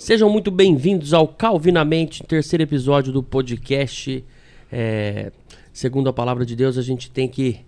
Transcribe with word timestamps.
Sejam 0.00 0.30
muito 0.30 0.50
bem-vindos 0.50 1.12
ao 1.12 1.28
Calvinamente, 1.28 2.22
terceiro 2.22 2.62
episódio 2.62 3.12
do 3.12 3.22
podcast. 3.22 4.24
É, 4.72 5.30
segundo 5.74 6.08
a 6.08 6.12
palavra 6.12 6.46
de 6.46 6.56
Deus, 6.56 6.78
a 6.78 6.82
gente 6.82 7.10
tem 7.10 7.28
que 7.28 7.60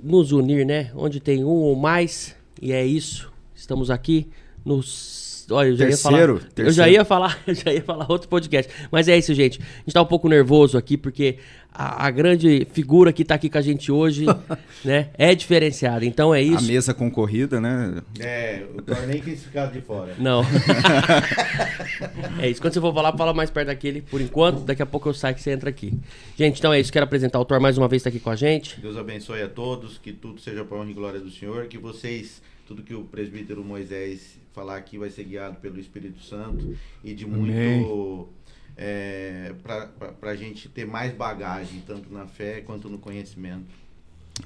nos 0.00 0.30
unir, 0.30 0.64
né? 0.64 0.92
Onde 0.94 1.18
tem 1.18 1.42
um 1.42 1.48
ou 1.48 1.74
mais, 1.74 2.36
e 2.62 2.70
é 2.72 2.86
isso. 2.86 3.32
Estamos 3.56 3.90
aqui 3.90 4.28
nos 4.64 5.27
Olha, 5.50 5.68
eu 5.68 5.76
já 5.76 5.86
terceiro, 5.86 6.16
ia 6.16 6.26
falar. 6.26 6.38
terceiro. 6.54 6.68
Eu 6.68 6.72
já 6.72 6.88
ia 6.88 7.04
falar, 7.04 7.38
eu 7.46 7.54
já 7.54 7.72
ia 7.72 7.82
falar 7.82 8.06
outro 8.10 8.28
podcast. 8.28 8.70
Mas 8.90 9.08
é 9.08 9.16
isso, 9.16 9.32
gente. 9.34 9.60
A 9.60 9.80
gente 9.84 9.94
tá 9.94 10.02
um 10.02 10.06
pouco 10.06 10.28
nervoso 10.28 10.76
aqui, 10.76 10.96
porque 10.96 11.38
a, 11.72 12.06
a 12.06 12.10
grande 12.10 12.66
figura 12.72 13.12
que 13.12 13.24
tá 13.24 13.34
aqui 13.36 13.48
com 13.48 13.56
a 13.58 13.62
gente 13.62 13.90
hoje, 13.92 14.26
né, 14.84 15.10
é 15.14 15.34
diferenciada. 15.34 16.04
Então 16.04 16.34
é 16.34 16.38
A 16.38 16.42
isso. 16.42 16.66
mesa 16.66 16.92
concorrida, 16.92 17.60
né? 17.60 18.02
É, 18.18 18.64
o 18.76 18.82
torneio 18.82 19.22
quis 19.22 19.42
ficar 19.44 19.66
de 19.66 19.80
fora. 19.80 20.14
Não. 20.20 20.42
é 22.40 22.48
isso. 22.50 22.60
Quando 22.60 22.74
você 22.74 22.80
for 22.80 22.92
falar, 22.92 23.16
fala 23.16 23.32
mais 23.32 23.50
perto 23.50 23.68
daquele, 23.68 24.02
por 24.02 24.20
enquanto. 24.20 24.60
Daqui 24.64 24.82
a 24.82 24.86
pouco 24.86 25.08
eu 25.08 25.14
saio 25.14 25.34
que 25.34 25.42
você 25.42 25.50
entra 25.50 25.70
aqui. 25.70 25.92
Gente, 26.36 26.58
então 26.58 26.72
é 26.72 26.80
isso. 26.80 26.92
Quero 26.92 27.04
apresentar 27.04 27.38
o 27.40 27.44
Thor 27.44 27.60
mais 27.60 27.78
uma 27.78 27.88
vez, 27.88 28.02
tá 28.02 28.08
aqui 28.08 28.20
com 28.20 28.30
a 28.30 28.36
gente. 28.36 28.80
Deus 28.80 28.96
abençoe 28.96 29.42
a 29.42 29.48
todos, 29.48 29.98
que 29.98 30.12
tudo 30.12 30.40
seja 30.40 30.64
para 30.64 30.78
honra 30.78 30.90
e 30.90 30.94
glória 30.94 31.20
do 31.20 31.30
Senhor, 31.30 31.66
que 31.66 31.78
vocês, 31.78 32.42
tudo 32.66 32.82
que 32.82 32.94
o 32.94 33.04
presbítero 33.04 33.64
Moisés 33.64 34.36
falar 34.58 34.76
aqui 34.76 34.98
vai 34.98 35.08
ser 35.08 35.22
guiado 35.22 35.56
pelo 35.60 35.78
Espírito 35.78 36.20
Santo 36.20 36.76
e 37.04 37.14
de 37.14 37.24
muito 37.24 38.28
é, 38.76 39.54
para 39.62 40.30
a 40.30 40.34
gente 40.34 40.68
ter 40.68 40.84
mais 40.84 41.14
bagagem, 41.14 41.80
tanto 41.86 42.12
na 42.12 42.26
fé 42.26 42.60
quanto 42.60 42.88
no 42.88 42.98
conhecimento. 42.98 43.66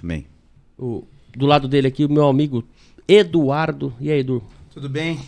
Amém. 0.03 0.27
O, 0.79 1.05
do 1.35 1.47
lado 1.47 1.67
dele 1.67 1.89
aqui, 1.89 2.05
o 2.05 2.13
meu 2.13 2.27
amigo 2.27 2.63
Eduardo. 3.09 3.95
E 3.99 4.11
aí, 4.11 4.21
Edu? 4.21 4.43
Tudo 4.71 4.89
bem? 4.89 5.19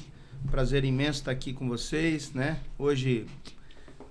Prazer 0.50 0.84
imenso 0.84 1.20
estar 1.20 1.30
aqui 1.30 1.54
com 1.54 1.66
vocês, 1.66 2.32
né? 2.34 2.60
Hoje, 2.78 3.24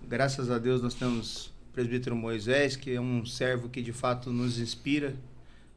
graças 0.07 0.49
a 0.49 0.57
Deus, 0.57 0.81
nós 0.81 0.95
temos 0.95 1.47
o 1.47 1.73
presbítero 1.73 2.15
Moisés, 2.15 2.75
que 2.75 2.95
é 2.95 3.01
um 3.01 3.23
servo 3.27 3.69
que 3.69 3.81
de 3.81 3.93
fato 3.93 4.31
nos 4.31 4.57
inspira. 4.57 5.13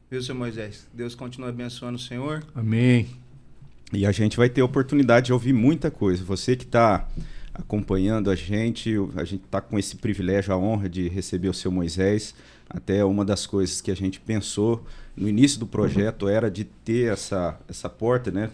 Viu, 0.09 0.23
seu 0.23 0.33
Moisés? 0.33 0.87
Deus 0.91 1.13
continue 1.13 1.49
abençoando 1.49 1.97
o 1.97 2.01
Senhor. 2.01 2.43
Amém. 2.55 3.07
E 3.93 4.05
a 4.05 4.11
gente 4.11 4.35
vai 4.35 4.49
ter 4.49 4.61
oportunidade 4.61 5.27
de 5.27 5.33
ouvir 5.33 5.53
muita 5.53 5.89
coisa. 5.89 6.23
Você 6.23 6.55
que 6.55 6.65
está 6.65 7.07
acompanhando 7.53 8.29
a 8.29 8.35
gente, 8.35 8.93
a 9.15 9.23
gente 9.23 9.45
está 9.45 9.61
com 9.61 9.79
esse 9.79 9.95
privilégio, 9.95 10.53
a 10.53 10.57
honra 10.57 10.89
de 10.89 11.07
receber 11.07 11.47
o 11.47 11.53
seu 11.53 11.71
Moisés. 11.71 12.35
Até 12.69 13.03
uma 13.05 13.23
das 13.23 13.45
coisas 13.45 13.79
que 13.79 13.89
a 13.89 13.95
gente 13.95 14.19
pensou 14.19 14.85
no 15.15 15.27
início 15.27 15.57
do 15.57 15.65
projeto 15.65 16.27
era 16.27 16.51
de 16.51 16.65
ter 16.65 17.11
essa, 17.11 17.57
essa 17.67 17.89
porta 17.89 18.29
né, 18.29 18.51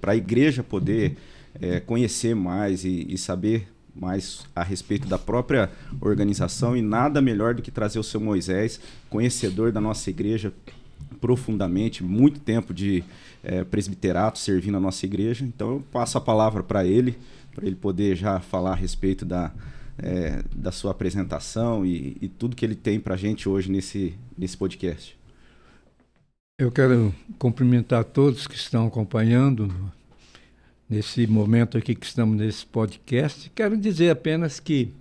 para 0.00 0.12
a 0.12 0.16
igreja 0.16 0.62
poder 0.62 1.16
é, 1.60 1.78
conhecer 1.78 2.34
mais 2.34 2.84
e, 2.84 3.06
e 3.08 3.18
saber 3.18 3.68
mais 3.94 4.46
a 4.56 4.62
respeito 4.62 5.06
da 5.06 5.18
própria 5.18 5.70
organização. 6.00 6.74
E 6.74 6.80
nada 6.80 7.20
melhor 7.20 7.54
do 7.54 7.60
que 7.60 7.70
trazer 7.70 7.98
o 7.98 8.04
seu 8.04 8.18
Moisés, 8.18 8.80
conhecedor 9.10 9.72
da 9.72 9.80
nossa 9.80 10.08
igreja 10.08 10.52
profundamente, 11.20 12.02
muito 12.02 12.40
tempo 12.40 12.72
de 12.72 13.04
é, 13.42 13.64
presbiterato 13.64 14.38
servindo 14.38 14.76
a 14.76 14.80
nossa 14.80 15.04
igreja. 15.06 15.44
Então 15.44 15.72
eu 15.72 15.84
passo 15.92 16.18
a 16.18 16.20
palavra 16.20 16.62
para 16.62 16.84
ele, 16.84 17.18
para 17.54 17.66
ele 17.66 17.76
poder 17.76 18.16
já 18.16 18.40
falar 18.40 18.72
a 18.72 18.76
respeito 18.76 19.24
da, 19.24 19.52
é, 19.98 20.42
da 20.54 20.72
sua 20.72 20.90
apresentação 20.92 21.84
e, 21.84 22.16
e, 22.20 22.28
tudo 22.28 22.56
que 22.56 22.64
ele 22.64 22.74
tem 22.74 22.98
para 22.98 23.14
a 23.14 23.18
gente 23.18 23.48
hoje 23.48 23.70
nesse, 23.70 24.14
nesse 24.36 24.56
podcast. 24.56 25.16
Eu 26.58 26.70
quero 26.70 27.14
cumprimentar 27.38 28.04
todos 28.04 28.46
que 28.46 28.54
estão 28.54 28.86
acompanhando 28.86 29.72
nesse 30.88 31.26
momento 31.26 31.78
aqui 31.78 31.94
que 31.94 32.04
estamos 32.04 32.36
nesse 32.36 32.66
podcast. 32.66 33.50
Quero 33.54 33.76
dizer 33.76 34.10
apenas 34.10 34.60
que 34.60 34.92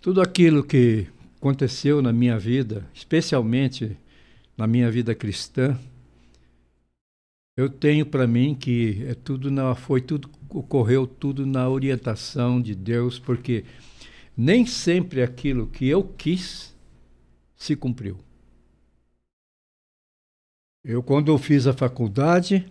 tudo 0.00 0.20
aquilo 0.20 0.62
que 0.62 1.06
aconteceu 1.38 2.02
na 2.02 2.12
minha 2.12 2.38
vida, 2.38 2.84
especialmente 2.94 3.96
na 4.56 4.66
minha 4.66 4.90
vida 4.90 5.14
cristã, 5.14 5.78
eu 7.56 7.68
tenho 7.68 8.04
para 8.04 8.26
mim 8.26 8.54
que 8.54 9.04
é 9.06 9.14
tudo 9.14 9.50
na, 9.50 9.74
foi 9.74 10.00
tudo 10.00 10.28
ocorreu 10.50 11.06
tudo 11.06 11.44
na 11.44 11.68
orientação 11.68 12.60
de 12.60 12.74
Deus, 12.74 13.18
porque 13.18 13.64
nem 14.36 14.64
sempre 14.66 15.22
aquilo 15.22 15.66
que 15.66 15.88
eu 15.88 16.04
quis 16.04 16.74
se 17.56 17.74
cumpriu. 17.74 18.18
Eu 20.84 21.02
quando 21.02 21.30
eu 21.30 21.38
fiz 21.38 21.66
a 21.66 21.72
faculdade, 21.72 22.66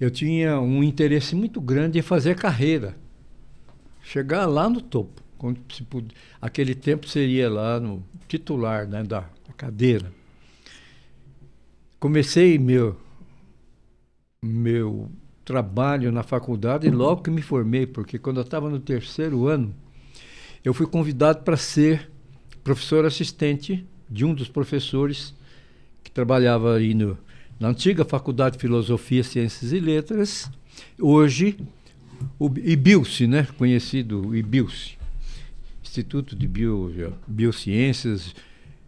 eu 0.00 0.10
tinha 0.10 0.60
um 0.60 0.82
interesse 0.82 1.34
muito 1.34 1.60
grande 1.60 1.98
em 1.98 2.02
fazer 2.02 2.36
carreira, 2.36 2.96
chegar 4.02 4.46
lá 4.46 4.68
no 4.68 4.80
topo. 4.80 5.22
Quando 5.36 5.60
se 5.72 5.86
aquele 6.40 6.74
tempo 6.74 7.06
seria 7.06 7.48
lá 7.48 7.78
no 7.78 8.04
titular 8.26 8.86
né, 8.88 9.04
da 9.04 9.24
cadeira. 9.56 10.17
Comecei 11.98 12.58
meu 12.58 12.96
meu 14.40 15.10
trabalho 15.44 16.12
na 16.12 16.22
faculdade 16.22 16.86
e 16.86 16.90
logo 16.90 17.22
que 17.22 17.30
me 17.30 17.42
formei, 17.42 17.86
porque 17.86 18.18
quando 18.18 18.36
eu 18.36 18.44
estava 18.44 18.70
no 18.70 18.78
terceiro 18.78 19.48
ano, 19.48 19.74
eu 20.64 20.72
fui 20.72 20.86
convidado 20.86 21.42
para 21.42 21.56
ser 21.56 22.08
professor 22.62 23.04
assistente 23.04 23.84
de 24.08 24.24
um 24.24 24.32
dos 24.32 24.48
professores 24.48 25.34
que 26.04 26.10
trabalhava 26.10 26.76
aí 26.76 26.94
no, 26.94 27.18
na 27.58 27.68
antiga 27.68 28.04
Faculdade 28.04 28.56
de 28.56 28.60
Filosofia, 28.60 29.24
Ciências 29.24 29.72
e 29.72 29.80
Letras, 29.80 30.48
hoje 31.00 31.58
o 32.38 32.46
IBILCE, 32.46 33.26
né? 33.26 33.48
conhecido 33.56 34.36
IBILCE, 34.36 34.96
Instituto 35.82 36.36
de 36.36 36.46
Bio, 36.46 36.92
Biociências 37.26 38.34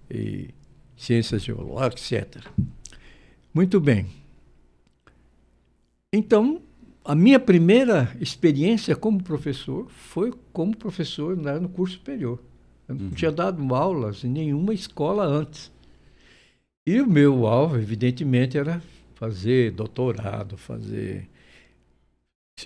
e 0.08 0.50
Ciências 0.96 1.42
Geológicas, 1.42 2.12
etc. 2.12 2.44
Muito 3.52 3.80
bem. 3.80 4.06
Então, 6.12 6.60
a 7.04 7.14
minha 7.14 7.40
primeira 7.40 8.16
experiência 8.20 8.94
como 8.94 9.22
professor 9.22 9.88
foi 9.90 10.32
como 10.52 10.76
professor 10.76 11.36
né, 11.36 11.58
no 11.58 11.68
curso 11.68 11.96
superior. 11.96 12.40
Eu 12.88 12.94
não 12.94 13.04
uhum. 13.06 13.10
tinha 13.10 13.30
dado 13.30 13.74
aulas 13.74 14.24
em 14.24 14.28
nenhuma 14.28 14.74
escola 14.74 15.24
antes. 15.24 15.70
E 16.86 17.00
o 17.00 17.06
meu 17.06 17.46
alvo, 17.46 17.76
evidentemente, 17.76 18.58
era 18.58 18.82
fazer 19.14 19.72
doutorado, 19.72 20.56
fazer 20.56 21.28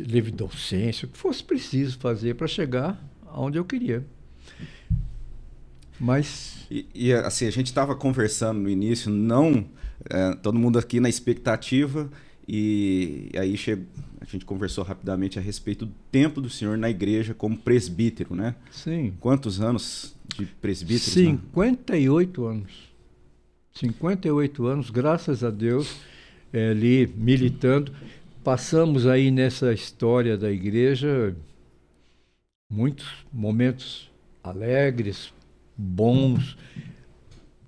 livre 0.00 0.32
docência, 0.32 1.06
o 1.06 1.08
que 1.10 1.18
fosse 1.18 1.42
preciso 1.42 1.98
fazer 1.98 2.34
para 2.34 2.46
chegar 2.46 3.02
aonde 3.26 3.58
eu 3.58 3.64
queria. 3.64 4.04
Mas. 5.98 6.66
E, 6.70 6.86
e 6.94 7.12
assim, 7.12 7.46
a 7.46 7.50
gente 7.50 7.66
estava 7.66 7.94
conversando 7.94 8.60
no 8.60 8.68
início, 8.68 9.10
não. 9.10 9.66
É, 10.08 10.34
todo 10.36 10.58
mundo 10.58 10.78
aqui 10.78 11.00
na 11.00 11.08
expectativa 11.08 12.10
e 12.46 13.30
aí 13.38 13.56
chegou, 13.56 13.86
a 14.20 14.24
gente 14.24 14.44
conversou 14.44 14.84
rapidamente 14.84 15.38
a 15.38 15.42
respeito 15.42 15.86
do 15.86 15.94
tempo 16.10 16.40
do 16.40 16.50
senhor 16.50 16.76
na 16.76 16.90
igreja 16.90 17.34
como 17.34 17.56
presbítero, 17.56 18.34
né? 18.34 18.54
Sim. 18.70 19.14
Quantos 19.20 19.60
anos 19.60 20.14
de 20.36 20.46
presbítero? 20.46 21.10
58 21.10 22.42
né? 22.42 22.50
anos. 22.50 22.94
58 23.74 24.66
anos, 24.66 24.90
graças 24.90 25.42
a 25.42 25.50
Deus, 25.50 25.96
é, 26.52 26.70
ali 26.70 27.06
militando. 27.16 27.92
Passamos 28.42 29.06
aí 29.06 29.30
nessa 29.30 29.72
história 29.72 30.36
da 30.36 30.50
igreja 30.50 31.34
muitos 32.70 33.06
momentos 33.32 34.10
alegres, 34.42 35.32
bons, 35.76 36.56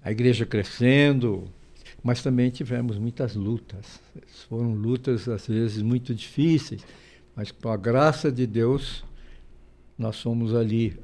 a 0.02 0.10
igreja 0.10 0.44
crescendo, 0.44 1.44
mas 2.06 2.22
também 2.22 2.50
tivemos 2.50 2.98
muitas 2.98 3.34
lutas. 3.34 4.00
Foram 4.48 4.74
lutas, 4.74 5.28
às 5.28 5.48
vezes, 5.48 5.82
muito 5.82 6.14
difíceis, 6.14 6.86
mas 7.34 7.50
com 7.50 7.68
a 7.68 7.76
graça 7.76 8.30
de 8.30 8.46
Deus, 8.46 9.04
nós 9.98 10.14
somos 10.14 10.54
ali 10.54 10.96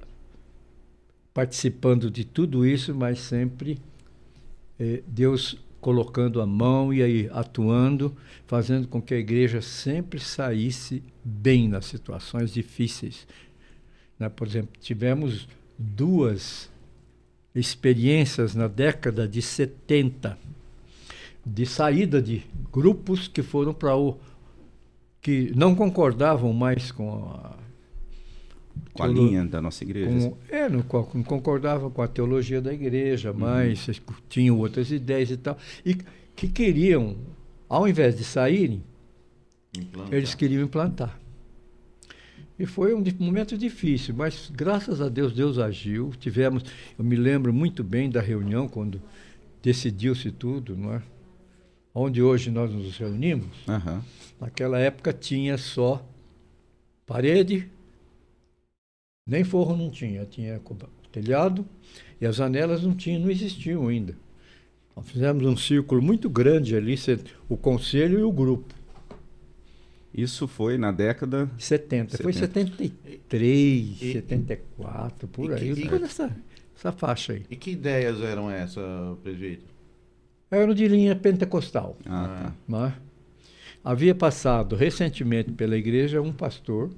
participando 1.34 2.08
de 2.08 2.24
tudo 2.24 2.64
isso, 2.64 2.94
mas 2.94 3.18
sempre 3.18 3.80
eh, 4.78 5.02
Deus 5.04 5.58
colocando 5.80 6.40
a 6.40 6.46
mão 6.46 6.94
e 6.94 7.02
aí 7.02 7.28
atuando, 7.32 8.16
fazendo 8.46 8.86
com 8.86 9.02
que 9.02 9.12
a 9.12 9.18
igreja 9.18 9.60
sempre 9.60 10.20
saísse 10.20 11.02
bem 11.24 11.68
nas 11.68 11.86
situações 11.86 12.52
difíceis. 12.52 13.26
Né? 14.20 14.28
Por 14.28 14.46
exemplo, 14.46 14.70
tivemos 14.80 15.48
duas 15.76 16.70
experiências 17.52 18.54
na 18.54 18.68
década 18.68 19.26
de 19.26 19.42
70 19.42 20.51
de 21.44 21.66
saída 21.66 22.22
de 22.22 22.44
grupos 22.72 23.28
que 23.28 23.42
foram 23.42 23.74
para 23.74 23.96
o 23.96 24.18
que 25.20 25.52
não 25.54 25.74
concordavam 25.74 26.52
mais 26.52 26.90
com 26.90 27.30
a 27.30 27.56
com 28.92 29.02
a 29.02 29.06
linha 29.06 29.44
da 29.44 29.60
nossa 29.60 29.84
igreja. 29.84 30.30
Com, 30.30 30.36
é, 30.48 30.68
não, 30.68 30.84
não 31.14 31.22
concordavam 31.22 31.90
com 31.90 32.02
a 32.02 32.08
teologia 32.08 32.60
da 32.60 32.72
igreja, 32.72 33.30
uhum. 33.30 33.38
mas 33.38 33.86
tinham 34.28 34.58
outras 34.58 34.90
ideias 34.90 35.30
e 35.30 35.36
tal. 35.36 35.56
E 35.84 35.96
que 36.34 36.48
queriam, 36.48 37.16
ao 37.68 37.88
invés 37.88 38.16
de 38.16 38.24
saírem, 38.24 38.82
implantar. 39.76 40.14
eles 40.14 40.34
queriam 40.34 40.62
implantar. 40.62 41.18
E 42.58 42.66
foi 42.66 42.94
um 42.94 43.02
momento 43.18 43.56
difícil, 43.56 44.14
mas 44.14 44.50
graças 44.54 45.00
a 45.00 45.08
Deus, 45.08 45.32
Deus 45.32 45.58
agiu. 45.58 46.12
Tivemos, 46.18 46.64
eu 46.98 47.04
me 47.04 47.16
lembro 47.16 47.52
muito 47.52 47.82
bem 47.82 48.10
da 48.10 48.20
reunião 48.20 48.68
quando 48.68 49.00
decidiu-se 49.62 50.30
tudo, 50.30 50.76
não 50.76 50.94
é? 50.94 51.02
Onde 51.94 52.22
hoje 52.22 52.50
nós 52.50 52.70
nos 52.72 52.96
reunimos. 52.96 53.66
Uhum. 53.68 54.00
Naquela 54.40 54.78
época 54.78 55.12
tinha 55.12 55.58
só 55.58 56.04
parede, 57.06 57.68
nem 59.26 59.44
forro 59.44 59.76
não 59.76 59.90
tinha, 59.90 60.24
tinha 60.24 60.60
telhado 61.10 61.66
e 62.20 62.26
as 62.26 62.36
janelas 62.36 62.82
não 62.82 62.94
tinham, 62.94 63.20
não 63.20 63.30
existiam 63.30 63.88
ainda. 63.88 64.16
Nós 64.96 65.08
fizemos 65.08 65.44
um 65.44 65.56
círculo 65.56 66.02
muito 66.02 66.28
grande 66.28 66.76
ali, 66.76 66.94
o 67.48 67.56
conselho 67.56 68.18
e 68.18 68.22
o 68.22 68.32
grupo. 68.32 68.74
Isso 70.14 70.46
foi 70.46 70.76
na 70.76 70.92
década 70.92 71.50
70. 71.58 72.16
70. 72.18 72.22
Foi 72.22 72.32
73, 72.32 74.02
e, 74.02 74.12
74, 74.12 75.26
por 75.28 75.50
e, 75.50 75.54
aí. 75.54 75.72
E, 75.72 76.04
essa, 76.04 76.36
essa 76.76 76.92
faixa 76.92 77.32
aí. 77.32 77.44
E 77.50 77.56
que 77.56 77.70
ideias 77.70 78.20
eram 78.20 78.50
essas, 78.50 79.18
presbítero? 79.22 79.71
Eram 80.52 80.74
de 80.74 80.86
linha 80.86 81.16
pentecostal. 81.16 81.96
Ah, 82.04 82.52
tá. 82.68 82.78
Né? 82.78 82.94
Havia 83.82 84.14
passado 84.14 84.76
recentemente 84.76 85.50
pela 85.50 85.78
igreja 85.78 86.20
um 86.20 86.30
pastor 86.30 86.90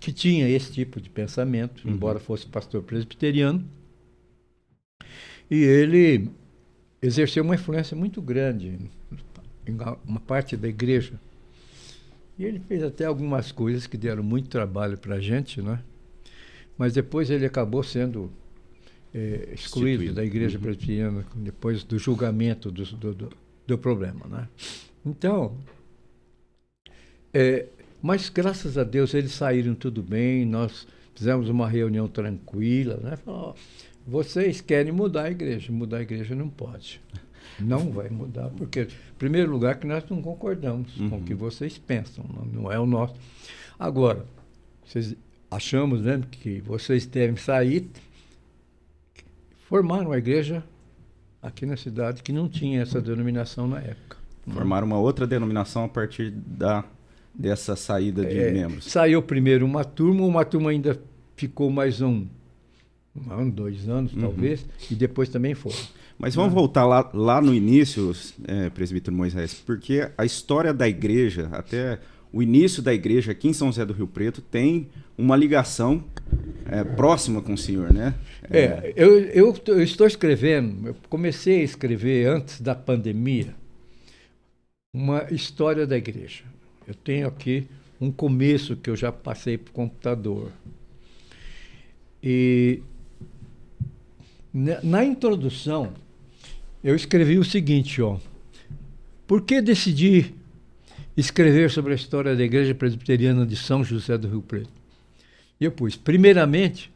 que 0.00 0.12
tinha 0.12 0.48
esse 0.48 0.72
tipo 0.72 1.00
de 1.00 1.10
pensamento, 1.10 1.84
uhum. 1.84 1.94
embora 1.94 2.20
fosse 2.20 2.46
pastor 2.46 2.84
presbiteriano. 2.84 3.64
E 5.50 5.56
ele 5.56 6.30
exerceu 7.02 7.42
uma 7.42 7.56
influência 7.56 7.96
muito 7.96 8.22
grande 8.22 8.78
em 9.66 9.76
uma 10.06 10.20
parte 10.20 10.56
da 10.56 10.68
igreja. 10.68 11.20
E 12.38 12.44
ele 12.44 12.60
fez 12.60 12.82
até 12.84 13.06
algumas 13.06 13.50
coisas 13.50 13.88
que 13.88 13.96
deram 13.96 14.22
muito 14.22 14.48
trabalho 14.48 14.96
para 14.96 15.16
a 15.16 15.20
gente, 15.20 15.60
né? 15.60 15.80
Mas 16.78 16.92
depois 16.92 17.28
ele 17.28 17.44
acabou 17.44 17.82
sendo 17.82 18.30
é, 19.14 19.50
excluído 19.54 20.12
da 20.12 20.24
igreja 20.24 20.58
uhum. 20.58 20.64
presbiteriana 20.64 21.24
depois 21.36 21.84
do 21.84 21.98
julgamento 21.98 22.70
do, 22.70 22.84
do, 22.84 23.14
do, 23.14 23.30
do 23.66 23.78
problema, 23.78 24.26
né? 24.26 24.48
Então, 25.06 25.56
é, 27.32 27.66
mas 28.02 28.28
graças 28.28 28.76
a 28.76 28.84
Deus 28.84 29.14
eles 29.14 29.32
saíram 29.32 29.74
tudo 29.74 30.02
bem, 30.02 30.44
nós 30.44 30.86
fizemos 31.14 31.48
uma 31.48 31.68
reunião 31.68 32.08
tranquila, 32.08 32.98
né? 33.02 33.16
Falou, 33.16 33.54
vocês 34.06 34.60
querem 34.60 34.92
mudar 34.92 35.24
a 35.24 35.30
igreja, 35.30 35.72
mudar 35.72 35.98
a 35.98 36.02
igreja 36.02 36.34
não 36.34 36.48
pode. 36.48 37.00
Não 37.58 37.92
vai 37.92 38.08
mudar, 38.08 38.48
porque, 38.50 38.80
em 38.82 39.18
primeiro 39.18 39.50
lugar, 39.50 39.78
que 39.78 39.86
nós 39.86 40.04
não 40.10 40.20
concordamos 40.20 40.98
uhum. 40.98 41.10
com 41.10 41.16
o 41.18 41.22
que 41.22 41.34
vocês 41.34 41.78
pensam, 41.78 42.24
não, 42.34 42.44
não, 42.44 42.72
é 42.72 42.78
o 42.78 42.86
nosso. 42.86 43.14
Agora, 43.78 44.26
vocês 44.84 45.14
achamos 45.50 46.02
né, 46.02 46.20
que 46.30 46.60
vocês 46.60 47.06
devem 47.06 47.36
sair, 47.36 47.88
formaram 49.68 50.06
uma 50.06 50.18
igreja 50.18 50.62
aqui 51.42 51.66
na 51.66 51.76
cidade 51.76 52.22
que 52.22 52.32
não 52.32 52.48
tinha 52.48 52.80
essa 52.80 53.00
denominação 53.00 53.66
na 53.66 53.78
época. 53.80 54.16
Formaram 54.50 54.86
uma 54.86 54.98
outra 54.98 55.26
denominação 55.26 55.84
a 55.84 55.88
partir 55.88 56.30
da, 56.30 56.84
dessa 57.34 57.74
saída 57.76 58.24
de 58.24 58.38
é, 58.38 58.52
membros. 58.52 58.84
Saiu 58.84 59.22
primeiro 59.22 59.64
uma 59.64 59.84
turma, 59.84 60.24
uma 60.24 60.44
turma 60.44 60.70
ainda 60.70 61.00
ficou 61.34 61.70
mais 61.70 62.00
um, 62.00 62.26
um 63.16 63.32
ano, 63.32 63.50
dois 63.50 63.88
anos, 63.88 64.12
uhum. 64.12 64.20
talvez, 64.20 64.66
e 64.90 64.94
depois 64.94 65.28
também 65.28 65.54
foram. 65.54 65.76
Mas 66.18 66.34
vamos 66.34 66.54
voltar 66.54 66.86
lá, 66.86 67.10
lá 67.12 67.40
no 67.40 67.52
início, 67.52 68.12
é, 68.46 68.70
presbítero 68.70 69.16
Moisés, 69.16 69.54
porque 69.54 70.08
a 70.16 70.24
história 70.24 70.72
da 70.72 70.88
igreja, 70.88 71.48
até 71.52 71.98
o 72.34 72.42
início 72.42 72.82
da 72.82 72.92
igreja 72.92 73.30
aqui 73.30 73.46
em 73.46 73.52
São 73.52 73.68
José 73.68 73.86
do 73.86 73.92
Rio 73.92 74.08
Preto, 74.08 74.42
tem 74.42 74.88
uma 75.16 75.36
ligação 75.36 76.02
é, 76.66 76.82
próxima 76.82 77.40
com 77.40 77.54
o 77.54 77.58
senhor, 77.58 77.92
né? 77.92 78.12
É, 78.50 78.60
é 78.60 78.92
eu, 78.96 79.20
eu, 79.20 79.56
eu, 79.68 79.82
estou 79.84 80.04
escrevendo, 80.04 80.88
eu 80.88 80.96
comecei 81.08 81.60
a 81.60 81.62
escrever 81.62 82.26
antes 82.26 82.60
da 82.60 82.74
pandemia, 82.74 83.54
uma 84.92 85.28
história 85.30 85.86
da 85.86 85.96
igreja. 85.96 86.42
Eu 86.88 86.94
tenho 86.94 87.28
aqui 87.28 87.68
um 88.00 88.10
começo 88.10 88.74
que 88.74 88.90
eu 88.90 88.96
já 88.96 89.12
passei 89.12 89.56
para 89.56 89.70
o 89.70 89.72
computador. 89.72 90.50
E 92.20 92.82
na 94.52 95.04
introdução, 95.04 95.92
eu 96.82 96.96
escrevi 96.96 97.38
o 97.38 97.44
seguinte, 97.44 98.02
ó. 98.02 98.18
Por 99.24 99.42
que 99.42 99.62
decidi 99.62 100.34
escrever 101.16 101.70
sobre 101.70 101.92
a 101.92 101.96
história 101.96 102.34
da 102.34 102.42
Igreja 102.42 102.74
Presbiteriana 102.74 103.46
de 103.46 103.56
São 103.56 103.84
José 103.84 104.18
do 104.18 104.28
Rio 104.28 104.42
Preto? 104.42 104.70
E 105.60 105.64
eu 105.64 105.72
pus, 105.72 105.96
primeiramente, 105.96 106.92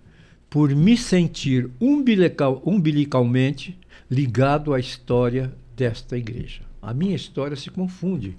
por 0.51 0.75
me 0.75 0.97
sentir 0.97 1.71
umbilical, 1.81 2.63
umbilicalmente 2.65 3.79
ligado 4.11 4.73
à 4.73 4.81
história 4.81 5.53
desta 5.77 6.17
igreja. 6.17 6.63
A 6.81 6.95
minha 6.95 7.15
história 7.15 7.57
se 7.57 7.71
confunde 7.71 8.37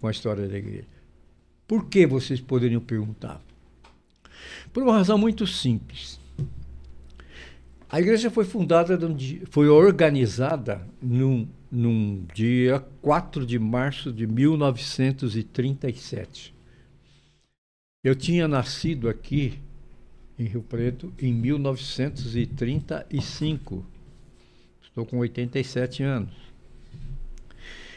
com 0.00 0.08
a 0.08 0.10
história 0.10 0.46
da 0.46 0.58
igreja. 0.58 0.86
Por 1.66 1.86
que 1.86 2.06
vocês 2.06 2.40
poderiam 2.40 2.80
perguntar? 2.80 3.40
Por 4.72 4.82
uma 4.82 4.96
razão 4.96 5.16
muito 5.16 5.46
simples. 5.46 6.20
A 7.88 8.00
igreja 8.00 8.28
foi 8.30 8.44
fundada, 8.44 8.98
foi 9.50 9.68
organizada 9.68 10.86
num, 11.00 11.48
num 11.74 12.24
dia 12.32 12.78
4 13.02 13.44
de 13.44 13.58
março 13.58 14.12
de 14.12 14.24
1937. 14.26 16.54
Eu 18.02 18.14
tinha 18.14 18.46
nascido 18.46 19.08
aqui 19.08 19.58
em 20.38 20.44
Rio 20.44 20.62
Preto 20.62 21.12
em 21.18 21.32
1935. 21.32 23.84
Estou 24.82 25.04
com 25.04 25.18
87 25.18 26.02
anos. 26.02 26.32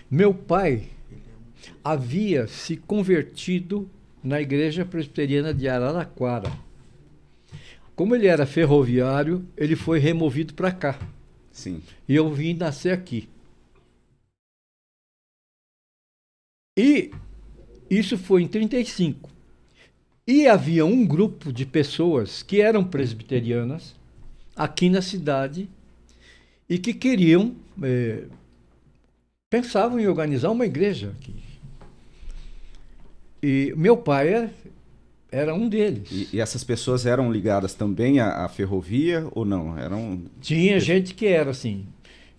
Meu 0.10 0.34
pai 0.34 0.88
havia 1.84 2.48
se 2.48 2.78
convertido 2.78 3.90
na 4.24 4.42
igreja 4.42 4.86
presbiteriana 4.86 5.54
de 5.54 5.68
Araraquara 5.68 6.66
como 7.98 8.16
ele 8.16 8.28
era 8.28 8.46
ferroviário, 8.46 9.44
ele 9.58 9.76
foi 9.76 9.98
removido 9.98 10.54
para 10.54 10.72
cá. 10.72 11.00
Sim. 11.52 11.82
E 12.08 12.16
eu 12.16 12.32
vim 12.32 12.54
nascer 12.54 12.94
aqui. 12.94 13.28
E 16.78 17.10
isso 17.90 18.18
foi 18.18 18.44
em 18.44 18.48
35. 18.48 19.30
E 20.28 20.46
havia 20.48 20.86
um 20.86 21.06
grupo 21.06 21.52
de 21.52 21.66
pessoas 21.66 22.44
que 22.44 22.62
eram 22.62 22.84
presbiterianas 22.84 23.96
aqui 24.56 24.90
na 24.90 25.02
cidade 25.02 25.68
e 26.70 26.78
que 26.78 26.94
queriam, 26.94 27.56
é, 27.82 28.26
pensavam 29.50 30.00
em 30.00 30.08
organizar 30.08 30.52
uma 30.52 30.66
igreja 30.66 31.16
aqui. 31.18 31.34
E 33.42 33.74
meu 33.76 33.98
pai 33.98 34.34
é 34.34 34.50
era 35.32 35.54
um 35.54 35.68
deles. 35.68 36.10
E, 36.12 36.30
e, 36.34 36.40
essas 36.40 36.64
pessoas 36.64 37.06
eram 37.06 37.32
ligadas 37.32 37.74
também 37.74 38.20
à, 38.20 38.46
à, 38.46 38.50
ferrovia 38.50 39.28
ou 39.32 39.44
não? 39.44 39.78
Eram... 39.78 40.22
Tinha 40.40 40.80
gente 40.80 41.14
que 41.14 41.26
era 41.26 41.52
assim. 41.52 41.86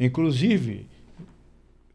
Inclusive, 0.00 0.86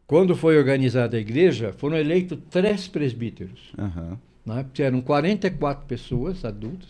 quando 0.06 0.36
foi 0.36 0.58
organizada 0.58 1.16
a 1.16 1.20
igreja, 1.20 1.72
foram 1.72 1.96
eleitos 1.96 2.38
três 2.50 2.86
presbíteros. 2.86 3.72
Uhum. 3.78 4.18
Né? 4.44 4.66
Eram 4.78 5.00
44 5.00 5.86
pessoas 5.86 6.44
adultas 6.44 6.88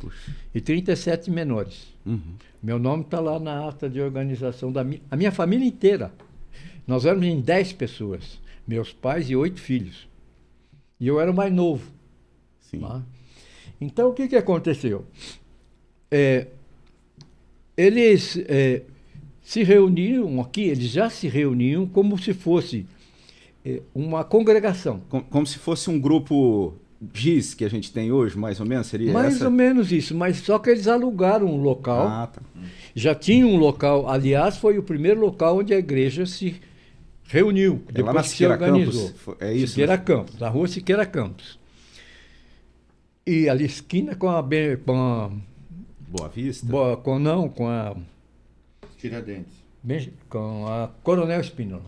Puxa. 0.00 0.32
e 0.54 0.60
37 0.60 1.30
menores. 1.30 1.86
Uhum. 2.04 2.34
Meu 2.62 2.78
nome 2.78 3.04
está 3.04 3.20
lá 3.20 3.38
na 3.38 3.68
ata 3.68 3.88
de 3.88 4.00
organização 4.00 4.72
da 4.72 4.82
minha, 4.82 5.00
a 5.10 5.16
minha 5.16 5.30
família 5.30 5.66
inteira. 5.66 6.12
Nós 6.86 7.06
éramos 7.06 7.26
em 7.26 7.40
10 7.40 7.74
pessoas, 7.74 8.40
meus 8.66 8.92
pais 8.92 9.30
e 9.30 9.36
oito 9.36 9.60
filhos. 9.60 10.08
E 10.98 11.06
eu 11.06 11.20
era 11.20 11.30
o 11.30 11.34
mais 11.34 11.52
novo. 11.52 11.90
Né? 12.72 13.02
Então, 13.80 14.08
o 14.08 14.12
que, 14.12 14.28
que 14.28 14.36
aconteceu? 14.36 15.04
É, 16.10 16.48
eles 17.76 18.36
é, 18.48 18.82
se 19.44 19.62
reuniram 19.62 20.40
aqui, 20.40 20.62
eles 20.62 20.88
já 20.88 21.10
se 21.10 21.28
reuniam 21.28 21.86
como 21.86 22.18
se 22.18 22.32
fosse 22.32 22.86
é, 23.64 23.82
uma 23.94 24.24
congregação. 24.24 25.02
Como, 25.08 25.22
como, 25.24 25.46
se 25.46 25.58
fosse 25.58 25.90
um 25.90 26.00
grupo 26.00 26.74
GIS 27.12 27.52
que 27.52 27.64
a 27.64 27.68
gente 27.68 27.92
tem 27.92 28.10
hoje, 28.10 28.38
mais 28.38 28.58
ou 28.58 28.66
menos? 28.66 28.86
Seria 28.86 29.12
mais 29.12 29.36
essa? 29.36 29.44
ou 29.44 29.50
menos 29.50 29.92
isso, 29.92 30.14
mas 30.14 30.38
só 30.38 30.58
que 30.58 30.70
eles 30.70 30.88
alugaram 30.88 31.46
um 31.46 31.58
local. 31.58 32.08
Ah, 32.08 32.26
tá. 32.26 32.40
Já 32.94 33.14
tinha 33.14 33.46
um 33.46 33.56
local, 33.56 34.08
aliás, 34.08 34.56
foi 34.56 34.78
o 34.78 34.82
primeiro 34.82 35.20
local 35.20 35.58
onde 35.58 35.74
a 35.74 35.78
igreja 35.78 36.24
se 36.24 36.60
reuniu, 37.24 37.82
é 37.88 37.92
depois 37.92 38.06
lá 38.06 38.12
na 38.14 38.22
que 38.22 38.28
se 38.28 38.46
organizou. 38.46 39.10
Campos, 39.10 39.36
é 39.40 39.54
isso? 39.54 39.68
Siqueira? 39.68 39.98
Campos, 39.98 40.38
na 40.38 40.48
rua 40.48 40.68
Siqueira 40.68 41.06
Campos. 41.06 41.58
E 43.26 43.48
ali 43.48 43.64
esquina 43.64 44.14
com 44.14 44.28
a, 44.28 44.42
com 44.84 44.96
a 44.96 45.30
Boa 46.08 46.28
Vista? 46.28 46.66
Boa, 46.66 46.96
com, 46.96 47.18
não, 47.18 47.48
com 47.48 47.68
a. 47.68 47.94
Tiradentes. 49.04 49.52
Bem, 49.82 50.14
com 50.30 50.66
a 50.66 50.88
Coronel 51.02 51.38
Espínola. 51.38 51.84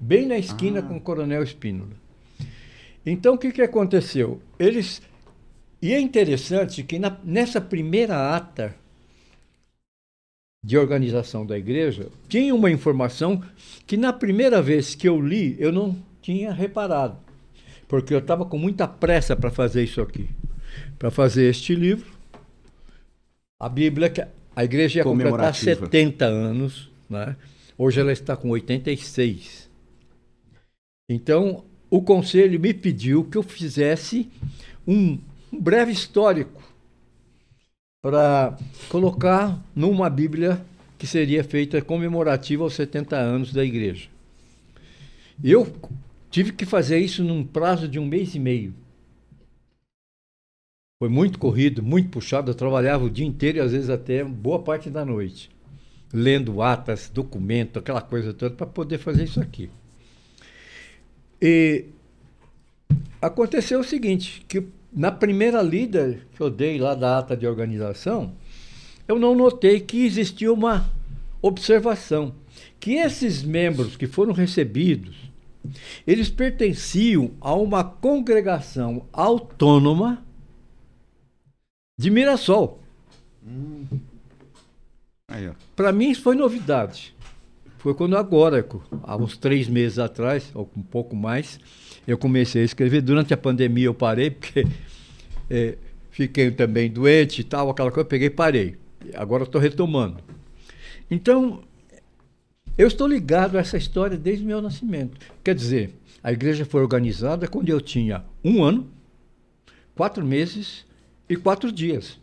Bem 0.00 0.26
na 0.26 0.38
esquina 0.38 0.78
ah. 0.78 0.82
com 0.82 0.96
o 0.96 1.00
Coronel 1.00 1.42
Espínola. 1.42 1.90
Então 3.04 3.34
o 3.34 3.38
que, 3.38 3.50
que 3.50 3.62
aconteceu? 3.62 4.40
Eles 4.56 5.02
E 5.82 5.92
é 5.92 5.98
interessante 5.98 6.84
que 6.84 7.00
na, 7.00 7.18
nessa 7.24 7.60
primeira 7.60 8.36
ata 8.36 8.76
de 10.62 10.78
organização 10.78 11.44
da 11.44 11.58
igreja, 11.58 12.10
tinha 12.28 12.54
uma 12.54 12.70
informação 12.70 13.42
que 13.84 13.96
na 13.96 14.12
primeira 14.12 14.62
vez 14.62 14.94
que 14.94 15.08
eu 15.08 15.20
li, 15.20 15.56
eu 15.58 15.72
não 15.72 15.96
tinha 16.22 16.52
reparado. 16.52 17.18
Porque 17.88 18.14
eu 18.14 18.18
estava 18.20 18.44
com 18.44 18.56
muita 18.56 18.86
pressa 18.86 19.34
para 19.34 19.50
fazer 19.50 19.82
isso 19.82 20.00
aqui. 20.00 20.30
Para 20.96 21.10
fazer 21.10 21.50
este 21.50 21.74
livro. 21.74 22.12
A 23.60 23.68
Bíblia, 23.68 24.12
a 24.56 24.64
igreja 24.64 25.00
ia 25.00 25.04
completar 25.04 25.54
70 25.54 26.24
anos. 26.24 26.90
Né? 27.10 27.36
Hoje 27.76 28.00
ela 28.00 28.10
está 28.10 28.34
com 28.34 28.48
86. 28.48 29.68
Então, 31.10 31.62
o 31.90 32.00
conselho 32.00 32.58
me 32.58 32.72
pediu 32.72 33.22
que 33.24 33.36
eu 33.36 33.42
fizesse 33.42 34.30
um, 34.88 35.18
um 35.52 35.60
breve 35.60 35.92
histórico 35.92 36.62
para 38.02 38.56
colocar 38.88 39.62
numa 39.74 40.08
Bíblia 40.08 40.64
que 40.98 41.06
seria 41.06 41.44
feita 41.44 41.82
comemorativa 41.82 42.62
aos 42.62 42.74
70 42.74 43.14
anos 43.14 43.52
da 43.52 43.62
igreja. 43.62 44.08
Eu 45.44 45.70
tive 46.30 46.52
que 46.52 46.64
fazer 46.64 46.98
isso 46.98 47.22
num 47.22 47.44
prazo 47.44 47.86
de 47.86 47.98
um 47.98 48.06
mês 48.06 48.34
e 48.34 48.38
meio. 48.38 48.72
Foi 50.98 51.10
muito 51.10 51.38
corrido, 51.38 51.82
muito 51.82 52.08
puxado. 52.08 52.50
Eu 52.50 52.54
trabalhava 52.54 53.04
o 53.04 53.10
dia 53.10 53.26
inteiro 53.26 53.58
e 53.58 53.60
às 53.60 53.72
vezes 53.72 53.90
até 53.90 54.24
boa 54.24 54.60
parte 54.60 54.88
da 54.88 55.04
noite, 55.04 55.50
lendo 56.10 56.62
atas, 56.62 57.10
documento, 57.12 57.78
aquela 57.78 58.00
coisa 58.00 58.32
toda, 58.32 58.54
para 58.54 58.66
poder 58.66 58.96
fazer 58.96 59.24
isso 59.24 59.38
aqui. 59.38 59.68
E 61.40 61.84
aconteceu 63.20 63.80
o 63.80 63.84
seguinte, 63.84 64.42
que 64.48 64.64
na 64.90 65.12
primeira 65.12 65.60
lida 65.60 66.18
que 66.34 66.40
eu 66.40 66.48
dei 66.48 66.78
lá 66.78 66.94
da 66.94 67.18
ata 67.18 67.36
de 67.36 67.46
organização, 67.46 68.32
eu 69.06 69.18
não 69.18 69.34
notei 69.34 69.80
que 69.80 70.06
existia 70.06 70.50
uma 70.50 70.90
observação 71.42 72.34
que 72.80 72.94
esses 72.94 73.42
membros 73.42 73.98
que 73.98 74.06
foram 74.06 74.32
recebidos, 74.32 75.14
eles 76.06 76.30
pertenciam 76.30 77.32
a 77.38 77.54
uma 77.54 77.84
congregação 77.84 79.04
autônoma 79.12 80.25
de 81.96 82.10
Mirassol. 82.10 82.80
Hum. 83.46 83.84
Para 85.74 85.92
mim 85.92 86.10
isso 86.10 86.22
foi 86.22 86.36
novidade. 86.36 87.14
Foi 87.78 87.94
quando 87.94 88.16
agora, 88.16 88.66
há 89.02 89.16
uns 89.16 89.36
três 89.36 89.68
meses 89.68 89.98
atrás, 89.98 90.50
ou 90.54 90.68
um 90.76 90.82
pouco 90.82 91.14
mais, 91.14 91.60
eu 92.06 92.16
comecei 92.16 92.62
a 92.62 92.64
escrever. 92.64 93.00
Durante 93.00 93.32
a 93.34 93.36
pandemia 93.36 93.86
eu 93.86 93.94
parei, 93.94 94.30
porque 94.30 94.66
é, 95.50 95.76
fiquei 96.10 96.50
também 96.50 96.90
doente 96.90 97.40
e 97.40 97.44
tal, 97.44 97.70
aquela 97.70 97.90
coisa, 97.90 98.06
eu 98.06 98.08
peguei 98.08 98.28
e 98.28 98.30
parei. 98.30 98.76
Agora 99.14 99.44
estou 99.44 99.60
retomando. 99.60 100.18
Então, 101.10 101.62
eu 102.76 102.88
estou 102.88 103.06
ligado 103.06 103.56
a 103.56 103.60
essa 103.60 103.76
história 103.76 104.16
desde 104.16 104.44
o 104.44 104.46
meu 104.46 104.60
nascimento. 104.60 105.18
Quer 105.44 105.54
dizer, 105.54 105.94
a 106.22 106.32
igreja 106.32 106.64
foi 106.64 106.82
organizada 106.82 107.46
quando 107.46 107.68
eu 107.68 107.80
tinha 107.80 108.24
um 108.42 108.64
ano, 108.64 108.90
quatro 109.94 110.24
meses 110.24 110.85
e 111.28 111.36
quatro 111.36 111.70
dias. 111.70 112.18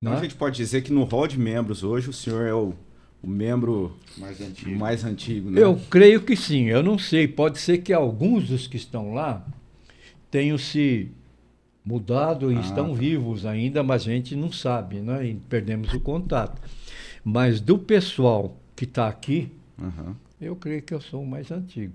Então 0.00 0.12
a 0.12 0.22
gente 0.22 0.34
pode 0.34 0.56
dizer 0.56 0.82
que 0.82 0.92
no 0.92 1.04
rol 1.04 1.26
de 1.26 1.38
membros 1.38 1.82
hoje 1.82 2.10
o 2.10 2.12
senhor 2.12 2.46
é 2.46 2.54
o, 2.54 2.74
o 3.22 3.26
membro 3.26 3.96
mais 4.16 4.40
antigo. 4.40 4.78
mais 4.78 5.04
antigo 5.04 5.50
né? 5.50 5.62
Eu 5.62 5.80
creio 5.90 6.20
que 6.22 6.36
sim. 6.36 6.66
Eu 6.66 6.82
não 6.82 6.98
sei. 6.98 7.26
Pode 7.26 7.58
ser 7.58 7.78
que 7.78 7.92
alguns 7.92 8.48
dos 8.48 8.66
que 8.66 8.76
estão 8.76 9.14
lá 9.14 9.44
tenham 10.30 10.58
se 10.58 11.10
mudado 11.84 12.52
e 12.52 12.56
ah, 12.56 12.60
estão 12.60 12.90
tá. 12.90 12.94
vivos 12.94 13.46
ainda, 13.46 13.82
mas 13.82 14.02
a 14.02 14.10
gente 14.10 14.34
não 14.36 14.52
sabe, 14.52 15.00
né? 15.00 15.26
E 15.26 15.34
perdemos 15.34 15.92
o 15.94 16.00
contato. 16.00 16.60
Mas 17.24 17.60
do 17.60 17.78
pessoal 17.78 18.56
que 18.74 18.84
está 18.84 19.08
aqui, 19.08 19.50
uhum. 19.78 20.14
eu 20.40 20.54
creio 20.56 20.82
que 20.82 20.92
eu 20.92 21.00
sou 21.00 21.22
o 21.22 21.26
mais 21.26 21.50
antigo. 21.50 21.94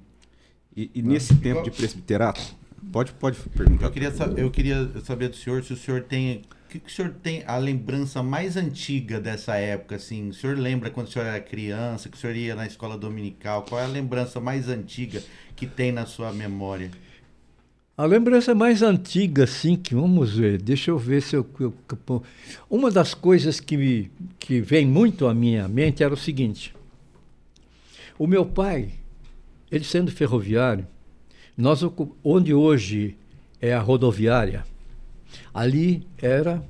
E, 0.76 0.90
e 0.96 1.02
nesse 1.02 1.36
tempo 1.36 1.62
de 1.62 1.72
presbiterato, 1.72 2.56
pode, 2.92 3.12
pode 3.14 3.38
perguntar. 3.50 3.86
Eu 3.86 3.92
queria, 3.92 4.14
eu 4.38 4.52
queria 4.52 4.90
saber 5.04 5.30
do 5.30 5.36
senhor 5.36 5.64
se 5.64 5.74
o 5.74 5.78
senhor 5.78 6.02
tem. 6.04 6.42
O 6.66 6.72
que, 6.72 6.80
que 6.80 6.90
o 6.90 6.94
senhor 6.94 7.14
tem 7.22 7.44
a 7.46 7.58
lembrança 7.58 8.24
mais 8.24 8.56
antiga 8.56 9.20
dessa 9.20 9.56
época? 9.56 9.96
Assim, 9.96 10.30
o 10.30 10.34
senhor 10.34 10.58
lembra 10.58 10.90
quando 10.90 11.08
o 11.08 11.12
senhor 11.12 11.26
era 11.26 11.40
criança, 11.42 12.08
que 12.08 12.16
o 12.16 12.20
senhor 12.20 12.36
ia 12.36 12.56
na 12.56 12.66
escola 12.66 12.98
dominical? 12.98 13.64
Qual 13.64 13.80
é 13.80 13.84
a 13.84 13.88
lembrança 13.88 14.40
mais 14.40 14.70
antiga 14.70 15.22
que 15.56 15.68
tem 15.68 15.92
na 15.92 16.06
sua 16.06 16.32
memória? 16.32 16.90
A 17.98 18.06
lembrança 18.06 18.56
mais 18.56 18.82
antiga, 18.82 19.44
assim, 19.44 19.76
que 19.76 19.94
vamos 19.94 20.36
ver, 20.36 20.62
deixa 20.62 20.90
eu 20.90 20.98
ver 20.98 21.22
se 21.22 21.36
eu. 21.36 21.46
eu, 21.60 21.74
eu 22.10 22.24
uma 22.70 22.90
das 22.90 23.14
coisas 23.14 23.60
que, 23.60 23.76
me, 23.76 24.12
que 24.40 24.62
vem 24.62 24.88
muito 24.88 25.28
à 25.28 25.34
minha 25.34 25.68
mente 25.68 26.02
era 26.02 26.14
o 26.14 26.18
seguinte: 26.18 26.74
o 28.18 28.26
meu 28.26 28.46
pai, 28.46 28.92
ele 29.70 29.84
sendo 29.84 30.10
ferroviário, 30.10 30.88
nós, 31.62 31.82
onde 32.24 32.54
hoje 32.54 33.16
é 33.62 33.74
a 33.74 33.80
rodoviária, 33.80 34.66
ali 35.54 36.06
era 36.18 36.64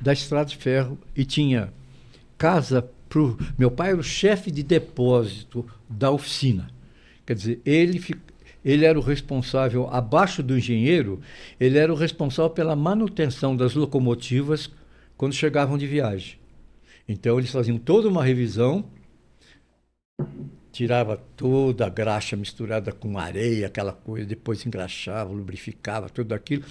da 0.00 0.12
estrada 0.12 0.46
de 0.46 0.56
ferro 0.56 0.98
e 1.16 1.24
tinha 1.24 1.72
casa 2.36 2.90
pro 3.08 3.38
meu 3.56 3.70
pai 3.70 3.90
era 3.90 4.00
o 4.00 4.02
chefe 4.02 4.50
de 4.50 4.62
depósito 4.62 5.64
da 5.88 6.10
oficina. 6.10 6.68
Quer 7.24 7.34
dizer, 7.34 7.60
ele 7.64 8.02
ele 8.64 8.84
era 8.84 8.98
o 8.98 9.02
responsável, 9.02 9.88
abaixo 9.88 10.42
do 10.42 10.56
engenheiro, 10.56 11.20
ele 11.58 11.78
era 11.78 11.92
o 11.92 11.96
responsável 11.96 12.50
pela 12.50 12.76
manutenção 12.76 13.56
das 13.56 13.74
locomotivas 13.74 14.70
quando 15.16 15.34
chegavam 15.34 15.76
de 15.76 15.86
viagem. 15.86 16.36
Então 17.08 17.38
eles 17.38 17.50
faziam 17.50 17.76
toda 17.78 18.08
uma 18.08 18.24
revisão, 18.24 18.84
tirava 20.72 21.16
toda 21.36 21.86
a 21.86 21.88
graxa 21.88 22.34
misturada 22.34 22.90
com 22.90 23.18
areia, 23.18 23.66
aquela 23.66 23.92
coisa, 23.92 24.26
depois 24.26 24.64
engraxava, 24.66 25.30
lubrificava, 25.30 26.08
tudo 26.08 26.32
aquilo 26.32 26.64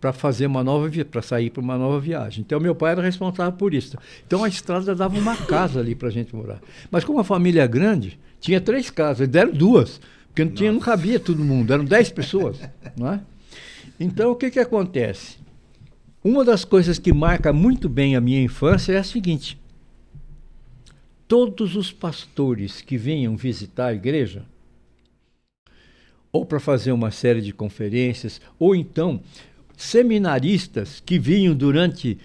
para 0.00 0.12
fazer 0.12 0.46
uma 0.46 0.62
nova 0.62 0.90
para 1.04 1.22
sair 1.22 1.48
para 1.48 1.62
uma 1.62 1.78
nova 1.78 1.98
viagem. 1.98 2.44
Então 2.44 2.60
meu 2.60 2.74
pai 2.74 2.92
era 2.92 3.00
responsável 3.00 3.52
por 3.52 3.72
isso. 3.72 3.96
Então 4.26 4.44
a 4.44 4.48
estrada 4.48 4.94
dava 4.94 5.18
uma 5.18 5.34
casa 5.34 5.80
ali 5.80 5.94
para 5.94 6.08
a 6.08 6.10
gente 6.10 6.34
morar. 6.36 6.60
Mas 6.90 7.04
como 7.04 7.20
a 7.20 7.24
família 7.24 7.62
é 7.62 7.68
grande, 7.68 8.18
tinha 8.38 8.60
três 8.60 8.90
casas, 8.90 9.26
deram 9.26 9.52
duas. 9.52 10.00
Porque 10.26 10.44
não, 10.44 10.52
tinha, 10.52 10.72
não 10.72 10.80
cabia 10.80 11.20
todo 11.20 11.44
mundo, 11.44 11.72
eram 11.72 11.84
10 11.84 12.10
pessoas. 12.10 12.58
não 12.98 13.12
é? 13.12 13.20
Então, 13.98 14.32
o 14.32 14.34
que, 14.34 14.50
que 14.50 14.58
acontece? 14.58 15.38
Uma 16.22 16.44
das 16.44 16.64
coisas 16.64 16.98
que 16.98 17.12
marca 17.12 17.52
muito 17.52 17.88
bem 17.88 18.16
a 18.16 18.20
minha 18.20 18.42
infância 18.42 18.92
é 18.92 18.98
a 18.98 19.04
seguinte: 19.04 19.58
todos 21.26 21.76
os 21.76 21.92
pastores 21.92 22.80
que 22.80 22.96
venham 22.96 23.36
visitar 23.36 23.86
a 23.86 23.94
igreja, 23.94 24.44
ou 26.32 26.44
para 26.44 26.58
fazer 26.58 26.92
uma 26.92 27.10
série 27.10 27.40
de 27.40 27.52
conferências, 27.52 28.40
ou 28.58 28.74
então 28.74 29.22
seminaristas 29.76 31.00
que 31.00 31.18
vinham 31.18 31.54
durante 31.54 32.18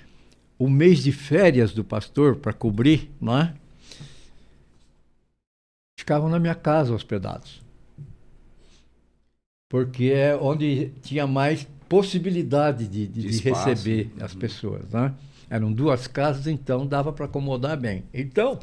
o 0.58 0.70
mês 0.70 1.04
de 1.04 1.12
férias 1.12 1.74
do 1.74 1.84
pastor 1.84 2.36
para 2.36 2.54
cobrir, 2.54 3.10
não 3.22 3.38
é? 3.38 3.54
Ficavam 5.98 6.30
na 6.30 6.40
minha 6.40 6.56
casa 6.56 6.94
hospedados 6.94 7.62
porque 9.70 10.06
é 10.06 10.36
onde 10.36 10.92
tinha 11.04 11.28
mais 11.28 11.68
possibilidade 11.88 12.88
de, 12.88 13.08
de, 13.08 13.22
de, 13.22 13.40
de 13.40 13.50
receber 13.50 14.12
as 14.20 14.34
pessoas. 14.34 14.90
Né? 14.90 15.14
Eram 15.50 15.74
duas 15.74 16.08
casas, 16.08 16.48
então 16.48 16.86
dava 16.86 17.12
para 17.12 17.26
acomodar 17.26 17.80
bem. 17.80 18.04
Então, 18.14 18.60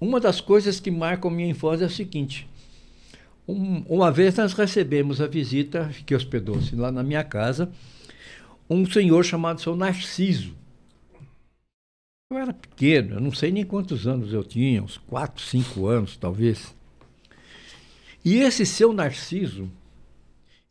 uma 0.00 0.18
das 0.18 0.40
coisas 0.40 0.80
que 0.80 0.90
marcam 0.90 1.30
minha 1.30 1.48
infância 1.48 1.84
é 1.84 1.86
o 1.86 1.90
seguinte: 1.90 2.48
um, 3.46 3.80
uma 3.88 4.10
vez 4.10 4.34
nós 4.36 4.54
recebemos 4.54 5.20
a 5.20 5.26
visita, 5.26 5.90
que 6.06 6.14
hospedou-se 6.14 6.74
lá 6.74 6.90
na 6.90 7.02
minha 7.02 7.22
casa, 7.22 7.70
um 8.68 8.86
senhor 8.86 9.22
chamado 9.22 9.60
seu 9.60 9.76
Narciso. 9.76 10.54
Eu 12.30 12.38
era 12.38 12.54
pequeno, 12.54 13.16
eu 13.16 13.20
não 13.20 13.32
sei 13.32 13.52
nem 13.52 13.64
quantos 13.64 14.06
anos 14.06 14.32
eu 14.32 14.42
tinha, 14.42 14.82
uns 14.82 14.96
4, 14.96 15.42
5 15.42 15.86
anos 15.86 16.16
talvez. 16.16 16.74
E 18.24 18.36
esse 18.36 18.64
seu 18.64 18.94
Narciso, 18.94 19.70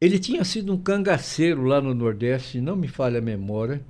ele 0.01 0.17
tinha 0.17 0.43
sido 0.43 0.73
um 0.73 0.77
cangaceiro 0.77 1.63
lá 1.63 1.79
no 1.79 1.93
Nordeste, 1.93 2.59
não 2.59 2.75
me 2.75 2.87
falha 2.87 3.19
a 3.19 3.21
memória. 3.21 3.81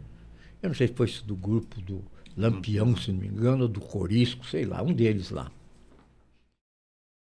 Eu 0.64 0.70
não 0.70 0.76
sei 0.76 0.88
se 0.88 0.94
foi 0.94 1.12
do 1.26 1.36
grupo 1.36 1.82
do 1.82 2.02
Lampião, 2.38 2.96
se 2.96 3.12
não 3.12 3.20
me 3.20 3.28
engano, 3.28 3.64
ou 3.64 3.68
do 3.68 3.82
Corisco, 3.82 4.46
sei 4.46 4.64
lá, 4.64 4.82
um 4.82 4.94
deles 4.94 5.30
lá. 5.30 5.52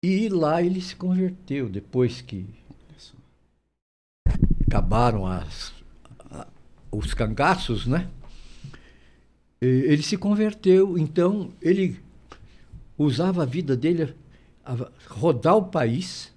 E 0.04 0.28
lá 0.28 0.60
ele 0.60 0.80
se 0.80 0.96
converteu, 0.96 1.68
depois 1.68 2.20
que 2.20 2.44
acabaram 4.66 5.24
as, 5.24 5.72
os 6.90 7.14
cangaços, 7.14 7.86
né? 7.86 8.10
Ele 9.60 10.02
se 10.02 10.16
converteu, 10.16 10.98
então 10.98 11.52
ele 11.62 12.00
usava 12.98 13.44
a 13.44 13.46
vida 13.46 13.76
dele 13.76 14.12
rodar 15.06 15.56
o 15.56 15.68
país 15.68 16.32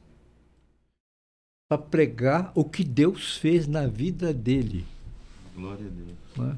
para 1.68 1.78
pregar 1.78 2.52
o 2.54 2.64
que 2.64 2.84
Deus 2.84 3.36
fez 3.38 3.66
na 3.66 3.88
vida 3.88 4.32
dele. 4.32 4.86
Glória 5.56 5.88
a 5.88 5.90
Deus. 5.90 6.50
Né? 6.50 6.58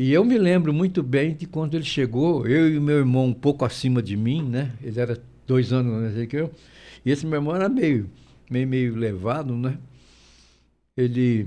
E 0.00 0.14
eu 0.14 0.24
me 0.24 0.38
lembro 0.38 0.72
muito 0.72 1.02
bem 1.02 1.34
de 1.34 1.44
quando 1.44 1.74
ele 1.74 1.84
chegou, 1.84 2.46
eu 2.46 2.74
e 2.74 2.80
meu 2.80 2.96
irmão 2.96 3.26
um 3.26 3.34
pouco 3.34 3.66
acima 3.66 4.02
de 4.02 4.16
mim, 4.16 4.42
né? 4.42 4.72
Ele 4.82 4.98
era 4.98 5.22
dois 5.46 5.74
anos 5.74 5.92
mais 5.92 6.26
que 6.26 6.36
eu. 6.36 6.50
E 7.04 7.10
esse 7.10 7.26
meu 7.26 7.38
irmão 7.38 7.54
era 7.54 7.68
meio, 7.68 8.08
meio, 8.50 8.66
meio 8.66 8.96
levado, 8.96 9.54
né? 9.54 9.76
Ele 10.96 11.46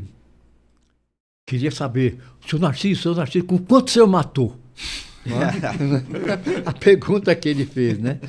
queria 1.48 1.72
saber, 1.72 2.19
seu 2.48 2.60
Narciso, 2.60 3.01
seu 3.01 3.15
Narciso, 3.15 3.43
com 3.43 3.57
quanto 3.57 3.88
o 3.88 3.91
senhor 3.91 4.05
matou? 4.05 4.55
a 6.63 6.74
pergunta 6.74 7.33
que 7.33 7.50
ele 7.50 7.65
fez, 7.65 7.98
né? 7.98 8.19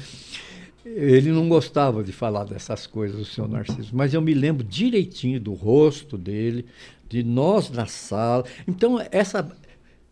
Ele 0.86 1.32
não 1.32 1.50
gostava 1.50 2.02
de 2.02 2.12
falar 2.12 2.44
dessas 2.44 2.86
coisas, 2.86 3.20
o 3.20 3.26
senhor 3.26 3.46
Narciso, 3.46 3.90
mas 3.92 4.14
eu 4.14 4.22
me 4.22 4.32
lembro 4.32 4.64
direitinho 4.64 5.38
do 5.38 5.52
rosto 5.52 6.16
dele, 6.16 6.64
de 7.10 7.22
nós 7.22 7.68
na 7.68 7.84
sala. 7.84 8.46
Então, 8.66 8.98
essa, 9.12 9.54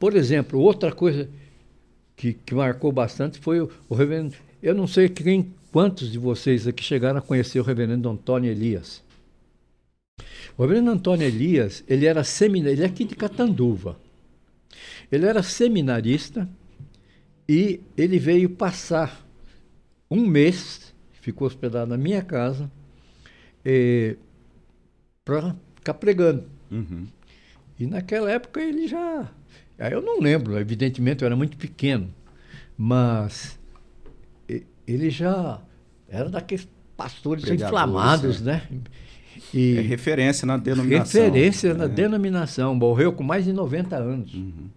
por 0.02 0.16
exemplo, 0.16 0.58
outra 0.58 0.90
coisa 0.90 1.30
que, 2.16 2.32
que 2.32 2.56
marcou 2.56 2.90
bastante 2.90 3.38
foi 3.38 3.60
o, 3.60 3.70
o 3.88 3.94
reverendo. 3.94 4.34
Eu 4.60 4.74
não 4.74 4.84
sei 4.84 5.08
quem, 5.08 5.54
quantos 5.70 6.10
de 6.10 6.18
vocês 6.18 6.66
aqui 6.66 6.82
chegaram 6.82 7.20
a 7.20 7.22
conhecer 7.22 7.60
o 7.60 7.62
reverendo 7.62 8.08
Antônio 8.08 8.50
Elias. 8.50 9.00
O 10.58 10.62
reverendo 10.62 10.90
Antônio 10.90 11.24
Elias, 11.24 11.84
ele 11.86 12.04
era 12.04 12.24
seminarista, 12.24 12.80
ele 12.80 12.82
é 12.82 12.86
aqui 12.92 13.04
de 13.04 13.14
Catanduva. 13.14 13.96
Ele 15.08 15.24
era 15.24 15.40
seminarista 15.40 16.48
e 17.48 17.78
ele 17.96 18.18
veio 18.18 18.50
passar 18.50 19.24
um 20.10 20.26
mês, 20.26 20.92
ficou 21.20 21.46
hospedado 21.46 21.88
na 21.88 21.96
minha 21.96 22.22
casa, 22.22 22.68
eh, 23.64 24.16
para 25.24 25.54
ficar 25.76 25.94
pregando. 25.94 26.44
Uhum. 26.72 27.06
E 27.78 27.86
naquela 27.86 28.32
época 28.32 28.60
ele 28.60 28.88
já. 28.88 29.30
Aí 29.78 29.92
eu 29.92 30.02
não 30.02 30.20
lembro, 30.20 30.58
evidentemente 30.58 31.22
eu 31.22 31.26
era 31.26 31.36
muito 31.36 31.56
pequeno, 31.56 32.12
mas 32.76 33.58
ele 34.86 35.10
já 35.10 35.60
era 36.08 36.28
daqueles 36.28 36.68
pastores 36.96 37.44
Pregadores, 37.44 37.68
inflamados, 37.72 38.40
é. 38.42 38.44
né? 38.44 38.68
E 39.52 39.76
É 39.76 39.80
referência 39.80 40.46
na 40.46 40.56
denominação. 40.56 41.22
referência 41.22 41.74
na 41.74 41.84
É. 41.84 41.88
denominação. 41.88 42.74
Morreu 42.74 43.12
com 43.12 43.22
mais 43.22 43.44
de 43.44 43.52
90 43.52 43.96
anos. 43.96 44.32
Uhum. 44.34 44.68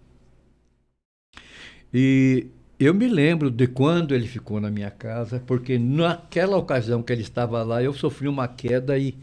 E 1.92 2.46
eu 2.78 2.92
me 2.94 3.08
lembro 3.08 3.50
de 3.50 3.66
quando 3.66 4.14
ele 4.14 4.26
ficou 4.26 4.60
na 4.60 4.70
minha 4.70 4.90
casa, 4.90 5.42
porque 5.46 5.78
naquela 5.78 6.56
ocasião 6.56 7.02
que 7.02 7.12
ele 7.12 7.22
estava 7.22 7.62
lá, 7.62 7.82
eu 7.82 7.92
sofri 7.92 8.28
uma 8.28 8.48
queda 8.48 8.98
e 8.98 9.14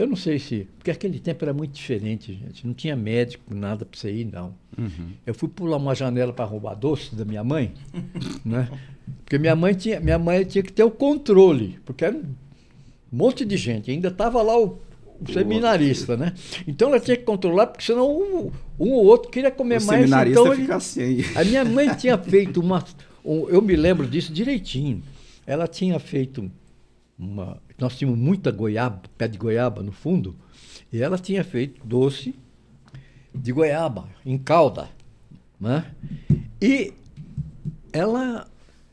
eu 0.00 0.06
não 0.06 0.16
sei 0.16 0.38
se. 0.38 0.66
Porque 0.78 0.90
aquele 0.90 1.18
tempo 1.18 1.44
era 1.44 1.52
muito 1.52 1.72
diferente, 1.72 2.32
gente. 2.34 2.66
Não 2.66 2.74
tinha 2.74 2.96
médico, 2.96 3.54
nada 3.54 3.84
para 3.84 3.98
você 3.98 4.10
ir, 4.12 4.24
não. 4.24 4.54
Uhum. 4.78 5.10
Eu 5.26 5.34
fui 5.34 5.48
pular 5.48 5.76
uma 5.76 5.94
janela 5.94 6.32
para 6.32 6.44
roubar 6.44 6.74
doce 6.74 7.14
da 7.14 7.24
minha 7.24 7.44
mãe, 7.44 7.72
né? 8.44 8.68
Porque 9.24 9.38
minha 9.38 9.54
mãe 9.56 9.74
tinha, 9.74 10.00
minha 10.00 10.18
mãe 10.18 10.44
tinha 10.44 10.62
que 10.62 10.72
ter 10.72 10.84
o 10.84 10.90
controle, 10.90 11.78
porque 11.84 12.04
era 12.04 12.16
um 12.16 12.22
monte 13.12 13.44
de 13.44 13.56
gente. 13.56 13.90
Ainda 13.90 14.08
estava 14.08 14.40
lá 14.42 14.58
o, 14.58 14.78
o 15.20 15.32
seminarista, 15.32 16.16
né? 16.16 16.32
Então 16.66 16.88
ela 16.88 17.00
tinha 17.00 17.16
que 17.16 17.24
controlar, 17.24 17.66
porque 17.68 17.84
senão 17.84 18.08
um, 18.10 18.50
um 18.78 18.92
ou 18.92 19.04
outro 19.04 19.30
queria 19.30 19.50
comer 19.50 19.80
O 19.80 19.84
mais. 19.86 20.00
seminarista 20.00 20.40
então 20.40 20.52
ele- 20.52 20.62
fica 20.62 20.76
assim. 20.76 21.18
a 21.34 21.44
minha 21.44 21.64
mãe 21.64 21.94
tinha 21.94 22.16
feito 22.16 22.60
uma. 22.60 22.84
um- 23.24 23.48
eu 23.48 23.60
me 23.60 23.74
lembro 23.76 24.06
disso 24.06 24.32
direitinho. 24.32 25.02
Ela 25.46 25.66
tinha 25.66 25.98
feito 25.98 26.50
uma. 27.20 27.58
Nós 27.78 27.96
tínhamos 27.96 28.18
muita 28.18 28.50
goiaba, 28.50 29.02
pé 29.16 29.28
de 29.28 29.38
goiaba 29.38 29.82
no 29.82 29.92
fundo, 29.92 30.34
e 30.92 31.02
ela 31.02 31.18
tinha 31.18 31.44
feito 31.44 31.86
doce 31.86 32.34
de 33.34 33.52
goiaba, 33.52 34.08
em 34.24 34.38
calda. 34.38 34.88
Né? 35.60 35.84
E 36.60 36.92
ela 37.92 38.46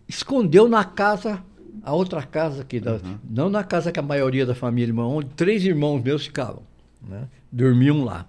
escondeu 0.07 0.67
na 0.67 0.83
casa, 0.83 1.43
a 1.81 1.93
outra 1.93 2.21
casa 2.21 2.61
aqui, 2.61 2.79
da, 2.79 2.99
não 3.29 3.49
na 3.49 3.63
casa 3.63 3.91
que 3.91 3.99
a 3.99 4.03
maioria 4.03 4.45
da 4.45 4.53
família, 4.53 4.93
mas 4.93 5.05
onde 5.05 5.29
três 5.29 5.63
irmãos 5.63 6.01
meus 6.01 6.25
ficavam. 6.25 6.63
Né? 7.01 7.27
Dormiam 7.51 8.03
lá. 8.03 8.27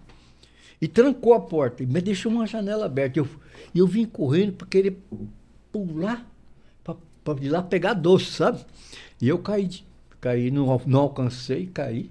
E 0.80 0.86
trancou 0.86 1.34
a 1.34 1.40
porta, 1.40 1.84
mas 1.90 2.02
deixou 2.04 2.30
uma 2.30 2.46
janela 2.46 2.86
aberta. 2.86 3.18
E 3.18 3.20
eu, 3.20 3.28
eu 3.74 3.86
vim 3.86 4.04
correndo 4.04 4.52
para 4.52 4.66
querer 4.68 4.96
pular, 5.72 6.24
para 6.84 7.44
ir 7.44 7.48
lá 7.48 7.60
pegar 7.62 7.94
doce, 7.94 8.26
sabe? 8.26 8.64
E 9.20 9.28
eu 9.28 9.38
caí, 9.40 9.66
de- 9.66 9.84
caí 10.20 10.50
não, 10.50 10.80
não 10.86 11.00
alcancei, 11.00 11.66
caí. 11.66 12.10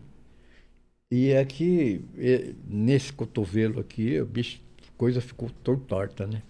E 1.11 1.33
aqui, 1.35 2.01
eh, 2.17 2.53
nesse 2.67 3.13
cotovelo 3.13 3.79
aqui, 3.79 4.19
o 4.19 4.25
bicho, 4.25 4.59
a 4.87 4.97
coisa 4.97 5.21
ficou 5.21 5.49
tor- 5.63 5.79
torta, 5.79 6.27
né? 6.27 6.41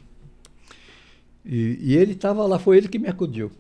E, 1.45 1.77
e 1.81 1.95
ele 1.95 2.13
estava 2.13 2.45
lá, 2.45 2.59
foi 2.59 2.77
ele 2.77 2.87
que 2.87 2.99
me 2.99 3.07
acudiu. 3.07 3.51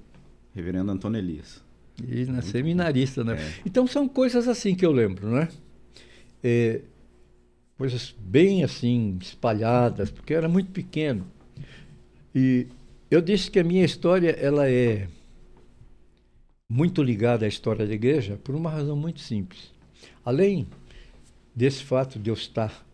Reverendo 0.53 0.91
Antônio 0.91 1.19
Elias. 1.19 1.63
E 2.07 2.25
na 2.25 2.41
seminarista, 2.41 3.23
né? 3.23 3.35
É. 3.35 3.53
Então 3.65 3.87
são 3.87 4.07
coisas 4.07 4.47
assim 4.47 4.75
que 4.75 4.85
eu 4.85 4.91
lembro, 4.91 5.29
né? 5.29 5.47
É, 6.43 6.81
coisas 7.77 8.15
bem 8.19 8.63
assim, 8.63 9.17
espalhadas, 9.21 10.11
porque 10.11 10.33
eu 10.33 10.37
era 10.37 10.49
muito 10.49 10.71
pequeno. 10.71 11.25
E 12.33 12.67
eu 13.09 13.21
disse 13.21 13.49
que 13.49 13.59
a 13.59 13.63
minha 13.63 13.85
história, 13.85 14.31
ela 14.31 14.69
é 14.69 15.07
muito 16.69 17.01
ligada 17.01 17.45
à 17.45 17.47
história 17.47 17.85
da 17.85 17.93
igreja 17.93 18.37
por 18.43 18.55
uma 18.55 18.69
razão 18.69 18.95
muito 18.95 19.19
simples. 19.21 19.71
Além 20.23 20.67
desse 21.55 21.83
fato 21.83 22.19
de 22.19 22.29
eu 22.29 22.33
estar 22.33 22.85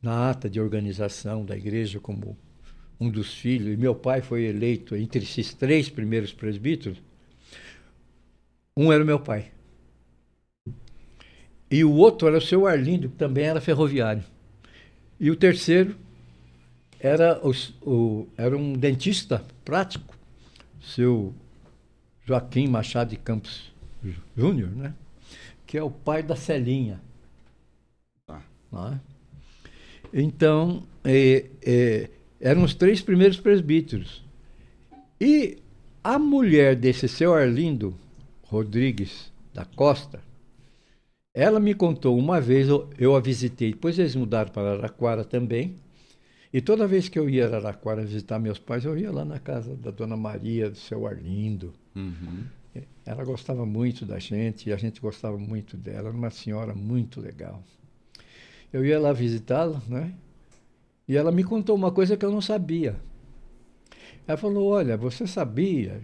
na 0.00 0.30
ata 0.30 0.48
de 0.48 0.60
organização 0.60 1.44
da 1.44 1.56
igreja 1.56 1.98
como 1.98 2.36
um 3.00 3.10
dos 3.10 3.34
filhos, 3.34 3.74
e 3.74 3.76
meu 3.76 3.94
pai 3.94 4.22
foi 4.22 4.44
eleito 4.44 4.94
entre 4.94 5.22
esses 5.24 5.52
três 5.52 5.88
primeiros 5.88 6.32
presbíteros, 6.32 7.02
um 8.76 8.92
era 8.92 9.02
o 9.02 9.06
meu 9.06 9.18
pai. 9.20 9.50
E 11.70 11.82
o 11.84 11.92
outro 11.92 12.28
era 12.28 12.38
o 12.38 12.40
seu 12.40 12.66
Arlindo, 12.66 13.08
que 13.08 13.16
também 13.16 13.44
era 13.44 13.60
ferroviário. 13.60 14.22
E 15.18 15.30
o 15.30 15.36
terceiro 15.36 15.96
era, 17.00 17.44
os- 17.46 17.74
o, 17.82 18.26
era 18.36 18.56
um 18.56 18.72
dentista 18.72 19.44
prático, 19.64 20.16
seu 20.80 21.34
Joaquim 22.24 22.66
Machado 22.68 23.10
de 23.10 23.16
Campos 23.16 23.72
Jú- 24.02 24.14
Júnior, 24.36 24.70
né? 24.70 24.94
que 25.66 25.78
é 25.78 25.82
o 25.82 25.90
pai 25.90 26.22
da 26.22 26.36
Celinha. 26.36 27.00
Tá. 28.26 28.42
É? 28.92 28.98
Então, 30.12 30.84
é, 31.02 31.46
é, 31.64 32.10
eram 32.40 32.62
os 32.62 32.74
três 32.74 33.00
primeiros 33.00 33.38
presbíteros. 33.38 34.22
E 35.20 35.58
a 36.02 36.18
mulher 36.18 36.76
desse 36.76 37.08
seu 37.08 37.34
Arlindo 37.34 37.94
Rodrigues 38.44 39.32
da 39.52 39.64
Costa, 39.64 40.20
ela 41.34 41.58
me 41.58 41.74
contou 41.74 42.16
uma 42.18 42.40
vez, 42.40 42.68
eu, 42.68 42.88
eu 42.98 43.16
a 43.16 43.20
visitei, 43.20 43.72
depois 43.72 43.98
eles 43.98 44.14
mudaram 44.14 44.50
para 44.52 44.72
Araraquara 44.72 45.24
também, 45.24 45.76
e 46.52 46.60
toda 46.60 46.86
vez 46.86 47.08
que 47.08 47.18
eu 47.18 47.28
ia 47.28 47.44
a 47.46 47.48
Araraquara 47.48 48.04
visitar 48.04 48.38
meus 48.38 48.58
pais, 48.58 48.84
eu 48.84 48.96
ia 48.96 49.10
lá 49.10 49.24
na 49.24 49.40
casa 49.40 49.74
da 49.74 49.90
dona 49.90 50.16
Maria, 50.16 50.70
do 50.70 50.76
seu 50.76 51.06
Arlindo. 51.06 51.72
Uhum. 51.94 52.44
Ela 53.06 53.24
gostava 53.24 53.64
muito 53.64 54.04
da 54.04 54.18
gente 54.18 54.68
e 54.68 54.72
a 54.72 54.76
gente 54.76 55.00
gostava 55.00 55.38
muito 55.38 55.76
dela. 55.76 56.08
Era 56.08 56.16
uma 56.16 56.30
senhora 56.30 56.74
muito 56.74 57.20
legal. 57.20 57.62
Eu 58.72 58.84
ia 58.84 58.98
lá 58.98 59.12
visitá-la, 59.12 59.80
né? 59.86 60.12
E 61.06 61.16
ela 61.16 61.30
me 61.30 61.44
contou 61.44 61.76
uma 61.76 61.92
coisa 61.92 62.16
que 62.16 62.24
eu 62.24 62.32
não 62.32 62.40
sabia. 62.40 62.96
Ela 64.26 64.36
falou: 64.36 64.68
Olha, 64.68 64.96
você 64.96 65.26
sabia 65.26 66.00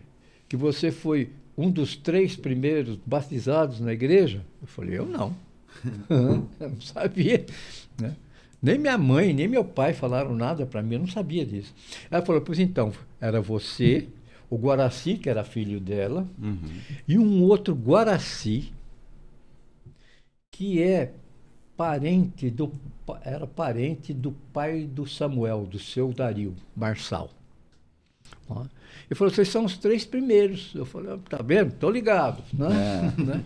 que 0.48 0.57
você 0.57 0.92
foi 0.92 1.31
um 1.57 1.70
dos 1.70 1.96
três 1.96 2.37
primeiros 2.37 2.96
batizados 3.05 3.81
na 3.81 3.92
igreja? 3.92 4.44
Eu 4.61 4.68
falei: 4.68 4.98
Eu 4.98 5.07
não. 5.07 5.35
eu 6.61 6.68
não 6.68 6.81
sabia. 6.81 7.46
Né? 8.00 8.14
Nem 8.62 8.79
minha 8.79 8.98
mãe, 8.98 9.33
nem 9.33 9.48
meu 9.48 9.64
pai 9.64 9.94
falaram 9.94 10.35
nada 10.35 10.66
para 10.66 10.83
mim, 10.83 10.94
eu 10.94 11.00
não 11.00 11.07
sabia 11.07 11.46
disso. 11.46 11.74
Ela 12.11 12.24
falou: 12.24 12.42
Pois 12.42 12.59
então, 12.59 12.92
era 13.20 13.40
você, 13.40 14.07
o 14.50 14.56
Guaraci, 14.58 15.16
que 15.16 15.30
era 15.30 15.44
filho 15.44 15.80
dela, 15.80 16.26
Uhum. 16.38 16.58
e 17.08 17.16
um 17.18 17.42
outro 17.44 17.74
Guaraci, 17.74 18.72
que 20.50 20.82
é 20.82 21.12
parente 21.76 22.50
do 22.50 22.70
era 23.22 23.46
parente 23.46 24.12
do 24.12 24.32
pai 24.52 24.84
do 24.84 25.06
Samuel, 25.06 25.66
do 25.66 25.78
seu 25.78 26.12
Dario, 26.12 26.54
Marçal. 26.76 27.30
Ó. 28.48 28.60
Ele 29.08 29.14
falou, 29.16 29.32
vocês 29.32 29.48
são 29.48 29.64
os 29.64 29.76
três 29.76 30.04
primeiros. 30.04 30.72
Eu 30.74 30.84
falei, 30.84 31.12
"Ah, 31.12 31.18
tá 31.28 31.42
vendo? 31.42 31.72
Tô 31.74 31.90
ligado. 31.90 32.42
Né? 32.52 33.12
Né? 33.18 33.42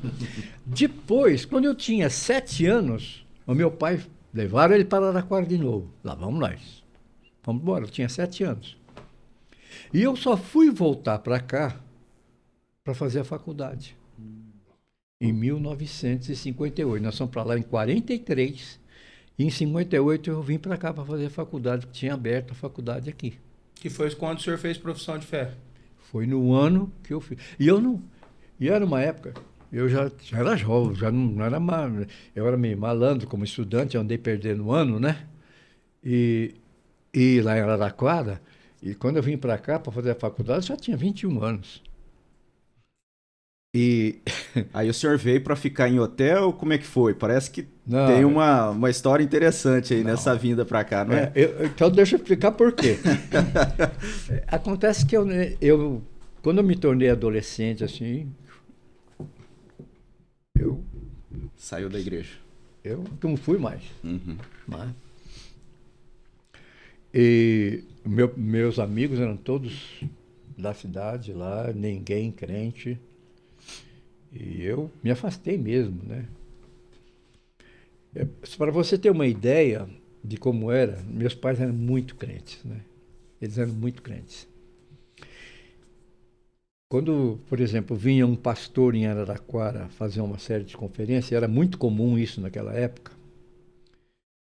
Depois, 0.66 1.44
quando 1.46 1.64
eu 1.64 1.74
tinha 1.74 2.10
sete 2.10 2.66
anos, 2.66 3.24
o 3.46 3.54
meu 3.54 3.70
pai 3.70 4.02
levaram 4.34 4.74
ele 4.74 4.84
para 4.84 5.08
Araquara 5.08 5.46
de 5.46 5.56
novo. 5.56 5.88
Lá 6.02 6.14
vamos 6.14 6.40
nós. 6.40 6.82
Vamos 7.42 7.62
embora, 7.62 7.84
eu 7.84 7.90
tinha 7.90 8.08
sete 8.08 8.44
anos. 8.44 8.76
E 9.92 10.02
eu 10.02 10.16
só 10.16 10.36
fui 10.36 10.70
voltar 10.70 11.18
para 11.18 11.40
cá 11.40 11.80
para 12.82 12.94
fazer 12.94 13.20
a 13.20 13.24
faculdade. 13.24 13.96
Em 15.20 15.32
1958. 15.32 17.02
Nós 17.02 17.16
fomos 17.16 17.32
para 17.32 17.42
lá 17.42 17.58
em 17.58 17.62
43 17.62 18.80
E 19.38 19.44
em 19.44 19.50
58 19.50 20.30
eu 20.30 20.42
vim 20.42 20.58
para 20.58 20.76
cá 20.76 20.92
para 20.92 21.04
fazer 21.04 21.26
a 21.26 21.30
faculdade, 21.30 21.86
que 21.86 21.92
tinha 21.92 22.14
aberto 22.14 22.52
a 22.52 22.54
faculdade 22.54 23.08
aqui. 23.08 23.38
Que 23.74 23.88
foi 23.88 24.14
quando 24.14 24.38
o 24.38 24.42
senhor 24.42 24.58
fez 24.58 24.76
profissão 24.76 25.18
de 25.18 25.26
fé? 25.26 25.52
Foi 26.10 26.26
no 26.26 26.52
ano 26.52 26.92
que 27.02 27.12
eu 27.12 27.20
fiz. 27.20 27.38
E 27.58 27.66
eu 27.66 27.80
não. 27.80 28.02
E 28.60 28.68
era 28.68 28.84
uma 28.84 29.00
época, 29.00 29.34
eu 29.72 29.88
já, 29.88 30.10
já 30.22 30.38
era 30.38 30.56
jovem, 30.56 30.94
já 30.94 31.10
não, 31.10 31.26
não 31.26 31.44
era 31.44 31.58
mal, 31.58 31.90
eu 32.34 32.46
era 32.46 32.56
meio 32.56 32.78
malandro 32.78 33.26
como 33.26 33.42
estudante, 33.44 33.96
andei 33.96 34.16
perdendo 34.16 34.66
um 34.66 34.72
ano, 34.72 35.00
né? 35.00 35.26
E, 36.02 36.54
e 37.12 37.40
lá 37.40 37.58
em 37.58 37.60
Araraquara, 37.60 38.40
e 38.84 38.94
quando 38.94 39.16
eu 39.16 39.22
vim 39.22 39.38
para 39.38 39.56
cá 39.56 39.80
para 39.80 39.90
fazer 39.90 40.10
a 40.10 40.14
faculdade, 40.14 40.66
já 40.66 40.76
tinha 40.76 40.94
21 40.94 41.42
anos. 41.42 41.82
E 43.74 44.20
aí 44.74 44.90
o 44.90 44.94
senhor 44.94 45.16
veio 45.16 45.42
para 45.42 45.56
ficar 45.56 45.88
em 45.88 45.98
hotel? 45.98 46.52
Como 46.52 46.74
é 46.74 46.76
que 46.76 46.84
foi? 46.84 47.14
Parece 47.14 47.50
que 47.50 47.66
não, 47.86 48.06
tem 48.06 48.26
uma, 48.26 48.68
uma 48.70 48.90
história 48.90 49.24
interessante 49.24 49.94
aí 49.94 50.04
não. 50.04 50.10
nessa 50.10 50.34
vinda 50.36 50.66
para 50.66 50.84
cá, 50.84 51.02
não 51.02 51.14
é? 51.14 51.32
é 51.34 51.44
eu, 51.44 51.64
então 51.64 51.90
deixa 51.90 52.16
eu 52.16 52.18
explicar 52.18 52.52
por 52.52 52.72
quê. 52.72 52.98
Acontece 54.46 55.06
que 55.06 55.16
eu, 55.16 55.26
eu, 55.62 56.02
quando 56.42 56.58
eu 56.58 56.64
me 56.64 56.76
tornei 56.76 57.08
adolescente, 57.08 57.82
assim, 57.82 58.30
eu 60.54 60.84
saiu 61.56 61.88
da 61.88 61.98
igreja. 61.98 62.34
Eu 62.84 63.02
não 63.22 63.34
fui 63.38 63.56
mais. 63.56 63.82
Uhum. 64.04 64.36
Mas, 64.66 64.90
e 67.14 67.84
meu, 68.04 68.36
meus 68.36 68.80
amigos 68.80 69.20
eram 69.20 69.36
todos 69.36 70.02
da 70.58 70.74
cidade 70.74 71.32
lá, 71.32 71.72
ninguém 71.72 72.32
crente. 72.32 72.98
E 74.32 74.64
eu 74.64 74.90
me 75.02 75.12
afastei 75.12 75.56
mesmo, 75.56 76.02
né? 76.02 76.26
É, 78.14 78.26
Para 78.58 78.72
você 78.72 78.98
ter 78.98 79.10
uma 79.10 79.28
ideia 79.28 79.88
de 80.24 80.36
como 80.36 80.72
era, 80.72 81.00
meus 81.02 81.34
pais 81.34 81.60
eram 81.60 81.72
muito 81.72 82.16
crentes, 82.16 82.64
né? 82.64 82.80
Eles 83.40 83.58
eram 83.58 83.72
muito 83.72 84.02
crentes. 84.02 84.48
Quando, 86.88 87.40
por 87.48 87.60
exemplo, 87.60 87.96
vinha 87.96 88.26
um 88.26 88.36
pastor 88.36 88.94
em 88.94 89.06
Araraquara 89.06 89.88
fazer 89.90 90.20
uma 90.20 90.38
série 90.38 90.64
de 90.64 90.76
conferências, 90.76 91.32
era 91.32 91.48
muito 91.48 91.78
comum 91.78 92.18
isso 92.18 92.40
naquela 92.40 92.72
época. 92.74 93.12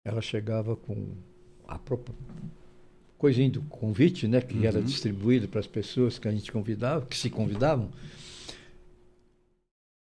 Ela 0.05 0.21
chegava 0.21 0.77
com 0.77 1.15
a 1.67 1.79
própria 1.79 2.15
coisinha 3.21 3.51
do 3.51 3.61
convite, 3.61 4.27
né, 4.27 4.41
que 4.41 4.55
uhum. 4.55 4.65
era 4.65 4.81
distribuído 4.81 5.47
para 5.47 5.61
as 5.61 5.67
pessoas 5.67 6.19
que 6.19 6.27
a 6.27 6.31
gente 6.33 6.51
convidava, 6.51 7.05
que 7.05 7.15
se 7.15 7.29
convidavam 7.29 7.91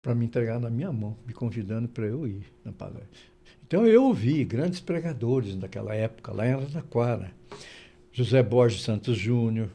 para 0.00 0.14
me 0.14 0.24
entregar 0.24 0.58
na 0.58 0.70
minha 0.70 0.90
mão, 0.90 1.14
me 1.26 1.34
convidando 1.34 1.86
para 1.86 2.06
eu 2.06 2.26
ir 2.26 2.46
na 2.64 2.72
palestra. 2.72 3.34
Então 3.66 3.86
eu 3.86 4.04
ouvi 4.04 4.42
grandes 4.42 4.80
pregadores 4.80 5.54
naquela 5.54 5.94
época, 5.94 6.32
lá 6.32 6.46
em 6.46 6.52
Araraquara. 6.54 7.30
José 8.10 8.42
Borges 8.42 8.82
Santos 8.82 9.18
Júnior, 9.18 9.68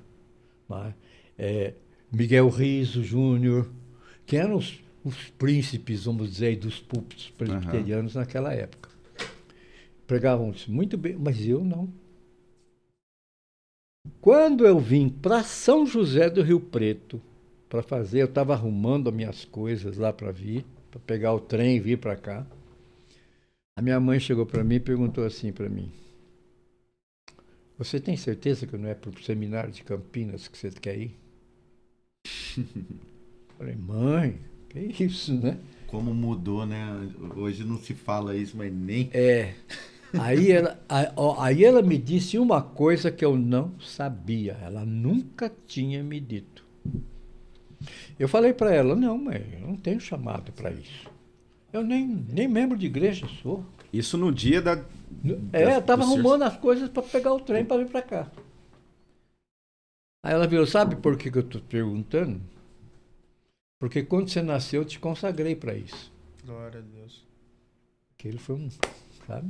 é, 1.38 1.74
Miguel 2.12 2.50
Riso 2.50 3.04
Júnior, 3.04 3.70
que 4.26 4.38
eram 4.38 4.56
os, 4.56 4.80
os, 5.04 5.15
príncipes, 5.38 6.06
vamos 6.06 6.32
dizer, 6.32 6.56
dos 6.58 6.80
púlpitos 6.80 7.30
presbiterianos 7.38 8.15
uhum. 8.15 8.22
naquela 8.22 8.54
época. 8.54 8.89
Pregavam 10.08 10.52
muito 10.68 10.98
bem, 10.98 11.15
mas 11.15 11.46
eu 11.46 11.63
não. 11.63 11.89
Quando 14.22 14.66
eu 14.66 14.80
vim 14.80 15.10
para 15.10 15.44
São 15.44 15.86
José 15.86 16.30
do 16.30 16.42
Rio 16.42 16.60
Preto, 16.60 17.22
para 17.70 17.84
fazer. 17.84 18.22
Eu 18.22 18.26
estava 18.26 18.54
arrumando 18.54 19.08
as 19.08 19.16
minhas 19.16 19.46
coisas 19.46 19.98
lá 19.98 20.12
para 20.12 20.32
vir, 20.32 20.66
para 20.90 21.00
pegar 21.00 21.34
o 21.34 21.40
trem 21.40 21.78
e 21.78 21.80
vir 21.80 22.00
para 22.00 22.16
cá. 22.18 22.46
A 23.78 23.82
minha 23.82 24.00
mãe 24.00 24.20
chegou 24.20 24.46
para 24.46 24.64
mim 24.64 24.76
e 24.76 24.80
perguntou 24.80 25.24
assim 25.24 25.54
para 25.54 25.70
mim: 25.70 25.92
Você 27.78 28.00
tem 28.00 28.18
certeza 28.18 28.66
que 28.66 28.76
não 28.76 28.90
é 28.90 28.96
para 28.96 29.12
o 29.12 29.24
seminário 29.24 29.72
de 29.72 29.84
Campinas 29.84 30.48
que 30.48 30.58
você 30.58 30.72
quer 30.72 30.98
ir? 30.98 31.16
Falei, 33.58 33.76
mãe, 33.76 34.40
que 34.70 35.04
isso, 35.04 35.34
né? 35.34 35.58
Como 35.88 36.14
mudou, 36.14 36.66
né? 36.66 36.86
Hoje 37.36 37.64
não 37.64 37.78
se 37.78 37.94
fala 37.94 38.36
isso, 38.36 38.58
mas 38.58 38.74
nem. 38.74 39.10
É. 39.14 39.54
Aí 40.17 40.52
ela, 40.52 40.80
aí 41.39 41.63
ela 41.63 41.82
me 41.82 41.98
disse 41.98 42.39
uma 42.39 42.62
coisa 42.62 43.12
que 43.12 43.24
eu 43.24 43.38
não 43.38 43.80
sabia. 43.80 44.58
Ela 44.63 44.86
nunca 44.86 45.52
tinha 45.67 46.04
me 46.04 46.19
dito. 46.19 46.65
Eu 48.17 48.28
falei 48.28 48.54
para 48.54 48.74
ela, 48.74 48.95
não, 48.95 49.17
mãe, 49.17 49.45
eu 49.54 49.67
não 49.67 49.76
tenho 49.76 50.00
chamado 50.00 50.52
para 50.52 50.72
isso. 50.72 51.10
Eu 51.72 51.84
nem, 51.84 52.08
nem 52.08 52.48
membro 52.48 52.78
de 52.78 52.88
igreja 52.88 53.28
sou. 53.41 53.63
Isso 53.93 54.17
no 54.17 54.32
dia 54.32 54.62
da. 54.62 54.84
É, 55.54 55.63
eu 55.63 55.80
estava 55.80 56.04
arrumando 56.04 56.43
as 56.43 56.58
coisas 56.58 56.89
para 56.89 57.04
pegar 57.04 57.34
o 57.34 57.39
trem 57.39 57.63
para 57.63 57.78
vir 57.78 57.89
para 57.89 58.02
cá. 58.02 58.32
Aí 60.24 60.34
ela 60.34 60.48
viu, 60.48 60.65
sabe 60.65 60.95
por 60.95 61.17
que, 61.17 61.32
que 61.32 61.38
eu 61.38 61.43
estou 61.43 61.62
perguntando? 61.62 62.41
Porque 63.80 64.04
quando 64.04 64.30
você 64.30 64.41
nasceu, 64.41 64.82
eu 64.82 64.88
te 64.88 65.00
consagrei 65.00 65.56
para 65.56 65.74
isso. 65.74 66.12
Glória 66.45 66.80
a 66.80 66.84
Deus. 66.84 67.26
Aquele 68.13 68.38
foi 68.38 68.56
um, 68.56 68.69
sabe? 69.26 69.50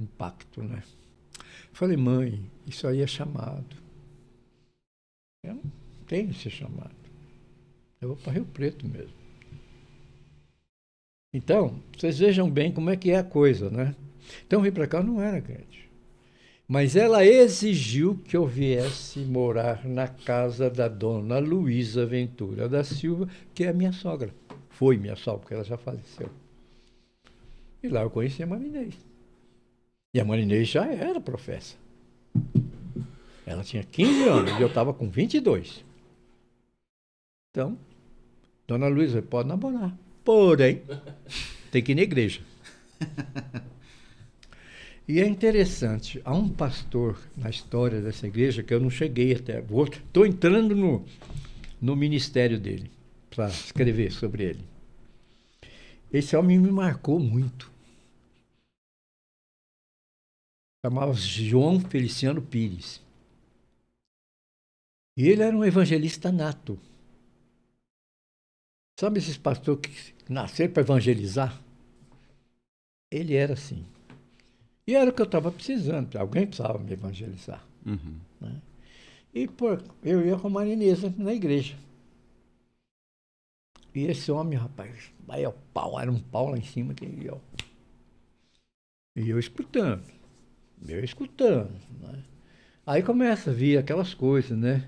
Um 0.00 0.06
pacto, 0.06 0.62
né? 0.62 0.82
Falei, 1.72 1.96
mãe, 1.96 2.50
isso 2.66 2.86
aí 2.86 3.00
é 3.00 3.06
chamado. 3.06 3.76
Eu 5.44 5.54
não 5.54 5.62
tenho 6.06 6.30
esse 6.30 6.50
chamado. 6.50 6.94
Eu 8.00 8.08
vou 8.08 8.16
para 8.16 8.32
Rio 8.32 8.44
Preto 8.46 8.86
mesmo. 8.86 9.16
Então, 11.32 11.82
vocês 11.96 12.18
vejam 12.18 12.50
bem 12.50 12.72
como 12.72 12.90
é 12.90 12.96
que 12.96 13.10
é 13.10 13.18
a 13.18 13.24
coisa, 13.24 13.70
né? 13.70 13.94
Então, 14.46 14.62
vir 14.62 14.72
para 14.72 14.86
cá 14.86 15.02
não 15.02 15.20
era 15.20 15.40
crente. 15.40 15.88
Mas 16.66 16.96
ela 16.96 17.24
exigiu 17.24 18.16
que 18.16 18.36
eu 18.36 18.46
viesse 18.46 19.20
morar 19.20 19.86
na 19.86 20.06
casa 20.06 20.68
da 20.68 20.86
dona 20.86 21.38
Luísa 21.38 22.04
Ventura 22.04 22.68
da 22.68 22.84
Silva, 22.84 23.28
que 23.54 23.64
é 23.64 23.68
a 23.68 23.72
minha 23.72 23.92
sogra. 23.92 24.34
Foi 24.68 24.96
minha 24.96 25.16
sogra, 25.16 25.40
porque 25.40 25.54
ela 25.54 25.64
já 25.64 25.78
faleceu. 25.78 26.28
E 27.82 27.88
lá 27.88 28.02
eu 28.02 28.10
conheci 28.10 28.42
a 28.42 28.46
Marinês. 28.46 29.07
E 30.18 30.20
a 30.20 30.24
Marinês 30.24 30.66
já 30.66 30.84
era 30.84 31.20
professa. 31.20 31.76
Ela 33.46 33.62
tinha 33.62 33.84
15 33.84 34.28
anos 34.28 34.50
e 34.58 34.60
eu 34.60 34.66
estava 34.66 34.92
com 34.92 35.08
22. 35.08 35.84
Então, 37.52 37.78
Dona 38.66 38.88
Luísa, 38.88 39.22
pode 39.22 39.48
namorar. 39.48 39.96
Porém, 40.24 40.82
tem 41.70 41.84
que 41.84 41.92
ir 41.92 41.94
na 41.94 42.02
igreja. 42.02 42.40
E 45.06 45.20
é 45.20 45.26
interessante, 45.26 46.20
há 46.24 46.34
um 46.34 46.48
pastor 46.48 47.16
na 47.36 47.48
história 47.48 48.00
dessa 48.00 48.26
igreja 48.26 48.62
que 48.62 48.74
eu 48.74 48.80
não 48.80 48.90
cheguei 48.90 49.32
até. 49.34 49.60
Estou 49.60 50.26
entrando 50.26 50.74
no, 50.74 51.06
no 51.80 51.94
ministério 51.94 52.58
dele 52.58 52.90
para 53.30 53.46
escrever 53.48 54.10
sobre 54.10 54.42
ele. 54.42 54.60
Esse 56.12 56.36
homem 56.36 56.58
me 56.58 56.72
marcou 56.72 57.20
muito. 57.20 57.77
Chamava-se 60.84 61.44
João 61.44 61.80
Feliciano 61.80 62.40
Pires. 62.40 63.02
E 65.16 65.28
ele 65.28 65.42
era 65.42 65.56
um 65.56 65.64
evangelista 65.64 66.30
nato. 66.30 66.78
Sabe 68.98 69.18
esses 69.18 69.36
pastores 69.36 69.80
que 69.80 70.32
nasceram 70.32 70.72
para 70.72 70.82
evangelizar? 70.82 71.60
Ele 73.10 73.34
era 73.34 73.54
assim. 73.54 73.84
E 74.86 74.94
era 74.94 75.10
o 75.10 75.12
que 75.12 75.20
eu 75.20 75.26
estava 75.26 75.50
precisando. 75.50 76.16
Alguém 76.16 76.46
precisava 76.46 76.78
me 76.78 76.92
evangelizar. 76.92 77.64
Uhum. 77.84 78.18
Né? 78.40 78.62
E 79.34 79.46
pô, 79.48 79.78
eu 80.02 80.24
ia 80.26 80.38
com 80.38 80.46
a 80.46 80.50
Marinesa 80.50 81.12
na 81.16 81.32
igreja. 81.32 81.76
E 83.94 84.04
esse 84.04 84.30
homem, 84.30 84.56
rapaz, 84.56 85.10
vai 85.26 85.44
ao 85.44 85.52
pau, 85.74 85.98
era 85.98 86.10
um 86.10 86.20
pau 86.20 86.50
lá 86.50 86.58
em 86.58 86.62
cima 86.62 86.94
que 86.94 87.04
ia. 87.04 87.36
E 89.16 89.28
eu 89.28 89.38
escutando. 89.38 90.17
Eu 90.86 91.02
escutando. 91.02 91.72
Né? 92.00 92.22
Aí 92.86 93.02
começa 93.02 93.50
a 93.50 93.54
vir 93.54 93.78
aquelas 93.78 94.14
coisas, 94.14 94.56
né? 94.56 94.84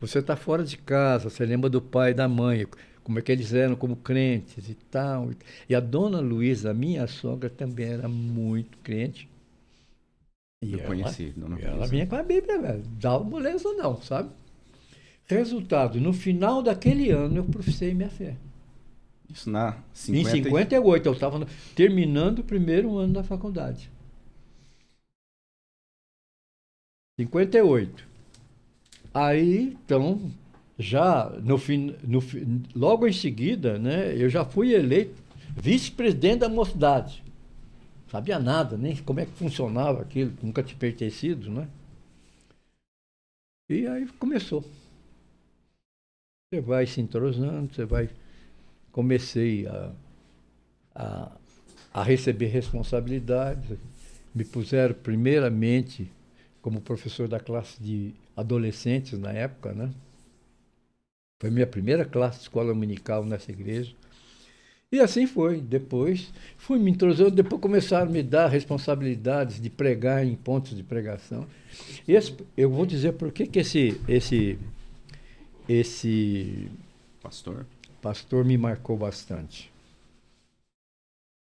Você 0.00 0.18
está 0.18 0.36
fora 0.36 0.64
de 0.64 0.76
casa, 0.76 1.30
você 1.30 1.44
lembra 1.44 1.70
do 1.70 1.80
pai 1.80 2.10
e 2.10 2.14
da 2.14 2.28
mãe 2.28 2.66
como 3.02 3.18
é 3.18 3.22
que 3.22 3.32
eles 3.32 3.54
eram 3.54 3.74
como 3.74 3.96
crentes 3.96 4.68
e 4.68 4.74
tal. 4.74 5.30
E 5.68 5.74
a 5.74 5.80
dona 5.80 6.20
Luísa, 6.20 6.74
minha 6.74 7.06
sogra, 7.06 7.48
também 7.48 7.86
era 7.86 8.08
muito 8.08 8.76
crente. 8.78 9.28
E 10.60 10.72
Eu 10.72 10.80
ela, 10.80 10.88
conheci, 10.88 11.32
dona 11.36 11.54
Luísa. 11.54 11.70
Ela 11.70 11.86
vinha 11.86 12.06
com 12.06 12.16
a 12.16 12.22
Bíblia, 12.22 12.60
velho. 12.60 12.82
Dá 13.00 13.18
moleza 13.18 13.72
não, 13.74 14.00
sabe? 14.02 14.30
Resultado, 15.24 16.00
no 16.00 16.12
final 16.12 16.62
daquele 16.62 17.10
ano 17.10 17.36
eu 17.36 17.44
professei 17.44 17.94
minha 17.94 18.10
fé. 18.10 18.36
Isso 19.30 19.50
na 19.50 19.78
50... 19.92 20.18
Em 20.18 20.32
58, 20.42 21.06
eu 21.06 21.12
estava 21.12 21.46
terminando 21.74 22.40
o 22.40 22.44
primeiro 22.44 22.96
ano 22.96 23.12
da 23.12 23.22
faculdade. 23.22 23.90
58. 27.18 28.06
Aí, 29.12 29.76
então, 29.84 30.30
já 30.78 31.28
no, 31.42 31.58
fim, 31.58 31.96
no 32.04 32.20
logo 32.74 33.06
em 33.06 33.12
seguida, 33.12 33.78
né, 33.78 34.14
eu 34.16 34.30
já 34.30 34.44
fui 34.44 34.72
eleito 34.72 35.20
vice-presidente 35.56 36.40
da 36.40 36.48
mocidade. 36.48 37.22
sabia 38.08 38.38
nada, 38.38 38.76
nem 38.76 38.96
como 38.96 39.18
é 39.18 39.26
que 39.26 39.32
funcionava 39.32 40.02
aquilo, 40.02 40.32
nunca 40.40 40.62
tinha 40.62 40.78
pertencido, 40.78 41.50
né? 41.50 41.68
E 43.68 43.86
aí 43.86 44.06
começou. 44.18 44.64
Você 46.50 46.60
vai 46.60 46.86
se 46.86 47.00
entrosando, 47.00 47.74
você 47.74 47.84
vai. 47.84 48.08
Comecei 48.92 49.66
a, 49.66 49.92
a, 50.94 51.32
a 51.92 52.02
receber 52.02 52.46
responsabilidades. 52.46 53.78
Me 54.34 54.44
puseram 54.44 54.94
primeiramente 54.94 56.10
como 56.60 56.80
professor 56.80 57.28
da 57.28 57.40
classe 57.40 57.82
de 57.82 58.14
adolescentes 58.36 59.18
na 59.18 59.32
época, 59.32 59.72
né? 59.72 59.90
Foi 61.40 61.50
minha 61.50 61.66
primeira 61.66 62.04
classe 62.04 62.38
de 62.38 62.42
escola 62.44 62.72
dominical 62.72 63.24
nessa 63.24 63.52
igreja. 63.52 63.94
E 64.90 65.00
assim 65.00 65.26
foi. 65.26 65.60
Depois 65.60 66.32
fui 66.56 66.78
me 66.78 66.90
entrosando, 66.90 67.30
depois 67.30 67.60
começaram 67.60 68.08
a 68.08 68.10
me 68.10 68.22
dar 68.22 68.48
responsabilidades 68.48 69.60
de 69.60 69.68
pregar 69.68 70.24
em 70.26 70.34
pontos 70.34 70.74
de 70.76 70.82
pregação. 70.82 71.46
E 72.06 72.14
esse, 72.14 72.34
eu 72.56 72.70
vou 72.70 72.86
dizer 72.86 73.12
por 73.12 73.30
que, 73.30 73.46
que 73.46 73.58
esse, 73.60 74.00
esse, 74.08 74.58
esse 75.68 76.70
pastor. 77.22 77.66
pastor 78.00 78.44
me 78.44 78.56
marcou 78.56 78.96
bastante. 78.96 79.70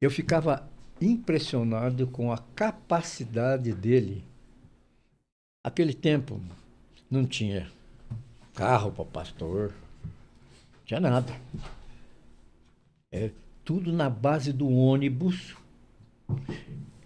Eu 0.01 0.09
ficava 0.09 0.67
impressionado 0.99 2.07
com 2.07 2.31
a 2.31 2.37
capacidade 2.55 3.73
dele. 3.73 4.23
Aquele 5.65 5.95
tempo 5.95 6.39
não 7.09 7.25
tinha 7.25 7.71
carro 8.53 8.91
para 8.91 9.03
pastor, 9.03 9.73
não 10.03 10.85
tinha 10.85 10.99
nada. 10.99 11.33
É 13.11 13.31
tudo 13.63 13.91
na 13.91 14.07
base 14.07 14.53
do 14.53 14.69
ônibus. 14.69 15.55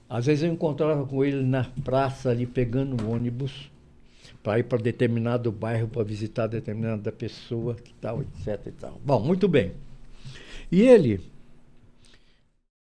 Às 0.10 0.26
vezes 0.26 0.44
eu 0.44 0.52
encontrava 0.52 1.06
com 1.06 1.24
ele 1.24 1.42
na 1.42 1.64
praça 1.86 2.32
ali 2.32 2.46
pegando 2.46 3.02
o 3.02 3.12
ônibus 3.12 3.72
para 4.44 4.60
ir 4.60 4.64
para 4.64 4.84
determinado 4.84 5.54
bairro 5.54 5.88
para 5.88 6.04
visitar 6.04 6.48
determinada 6.48 7.14
pessoa, 7.14 7.76
que 7.76 7.94
tal, 7.94 8.22
etc 8.22 8.68
e 8.68 8.72
tal. 8.72 9.00
Bom, 9.06 9.22
muito 9.22 9.48
bem. 9.48 9.72
E 10.70 10.82
ele 10.82 11.22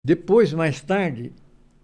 depois, 0.03 0.53
mais 0.53 0.81
tarde, 0.81 1.33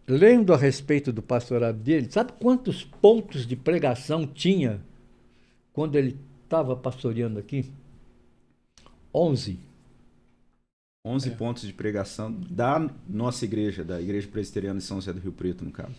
lendo 0.08 0.54
a 0.54 0.58
respeito 0.58 1.12
do 1.12 1.22
pastorado 1.22 1.78
dele, 1.78 2.12
sabe 2.12 2.34
quantos 2.34 2.84
pontos 2.84 3.46
de 3.46 3.56
pregação 3.56 4.28
tinha 4.28 4.82
quando 5.72 5.96
ele 5.96 6.18
estava 6.44 6.76
pastoreando 6.76 7.39
aqui? 7.39 7.72
Onze. 9.13 9.60
11 11.06 11.30
é. 11.30 11.36
pontos 11.36 11.63
de 11.63 11.74
pregação 11.74 12.32
da 12.32 12.89
nossa 13.08 13.44
igreja, 13.44 13.84
da 13.84 14.02
Igreja 14.02 14.28
Presbiteriana 14.28 14.80
de 14.80 14.86
São 14.86 14.98
José 14.98 15.12
do 15.12 15.20
Rio 15.20 15.34
Preto, 15.34 15.66
no 15.66 15.72
caso. 15.72 15.96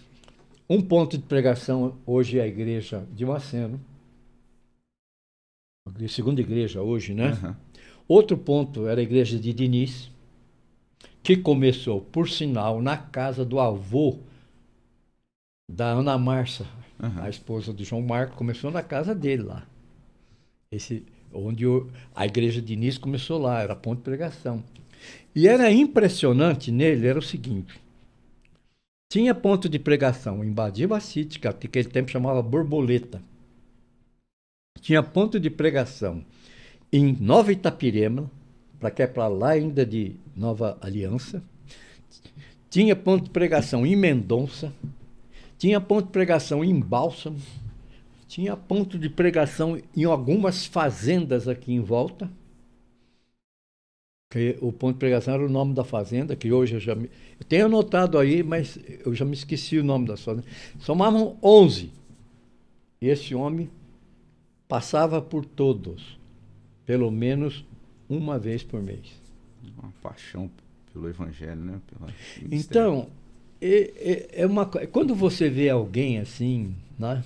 Um 0.68 0.80
ponto 0.80 1.18
de 1.18 1.24
pregação 1.24 1.98
hoje 2.06 2.38
é 2.38 2.42
a 2.42 2.46
igreja 2.46 3.06
de 3.12 3.26
Maceno. 3.26 3.78
A 5.86 6.08
segunda 6.08 6.40
igreja 6.40 6.80
hoje, 6.80 7.12
né? 7.12 7.32
Uhum. 7.32 7.54
Outro 8.08 8.38
ponto 8.38 8.86
era 8.86 8.98
a 8.98 9.02
igreja 9.02 9.38
de 9.38 9.52
Diniz, 9.52 10.10
que 11.24 11.38
começou, 11.38 12.02
por 12.02 12.28
sinal, 12.28 12.82
na 12.82 12.98
casa 12.98 13.46
do 13.46 13.58
avô 13.58 14.18
da 15.66 15.86
Ana 15.86 16.18
Marça, 16.18 16.66
uhum. 17.02 17.22
a 17.22 17.30
esposa 17.30 17.72
do 17.72 17.82
João 17.82 18.02
Marco, 18.02 18.36
começou 18.36 18.70
na 18.70 18.82
casa 18.82 19.14
dele 19.14 19.42
lá. 19.42 19.66
Esse, 20.70 21.02
onde 21.32 21.64
a 22.14 22.26
igreja 22.26 22.60
de 22.60 22.66
Diniz 22.66 22.98
começou 22.98 23.40
lá, 23.40 23.62
era 23.62 23.74
ponto 23.74 23.98
de 24.00 24.04
pregação. 24.04 24.62
E 25.34 25.48
era 25.48 25.72
impressionante 25.72 26.70
nele, 26.70 27.06
era 27.06 27.18
o 27.18 27.22
seguinte. 27.22 27.80
Tinha 29.10 29.34
ponto 29.34 29.66
de 29.66 29.78
pregação 29.78 30.44
em 30.44 30.52
Badiba 30.52 31.00
City, 31.00 31.38
que 31.38 31.46
naquele 31.46 31.88
tempo 31.88 32.10
chamava 32.10 32.42
Borboleta. 32.42 33.22
Tinha 34.78 35.02
ponto 35.02 35.40
de 35.40 35.48
pregação 35.48 36.22
em 36.92 37.16
Nova 37.18 37.50
Itapirema, 37.50 38.30
para 38.84 38.90
que 38.90 39.02
é 39.02 39.06
para 39.06 39.28
lá 39.28 39.52
ainda 39.52 39.86
de 39.86 40.14
Nova 40.36 40.76
Aliança. 40.78 41.42
Tinha 42.68 42.94
ponto 42.94 43.24
de 43.24 43.30
pregação 43.30 43.86
em 43.86 43.96
Mendonça. 43.96 44.74
Tinha 45.56 45.80
ponto 45.80 46.04
de 46.04 46.12
pregação 46.12 46.62
em 46.62 46.78
Bálsamo. 46.78 47.40
Tinha 48.28 48.54
ponto 48.54 48.98
de 48.98 49.08
pregação 49.08 49.80
em 49.96 50.04
algumas 50.04 50.66
fazendas 50.66 51.48
aqui 51.48 51.72
em 51.72 51.80
volta 51.80 52.30
que 54.30 54.58
o 54.60 54.70
ponto 54.70 54.94
de 54.94 54.98
pregação 54.98 55.32
era 55.32 55.46
o 55.46 55.48
nome 55.48 55.72
da 55.72 55.84
fazenda, 55.84 56.36
que 56.36 56.52
hoje 56.52 56.74
eu 56.74 56.80
já 56.80 56.94
me. 56.94 57.08
Eu 57.40 57.46
tenho 57.48 57.64
anotado 57.64 58.18
aí, 58.18 58.42
mas 58.42 58.78
eu 59.02 59.14
já 59.14 59.24
me 59.24 59.32
esqueci 59.32 59.78
o 59.78 59.84
nome 59.84 60.08
da 60.08 60.18
fazenda. 60.18 60.44
Somavam 60.78 61.38
11. 61.42 61.90
E 63.00 63.08
esse 63.08 63.34
homem 63.34 63.70
passava 64.68 65.22
por 65.22 65.46
todos, 65.46 66.18
pelo 66.84 67.10
menos 67.10 67.64
uma 68.08 68.38
vez 68.38 68.62
por 68.62 68.82
mês. 68.82 69.20
Uma 69.78 69.92
paixão 70.02 70.50
pelo 70.92 71.08
evangelho, 71.08 71.60
né? 71.60 71.80
Pela 71.86 72.12
então, 72.50 73.08
é, 73.60 74.28
é, 74.36 74.42
é 74.42 74.46
uma 74.46 74.66
quando 74.66 75.14
você 75.14 75.48
vê 75.48 75.68
alguém 75.70 76.18
assim, 76.18 76.74
né? 76.98 77.24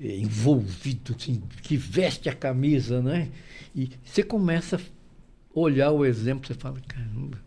envolvido, 0.00 1.14
assim, 1.18 1.42
que 1.62 1.76
veste 1.76 2.28
a 2.28 2.34
camisa, 2.34 3.00
né? 3.00 3.30
E 3.74 3.90
você 4.04 4.22
começa 4.22 4.76
a 4.76 4.80
olhar 5.54 5.90
o 5.92 6.04
exemplo, 6.04 6.46
você 6.46 6.54
fala, 6.54 6.80
caramba, 6.86 7.40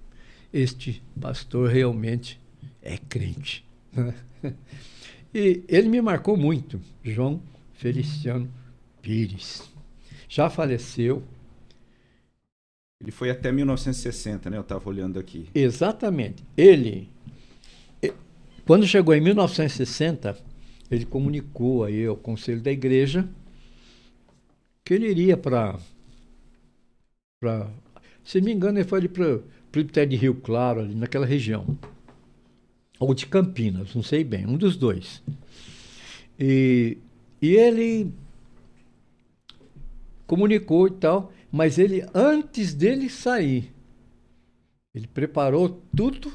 este 0.53 1.03
pastor 1.19 1.69
realmente 1.69 2.39
é 2.81 2.97
crente. 2.97 3.65
e 5.33 5.63
ele 5.67 5.89
me 5.89 6.01
marcou 6.01 6.37
muito, 6.37 6.79
João 7.03 7.41
Feliciano 7.73 8.49
Pires. 9.01 9.69
Já 10.27 10.49
faleceu. 10.49 11.23
Ele 13.01 13.11
foi 13.11 13.29
até 13.29 13.51
1960, 13.51 14.49
né? 14.49 14.57
Eu 14.57 14.61
estava 14.61 14.89
olhando 14.89 15.19
aqui. 15.19 15.47
Exatamente. 15.53 16.43
Ele, 16.55 17.09
quando 18.65 18.87
chegou 18.87 19.13
em 19.13 19.21
1960, 19.21 20.37
ele 20.89 21.05
comunicou 21.05 21.83
aí 21.83 22.05
ao 22.05 22.17
conselho 22.17 22.61
da 22.61 22.71
igreja 22.71 23.27
que 24.83 24.93
ele 24.93 25.09
iria 25.09 25.37
para 25.37 25.77
se 28.23 28.41
me 28.41 28.51
engano, 28.51 28.79
ele 28.79 28.87
foi 28.87 28.99
ali 28.99 29.07
para 29.07 29.35
o 29.35 29.43
Presbitério 29.71 30.09
de 30.09 30.15
Rio 30.15 30.35
Claro, 30.35 30.81
ali 30.81 30.95
naquela 30.95 31.25
região. 31.25 31.77
Ou 32.99 33.13
de 33.13 33.27
Campinas, 33.27 33.93
não 33.93 34.01
sei 34.01 34.23
bem, 34.23 34.45
um 34.47 34.57
dos 34.57 34.75
dois. 34.75 35.21
E, 36.39 36.97
e 37.41 37.55
ele 37.55 38.11
comunicou 40.25 40.87
e 40.87 40.91
tal, 40.91 41.31
mas 41.51 41.77
ele, 41.77 42.05
antes 42.13 42.73
dele 42.73 43.09
sair, 43.09 43.73
ele 44.93 45.07
preparou 45.07 45.81
tudo 45.95 46.31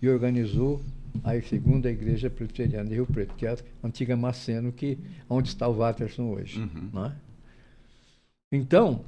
e 0.00 0.08
organizou 0.08 0.80
a 1.24 1.40
segunda 1.42 1.90
igreja 1.90 2.30
presbiteriana 2.30 2.88
de 2.88 2.94
Rio 2.94 3.06
Preto, 3.06 3.34
que 3.34 3.46
é 3.46 3.50
a 3.50 3.58
antiga 3.82 4.16
Maceno, 4.16 4.72
que 4.72 4.98
onde 5.28 5.48
está 5.48 5.66
o 5.66 5.74
Watterson 5.74 6.30
hoje. 6.30 6.60
Uhum. 6.60 7.06
É? 7.06 7.12
Então, 8.52 9.04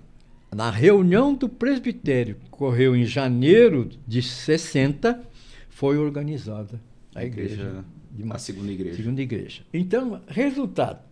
na 0.54 0.70
reunião 0.70 1.34
do 1.34 1.48
presbitério, 1.48 2.34
que 2.34 2.46
ocorreu 2.48 2.96
em 2.96 3.04
janeiro 3.04 3.88
de 4.06 4.22
60, 4.22 5.22
foi 5.68 5.96
organizada 5.96 6.80
a 7.14 7.24
igreja, 7.24 7.54
igreja 7.54 7.84
de 8.10 8.32
a 8.32 8.38
segunda 8.38 8.72
igreja. 8.72 8.96
Segunda 8.96 9.22
igreja. 9.22 9.62
Então, 9.72 10.20
resultado. 10.26 11.09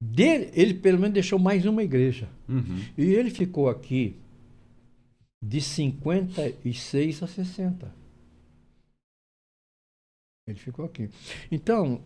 Dele, 0.00 0.50
ele 0.54 0.74
pelo 0.74 0.98
menos 0.98 1.14
deixou 1.14 1.38
mais 1.38 1.64
uma 1.64 1.82
igreja. 1.82 2.28
Uhum. 2.48 2.80
E 2.98 3.04
ele 3.04 3.30
ficou 3.30 3.68
aqui 3.68 4.16
de 5.42 5.60
56 5.60 7.22
a 7.22 7.26
60. 7.26 7.94
Ele 10.46 10.58
ficou 10.58 10.84
aqui. 10.84 11.08
Então, 11.50 12.00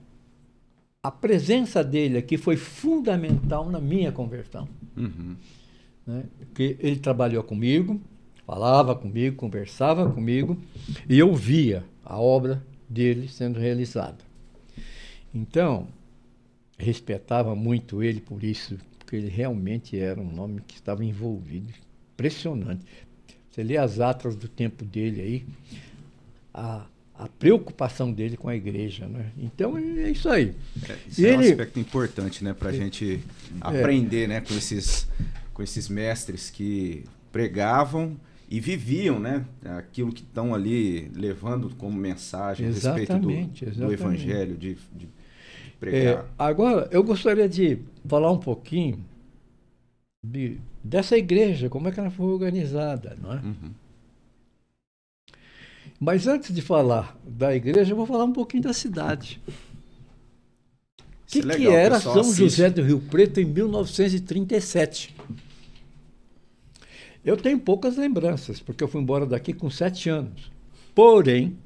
a 1.03 1.11
presença 1.11 1.83
dele 1.83 2.19
aqui 2.19 2.37
foi 2.37 2.57
fundamental 2.57 3.69
na 3.69 3.81
minha 3.81 4.13
conversão. 4.13 4.69
Uhum. 4.97 5.37
Né? 6.07 6.25
Porque 6.39 6.77
ele 6.81 6.97
trabalhou 6.97 7.43
comigo, 7.43 8.01
falava 8.47 8.95
comigo, 8.95 9.37
conversava 9.37 10.11
comigo, 10.11 10.59
e 11.09 11.19
eu 11.19 11.35
via 11.35 11.85
a 12.05 12.19
obra 12.19 12.65
dele 12.89 13.29
sendo 13.29 13.59
realizada. 13.59 14.19
Então, 15.33 15.89
respeitava 16.81 17.55
muito 17.55 18.03
ele 18.03 18.21
por 18.21 18.43
isso, 18.43 18.79
porque 18.99 19.17
ele 19.17 19.29
realmente 19.29 19.99
era 19.99 20.21
um 20.21 20.41
homem 20.41 20.61
que 20.67 20.75
estava 20.75 21.05
envolvido. 21.05 21.73
Impressionante. 22.15 22.85
Você 23.51 23.63
lê 23.63 23.77
as 23.77 24.01
atas 24.01 24.37
do 24.37 24.49
tempo 24.49 24.85
dele 24.85 25.21
aí, 25.21 25.47
a, 26.55 26.87
a 27.15 27.29
preocupação 27.29 28.13
dele 28.13 28.37
com 28.37 28.49
a 28.49 28.57
igreja, 28.57 29.07
né? 29.07 29.31
Então 29.37 29.77
é 29.77 30.11
isso 30.11 30.29
aí. 30.29 30.55
É, 30.89 30.97
isso 31.09 31.27
é 31.27 31.37
um 31.37 31.41
aspecto 31.41 31.81
importante, 31.81 32.45
né, 32.45 32.55
para 32.55 32.71
a 32.71 32.73
gente 32.73 33.15
é. 33.15 33.19
aprender, 33.61 34.29
né, 34.29 34.41
com 34.41 34.55
esses 34.55 35.09
com 35.53 35.63
esses 35.63 35.89
mestres 35.89 36.49
que 36.49 37.05
pregavam 37.31 38.17
e 38.49 38.59
viviam, 38.59 39.21
né? 39.21 39.45
Aquilo 39.79 40.13
que 40.13 40.23
estão 40.23 40.55
ali 40.55 41.11
levando 41.15 41.71
como 41.77 41.97
mensagem 41.99 42.67
a 42.67 42.71
respeito 42.71 43.19
do, 43.19 43.29
do 43.29 43.93
evangelho, 43.93 44.57
de, 44.57 44.77
de 44.97 45.09
pregar. 45.81 46.25
É, 46.25 46.25
agora, 46.39 46.89
eu 46.93 47.03
gostaria 47.03 47.49
de 47.49 47.79
falar 48.07 48.31
um 48.31 48.39
pouquinho 48.39 49.05
de, 50.23 50.59
dessa 50.85 51.17
igreja, 51.17 51.71
como 51.71 51.89
é 51.89 51.93
que 51.93 51.99
ela 51.99 52.11
foi 52.11 52.27
organizada, 52.27 53.17
não 53.21 53.33
é? 53.33 53.37
Uhum. 53.37 53.71
Mas 55.99 56.27
antes 56.27 56.55
de 56.55 56.63
falar 56.63 57.19
da 57.27 57.55
igreja, 57.55 57.93
eu 57.93 57.97
vou 57.97 58.07
falar 58.07 58.25
um 58.25 58.33
pouquinho 58.33 58.63
da 58.63 58.73
cidade. 58.73 59.41
O 60.99 61.05
que, 61.27 61.39
é 61.41 61.57
que 61.57 61.69
era 61.69 62.01
São 62.01 62.21
assiste. 62.21 62.39
José 62.39 62.71
do 62.71 62.83
Rio 62.83 63.01
Preto 63.01 63.41
em 63.41 63.45
1937? 63.45 65.15
Eu 67.25 67.37
tenho 67.37 67.59
poucas 67.59 67.97
lembranças, 67.97 68.61
porque 68.61 68.83
eu 68.83 68.89
fui 68.89 69.01
embora 69.01 69.27
daqui 69.27 69.53
com 69.53 69.69
sete 69.71 70.09
anos. 70.09 70.51
Porém, 70.95 71.57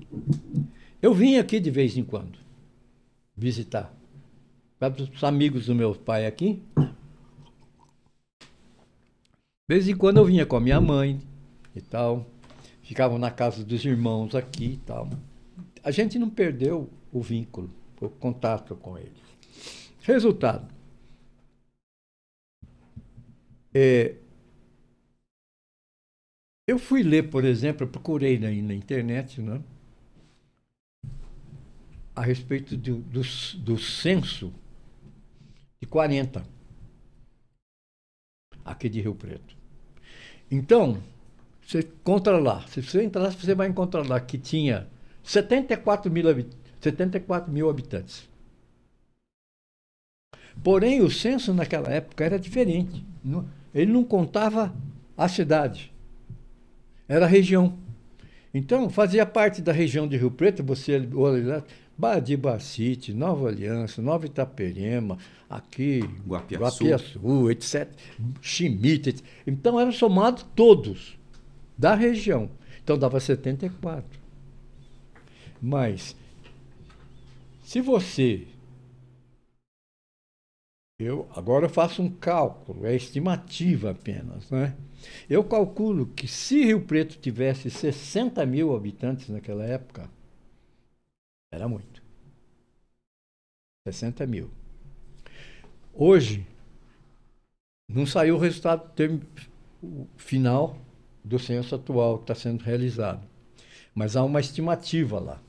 eu 1.01 1.15
vim 1.15 1.37
aqui 1.37 1.61
de 1.61 1.71
vez 1.71 1.97
em 1.97 2.03
quando 2.03 2.39
visitar. 3.37 3.93
Os 5.15 5.25
amigos 5.25 5.67
do 5.67 5.75
meu 5.75 5.95
pai 5.95 6.27
aqui. 6.27 6.63
De 9.67 9.69
vez 9.69 9.89
em 9.89 9.97
quando 9.97 10.19
eu 10.19 10.25
vinha 10.25 10.45
com 10.45 10.57
a 10.57 10.61
minha 10.61 10.81
mãe 10.81 11.21
e 11.75 11.81
tal. 11.81 12.27
Ficavam 12.83 13.19
na 13.19 13.31
casa 13.31 13.65
dos 13.65 13.85
irmãos 13.85 14.35
aqui 14.35 14.73
e 14.73 14.77
tal. 14.79 15.09
A 15.83 15.91
gente 15.91 16.19
não 16.19 16.29
perdeu 16.29 16.91
o 17.11 17.23
vínculo, 17.23 17.71
o 18.01 18.11
contato 18.11 18.77
com 18.77 18.99
eles. 18.99 19.23
Resultado. 20.03 20.73
É, 23.73 24.17
eu 26.67 26.79
fui 26.79 27.03
ler, 27.03 27.31
por 27.31 27.45
exemplo, 27.45 27.87
procurei 27.87 28.39
na, 28.39 28.51
na 28.51 28.75
internet, 28.75 29.41
né? 29.41 29.63
A 32.15 32.23
respeito 32.23 32.77
do, 32.77 32.99
do, 32.99 33.23
do 33.59 33.79
censo 33.79 34.53
de 35.85 35.87
40, 35.87 36.43
aqui 38.65 38.89
de 38.89 39.01
Rio 39.01 39.15
Preto. 39.15 39.55
Então, 40.51 40.99
você 41.67 41.81
encontra 41.81 42.39
lá, 42.39 42.67
se 42.67 42.83
você 42.83 43.03
entrar, 43.03 43.31
você 43.31 43.55
vai 43.55 43.69
encontrar 43.69 44.07
lá 44.07 44.19
que 44.19 44.39
tinha 44.39 44.89
74 45.23 46.11
mil, 46.11 46.25
74 46.81 47.53
mil 47.53 47.69
habitantes. 47.69 48.29
Porém, 50.63 51.03
o 51.03 51.11
censo 51.11 51.53
naquela 51.53 51.91
época 51.91 52.25
era 52.25 52.39
diferente. 52.39 53.05
Ele 53.75 53.93
não 53.93 54.05
contava 54.05 54.75
a 55.17 55.29
cidade 55.29 55.93
era 57.09 57.27
a 57.27 57.29
região. 57.29 57.79
Então, 58.53 58.89
fazia 58.89 59.27
parte 59.27 59.61
da 59.61 59.73
região 59.73 60.07
de 60.07 60.17
Rio 60.17 60.31
Preto, 60.31 60.63
você 60.63 61.09
olha 61.99 62.15
Badibacite, 62.15 63.13
Nova 63.13 63.49
Aliança, 63.49 64.03
Nova 64.03 64.27
Itaperema, 64.27 65.19
aqui, 65.49 66.01
Guapiaçu, 66.27 66.85
Guapiaçu 66.85 67.51
etc. 67.51 67.89
Chimite. 68.41 69.11
Etc. 69.11 69.25
Então, 69.47 69.79
eram 69.79 69.93
somados 69.93 70.45
todos 70.55 71.17
da 71.77 71.95
região. 71.95 72.51
Então, 72.83 72.99
dava 72.99 73.21
74. 73.21 74.05
Mas, 75.61 76.17
se 77.63 77.81
você. 77.81 78.47
Eu 80.99 81.29
agora 81.35 81.67
eu 81.67 81.71
faço 81.71 82.01
um 82.03 82.09
cálculo, 82.09 82.87
é 82.87 82.95
estimativa 82.95 83.91
apenas, 83.91 84.49
né? 84.49 84.77
Eu 85.29 85.43
calculo 85.43 86.07
que 86.07 86.29
se 86.29 86.65
Rio 86.65 86.83
Preto 86.83 87.19
tivesse 87.19 87.69
60 87.69 88.47
mil 88.47 88.75
habitantes 88.75 89.29
naquela 89.29 89.65
época, 89.65 90.09
era 91.55 91.69
muito. 91.69 92.03
60 93.87 94.27
mil. 94.27 94.51
Hoje, 95.93 96.47
não 97.89 98.07
saiu 98.07 98.37
o 98.37 98.39
resultado 98.39 98.93
final 100.17 100.79
do 101.23 101.39
censo 101.39 101.75
atual 101.75 102.19
que 102.19 102.25
está 102.25 102.35
sendo 102.35 102.63
realizado. 102.63 103.27
Mas 103.95 104.17
há 104.17 104.25
uma 104.25 104.41
estimativa 104.41 105.21
lá 105.21 105.41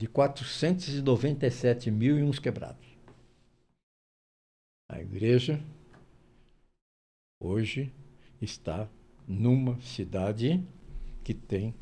de 0.00 0.08
497 0.08 1.90
mil 1.90 2.18
e 2.18 2.22
uns 2.22 2.38
quebrados. 2.38 2.86
A 4.90 5.00
igreja, 5.00 5.62
hoje, 7.40 7.92
está 8.40 8.88
numa 9.26 9.80
cidade 9.80 10.62
que 11.22 11.34
tem 11.34 11.74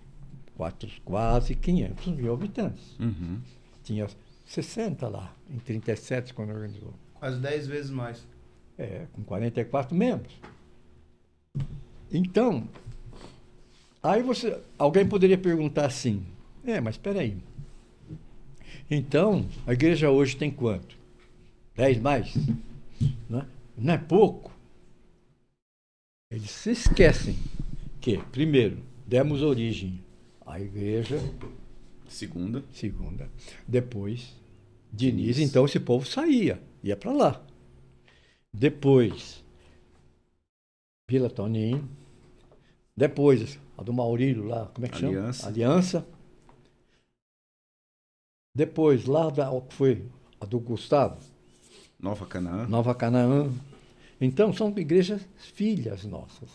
quatro, 0.62 0.88
quase 1.04 1.56
500 1.56 2.06
mil 2.06 2.32
habitantes. 2.32 2.96
Uhum. 3.00 3.40
Tinha 3.82 4.06
60 4.46 5.08
lá, 5.08 5.34
em 5.50 5.58
37, 5.58 6.32
quando 6.32 6.50
organizou. 6.50 6.94
Quase 7.14 7.40
10 7.40 7.66
vezes 7.66 7.90
mais. 7.90 8.24
É, 8.78 9.06
com 9.12 9.24
44 9.24 9.96
membros. 9.96 10.32
Então, 12.12 12.68
aí 14.00 14.22
você, 14.22 14.60
alguém 14.78 15.06
poderia 15.06 15.36
perguntar 15.36 15.86
assim, 15.86 16.24
é, 16.64 16.80
mas 16.80 16.94
espera 16.94 17.20
aí. 17.20 17.36
Então, 18.88 19.48
a 19.66 19.72
igreja 19.72 20.10
hoje 20.10 20.36
tem 20.36 20.50
quanto? 20.50 20.96
10 21.74 21.98
mais? 21.98 22.34
Não 23.28 23.40
é, 23.40 23.46
não 23.76 23.94
é 23.94 23.98
pouco. 23.98 24.52
Eles 26.30 26.50
se 26.50 26.70
esquecem 26.70 27.36
que, 28.00 28.18
primeiro, 28.30 28.78
demos 29.08 29.42
origem 29.42 30.00
à 30.46 30.60
igreja. 30.60 31.18
Segunda. 32.08 32.62
Segunda. 32.72 33.30
Depois, 33.66 34.36
Diniz, 34.92 35.38
então 35.38 35.64
esse 35.64 35.80
povo 35.80 36.06
saía, 36.06 36.62
ia 36.82 36.96
para 36.96 37.12
lá. 37.12 37.44
Depois, 38.52 39.42
Vila 41.08 41.30
Toninho. 41.30 41.88
Depois, 42.94 43.58
a 43.76 43.82
do 43.82 43.92
Maurílio 43.92 44.44
lá, 44.44 44.66
como 44.66 44.86
é 44.86 44.88
que 44.88 45.04
Aliança. 45.04 45.40
chama? 45.40 45.52
Aliança. 45.52 46.06
Depois, 48.54 49.06
lá 49.06 49.30
da, 49.30 49.48
que 49.62 49.74
foi 49.74 50.06
a 50.38 50.44
do 50.44 50.60
Gustavo. 50.60 51.18
Nova 51.98 52.26
Canaã. 52.26 52.66
Nova 52.66 52.94
Canaã. 52.94 53.50
Então, 54.20 54.52
são 54.52 54.68
igrejas 54.76 55.22
filhas 55.38 56.04
nossas. 56.04 56.50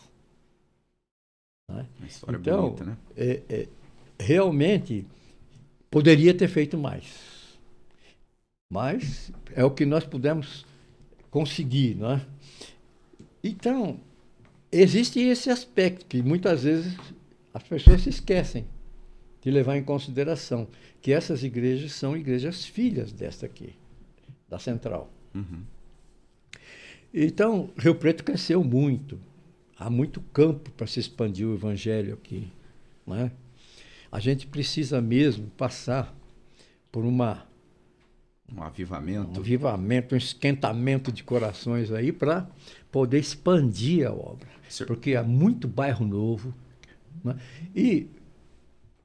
Né? 1.70 1.86
Uma 1.98 2.08
história 2.08 2.38
então, 2.38 2.70
bonita, 2.70 2.86
né? 2.86 2.98
É, 3.16 3.44
é, 3.50 3.68
realmente, 4.20 5.06
poderia 5.90 6.34
ter 6.34 6.48
feito 6.48 6.78
mais. 6.78 7.58
Mas 8.70 9.32
é 9.56 9.64
o 9.64 9.72
que 9.72 9.86
nós 9.86 10.06
pudemos 10.06 10.66
conseguir. 11.30 11.96
Né? 11.96 12.26
Então, 13.44 14.00
existe 14.72 15.20
esse 15.20 15.50
aspecto 15.50 16.06
que 16.06 16.22
muitas 16.22 16.64
vezes 16.64 16.98
as 17.54 17.64
pessoas 17.64 18.02
se 18.02 18.10
esquecem 18.10 18.66
de 19.42 19.52
levar 19.52 19.78
em 19.78 19.84
consideração 19.84 20.68
que 21.02 21.12
essas 21.12 21.44
igrejas 21.44 21.94
são 21.94 22.18
igrejas 22.18 22.66
filhas 22.66 23.14
desta 23.14 23.46
aqui, 23.46 23.74
da 24.50 24.60
central. 24.60 25.10
Uhum. 25.34 25.64
Então, 27.14 27.70
Rio 27.78 27.96
Preto 27.96 28.24
cresceu 28.24 28.64
muito. 28.64 29.20
Há 29.78 29.90
muito 29.90 30.20
campo 30.34 30.72
para 30.72 30.88
se 30.88 31.00
expandir 31.00 31.48
o 31.48 31.54
evangelho 31.54 32.14
aqui. 32.14 32.52
Né? 33.06 33.32
A 34.12 34.20
gente 34.20 34.48
precisa 34.48 35.02
mesmo 35.02 35.48
passar 35.58 36.16
por 36.92 37.06
uma 37.06 37.46
um 38.50 38.64
avivamento, 38.64 39.38
um 39.38 39.42
avivamento, 39.42 40.16
um 40.16 40.18
esquentamento 40.18 41.12
de 41.12 41.22
corações 41.22 41.92
aí 41.92 42.14
para 42.14 42.48
poder 42.90 43.20
expandir 43.20 44.08
a 44.08 44.14
obra, 44.14 44.48
Senhor... 44.70 44.88
porque 44.88 45.16
há 45.16 45.24
muito 45.24 45.68
bairro 45.68 46.06
novo 46.06 46.54
né? 47.24 47.36
e 47.76 48.08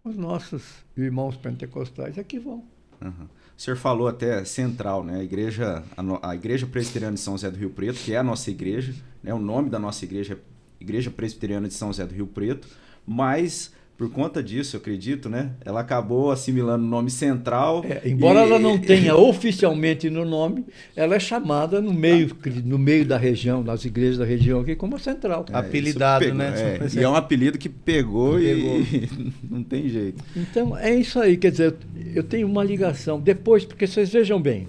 os 0.04 0.16
nossos 0.16 0.84
irmãos 0.96 1.36
pentecostais 1.36 2.18
aqui 2.18 2.38
vão. 2.38 2.64
Uhum. 3.00 3.26
O 3.56 3.60
senhor 3.60 3.76
falou 3.76 4.06
até 4.06 4.44
central, 4.44 5.04
né? 5.04 5.20
A 5.20 5.24
igreja, 5.24 5.84
a, 5.96 6.30
a, 6.30 6.34
igreja 6.34 6.66
presbiteriana 6.66 7.14
de 7.14 7.20
São 7.20 7.34
José 7.34 7.50
do 7.50 7.58
Rio 7.58 7.70
Preto, 7.70 7.98
que 7.98 8.12
é 8.12 8.16
a 8.16 8.22
nossa 8.22 8.50
igreja, 8.50 8.94
né? 9.22 9.34
O 9.34 9.38
nome 9.38 9.70
da 9.70 9.78
nossa 9.78 10.04
igreja 10.04 10.34
é 10.34 10.52
Igreja 10.82 11.10
Presbiteriana 11.10 11.68
de 11.68 11.74
São 11.74 11.88
José 11.88 12.04
do 12.04 12.14
Rio 12.14 12.26
Preto, 12.26 12.66
mas 13.06 13.72
por 13.96 14.10
conta 14.10 14.42
disso, 14.42 14.74
eu 14.76 14.80
acredito, 14.80 15.28
né? 15.28 15.52
Ela 15.64 15.80
acabou 15.80 16.32
assimilando 16.32 16.84
o 16.84 16.88
nome 16.88 17.10
central. 17.10 17.84
É, 17.84 18.08
embora 18.08 18.40
e... 18.40 18.42
ela 18.42 18.58
não 18.58 18.76
tenha 18.80 19.14
oficialmente 19.14 20.10
no 20.10 20.24
nome, 20.24 20.64
ela 20.96 21.14
é 21.14 21.20
chamada 21.20 21.80
no 21.80 21.92
meio, 21.92 22.36
no 22.64 22.78
meio 22.78 23.04
da 23.04 23.16
região, 23.16 23.62
das 23.62 23.84
igrejas 23.84 24.18
da 24.18 24.24
região 24.24 24.60
aqui, 24.60 24.74
como 24.74 24.98
central. 24.98 25.46
É, 25.50 25.56
Apelidado, 25.56 26.24
pegou, 26.24 26.38
né? 26.38 26.78
É, 26.80 26.98
e 26.98 27.02
é 27.02 27.08
um 27.08 27.14
apelido 27.14 27.58
que 27.58 27.68
pegou, 27.68 28.38
pegou. 28.38 28.80
e 28.80 29.08
não 29.48 29.62
tem 29.62 29.88
jeito. 29.88 30.24
Então, 30.34 30.76
é 30.76 30.94
isso 30.94 31.20
aí. 31.20 31.36
Quer 31.36 31.50
dizer, 31.52 31.76
eu 32.14 32.24
tenho 32.24 32.48
uma 32.48 32.64
ligação. 32.64 33.20
Depois, 33.20 33.64
porque 33.64 33.86
vocês 33.86 34.10
vejam 34.10 34.40
bem, 34.40 34.66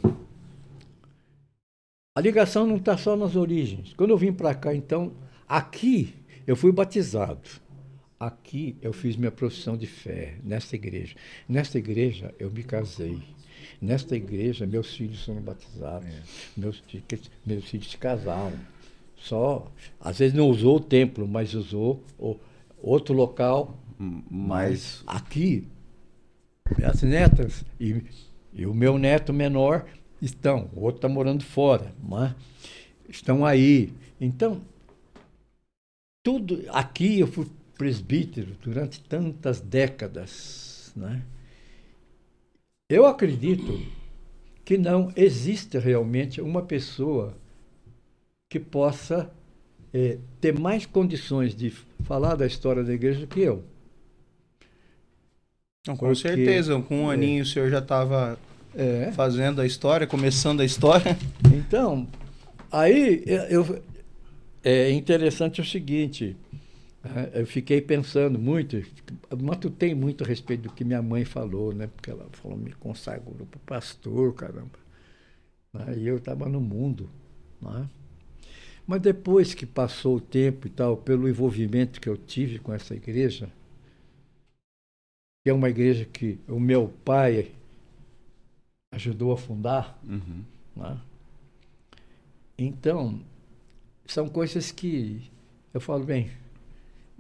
a 2.16 2.22
ligação 2.22 2.68
não 2.68 2.76
está 2.76 2.96
só 2.96 3.16
nas 3.16 3.36
origens. 3.36 3.94
Quando 3.98 4.12
eu 4.12 4.18
vim 4.18 4.32
para 4.32 4.54
cá, 4.54 4.76
então, 4.76 5.14
aqui 5.48 6.14
eu 6.46 6.56
fui 6.56 6.72
batizado. 6.72 7.64
Aqui 8.28 8.78
eu 8.82 8.94
fiz 8.94 9.16
minha 9.16 9.32
profissão 9.32 9.76
de 9.76 9.88
fé, 9.88 10.36
nesta 10.44 10.76
igreja. 10.76 11.16
Nesta 11.48 11.78
igreja 11.78 12.34
eu 12.40 12.50
me 12.50 12.64
casei. 12.64 13.22
Nesta 13.82 14.16
igreja 14.16 14.66
meus 14.66 14.96
filhos 14.96 15.24
foram 15.26 15.42
batizados. 15.42 16.08
É. 16.08 16.22
Meus, 16.56 16.82
meus 17.46 17.66
filhos 17.66 17.92
se 17.92 17.98
casaram. 17.98 18.58
Só, 19.16 19.72
às 20.00 20.20
vezes 20.20 20.34
não 20.34 20.50
usou 20.50 20.78
o 20.78 20.82
templo, 20.82 21.28
mas 21.28 21.54
usou 21.54 22.04
o, 22.18 22.38
outro 22.82 23.14
local. 23.14 23.78
Mas 23.98 25.04
aqui, 25.06 25.68
minhas 26.78 27.02
netas 27.04 27.64
e, 27.80 28.04
e 28.54 28.66
o 28.66 28.74
meu 28.74 28.98
neto 28.98 29.32
menor 29.32 29.86
estão. 30.22 30.70
O 30.76 30.82
outro 30.82 30.98
está 30.98 31.10
morando 31.10 31.44
fora, 31.44 31.94
mas 32.02 32.34
estão 33.08 33.46
aí. 33.46 33.94
Então, 34.20 34.62
tudo 36.22 36.64
aqui 36.70 37.20
eu 37.20 37.28
fui 37.28 37.46
presbítero 37.78 38.56
durante 38.62 39.02
tantas 39.02 39.60
décadas, 39.60 40.92
né? 40.96 41.22
Eu 42.90 43.06
acredito 43.06 43.82
que 44.64 44.78
não 44.78 45.12
existe 45.16 45.78
realmente 45.78 46.42
uma 46.42 46.62
pessoa 46.62 47.36
que 48.50 48.60
possa 48.60 49.32
é, 49.94 50.18
ter 50.40 50.58
mais 50.58 50.86
condições 50.86 51.56
de 51.56 51.72
falar 52.04 52.36
da 52.36 52.46
história 52.46 52.84
da 52.84 52.94
igreja 52.94 53.22
do 53.22 53.28
que 53.28 53.40
eu. 53.40 53.64
Não, 55.88 55.98
com 55.98 56.06
Porque, 56.06 56.22
certeza, 56.22 56.80
com 56.82 57.06
um 57.06 57.12
é, 57.12 57.16
aninho 57.16 57.44
o 57.44 57.46
senhor 57.46 57.70
já 57.70 57.80
estava 57.80 58.40
é, 58.76 59.12
fazendo 59.12 59.60
a 59.60 59.66
história, 59.66 60.08
começando 60.08 60.62
a 60.62 60.66
história. 60.66 61.18
Então, 61.54 62.08
aí 62.72 63.24
eu, 63.50 63.84
é 64.64 64.92
interessante 64.92 65.60
o 65.60 65.66
seguinte, 65.66 66.36
é, 66.36 66.43
eu 67.34 67.46
fiquei 67.46 67.82
pensando 67.82 68.40
muito, 68.40 68.82
matutei 69.42 69.94
muito 69.94 70.24
a 70.24 70.28
respeito 70.28 70.64
do 70.64 70.74
que 70.74 70.86
minha 70.86 71.02
mãe 71.02 71.26
falou, 71.26 71.74
né? 71.74 71.88
Porque 71.88 72.10
ela 72.10 72.28
falou, 72.32 72.58
me 72.58 72.72
consagrou 72.74 73.46
para 73.46 73.60
pastor, 73.66 74.34
caramba. 74.34 74.80
Né? 75.74 75.98
E 75.98 76.08
eu 76.08 76.18
estava 76.18 76.48
no 76.48 76.62
mundo. 76.62 77.10
Né? 77.62 77.90
Mas 78.88 79.02
depois 79.02 79.54
que 79.54 79.66
passou 79.66 80.18
o 80.18 80.22
tempo 80.22 80.68
e 80.68 80.70
tal, 80.70 80.96
pelo 80.96 81.28
envolvimento 81.28 82.00
que 82.00 82.08
eu 82.08 82.16
tive 82.16 82.60
com 82.60 82.74
essa 82.74 82.96
igreja, 82.96 83.52
que 85.44 85.50
é 85.50 85.54
uma 85.54 85.70
igreja 85.70 86.06
que 86.06 86.40
o 86.48 86.60
meu 86.60 86.88
pai 87.04 87.52
ajudou 88.92 89.34
a 89.34 89.38
fundar, 89.38 90.00
uhum. 90.08 90.44
né? 90.76 91.02
então 92.58 93.20
são 94.06 94.30
coisas 94.30 94.72
que 94.72 95.30
eu 95.74 95.82
falo 95.82 96.06
bem, 96.06 96.30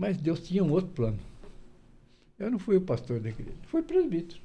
mas 0.04 0.18
Deus 0.18 0.42
tinha 0.42 0.62
um 0.62 0.70
outro 0.70 0.92
plano. 0.92 1.18
Eu 2.38 2.52
não 2.52 2.60
fui 2.60 2.76
o 2.76 2.82
pastor 2.82 3.22
da 3.22 3.30
igreja, 3.30 3.56
fui 3.68 3.82
presbítero. 3.82 4.42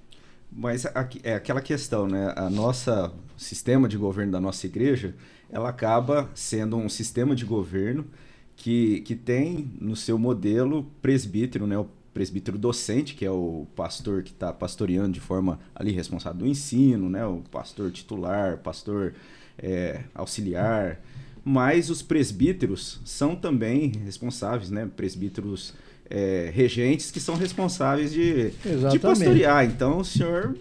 Mas 0.53 0.85
é 1.25 1.35
aquela 1.35 1.61
questão, 1.61 2.07
né? 2.07 2.33
A 2.37 2.49
nossa 2.49 3.13
sistema 3.37 3.89
de 3.89 3.97
governo 3.97 4.31
da 4.31 4.41
nossa 4.41 4.67
igreja, 4.67 5.17
ela 5.51 5.69
acaba 5.69 6.31
sendo 6.33 6.77
um 6.77 6.89
sistema 6.89 7.35
de 7.35 7.45
governo 7.45 8.07
que, 8.55 9.01
que 9.01 9.17
tem 9.17 9.69
no 9.81 9.97
seu 9.97 10.17
modelo 10.17 10.85
presbítero, 11.03 11.67
né? 11.67 11.77
O 11.77 11.89
presbítero 12.15 12.57
docente, 12.57 13.17
que 13.17 13.25
é 13.25 13.31
o 13.31 13.67
pastor 13.75 14.23
que 14.23 14.31
está 14.31 14.53
pastoreando 14.53 15.11
de 15.11 15.21
forma 15.21 15.59
ali 15.75 15.91
responsável 15.91 16.39
do 16.39 16.47
ensino, 16.47 17.11
né? 17.11 17.27
O 17.27 17.43
pastor 17.51 17.91
titular, 17.91 18.59
pastor 18.59 19.13
é, 19.59 20.05
auxiliar. 20.15 21.01
Mas 21.45 21.91
os 21.91 22.03
presbíteros 22.03 23.01
são 23.05 23.35
também 23.35 23.93
responsáveis, 24.05 24.71
né? 24.71 24.89
Presbíteros 24.97 25.75
é, 26.11 26.51
regentes 26.55 27.11
que 27.11 27.21
são 27.21 27.37
responsáveis 27.37 28.13
de, 28.13 28.51
de 28.91 28.99
pastorear. 28.99 29.65
Então 29.65 29.99
o 29.99 30.05
senhor. 30.05 30.57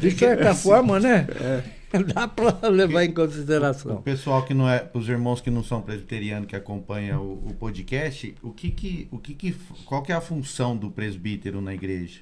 De 0.00 0.10
certa 0.16 0.54
forma, 0.54 0.98
né? 0.98 1.26
É. 1.40 1.84
Dá 2.12 2.26
para 2.26 2.68
levar 2.68 3.04
em 3.04 3.12
consideração. 3.12 3.96
O 3.96 4.02
pessoal 4.02 4.44
que 4.44 4.52
não 4.52 4.68
é, 4.68 4.90
os 4.92 5.08
irmãos 5.08 5.40
que 5.40 5.50
não 5.50 5.62
são 5.62 5.80
presbiterianos 5.80 6.48
que 6.48 6.56
acompanham 6.56 7.22
o, 7.22 7.50
o, 7.50 7.54
podcast, 7.54 8.34
o 8.42 8.50
que 8.50 8.70
que, 8.70 9.08
o 9.10 9.18
que 9.18 9.34
que, 9.34 9.54
qual 9.84 10.02
que 10.02 10.10
é 10.10 10.14
a 10.14 10.20
função 10.20 10.76
do 10.76 10.90
presbítero 10.90 11.60
na 11.60 11.72
igreja? 11.72 12.20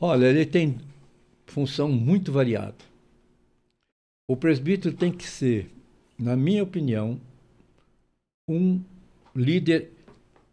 Olha, 0.00 0.26
ele 0.26 0.46
tem 0.46 0.78
função 1.46 1.88
muito 1.88 2.32
variada. 2.32 2.76
O 4.26 4.36
presbítero 4.36 4.94
tem 4.94 5.12
que 5.12 5.26
ser 5.26 5.70
na 6.18 6.36
minha 6.36 6.62
opinião, 6.62 7.20
um 8.48 8.80
líder 9.34 9.90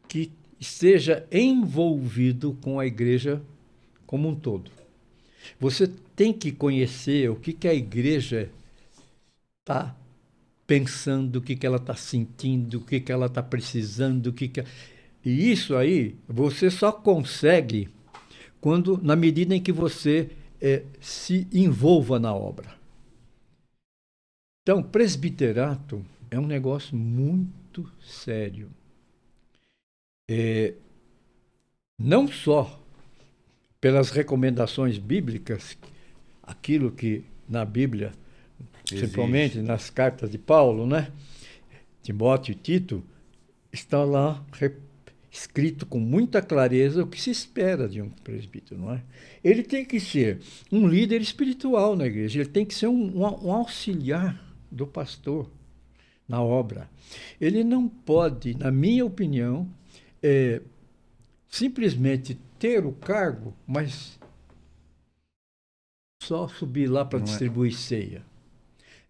que 0.07 0.31
esteja 0.59 1.25
envolvido 1.31 2.57
com 2.61 2.79
a 2.79 2.85
igreja 2.85 3.41
como 4.05 4.29
um 4.29 4.35
todo. 4.35 4.71
Você 5.59 5.87
tem 6.15 6.33
que 6.33 6.51
conhecer 6.51 7.29
o 7.29 7.35
que, 7.35 7.53
que 7.53 7.67
a 7.67 7.73
igreja 7.73 8.49
está 9.59 9.95
pensando, 10.67 11.37
o 11.37 11.41
que, 11.41 11.55
que 11.55 11.65
ela 11.65 11.77
está 11.77 11.95
sentindo, 11.95 12.77
o 12.77 12.81
que, 12.81 12.99
que 12.99 13.11
ela 13.11 13.25
está 13.25 13.41
precisando, 13.41 14.27
o 14.27 14.33
que, 14.33 14.47
que. 14.47 14.63
E 15.23 15.51
isso 15.51 15.75
aí 15.75 16.15
você 16.27 16.69
só 16.69 16.91
consegue 16.91 17.89
quando, 18.59 18.99
na 19.01 19.15
medida 19.15 19.55
em 19.55 19.61
que 19.61 19.71
você 19.71 20.29
é, 20.61 20.83
se 20.99 21.47
envolva 21.51 22.19
na 22.19 22.33
obra. 22.33 22.80
Então, 24.63 24.83
presbiterato 24.83 26.05
é 26.29 26.39
um 26.39 26.45
negócio 26.45 26.95
muito 26.95 27.91
sério. 27.99 28.69
É, 30.29 30.75
não 31.97 32.27
só 32.27 32.79
pelas 33.79 34.11
recomendações 34.11 34.99
bíblicas, 34.99 35.75
aquilo 36.43 36.91
que 36.91 37.23
na 37.49 37.65
Bíblia, 37.65 38.11
Existe. 38.85 38.99
principalmente 38.99 39.57
nas 39.59 39.89
cartas 39.89 40.29
de 40.29 40.37
Paulo, 40.37 40.85
né? 40.85 41.11
Timóteo 42.03 42.51
e 42.51 42.55
Tito, 42.55 43.03
está 43.73 44.03
lá 44.03 44.45
escrito 45.31 45.87
com 45.87 45.99
muita 45.99 46.39
clareza 46.39 47.03
o 47.03 47.07
que 47.07 47.19
se 47.19 47.31
espera 47.31 47.89
de 47.89 47.99
um 47.99 48.09
presbítero, 48.09 48.79
não 48.79 48.93
é? 48.93 49.01
Ele 49.43 49.63
tem 49.63 49.83
que 49.83 49.99
ser 49.99 50.39
um 50.71 50.87
líder 50.87 51.19
espiritual 51.19 51.95
na 51.95 52.05
igreja, 52.05 52.41
ele 52.41 52.49
tem 52.49 52.63
que 52.63 52.75
ser 52.75 52.87
um, 52.87 53.23
um, 53.23 53.47
um 53.47 53.51
auxiliar 53.51 54.50
do 54.71 54.87
pastor 54.87 55.49
na 56.27 56.41
obra. 56.41 56.89
Ele 57.39 57.63
não 57.63 57.87
pode, 57.87 58.57
na 58.57 58.71
minha 58.71 59.05
opinião, 59.05 59.67
é, 60.23 60.61
simplesmente 61.49 62.39
ter 62.57 62.85
o 62.85 62.93
cargo, 62.93 63.53
mas 63.67 64.17
só 66.23 66.47
subir 66.47 66.87
lá 66.87 67.03
para 67.03 67.19
é. 67.19 67.23
distribuir 67.23 67.73
é. 67.73 67.75
ceia. 67.75 68.31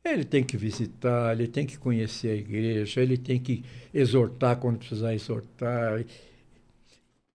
Ele 0.03 0.25
tem 0.25 0.43
que 0.43 0.57
visitar, 0.57 1.33
ele 1.33 1.47
tem 1.47 1.63
que 1.63 1.77
conhecer 1.77 2.29
a 2.29 2.35
igreja, 2.35 3.01
ele 3.01 3.17
tem 3.17 3.39
que 3.39 3.63
exortar 3.93 4.57
quando 4.57 4.79
precisar 4.79 5.13
exortar. 5.13 6.03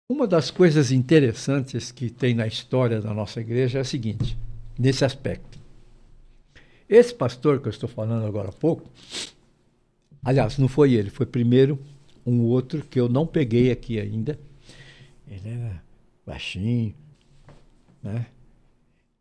Uma 0.09 0.25
das 0.25 0.49
coisas 0.49 0.91
interessantes 0.91 1.91
que 1.91 2.09
tem 2.09 2.33
na 2.33 2.47
história 2.47 3.01
da 3.01 3.13
nossa 3.13 3.41
igreja 3.41 3.79
é 3.79 3.81
a 3.81 3.85
seguinte, 3.85 4.37
nesse 4.79 5.03
aspecto. 5.03 5.62
Esse 6.93 7.11
pastor 7.11 7.59
que 7.59 7.67
eu 7.67 7.71
estou 7.71 7.89
falando 7.89 8.23
agora 8.23 8.49
há 8.49 8.51
pouco, 8.51 8.87
aliás, 10.23 10.59
não 10.59 10.67
foi 10.67 10.93
ele, 10.93 11.09
foi 11.09 11.25
primeiro 11.25 11.79
um 12.23 12.41
outro 12.41 12.85
que 12.85 12.99
eu 12.99 13.09
não 13.09 13.25
peguei 13.25 13.71
aqui 13.71 13.99
ainda. 13.99 14.39
Ele 15.27 15.49
era 15.49 15.81
baixinho, 16.23 16.93
né? 18.03 18.27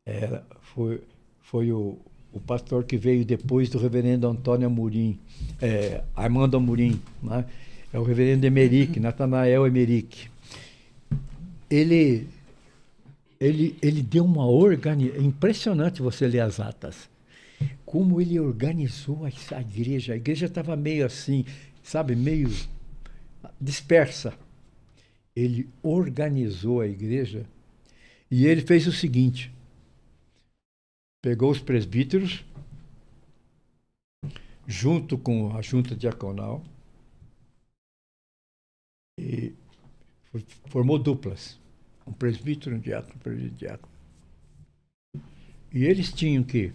Era, 0.05 0.45
foi 0.61 1.01
foi 1.41 1.73
o, 1.73 1.97
o 2.31 2.39
pastor 2.39 2.85
que 2.85 2.99
veio 2.99 3.25
depois 3.25 3.71
do 3.71 3.79
reverendo 3.79 4.29
Antônio 4.29 4.67
Amorim, 4.67 5.19
é, 5.59 6.05
Armando 6.15 6.59
Amorim, 6.59 7.01
né? 7.23 7.47
é 7.91 7.99
o 7.99 8.03
reverendo 8.03 8.45
Emerick, 8.45 9.01
Natanael 9.01 9.67
Emerick. 9.67 10.29
Ele, 11.71 12.29
ele, 13.41 13.79
ele 13.81 14.03
deu 14.03 14.27
uma 14.27 14.45
organização, 14.45 15.25
é 15.25 15.27
impressionante 15.27 16.03
você 16.03 16.29
ler 16.29 16.41
as 16.41 16.61
atas 16.61 17.11
como 17.85 18.21
ele 18.21 18.39
organizou 18.39 19.27
essa 19.27 19.61
igreja. 19.61 20.15
A 20.15 20.17
igreja 20.17 20.47
estava 20.47 20.77
meio 20.77 21.07
assim, 21.07 21.45
sabe, 21.83 22.15
meio 22.15 22.49
dispersa. 23.61 24.37
Ele 25.35 25.69
organizou 25.83 26.81
a 26.81 26.87
igreja 26.87 27.47
e 28.31 28.47
ele 28.47 28.61
fez 28.63 28.87
o 28.87 28.93
seguinte: 28.93 29.53
pegou 31.23 31.51
os 31.51 31.61
presbíteros, 31.61 32.45
junto 34.67 35.17
com 35.17 35.57
a 35.57 35.63
junta 35.63 35.95
diaconal, 35.95 36.63
e 39.19 39.55
formou 40.67 40.99
duplas. 40.99 41.61
Um 42.07 42.13
presbítero, 42.13 42.75
um 42.75 42.81
diácono, 42.81 43.15
um 43.15 43.19
presbítero, 43.19 43.55
um 43.55 43.57
diácono. 43.57 43.93
E 45.73 45.85
eles 45.85 46.13
tinham 46.13 46.43
que 46.43 46.73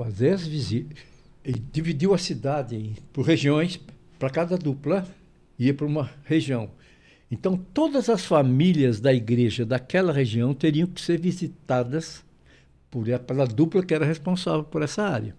fazer 0.00 0.30
as 0.30 0.46
visitas. 0.46 0.98
Ele 1.44 1.62
dividiu 1.70 2.14
a 2.14 2.18
cidade 2.18 2.94
por 3.12 3.26
regiões 3.26 3.78
para 4.18 4.30
cada 4.30 4.56
dupla 4.56 5.06
ia 5.58 5.74
para 5.74 5.86
uma 5.86 6.10
região. 6.24 6.70
Então, 7.30 7.56
todas 7.56 8.08
as 8.08 8.24
famílias 8.24 8.98
da 8.98 9.12
igreja 9.12 9.64
daquela 9.66 10.10
região 10.10 10.54
teriam 10.54 10.88
que 10.88 11.00
ser 11.02 11.20
visitadas 11.20 12.24
por, 12.90 13.04
pela 13.20 13.46
dupla 13.46 13.84
que 13.84 13.92
era 13.92 14.06
responsável 14.06 14.64
por 14.64 14.82
essa 14.82 15.02
área. 15.02 15.36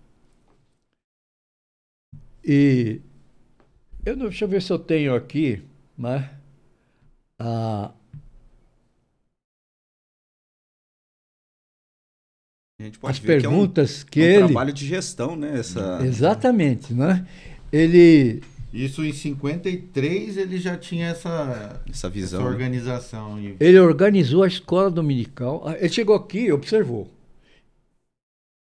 E 2.43 3.01
eu 4.05 4.15
não, 4.15 4.27
deixa 4.27 4.45
eu 4.45 4.49
ver 4.49 4.61
se 4.61 4.71
eu 4.71 4.77
tenho 4.77 5.15
aqui, 5.15 5.63
mas 5.97 6.21
né, 6.21 6.39
a, 13.03 13.09
as 13.09 13.19
perguntas 13.19 14.03
que, 14.03 14.21
é 14.21 14.23
um, 14.23 14.25
que 14.25 14.31
um 14.31 14.39
ele 14.39 14.47
trabalho 14.47 14.73
de 14.73 14.85
gestão, 14.85 15.35
né? 15.35 15.59
Essa... 15.59 15.99
Exatamente, 16.03 16.93
né? 16.93 17.25
Ele 17.71 18.41
isso 18.73 19.03
em 19.03 19.11
53 19.11 20.37
ele 20.37 20.57
já 20.57 20.77
tinha 20.77 21.07
essa, 21.07 21.81
essa 21.89 22.09
visão, 22.09 22.39
essa 22.39 22.49
organização. 22.49 23.37
Ele 23.59 23.79
organizou 23.79 24.43
a 24.43 24.47
escola 24.47 24.89
dominical. 24.89 25.63
Ah, 25.65 25.75
ele 25.77 25.89
chegou 25.89 26.15
aqui 26.15 26.39
e 26.39 26.51
observou. 26.53 27.09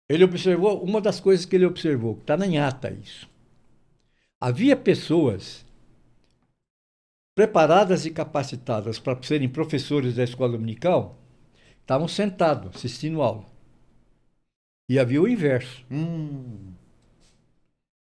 Ele 0.10 0.24
observou 0.24 0.84
uma 0.84 1.00
das 1.00 1.20
coisas 1.20 1.46
que 1.46 1.56
ele 1.56 1.66
observou, 1.66 2.18
está 2.20 2.36
na 2.36 2.68
ata 2.68 2.92
isso. 2.92 3.30
Havia 4.42 4.76
pessoas 4.76 5.64
preparadas 7.36 8.06
e 8.06 8.10
capacitadas 8.10 9.00
para 9.00 9.22
serem 9.24 9.48
professores 9.48 10.16
da 10.16 10.24
escola 10.24 10.54
dominical, 10.54 11.18
estavam 11.80 12.08
sentados 12.08 12.76
assistindo 12.76 13.22
aula. 13.22 13.51
E 14.92 15.00
havia 15.00 15.22
o 15.22 15.28
inverso. 15.28 15.86
Hum. 15.90 16.74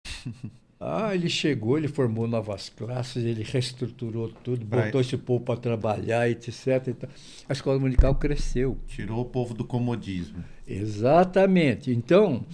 Ah, 0.80 1.12
ele 1.12 1.28
chegou, 1.28 1.76
ele 1.76 1.88
formou 1.88 2.28
novas 2.28 2.68
classes, 2.68 3.24
ele 3.24 3.42
reestruturou 3.42 4.28
tudo, 4.44 4.64
botou 4.64 5.00
esse 5.00 5.16
povo 5.16 5.44
para 5.44 5.58
trabalhar, 5.58 6.30
etc. 6.30 7.08
A 7.48 7.52
escola 7.52 7.80
dominical 7.80 8.14
cresceu. 8.14 8.78
Tirou 8.86 9.22
o 9.22 9.24
povo 9.24 9.54
do 9.54 9.64
comodismo. 9.64 10.44
Exatamente. 10.64 11.90
Então, 11.90 12.46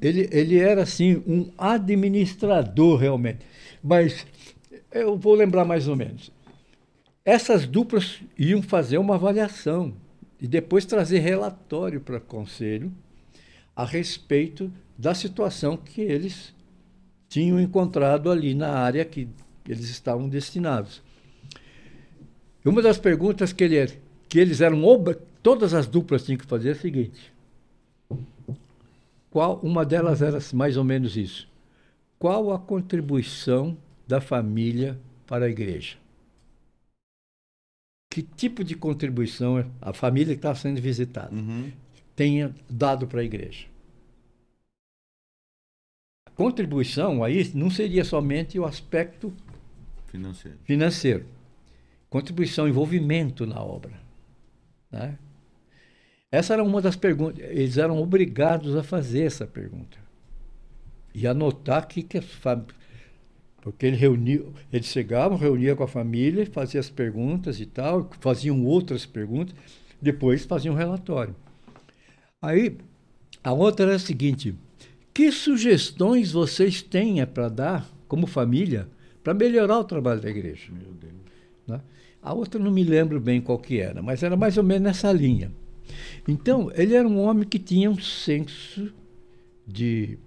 ele, 0.00 0.28
ele 0.30 0.60
era 0.60 0.82
assim 0.84 1.24
um 1.26 1.50
administrador 1.58 3.00
realmente. 3.00 3.44
Mas 3.82 4.24
eu 4.92 5.18
vou 5.18 5.34
lembrar 5.34 5.64
mais 5.64 5.88
ou 5.88 5.96
menos. 5.96 6.30
Essas 7.24 7.66
duplas 7.66 8.20
iam 8.38 8.62
fazer 8.62 8.98
uma 8.98 9.16
avaliação 9.16 9.92
e 10.40 10.46
depois 10.46 10.84
trazer 10.84 11.18
relatório 11.18 12.00
para 12.00 12.18
o 12.18 12.20
conselho 12.20 12.92
a 13.74 13.84
respeito 13.84 14.72
da 14.96 15.14
situação 15.14 15.76
que 15.76 16.00
eles 16.00 16.54
tinham 17.28 17.60
encontrado 17.60 18.30
ali 18.30 18.54
na 18.54 18.70
área 18.70 19.04
que 19.04 19.28
eles 19.66 19.88
estavam 19.88 20.28
destinados. 20.28 21.02
Uma 22.64 22.82
das 22.82 22.98
perguntas 22.98 23.52
que, 23.52 23.64
ele, 23.64 23.98
que 24.28 24.38
eles 24.38 24.60
eram, 24.60 24.82
todas 25.42 25.74
as 25.74 25.86
duplas 25.86 26.24
tinham 26.24 26.38
que 26.38 26.46
fazer 26.46 26.68
é 26.68 26.72
a 26.72 26.76
seguinte: 26.76 27.32
qual 29.30 29.58
uma 29.62 29.84
delas 29.84 30.22
era 30.22 30.38
mais 30.52 30.76
ou 30.76 30.84
menos 30.84 31.16
isso? 31.16 31.48
Qual 32.18 32.52
a 32.52 32.58
contribuição 32.58 33.76
da 34.06 34.20
família 34.20 34.98
para 35.26 35.46
a 35.46 35.48
igreja? 35.48 35.96
Que 38.10 38.22
tipo 38.22 38.62
de 38.62 38.76
contribuição 38.76 39.64
a 39.80 39.92
família 39.92 40.34
está 40.34 40.54
sendo 40.54 40.80
visitada 40.80 41.34
uhum. 41.34 41.72
Tenha 42.14 42.54
dado 42.68 43.06
para 43.06 43.20
a 43.20 43.24
igreja? 43.24 43.72
contribuição 46.34 47.22
aí 47.22 47.52
não 47.54 47.70
seria 47.70 48.04
somente 48.04 48.58
o 48.58 48.64
aspecto 48.64 49.32
financeiro. 50.06 50.58
financeiro. 50.64 51.26
Contribuição, 52.10 52.68
envolvimento 52.68 53.46
na 53.46 53.62
obra. 53.62 53.92
Né? 54.90 55.16
Essa 56.30 56.54
era 56.54 56.64
uma 56.64 56.82
das 56.82 56.96
perguntas. 56.96 57.44
Eles 57.44 57.78
eram 57.78 57.98
obrigados 57.98 58.74
a 58.76 58.82
fazer 58.82 59.22
essa 59.22 59.46
pergunta. 59.46 59.98
E 61.14 61.26
anotar 61.26 61.86
que, 61.86 62.02
que 62.02 62.20
porque 63.60 63.86
ele 63.86 63.96
reunia, 63.96 64.44
eles 64.72 64.86
chegavam, 64.86 65.38
reunia 65.38 65.76
com 65.76 65.84
a 65.84 65.88
família, 65.88 66.44
fazia 66.46 66.80
as 66.80 66.90
perguntas 66.90 67.60
e 67.60 67.66
tal, 67.66 68.10
faziam 68.20 68.64
outras 68.64 69.06
perguntas, 69.06 69.54
depois 70.00 70.44
faziam 70.44 70.74
um 70.74 70.78
relatório. 70.78 71.36
Aí, 72.42 72.76
a 73.44 73.52
outra 73.52 73.86
era 73.86 73.94
a 73.94 74.00
seguinte: 74.00 74.54
que 75.14 75.30
sugestões 75.30 76.32
vocês 76.32 76.82
têm 76.82 77.24
para 77.24 77.48
dar, 77.48 77.88
como 78.08 78.26
família, 78.26 78.88
para 79.22 79.32
melhorar 79.32 79.78
o 79.78 79.84
trabalho 79.84 80.20
da 80.20 80.28
igreja? 80.28 80.72
Meu 80.72 80.92
Deus. 80.92 81.12
Né? 81.66 81.80
A 82.20 82.34
outra 82.34 82.60
não 82.60 82.72
me 82.72 82.82
lembro 82.82 83.20
bem 83.20 83.40
qual 83.40 83.58
que 83.58 83.78
era, 83.78 84.02
mas 84.02 84.22
era 84.22 84.36
mais 84.36 84.56
ou 84.56 84.64
menos 84.64 84.82
nessa 84.82 85.12
linha. 85.12 85.52
Então, 86.26 86.70
ele 86.74 86.94
era 86.94 87.06
um 87.06 87.20
homem 87.20 87.46
que 87.46 87.58
tinha 87.58 87.90
um 87.90 87.98
senso 87.98 88.92
de 89.66 90.18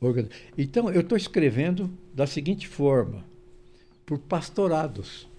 organização. 0.00 0.40
Então, 0.56 0.90
eu 0.90 1.00
estou 1.00 1.16
escrevendo 1.16 1.90
da 2.14 2.26
seguinte 2.26 2.68
forma, 2.68 3.24
por 4.04 4.18
pastorados. 4.18 5.29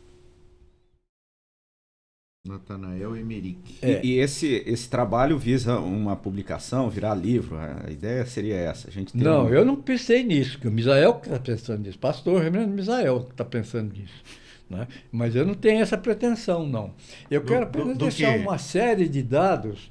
Natanael 2.44 3.16
Emerick. 3.16 3.78
É. 3.84 4.04
E, 4.04 4.14
e, 4.14 4.20
esse, 4.20 4.64
esse 4.66 4.90
trabalho 4.90 5.38
visa 5.38 5.80
uma 5.80 6.16
publicação, 6.16 6.90
virar 6.90 7.14
livro? 7.14 7.56
A 7.58 7.92
ideia 7.92 8.26
seria 8.26 8.56
essa? 8.56 8.88
A 8.88 8.92
gente 8.92 9.16
não, 9.16 9.48
eu 9.50 9.64
não 9.64 9.76
pensei 9.76 10.24
nisso, 10.24 10.58
que 10.58 10.68
o 10.68 10.72
Misael 10.72 11.14
que 11.16 11.28
está 11.28 11.40
pensando 11.40 11.84
nisso. 11.84 12.00
Pastor 12.00 12.42
Reverendo 12.42 12.74
Misael 12.74 13.26
que 13.26 13.32
está 13.32 13.46
pensando 13.46 13.94
nisso. 13.94 14.24
Né? 14.68 14.88
Mas 15.12 15.36
eu 15.36 15.46
não 15.46 15.54
tenho 15.54 15.82
essa 15.82 15.98
pretensão, 15.98 16.66
não. 16.66 16.96
Eu 17.30 17.42
do, 17.42 17.48
quero 17.48 17.64
apenas 17.64 17.88
do, 17.90 17.94
do 17.94 18.06
deixar 18.06 18.36
uma 18.40 18.58
série 18.58 19.08
de 19.08 19.22
dados. 19.22 19.90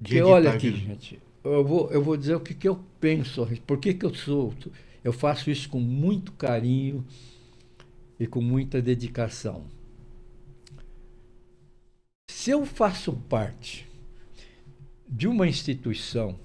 De 0.00 0.14
que, 0.14 0.22
olha 0.22 0.52
aqui, 0.52 0.70
gente, 0.70 1.18
eu 1.42 1.64
vou, 1.64 1.90
eu 1.90 2.02
vou 2.02 2.16
dizer 2.16 2.36
o 2.36 2.40
que, 2.40 2.54
que 2.54 2.68
eu 2.68 2.78
penso, 3.00 3.48
por 3.66 3.78
que, 3.78 3.94
que 3.94 4.06
eu 4.06 4.14
sou. 4.14 4.54
Eu 5.02 5.12
faço 5.12 5.50
isso 5.50 5.68
com 5.68 5.80
muito 5.80 6.32
carinho 6.32 7.04
e 8.20 8.26
com 8.26 8.40
muita 8.40 8.80
dedicação 8.80 9.64
se 12.46 12.52
eu 12.52 12.64
faço 12.64 13.12
parte 13.12 13.88
de 15.08 15.26
uma 15.26 15.48
instituição 15.48 16.38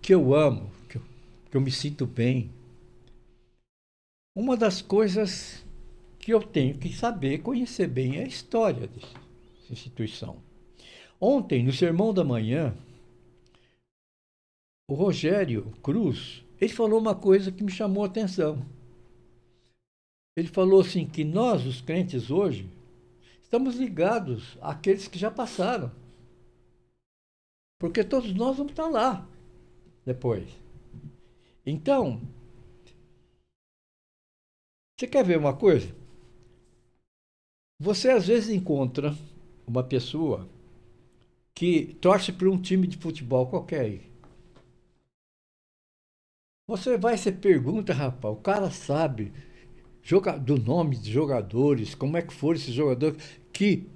que 0.00 0.14
eu 0.14 0.32
amo, 0.32 0.70
que 0.88 0.96
eu, 0.96 1.02
que 1.50 1.56
eu 1.56 1.60
me 1.60 1.72
sinto 1.72 2.06
bem, 2.06 2.48
uma 4.32 4.56
das 4.56 4.80
coisas 4.80 5.66
que 6.20 6.32
eu 6.32 6.40
tenho 6.40 6.78
que 6.78 6.92
saber, 6.92 7.42
conhecer 7.42 7.88
bem 7.88 8.18
é 8.18 8.22
a 8.22 8.28
história 8.28 8.86
dessa 8.86 9.72
instituição. 9.72 10.36
Ontem, 11.20 11.64
no 11.64 11.72
Sermão 11.72 12.14
da 12.14 12.22
Manhã, 12.22 12.76
o 14.88 14.94
Rogério 14.94 15.72
Cruz, 15.82 16.44
ele 16.60 16.72
falou 16.72 17.00
uma 17.00 17.16
coisa 17.16 17.50
que 17.50 17.64
me 17.64 17.72
chamou 17.72 18.04
a 18.04 18.06
atenção. 18.06 18.64
Ele 20.36 20.46
falou 20.46 20.82
assim 20.82 21.04
que 21.04 21.24
nós, 21.24 21.66
os 21.66 21.80
crentes 21.80 22.30
hoje, 22.30 22.70
estamos 23.56 23.76
ligados 23.76 24.58
àqueles 24.60 25.08
que 25.08 25.18
já 25.18 25.30
passaram. 25.30 25.90
Porque 27.78 28.04
todos 28.04 28.34
nós 28.34 28.56
vamos 28.56 28.72
estar 28.72 28.86
lá 28.88 29.26
depois. 30.04 30.48
Então, 31.64 32.20
você 34.96 35.06
quer 35.06 35.24
ver 35.24 35.38
uma 35.38 35.56
coisa? 35.56 35.94
Você 37.80 38.10
às 38.10 38.26
vezes 38.26 38.50
encontra 38.50 39.16
uma 39.66 39.82
pessoa 39.82 40.48
que 41.54 41.94
torce 41.94 42.32
para 42.32 42.50
um 42.50 42.60
time 42.60 42.86
de 42.86 42.98
futebol 42.98 43.48
qualquer 43.48 43.80
aí. 43.80 44.10
Você 46.68 46.98
vai 46.98 47.16
se 47.16 47.32
pergunta, 47.32 47.94
rapaz, 47.94 48.34
o 48.34 48.40
cara 48.40 48.70
sabe 48.70 49.32
joga, 50.06 50.38
do 50.38 50.56
nome 50.56 50.96
de 50.96 51.10
jogadores, 51.10 51.94
como 51.94 52.16
é 52.16 52.22
que 52.22 52.32
foram 52.32 52.54
esses 52.54 52.72
jogadores 52.72 53.20
que 53.56 53.86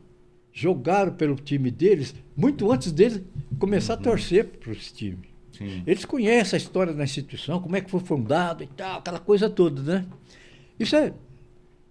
jogaram 0.52 1.12
pelo 1.12 1.36
time 1.36 1.70
deles, 1.70 2.14
muito 2.36 2.70
antes 2.70 2.90
deles 2.92 3.22
começar 3.58 3.94
uhum. 3.94 4.00
a 4.00 4.02
torcer 4.02 4.44
para 4.46 4.72
esse 4.72 4.92
time. 4.92 5.18
Sim. 5.52 5.82
Eles 5.86 6.04
conhecem 6.04 6.56
a 6.56 6.60
história 6.60 6.92
da 6.92 7.04
instituição, 7.04 7.60
como 7.60 7.76
é 7.76 7.80
que 7.80 7.90
foi 7.90 8.00
fundado 8.00 8.64
e 8.64 8.66
tal, 8.66 8.98
aquela 8.98 9.20
coisa 9.20 9.48
toda, 9.48 9.82
né? 9.82 10.06
Isso 10.78 10.96
é, 10.96 11.12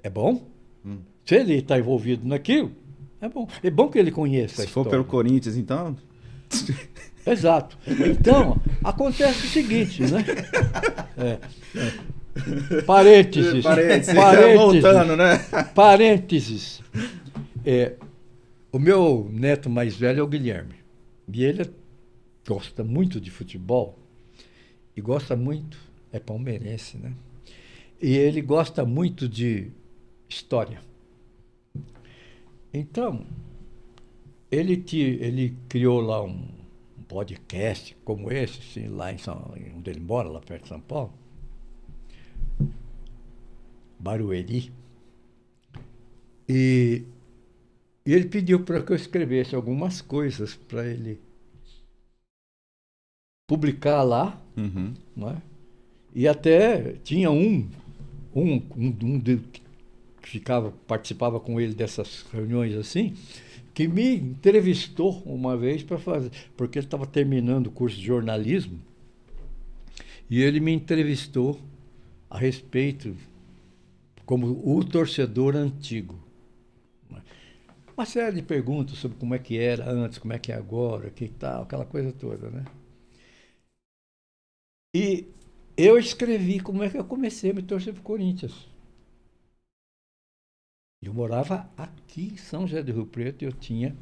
é 0.02 0.10
bom. 0.10 0.44
Hum. 0.84 0.98
Se 1.24 1.36
ele 1.36 1.56
está 1.56 1.78
envolvido 1.78 2.28
naquilo, 2.28 2.72
é 3.22 3.30
bom. 3.30 3.48
É 3.62 3.70
bom 3.70 3.88
que 3.88 4.00
ele 4.00 4.12
conheça. 4.12 4.64
Se 4.64 4.68
for 4.68 4.88
pelo 4.88 5.04
Corinthians, 5.04 5.56
então. 5.56 5.96
Exato. 7.26 7.78
Então, 7.88 8.60
acontece 8.84 9.46
o 9.46 9.50
seguinte, 9.50 10.02
né? 10.04 10.26
É, 11.22 11.38
é. 11.76 12.82
Parênteses. 12.84 13.62
Parênteses. 13.62 14.16
Parênteses. 14.16 14.58
Voltando, 14.58 15.18
né? 15.18 15.38
Parênteses. 15.76 16.82
É, 17.72 17.96
o 18.72 18.80
meu 18.80 19.30
neto 19.32 19.70
mais 19.70 19.96
velho 19.96 20.22
é 20.22 20.24
o 20.24 20.28
Guilherme. 20.28 20.74
E 21.32 21.44
ele 21.44 21.72
gosta 22.48 22.84
muito 22.84 23.22
de 23.22 23.30
futebol 23.30 23.96
e 24.98 25.02
gosta 25.02 25.36
muito, 25.36 25.78
é 26.12 26.20
palmeirense, 26.20 26.98
né? 26.98 27.14
E 28.02 28.18
ele 28.18 28.42
gosta 28.42 28.84
muito 28.84 29.30
de 29.30 29.70
história. 30.28 30.82
Então, 32.74 33.24
ele, 34.50 34.76
te, 34.76 34.98
ele 34.98 35.56
criou 35.70 36.02
lá 36.02 36.24
um, 36.24 36.48
podcast 37.08 37.96
como 38.04 38.32
esse, 38.32 38.58
assim, 38.58 38.88
lá 38.88 39.14
em 39.14 39.20
São, 39.20 39.54
onde 39.78 39.92
ele 39.92 40.00
mora, 40.00 40.28
lá 40.28 40.40
perto 40.40 40.64
de 40.64 40.70
São 40.70 40.82
Paulo. 40.82 41.14
Barueri. 44.00 44.72
E, 46.48 47.06
e 48.10 48.14
ele 48.14 48.26
pediu 48.26 48.62
para 48.62 48.82
que 48.82 48.92
eu 48.92 48.96
escrevesse 48.96 49.54
algumas 49.54 50.02
coisas 50.02 50.56
para 50.56 50.84
ele 50.88 51.20
publicar 53.48 54.02
lá, 54.02 54.42
Uhum. 54.58 54.96
não 55.16 55.30
é? 55.30 55.42
E 56.16 56.28
até 56.28 56.94
tinha 57.04 57.30
um, 57.30 57.70
um, 58.36 58.56
um, 58.76 58.96
um 59.04 59.20
de- 59.20 59.38
que 60.24 60.28
ficava, 60.28 60.72
participava 60.88 61.40
com 61.40 61.62
ele 61.62 61.76
dessas 61.76 62.26
reuniões 62.34 62.74
assim, 62.76 63.14
que 63.76 63.88
me 63.88 64.16
entrevistou 64.16 65.22
uma 65.24 65.56
vez 65.56 65.84
para 65.84 66.00
fazer, 66.00 66.32
porque 66.58 66.80
ele 66.80 66.88
estava 66.88 67.06
terminando 67.06 67.68
o 67.68 67.72
curso 67.72 67.96
de 67.96 68.08
jornalismo, 68.08 68.80
e 70.28 70.42
ele 70.42 70.60
me 70.60 70.72
entrevistou 70.72 71.60
a 72.28 72.40
respeito 72.40 73.16
como 74.26 74.48
o 74.66 74.84
torcedor 74.84 75.56
antigo. 75.56 76.28
Né? 78.00 78.04
Uma 78.04 78.06
série 78.06 78.38
de 78.38 78.42
perguntas 78.42 78.98
sobre 78.98 79.18
como 79.18 79.36
é 79.36 79.40
que 79.40 79.60
era 79.60 79.90
antes, 79.90 80.18
como 80.18 80.32
é 80.32 80.40
que 80.40 80.54
é 80.54 80.56
agora, 80.56 81.10
que 81.10 81.28
tal, 81.28 81.64
aquela 81.64 81.86
coisa 81.86 82.14
toda, 82.14 82.50
né? 82.50 82.64
E 84.96 85.28
eu 85.76 86.00
escrevi 86.00 86.62
como 86.62 86.82
é 86.82 86.90
que 86.90 86.98
eu 86.98 87.04
comecei 87.04 87.52
a 87.52 87.54
me 87.54 87.62
torcer 87.62 87.94
pro 87.94 88.02
Corinthians. 88.02 88.70
Eu 91.02 91.14
morava 91.14 91.70
aqui 91.78 92.32
em 92.34 92.38
São 92.38 92.66
José 92.66 92.82
do 92.84 92.94
Rio 92.94 93.06
Preto 93.06 93.44
e 93.44 93.46
eu 93.46 93.52
tinha 93.52 93.96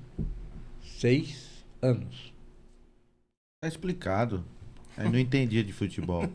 seis 0.81 1.65
anos. 1.81 2.31
Tá 3.61 3.67
explicado. 3.67 4.45
Eu 4.95 5.11
não 5.11 5.19
entendia 5.19 5.63
de 5.63 5.73
futebol. 5.73 6.23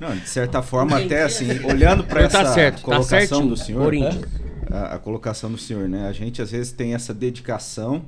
Não, 0.00 0.16
de 0.16 0.28
certa 0.28 0.62
forma, 0.62 0.98
até 0.98 1.22
assim, 1.22 1.64
olhando 1.64 2.04
para 2.04 2.22
essa 2.22 2.44
tá 2.44 2.52
certo, 2.52 2.76
tá 2.76 2.82
colocação 2.82 3.18
certinho. 3.18 3.48
do 3.48 3.56
senhor, 3.56 3.84
Corinthians. 3.84 4.47
A, 4.70 4.94
a 4.94 4.98
colocação 4.98 5.50
do 5.50 5.58
senhor, 5.58 5.88
né? 5.88 6.08
A 6.08 6.12
gente 6.12 6.40
às 6.42 6.50
vezes 6.50 6.72
tem 6.72 6.94
essa 6.94 7.12
dedicação 7.14 8.04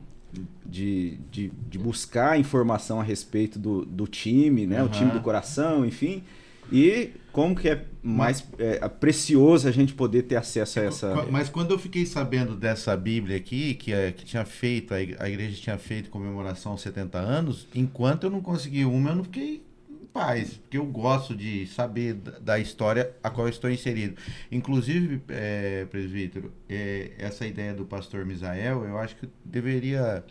de, 0.64 1.18
de, 1.30 1.50
de 1.68 1.78
buscar 1.78 2.38
informação 2.38 3.00
a 3.00 3.02
respeito 3.02 3.58
do, 3.58 3.84
do 3.84 4.06
time, 4.06 4.66
né? 4.66 4.80
O 4.82 4.86
Aham. 4.86 4.92
time 4.92 5.10
do 5.10 5.20
coração, 5.20 5.84
enfim. 5.84 6.22
E 6.72 7.10
como 7.32 7.56
que 7.56 7.68
é 7.68 7.84
mais 8.00 8.44
é, 8.58 8.86
precioso 8.88 9.66
a 9.66 9.72
gente 9.72 9.92
poder 9.92 10.22
ter 10.22 10.36
acesso 10.36 10.78
a 10.78 10.82
essa. 10.84 11.12
Qu- 11.14 11.32
Mas 11.32 11.48
quando 11.48 11.72
eu 11.72 11.78
fiquei 11.78 12.06
sabendo 12.06 12.54
dessa 12.54 12.96
Bíblia 12.96 13.36
aqui, 13.36 13.74
que, 13.74 13.92
é- 13.92 14.12
que 14.12 14.24
tinha 14.24 14.44
feito, 14.44 14.94
a 14.94 15.02
ig- 15.02 15.16
a 15.18 15.28
igreja 15.28 15.60
tinha 15.60 15.76
feito 15.78 16.10
comemoração 16.10 16.72
aos 16.72 16.80
70 16.80 17.18
anos, 17.18 17.66
enquanto 17.74 18.24
eu 18.24 18.30
não 18.30 18.40
consegui 18.40 18.84
uma, 18.84 19.10
eu 19.10 19.16
não 19.16 19.24
fiquei 19.24 19.64
paz, 20.12 20.54
porque 20.54 20.76
eu 20.76 20.84
gosto 20.84 21.34
de 21.34 21.66
saber 21.66 22.14
da, 22.14 22.58
história 22.58 23.14
a 23.22 23.30
qual 23.30 23.48
estou 23.48 23.70
inserido. 23.70 24.16
Inclusive, 24.50 25.22
é, 25.28 25.86
presbítero, 25.86 26.52
é, 26.68 27.12
essa 27.18 27.46
ideia 27.46 27.74
do 27.74 27.84
pastor 27.84 28.24
Misael, 28.24 28.84
eu 28.84 28.98
acho 28.98 29.16
que 29.16 29.26
Ser 29.26 29.30
deveria 29.44 30.24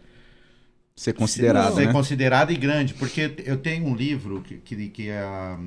é 1.08 1.14
considerado, 1.14 1.76
ser 1.76 1.86
né? 1.88 1.94
considerada 1.94 2.52
e 2.52 2.58
grande, 2.58 2.94
porque 2.94 3.34
eu 3.46 3.58
tenho 3.58 3.86
um 3.86 3.96
livro 3.96 4.42
que, 4.42 4.58
que, 4.58 4.90
que 4.90 5.10
é 5.10 5.20
a, 5.20 5.58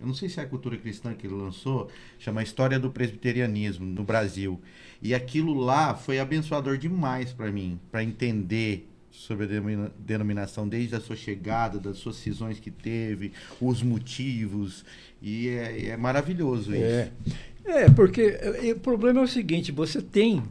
eu 0.00 0.06
não 0.06 0.14
sei 0.14 0.28
se 0.28 0.38
é 0.38 0.44
a 0.44 0.46
cultura 0.46 0.76
cristã 0.76 1.12
que 1.12 1.26
ele 1.26 1.34
lançou, 1.34 1.90
chama 2.18 2.42
História 2.42 2.78
do 2.78 2.90
Presbiterianismo 2.90 3.84
no 3.84 4.04
Brasil. 4.04 4.60
E 5.02 5.14
aquilo 5.14 5.54
lá 5.54 5.94
foi 5.94 6.20
abençoador 6.20 6.78
demais 6.78 7.32
para 7.32 7.50
mim, 7.50 7.80
para 7.90 8.02
entender 8.02 8.88
sobre 9.18 9.44
a 9.44 9.48
denomina- 9.48 9.92
denominação 9.98 10.68
desde 10.68 10.94
a 10.94 11.00
sua 11.00 11.16
chegada, 11.16 11.78
das 11.80 11.98
suas 11.98 12.16
cisões 12.16 12.60
que 12.60 12.70
teve, 12.70 13.32
os 13.60 13.82
motivos, 13.82 14.84
e 15.20 15.48
é, 15.48 15.86
é 15.88 15.96
maravilhoso 15.96 16.70
isso. 16.72 16.82
É, 16.84 17.10
é 17.66 17.90
porque 17.90 18.38
o 18.74 18.80
problema 18.80 19.20
é 19.20 19.22
o 19.24 19.26
seguinte, 19.28 19.72
você 19.72 20.00
tem, 20.00 20.42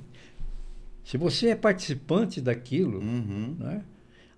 se 1.03 1.18
você 1.18 1.47
é 1.49 1.55
participante 1.55 2.41
daquilo, 2.41 2.99
Uhum, 2.99 3.55
né? 3.57 3.82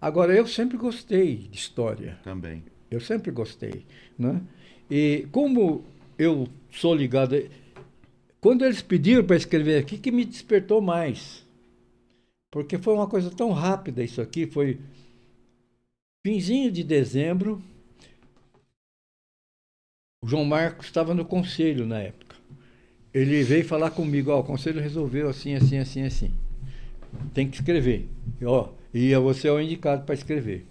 Agora, 0.01 0.33
eu 0.33 0.47
sempre 0.47 0.77
gostei 0.77 1.35
de 1.51 1.57
história. 1.57 2.17
também. 2.23 2.63
Eu 2.89 3.01
sempre 3.01 3.31
gostei, 3.31 3.83
né? 4.17 4.41
E 4.89 5.27
como 5.31 5.83
eu 6.17 6.47
sou 6.71 6.95
ligado, 6.95 7.35
quando 8.39 8.63
eles 8.63 8.81
pediram 8.81 9.23
para 9.25 9.35
escrever 9.35 9.77
aqui, 9.77 9.97
que 9.97 10.09
me 10.11 10.23
despertou 10.23 10.79
mais, 10.81 11.45
porque 12.51 12.77
foi 12.77 12.93
uma 12.93 13.07
coisa 13.07 13.29
tão 13.31 13.51
rápida 13.51 14.03
isso 14.03 14.21
aqui, 14.21 14.47
foi 14.47 14.79
finzinho 16.25 16.71
de 16.71 16.81
dezembro. 16.81 17.61
O 20.23 20.27
João 20.29 20.45
Marcos 20.45 20.85
estava 20.85 21.13
no 21.13 21.25
conselho 21.25 21.85
na 21.85 21.99
época. 21.99 22.37
Ele 23.13 23.43
veio 23.43 23.65
falar 23.65 23.91
comigo, 23.91 24.31
ó, 24.31 24.39
o 24.39 24.43
conselho 24.45 24.81
resolveu 24.81 25.29
assim, 25.29 25.55
assim, 25.55 25.77
assim, 25.79 26.03
assim. 26.03 26.33
Tem 27.33 27.49
que 27.49 27.57
escrever. 27.57 28.07
E, 28.41 28.45
ó, 28.45 28.69
e 28.93 29.15
você 29.17 29.47
é 29.47 29.51
o 29.51 29.61
indicado 29.61 30.03
para 30.05 30.15
escrever. 30.15 30.65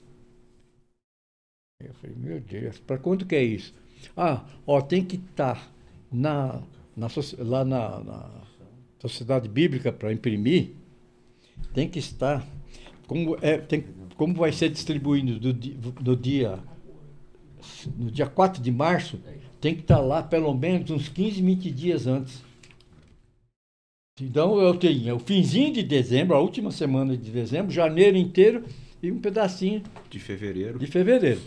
Eu 1.81 1.95
falei, 1.95 2.16
meu 2.16 2.41
Deus, 2.41 2.79
para 2.79 2.99
quanto 2.99 3.26
que 3.26 3.35
é 3.37 3.43
isso? 3.43 3.72
Ah, 4.16 4.45
ó, 4.66 4.81
tem 4.81 5.05
que 5.05 5.16
estar 5.16 5.70
na, 6.11 6.61
na, 6.97 7.09
soci- 7.09 7.37
lá 7.37 7.64
na, 7.64 8.01
na 8.01 8.31
Sociedade 9.01 9.49
Bíblica 9.49 9.93
para 9.93 10.12
imprimir, 10.12 10.70
tem 11.79 11.89
que 11.89 12.01
estar, 12.01 12.45
como, 13.07 13.37
é, 13.41 13.57
tem, 13.57 13.85
como 14.16 14.35
vai 14.35 14.51
ser 14.51 14.68
distribuído 14.68 15.39
do, 15.39 16.03
no 16.03 16.16
dia 16.16 16.59
no 17.97 18.11
dia 18.11 18.26
4 18.26 18.61
de 18.61 18.72
março, 18.72 19.20
tem 19.61 19.76
que 19.76 19.83
estar 19.83 20.01
lá 20.01 20.20
pelo 20.20 20.53
menos 20.55 20.91
uns 20.91 21.09
15, 21.09 21.41
20 21.41 21.70
dias 21.70 22.09
antes. 22.09 22.43
Então 24.20 24.61
eu 24.61 24.76
tinha 24.76 25.14
o 25.14 25.20
finzinho 25.20 25.72
de 25.72 25.85
dezembro, 25.85 26.35
a 26.35 26.41
última 26.41 26.72
semana 26.72 27.16
de 27.16 27.31
dezembro, 27.31 27.70
janeiro 27.70 28.16
inteiro 28.16 28.64
e 29.01 29.12
um 29.12 29.20
pedacinho 29.20 29.81
De 30.11 30.18
fevereiro. 30.18 30.81
de 30.81 30.87
fevereiro 30.89 31.41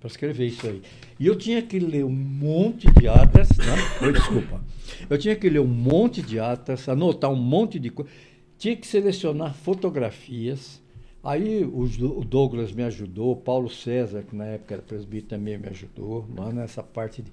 para 0.00 0.08
escrever 0.08 0.46
isso 0.46 0.66
aí. 0.66 0.82
E 1.18 1.26
eu 1.26 1.36
tinha 1.36 1.62
que 1.62 1.78
ler 1.78 2.04
um 2.04 2.10
monte 2.10 2.90
de 2.90 3.06
atas, 3.06 3.48
né? 3.56 3.76
Oi, 4.02 4.12
desculpa. 4.12 4.60
Eu 5.08 5.16
tinha 5.16 5.36
que 5.36 5.48
ler 5.48 5.60
um 5.60 5.66
monte 5.66 6.22
de 6.22 6.40
atas, 6.40 6.88
anotar 6.88 7.30
um 7.30 7.36
monte 7.36 7.78
de 7.78 7.90
coisa. 7.90 8.10
Tinha 8.58 8.76
que 8.76 8.86
selecionar 8.86 9.54
fotografias. 9.54 10.80
Aí 11.22 11.64
o 11.64 11.86
Do- 11.88 12.18
o 12.20 12.24
Douglas 12.24 12.72
me 12.72 12.82
ajudou, 12.84 13.32
o 13.32 13.36
Paulo 13.36 13.68
César, 13.68 14.22
que 14.22 14.34
na 14.36 14.44
época 14.46 14.74
era 14.74 14.82
presbítero, 14.82 15.30
também 15.30 15.58
me 15.58 15.68
ajudou 15.68 16.26
lá 16.36 16.52
nessa 16.52 16.82
parte 16.82 17.22
de, 17.22 17.32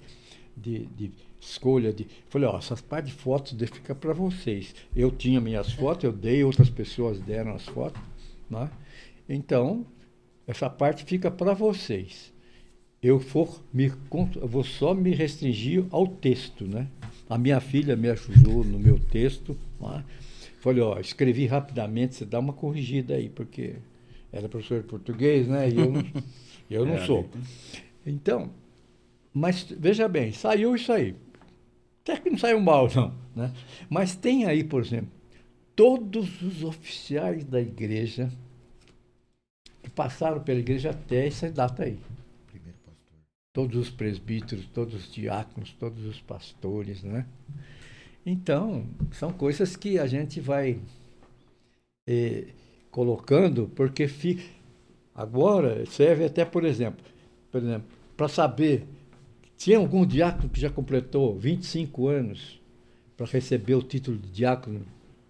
de, 0.56 0.86
de 0.86 1.10
escolha 1.40 1.92
de. 1.92 2.06
Falei, 2.28 2.48
ó, 2.48 2.58
essas 2.58 2.80
partes 2.80 3.12
de 3.12 3.18
fotos 3.18 3.52
fica 3.70 3.94
para 3.94 4.12
vocês. 4.12 4.74
Eu 4.96 5.10
tinha 5.10 5.40
minhas 5.40 5.72
fotos, 5.72 6.04
eu 6.04 6.12
dei, 6.12 6.42
outras 6.42 6.68
pessoas 6.68 7.20
deram 7.20 7.54
as 7.54 7.64
fotos. 7.66 8.02
Né? 8.50 8.68
Então, 9.28 9.86
essa 10.46 10.68
parte 10.68 11.04
fica 11.04 11.30
para 11.30 11.54
vocês. 11.54 12.32
Eu 13.02 13.20
for 13.20 13.62
me 13.72 13.92
eu 14.36 14.48
vou 14.48 14.64
só 14.64 14.94
me 14.94 15.14
restringir 15.14 15.84
ao 15.90 16.06
texto, 16.06 16.64
né? 16.66 16.88
A 17.28 17.36
minha 17.36 17.60
filha 17.60 17.94
me 17.96 18.08
ajudou 18.08 18.64
no 18.64 18.78
meu 18.78 18.98
texto. 18.98 19.56
Né? 19.80 20.02
Falei, 20.64 20.80
ó, 20.80 20.98
escrevi 20.98 21.44
rapidamente, 21.44 22.14
você 22.14 22.24
dá 22.24 22.38
uma 22.38 22.54
corrigida 22.54 23.16
aí, 23.16 23.28
porque 23.28 23.74
era 24.32 24.48
professor 24.48 24.80
de 24.80 24.88
português, 24.88 25.46
né? 25.46 25.68
E 25.68 25.76
eu 25.76 25.92
não, 25.92 26.02
eu 26.70 26.86
não 26.86 26.94
É, 26.94 27.04
sou. 27.04 27.28
Então, 28.06 28.50
mas 29.30 29.64
veja 29.64 30.08
bem, 30.08 30.32
saiu 30.32 30.74
isso 30.74 30.90
aí. 30.90 31.14
Até 32.00 32.18
que 32.18 32.30
não 32.30 32.38
saiu 32.38 32.58
mal, 32.62 32.88
não. 32.96 33.12
Né? 33.36 33.52
Mas 33.90 34.16
tem 34.16 34.46
aí, 34.46 34.64
por 34.64 34.80
exemplo, 34.80 35.10
todos 35.76 36.40
os 36.40 36.64
oficiais 36.64 37.44
da 37.44 37.60
igreja 37.60 38.32
que 39.82 39.90
passaram 39.90 40.40
pela 40.40 40.60
igreja 40.60 40.92
até 40.92 41.26
essa 41.26 41.50
data 41.50 41.84
aí. 41.84 41.98
Todos 43.52 43.76
os 43.76 43.90
presbíteros, 43.90 44.64
todos 44.72 44.94
os 44.94 45.12
diáconos, 45.12 45.72
todos 45.78 46.06
os 46.06 46.22
pastores, 46.22 47.02
né? 47.02 47.26
Então, 48.26 48.86
são 49.12 49.32
coisas 49.32 49.76
que 49.76 49.98
a 49.98 50.06
gente 50.06 50.40
vai 50.40 50.78
eh, 52.08 52.46
colocando, 52.90 53.70
porque 53.74 54.08
fica. 54.08 54.42
Agora 55.14 55.84
serve 55.86 56.24
até, 56.24 56.44
por 56.44 56.64
exemplo, 56.64 57.04
por 57.50 57.62
exemplo, 57.62 57.86
para 58.16 58.28
saber 58.28 58.84
tinha 59.56 59.78
algum 59.78 60.04
diácono 60.04 60.48
que 60.48 60.60
já 60.60 60.68
completou 60.68 61.38
25 61.38 62.08
anos 62.08 62.60
para 63.16 63.26
receber 63.26 63.74
o 63.74 63.82
título 63.82 64.18
de 64.18 64.30
diácono 64.30 64.82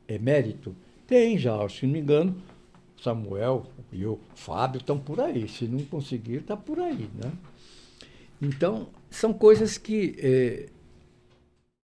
emérito? 0.09 0.75
Tem 1.07 1.39
já, 1.39 1.69
se 1.69 1.87
não 1.87 1.93
me 1.93 2.01
engano, 2.01 2.35
Samuel 3.01 3.67
e 3.93 4.05
o 4.07 4.19
Fábio 4.35 4.79
estão 4.79 4.99
por 4.99 5.21
aí. 5.21 5.49
Se 5.49 5.67
não 5.67 5.85
conseguir, 5.85 6.37
está 6.37 6.57
por 6.57 6.81
aí, 6.81 7.09
né? 7.15 7.31
Então, 8.41 8.89
são 9.11 9.33
coisas 9.33 9.79
que 9.79 10.17
eh, 10.19 10.69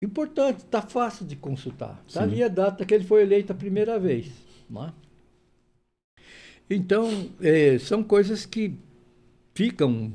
Importante, 0.02 0.60
está 0.60 0.82
fácil 0.82 1.26
de 1.26 1.36
consultar. 1.36 2.02
Está 2.08 2.24
ali 2.24 2.42
a 2.42 2.48
data 2.48 2.86
que 2.86 2.94
ele 2.94 3.04
foi 3.04 3.22
eleito 3.22 3.52
a 3.52 3.56
primeira 3.56 4.00
vez. 4.00 4.32
Não 4.70 4.86
é? 4.86 4.94
Então, 6.70 7.30
é, 7.42 7.78
são 7.80 8.04
coisas 8.04 8.46
que 8.46 8.76
ficam, 9.54 10.14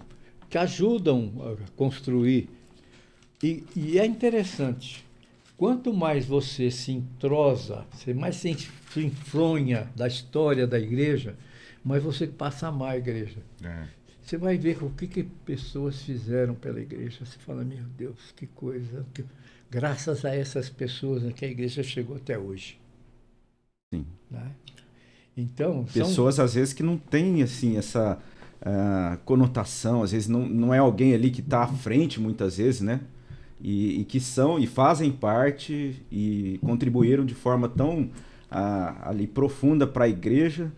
que 0.49 0.57
ajudam 0.57 1.33
a 1.41 1.71
construir. 1.73 2.49
E, 3.43 3.65
e 3.77 3.99
é 3.99 4.07
interessante. 4.07 5.05
Quanto 5.57 5.93
mais 5.93 6.25
você 6.25 6.71
se 6.71 6.93
entrosa, 6.93 7.87
você 7.93 8.15
mais 8.15 8.37
se 8.37 8.57
enfronha 8.97 9.91
da 9.95 10.07
história 10.07 10.67
da 10.67 10.79
igreja, 10.79 11.37
mais 11.85 12.03
você 12.03 12.27
passa 12.27 12.67
a 12.67 12.69
amar 12.71 12.93
a 12.93 12.97
igreja. 12.97 13.39
É. 13.63 13.87
Você 14.23 14.39
vai 14.39 14.57
ver 14.57 14.83
o 14.83 14.89
que, 14.91 15.07
que 15.07 15.23
pessoas 15.23 16.01
fizeram 16.03 16.55
pela 16.55 16.81
igreja. 16.81 17.25
Você 17.25 17.39
fala, 17.39 17.63
meu 17.63 17.85
Deus, 17.99 18.33
que 18.35 18.47
coisa. 18.47 19.05
Que... 19.13 19.23
Graças 19.71 20.25
a 20.25 20.35
essas 20.35 20.69
pessoas 20.69 21.25
é 21.25 21.33
que 21.33 21.45
a 21.45 21.49
igreja 21.49 21.83
chegou 21.83 22.17
até 22.17 22.39
hoje. 22.39 22.79
Sim. 23.93 24.07
Né? 24.31 24.51
Então, 25.37 25.85
pessoas 25.93 26.37
são... 26.37 26.45
às 26.45 26.55
vezes 26.55 26.73
que 26.73 26.83
não 26.83 26.97
têm 26.97 27.43
assim 27.43 27.77
essa 27.77 28.19
uh, 28.61 29.19
conotação, 29.25 30.03
às 30.03 30.13
vezes 30.13 30.29
não, 30.29 30.47
não 30.49 30.73
é 30.73 30.79
alguém 30.79 31.15
ali 31.15 31.31
que 31.31 31.41
está 31.41 31.65
à 31.65 31.67
frente 31.67 32.21
muitas 32.21 32.57
vezes, 32.57 32.81
né? 32.81 33.01
E, 33.61 34.01
e, 34.01 34.05
que 34.05 34.21
são 34.21 34.59
e 34.59 34.67
fazem 34.67 35.11
parte 35.11 36.03
e 36.13 36.59
contribuíram 36.63 37.25
de 37.25 37.35
forma 37.35 37.69
tão 37.69 38.03
uh, 38.03 38.11
ali 39.03 39.27
profunda 39.27 39.87
para 39.87 40.05
a 40.05 40.09
igreja 40.09 40.71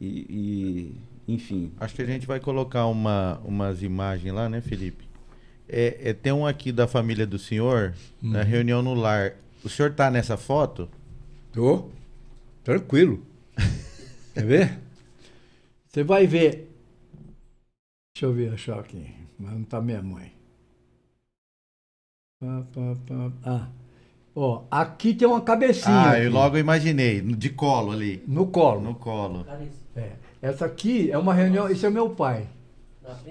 e, 0.00 0.96
e, 1.28 1.32
enfim. 1.32 1.72
Acho 1.78 1.94
que 1.94 2.02
a 2.02 2.06
gente 2.06 2.26
vai 2.26 2.40
colocar 2.40 2.86
uma, 2.86 3.40
umas 3.44 3.82
imagens 3.82 4.34
lá, 4.34 4.48
né, 4.48 4.60
Felipe? 4.60 5.11
É, 5.74 6.10
é, 6.10 6.12
tem 6.12 6.30
um 6.30 6.46
aqui 6.46 6.70
da 6.70 6.86
família 6.86 7.26
do 7.26 7.38
senhor, 7.38 7.94
uhum. 8.22 8.32
na 8.32 8.42
reunião 8.42 8.82
no 8.82 8.92
lar. 8.92 9.32
O 9.64 9.70
senhor 9.70 9.94
tá 9.94 10.10
nessa 10.10 10.36
foto? 10.36 10.86
Tô. 11.50 11.88
Tranquilo. 12.62 13.22
Quer 14.34 14.44
ver? 14.44 14.78
Você 15.86 16.04
vai 16.04 16.26
ver. 16.26 16.70
Deixa 18.14 18.26
eu 18.26 18.34
ver 18.34 18.52
achar 18.52 18.80
aqui. 18.80 19.14
Mas 19.38 19.52
não 19.54 19.64
tá 19.64 19.80
minha 19.80 20.02
mãe. 20.02 20.30
Pá, 22.38 22.64
pá, 22.74 22.96
pá. 23.06 23.32
Ah. 23.42 23.68
Ó, 24.36 24.64
aqui 24.70 25.14
tem 25.14 25.26
uma 25.26 25.40
cabecinha. 25.40 25.94
Ah, 25.94 26.10
aqui. 26.12 26.24
eu 26.24 26.32
logo 26.32 26.58
imaginei. 26.58 27.22
De 27.22 27.48
colo 27.48 27.92
ali. 27.92 28.22
No 28.28 28.46
colo. 28.48 28.82
No 28.82 28.94
colo. 28.94 29.46
É. 29.96 30.12
Essa 30.42 30.66
aqui 30.66 31.10
é 31.10 31.16
uma 31.16 31.32
reunião. 31.32 31.66
Esse 31.70 31.86
é 31.86 31.90
meu 31.90 32.10
pai. 32.10 32.46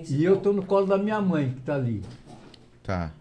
E 0.10 0.24
eu 0.24 0.38
tô 0.38 0.52
no 0.52 0.66
colo 0.66 0.86
da 0.86 0.98
minha 0.98 1.22
mãe, 1.22 1.52
que 1.52 1.62
tá 1.62 1.76
ali. 1.76 2.02
Tá. 2.84 3.12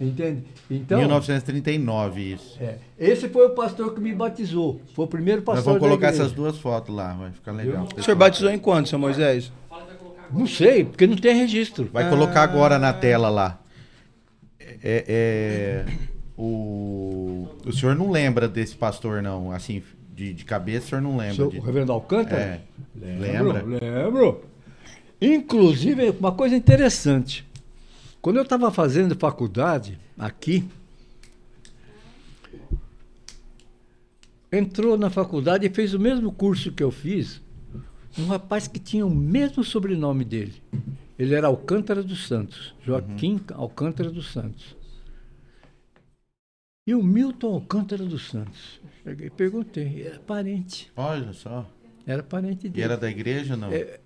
Entende? 0.00 0.44
Então, 0.70 0.98
1939, 0.98 2.32
isso. 2.32 2.56
É. 2.58 2.78
Esse 2.98 3.28
foi 3.28 3.46
o 3.46 3.50
pastor 3.50 3.94
que 3.94 4.00
me 4.00 4.14
batizou. 4.14 4.80
Foi 4.94 5.04
o 5.04 5.08
primeiro 5.08 5.42
pastor 5.42 5.56
Nós 5.56 5.64
vamos 5.66 5.80
colocar 5.80 6.08
essas 6.08 6.32
duas 6.32 6.56
fotos 6.56 6.94
lá, 6.94 7.12
vai 7.12 7.30
ficar 7.32 7.52
legal. 7.52 7.86
O 7.94 8.02
senhor 8.02 8.16
batizou 8.16 8.50
em 8.50 8.58
quando, 8.58 8.86
seu 8.86 8.98
Moisés? 8.98 9.52
Não 10.32 10.46
sei, 10.46 10.84
porque 10.84 11.06
não 11.06 11.16
tem 11.16 11.36
registro. 11.36 11.90
Vai 11.92 12.04
ah. 12.04 12.08
colocar 12.08 12.42
agora 12.42 12.78
na 12.78 12.94
tela 12.94 13.28
lá. 13.28 13.60
É, 14.82 15.84
é, 15.86 15.92
o, 16.36 17.46
o 17.66 17.72
senhor 17.72 17.94
não 17.94 18.10
lembra 18.10 18.48
desse 18.48 18.74
pastor, 18.74 19.20
não? 19.20 19.52
Assim, 19.52 19.82
de, 20.14 20.32
de 20.32 20.44
cabeça, 20.46 20.86
o 20.86 20.88
senhor 20.88 21.02
não 21.02 21.16
lembra? 21.16 21.34
Seu, 21.34 21.50
de... 21.50 21.58
O 21.58 21.62
reverendo 21.62 21.92
Alcântara? 21.92 22.40
É. 22.40 22.60
Lembro, 22.94 23.52
lembra? 23.52 24.04
Lembro. 24.04 24.44
Inclusive, 25.20 26.10
uma 26.18 26.32
coisa 26.32 26.56
interessante. 26.56 27.46
Quando 28.20 28.36
eu 28.36 28.42
estava 28.42 28.70
fazendo 28.70 29.16
faculdade 29.16 29.98
aqui, 30.18 30.68
entrou 34.52 34.98
na 34.98 35.08
faculdade 35.08 35.66
e 35.66 35.70
fez 35.70 35.94
o 35.94 35.98
mesmo 35.98 36.30
curso 36.30 36.72
que 36.72 36.82
eu 36.82 36.90
fiz, 36.90 37.40
um 38.18 38.26
rapaz 38.26 38.68
que 38.68 38.78
tinha 38.78 39.06
o 39.06 39.14
mesmo 39.14 39.64
sobrenome 39.64 40.24
dele. 40.24 40.62
Ele 41.18 41.34
era 41.34 41.46
Alcântara 41.46 42.02
dos 42.02 42.26
Santos, 42.26 42.74
Joaquim 42.84 43.34
uhum. 43.34 43.56
Alcântara 43.56 44.10
dos 44.10 44.32
Santos. 44.32 44.76
E 46.86 46.94
o 46.94 47.02
Milton 47.02 47.54
Alcântara 47.54 48.04
dos 48.04 48.28
Santos. 48.28 48.80
Cheguei 49.02 49.28
e 49.28 49.30
perguntei, 49.30 50.02
era 50.06 50.18
parente. 50.18 50.90
Olha 50.96 51.32
só. 51.32 51.70
Era 52.06 52.22
parente 52.22 52.68
dele. 52.68 52.80
E 52.80 52.82
era 52.82 52.96
da 52.96 53.08
igreja 53.08 53.56
não? 53.56 53.70
É, 53.70 54.00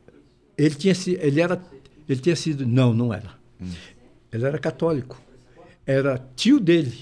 ele 0.59 0.75
tinha 0.75 0.95
ele 1.19 1.41
era 1.41 1.61
ele 2.09 2.21
tinha 2.21 2.37
sido 2.37 2.67
não, 2.67 2.93
não 2.93 3.15
era. 3.15 3.31
Hum. 3.61 3.71
Ele 4.35 4.45
era 4.45 4.59
católico. 4.59 5.23
Era 5.87 6.19
tio 6.35 6.59
dele. 6.59 6.93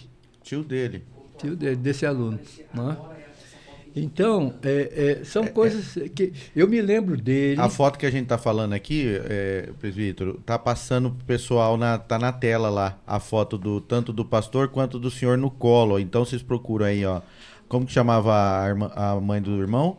Tio 0.42 0.62
dele. 0.62 1.02
Tio 1.38 1.56
dele, 1.56 1.76
desse 1.76 2.04
aluno. 2.04 2.38
Né? 2.74 2.96
Então, 3.96 4.54
é, 4.62 5.20
é, 5.20 5.24
são 5.24 5.44
é, 5.44 5.48
coisas 5.48 5.94
que 6.14 6.34
eu 6.54 6.68
me 6.68 6.82
lembro 6.82 7.16
dele. 7.16 7.58
A 7.58 7.70
foto 7.70 7.98
que 7.98 8.04
a 8.04 8.10
gente 8.10 8.24
está 8.24 8.36
falando 8.36 8.74
aqui, 8.74 9.18
é, 9.24 9.70
presbítero, 9.80 10.42
tá 10.44 10.58
passando 10.58 11.10
pro 11.10 11.24
pessoal 11.24 11.78
na 11.78 11.96
tá 11.96 12.18
na 12.18 12.32
tela 12.32 12.68
lá 12.68 12.98
a 13.06 13.18
foto 13.18 13.56
do 13.56 13.80
tanto 13.80 14.12
do 14.12 14.26
pastor 14.26 14.68
quanto 14.68 14.98
do 14.98 15.10
senhor 15.10 15.38
no 15.38 15.50
colo. 15.50 15.98
Então 15.98 16.26
vocês 16.26 16.42
procuram 16.42 16.84
aí, 16.84 17.02
ó. 17.06 17.22
Como 17.66 17.86
que 17.86 17.92
chamava 17.92 18.62
a, 18.62 18.68
irmã, 18.68 18.90
a 18.94 19.18
mãe 19.18 19.40
do 19.40 19.58
irmão? 19.58 19.96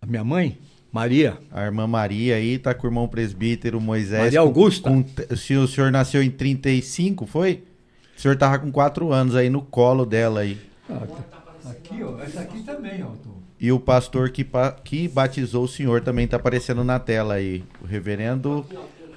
A 0.00 0.04
minha 0.04 0.24
mãe? 0.24 0.58
Maria. 0.94 1.36
A 1.50 1.64
irmã 1.64 1.88
Maria 1.88 2.36
aí 2.36 2.56
tá 2.56 2.72
com 2.72 2.86
o 2.86 2.88
irmão 2.88 3.08
presbítero 3.08 3.80
Moisés. 3.80 4.22
Maria 4.22 4.38
Augusta. 4.38 4.88
Com, 4.88 5.04
se 5.36 5.56
o 5.56 5.66
senhor 5.66 5.90
nasceu 5.90 6.22
em 6.22 6.30
35, 6.30 7.26
foi? 7.26 7.64
O 8.16 8.20
senhor 8.20 8.36
tava 8.36 8.60
com 8.60 8.70
4 8.70 9.12
anos 9.12 9.34
aí 9.34 9.50
no 9.50 9.60
colo 9.60 10.06
dela 10.06 10.40
aí. 10.40 10.56
Ah, 10.88 11.04
tá. 11.04 11.70
aqui, 11.70 12.00
ó. 12.00 12.20
Essa 12.20 12.42
aqui 12.42 12.62
também, 12.62 13.02
ó. 13.02 13.08
E 13.58 13.72
o 13.72 13.80
pastor 13.80 14.30
que, 14.30 14.46
que 14.84 15.08
batizou 15.08 15.64
o 15.64 15.68
senhor 15.68 16.00
também 16.00 16.28
tá 16.28 16.36
aparecendo 16.36 16.84
na 16.84 17.00
tela 17.00 17.34
aí. 17.34 17.64
O 17.82 17.86
reverendo. 17.86 18.64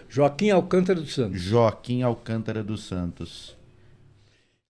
Joaquim 0.09 0.49
Alcântara 0.49 0.99
dos 0.99 1.13
Santos. 1.13 1.39
Joaquim 1.39 2.01
Alcântara 2.01 2.63
dos 2.63 2.85
Santos. 2.85 3.55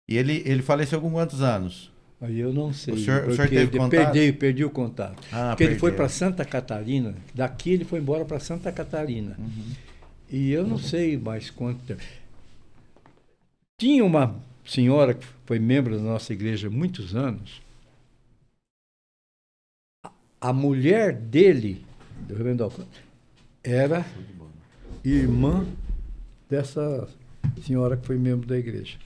E 0.10 0.18
ele, 0.18 0.42
ele 0.48 0.64
faleceu 0.64 1.00
com 1.00 1.12
quantos 1.12 1.44
anos? 1.44 1.92
Aí 2.20 2.40
eu 2.40 2.52
não 2.52 2.74
sei. 2.74 2.96
O 2.96 2.98
senhor, 2.98 3.28
o 3.28 3.36
senhor 3.36 3.50
teve 3.50 3.78
contato? 3.78 4.12
Perdi, 4.12 4.34
perdi 4.34 4.66
o 4.66 4.70
contato. 4.70 5.28
Ah, 5.32 5.50
porque 5.50 5.64
ele 5.64 5.78
foi 5.78 5.92
para 5.92 6.10
Santa 6.10 6.44
Catarina, 6.44 7.16
daqui 7.34 7.72
ele 7.72 7.86
foi 7.86 8.00
embora 8.00 8.26
para 8.26 8.40
Santa 8.40 8.72
Catarina. 8.72 9.36
Uhum. 9.38 9.72
E 10.30 10.52
eu 10.52 10.66
não 10.66 10.78
sei 10.78 11.18
mais 11.18 11.50
quanto 11.50 11.80
tempo. 11.86 12.02
Tinha 13.80 14.04
uma 14.04 14.36
senhora 14.66 15.14
que 15.14 15.26
foi 15.46 15.60
membro 15.60 15.96
da 15.96 16.04
nossa 16.04 16.34
igreja 16.34 16.68
há 16.68 16.72
muitos 16.72 17.16
anos. 17.16 17.62
A 20.42 20.52
mulher 20.52 21.14
dele, 21.14 21.86
do 22.28 22.36
Reverendo 22.36 22.64
Alcântara, 22.64 23.04
era 23.64 24.06
irmã 25.04 25.66
dessa 26.50 27.08
senhora 27.62 27.96
que 27.96 28.06
foi 28.06 28.18
membro 28.18 28.48
da 28.48 28.58
igreja. 28.58 28.98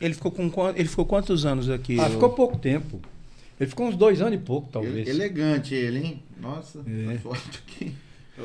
Ele 0.00 0.14
ficou 0.14 0.30
com 0.30 0.50
ele 0.74 0.88
ficou 0.88 1.06
quantos 1.06 1.46
anos 1.46 1.70
aqui? 1.70 1.98
Ah, 1.98 2.10
ficou 2.10 2.30
pouco 2.30 2.58
tempo. 2.58 3.00
Ele 3.58 3.70
ficou 3.70 3.86
uns 3.86 3.96
dois 3.96 4.20
anos 4.20 4.34
e 4.34 4.38
pouco, 4.38 4.68
talvez. 4.70 5.08
Elegante 5.08 5.74
ele, 5.74 5.98
hein? 5.98 6.22
Nossa, 6.40 6.84
é. 6.86 7.18
foto 7.18 7.62
aqui. 7.66 7.94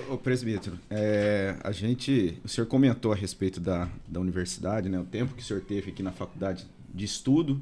Ô, 0.09 0.17
presbítero, 0.17 0.79
é, 0.89 1.57
a 1.61 1.71
gente, 1.73 2.39
o 2.45 2.47
senhor 2.47 2.65
comentou 2.65 3.11
a 3.11 3.15
respeito 3.15 3.59
da, 3.59 3.89
da 4.07 4.21
universidade, 4.21 4.87
né? 4.87 4.97
O 4.97 5.03
tempo 5.03 5.35
que 5.35 5.43
o 5.43 5.45
senhor 5.45 5.61
teve 5.61 5.91
aqui 5.91 6.01
na 6.01 6.13
faculdade 6.13 6.65
de 6.93 7.03
estudo. 7.03 7.61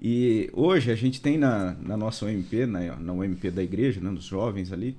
E 0.00 0.48
hoje 0.54 0.90
a 0.90 0.94
gente 0.94 1.20
tem 1.20 1.36
na, 1.36 1.74
na 1.74 1.96
nossa 1.96 2.24
UMP, 2.24 2.64
na, 2.64 2.96
na 2.96 3.12
UMP 3.12 3.50
da 3.50 3.62
igreja, 3.62 4.00
né, 4.00 4.10
dos 4.10 4.24
jovens 4.24 4.72
ali, 4.72 4.96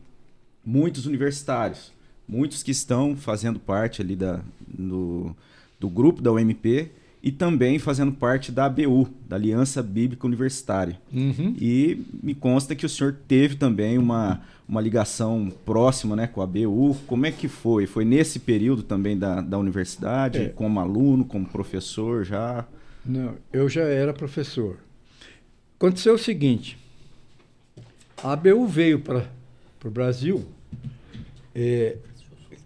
muitos 0.63 1.07
universitários. 1.07 1.91
Muitos 2.27 2.61
que 2.61 2.71
estão 2.71 3.15
fazendo 3.15 3.59
parte 3.59 4.01
ali 4.01 4.15
da, 4.15 4.41
do, 4.67 5.35
do 5.79 5.89
grupo 5.89 6.21
da 6.21 6.31
UMP 6.31 6.91
e 7.21 7.31
também 7.31 7.79
fazendo 7.79 8.11
parte 8.11 8.51
da 8.51 8.65
ABU, 8.65 9.09
da 9.27 9.35
Aliança 9.35 9.81
Bíblica 9.81 10.25
Universitária. 10.25 10.99
Uhum. 11.11 11.55
E 11.59 12.05
me 12.23 12.35
consta 12.35 12.75
que 12.75 12.85
o 12.85 12.89
senhor 12.89 13.15
teve 13.27 13.55
também 13.55 13.97
uma, 13.97 14.41
uma 14.67 14.79
ligação 14.79 15.51
próxima 15.65 16.15
né, 16.15 16.27
com 16.27 16.41
a 16.41 16.43
ABU. 16.43 16.95
Como 17.07 17.25
é 17.25 17.31
que 17.31 17.47
foi? 17.47 17.85
Foi 17.87 18.05
nesse 18.05 18.39
período 18.39 18.83
também 18.83 19.17
da, 19.17 19.41
da 19.41 19.57
universidade, 19.57 20.39
é. 20.39 20.49
como 20.49 20.79
aluno, 20.79 21.25
como 21.25 21.45
professor 21.45 22.23
já? 22.23 22.65
Não, 23.05 23.35
eu 23.51 23.67
já 23.67 23.83
era 23.83 24.13
professor. 24.13 24.77
Aconteceu 25.75 26.15
o 26.15 26.19
seguinte, 26.19 26.77
a 28.23 28.33
ABU 28.33 28.67
veio 28.67 28.99
para 28.99 29.25
o 29.85 29.89
Brasil 29.89 30.45
é, 31.53 31.97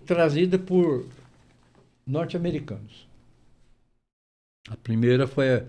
trazida 0.06 0.58
por 0.58 1.06
norte-americanos. 2.06 3.11
A 4.72 4.78
primeira 4.78 5.28
foi 5.28 5.66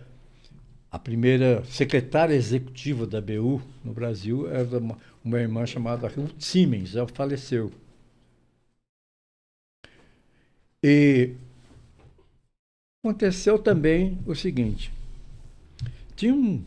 a, 0.88 0.96
primeira 0.96 1.64
secretária 1.64 2.34
executiva 2.36 3.04
da 3.04 3.20
BU 3.20 3.60
no 3.84 3.92
Brasil, 3.92 4.48
era 4.48 4.78
uma, 4.78 4.96
uma 5.24 5.40
irmã 5.40 5.66
chamada 5.66 6.06
Ruth 6.06 6.40
Siemens, 6.40 6.94
ela 6.94 7.08
faleceu. 7.08 7.72
E 10.84 11.34
aconteceu 13.04 13.58
também 13.58 14.20
o 14.24 14.36
seguinte: 14.36 14.92
tinha 16.14 16.32
um 16.32 16.64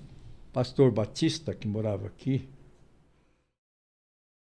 pastor 0.51 0.91
batista 0.91 1.55
que 1.55 1.69
morava 1.69 2.07
aqui. 2.07 2.49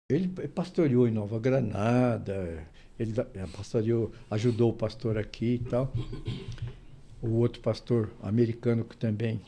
Ele 0.08 0.28
pastoreou 0.28 1.08
em 1.08 1.12
Nova 1.12 1.40
Granada, 1.40 2.64
ele 3.00 3.14
pastoreou, 3.58 4.12
ajudou 4.30 4.70
o 4.70 4.78
pastor 4.78 5.18
aqui 5.18 5.56
e 5.56 5.60
tal. 5.68 5.92
O 7.22 7.30
outro 7.38 7.62
pastor 7.62 8.10
americano 8.22 8.84
que 8.84 8.98
também 8.98 9.40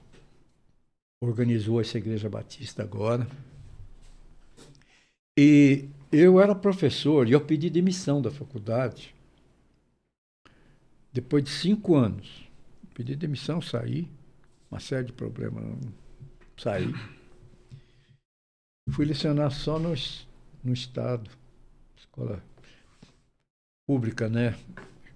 organizou 1.22 1.82
essa 1.82 1.98
igreja 1.98 2.30
batista 2.30 2.84
agora. 2.84 3.28
E 5.38 5.90
eu 6.12 6.40
era 6.40 6.54
professor 6.54 7.28
e 7.28 7.32
eu 7.32 7.42
pedi 7.42 7.70
demissão 7.70 8.22
da 8.22 8.30
faculdade. 8.30 9.16
Depois 11.12 11.44
de 11.44 11.50
cinco 11.50 11.96
anos, 11.96 12.48
pedi 12.94 13.16
demissão, 13.16 13.62
saí. 13.62 14.08
Uma 14.70 14.80
série 14.80 15.06
de 15.08 15.14
problemas, 15.14 15.64
saí. 16.58 16.94
Fui 18.92 19.06
lecionar 19.06 19.52
só 19.52 19.80
no, 19.80 19.94
no 20.64 20.74
Estado, 20.74 21.30
escola 21.96 22.44
pública, 23.86 24.30
né? 24.30 24.58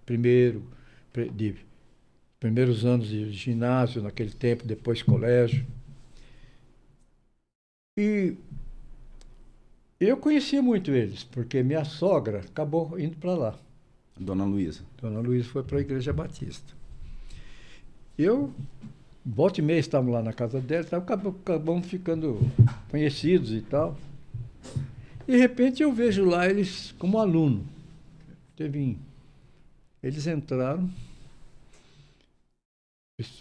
Primeiro, 0.06 0.64
de, 1.36 1.56
primeiros 2.40 2.86
anos 2.86 3.08
de 3.08 3.32
ginásio 3.32 4.02
naquele 4.02 4.32
tempo, 4.32 4.66
depois 4.66 5.02
colégio. 5.02 5.66
E 7.98 8.36
eu 10.00 10.18
conhecia 10.18 10.62
muito 10.62 10.92
eles, 10.92 11.24
porque 11.24 11.64
minha 11.64 11.84
sogra 11.84 12.40
acabou 12.40 13.00
indo 13.00 13.18
para 13.18 13.34
lá. 13.34 13.60
Dona 14.20 14.46
Luísa. 14.46 14.84
Dona 15.02 15.20
Luísa 15.20 15.50
foi 15.50 15.64
para 15.64 15.78
a 15.78 15.82
Igreja 15.82 16.14
Batista. 16.14 16.74
Eu, 18.18 18.54
volta 19.26 19.60
e 19.60 19.64
meia, 19.64 19.80
estávamos 19.80 20.14
lá 20.14 20.22
na 20.22 20.34
casa 20.34 20.60
dela, 20.60 20.86
então 20.86 21.00
acabamos 21.00 21.88
ficando 21.88 22.40
conhecidos 22.90 23.52
e 23.52 23.62
tal. 23.62 23.98
De 25.28 25.36
repente 25.36 25.84
eu 25.84 25.92
vejo 25.92 26.26
lá 26.26 26.48
eles 26.48 26.94
como 26.98 27.20
aluno. 27.20 27.66
Teve, 28.56 28.98
eles 30.02 30.26
entraram, 30.26 30.90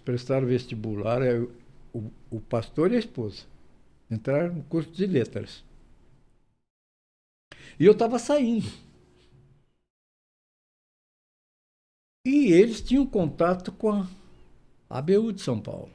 prestaram 0.04 0.46
vestibular, 0.46 1.22
é 1.22 1.38
o, 1.92 2.10
o 2.30 2.40
pastor 2.40 2.92
e 2.92 2.96
a 2.96 2.98
esposa. 2.98 3.44
Entraram 4.10 4.54
no 4.54 4.64
curso 4.64 4.90
de 4.90 5.06
letras. 5.06 5.62
E 7.78 7.84
eu 7.84 7.92
estava 7.92 8.18
saindo. 8.18 8.66
E 12.24 12.52
eles 12.52 12.80
tinham 12.80 13.06
contato 13.06 13.70
com 13.70 13.90
a 13.92 14.08
ABU 14.88 15.32
de 15.32 15.42
São 15.42 15.60
Paulo. 15.60 15.92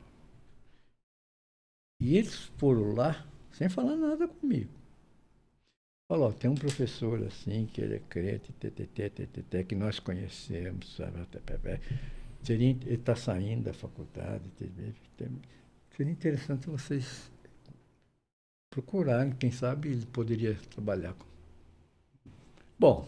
E 1.99 2.17
eles 2.17 2.35
foram 2.57 2.93
lá 2.93 3.25
sem 3.51 3.67
falar 3.67 3.95
nada 3.95 4.27
comigo. 4.27 4.71
Falou, 6.07 6.33
tem 6.33 6.49
um 6.49 6.55
professor 6.55 7.23
assim, 7.23 7.65
que 7.67 7.81
ele 7.81 7.95
é 7.95 7.99
crente, 7.99 8.51
ttt, 8.53 9.09
ttt, 9.09 9.63
que 9.63 9.75
nós 9.75 9.99
conhecemos, 9.99 10.95
sabe? 10.95 11.25
Seria, 12.43 12.69
ele 12.69 12.95
está 12.95 13.15
saindo 13.15 13.63
da 13.63 13.73
faculdade. 13.73 14.43
Seria 15.95 16.11
interessante 16.11 16.67
vocês 16.67 17.31
procurarem, 18.69 19.33
quem 19.33 19.51
sabe 19.51 19.89
ele 19.89 20.05
poderia 20.05 20.55
trabalhar 20.69 21.13
Bom, 22.79 23.07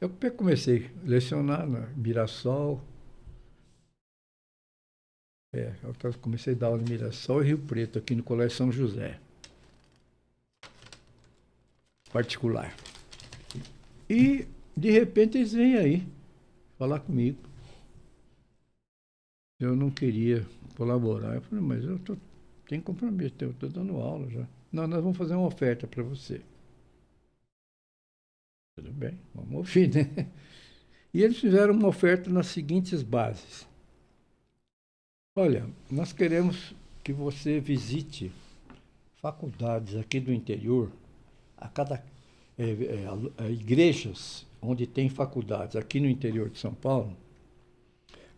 eu 0.00 0.08
comecei 0.32 0.86
a 0.86 1.06
lecionar 1.08 1.66
na 1.68 1.80
Mirassol. 1.88 2.80
É, 5.52 5.74
eu 5.82 6.14
comecei 6.22 6.54
a 6.54 6.56
dar 6.56 6.66
aula 6.68 6.80
em 6.80 6.88
Mirassol 6.88 7.42
e 7.42 7.48
Rio 7.48 7.58
Preto, 7.58 7.98
aqui 7.98 8.14
no 8.14 8.22
Colégio 8.22 8.56
São 8.56 8.72
José. 8.72 9.20
Particular. 12.10 12.74
E, 14.08 14.48
de 14.74 14.90
repente, 14.90 15.36
eles 15.36 15.52
vêm 15.52 15.76
aí 15.76 16.06
falar 16.78 17.00
comigo. 17.00 17.38
Eu 19.60 19.74
não 19.76 19.90
queria 19.90 20.46
colaborar. 20.76 21.34
Eu 21.34 21.42
falei, 21.42 21.64
mas 21.64 21.84
eu 21.84 21.98
tô, 21.98 22.16
tenho 22.68 22.82
compromisso, 22.82 23.34
eu 23.40 23.50
estou 23.50 23.68
dando 23.68 23.96
aula 23.96 24.28
já. 24.28 24.46
Não, 24.72 24.86
nós 24.86 25.02
vamos 25.02 25.16
fazer 25.16 25.34
uma 25.34 25.46
oferta 25.46 25.86
para 25.86 26.02
você. 26.02 26.40
Tudo 28.76 28.90
bem, 28.92 29.18
vamos 29.34 29.54
ouvir, 29.54 29.88
né? 29.94 30.28
E 31.12 31.22
eles 31.22 31.38
fizeram 31.38 31.74
uma 31.74 31.86
oferta 31.86 32.28
nas 32.28 32.48
seguintes 32.48 33.00
bases. 33.00 33.68
Olha, 35.36 35.68
nós 35.88 36.12
queremos 36.12 36.74
que 37.04 37.12
você 37.12 37.60
visite 37.60 38.32
faculdades 39.22 39.94
aqui 39.94 40.18
do 40.18 40.32
interior, 40.32 40.90
a 41.56 41.68
cada 41.68 42.04
é, 42.58 42.64
é, 43.38 43.50
igrejas 43.50 44.44
onde 44.66 44.86
tem 44.86 45.08
faculdades 45.08 45.76
aqui 45.76 46.00
no 46.00 46.08
interior 46.08 46.48
de 46.50 46.58
São 46.58 46.74
Paulo, 46.74 47.16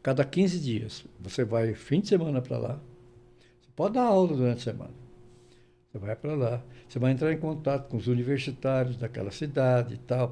cada 0.03 0.25
15 0.25 0.61
dias. 0.61 1.05
Você 1.21 1.45
vai 1.45 1.75
fim 1.75 2.01
de 2.01 2.09
semana 2.09 2.41
para 2.41 2.59
lá. 2.59 2.81
Você 3.61 3.71
pode 3.75 3.95
dar 3.95 4.05
aula 4.05 4.37
durante 4.37 4.59
a 4.59 4.73
semana. 4.73 4.95
Você 5.91 5.99
vai 5.99 6.15
para 6.15 6.35
lá, 6.35 6.63
você 6.87 6.99
vai 6.99 7.13
entrar 7.13 7.33
em 7.33 7.39
contato 7.39 7.89
com 7.89 7.97
os 7.97 8.07
universitários 8.07 8.97
daquela 8.97 9.31
cidade 9.31 9.95
e 9.95 9.99
tal, 9.99 10.31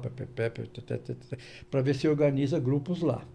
para 1.69 1.81
ver 1.81 1.95
se 1.95 2.07
organiza 2.07 2.59
grupos 2.59 3.01
lá. 3.01 3.25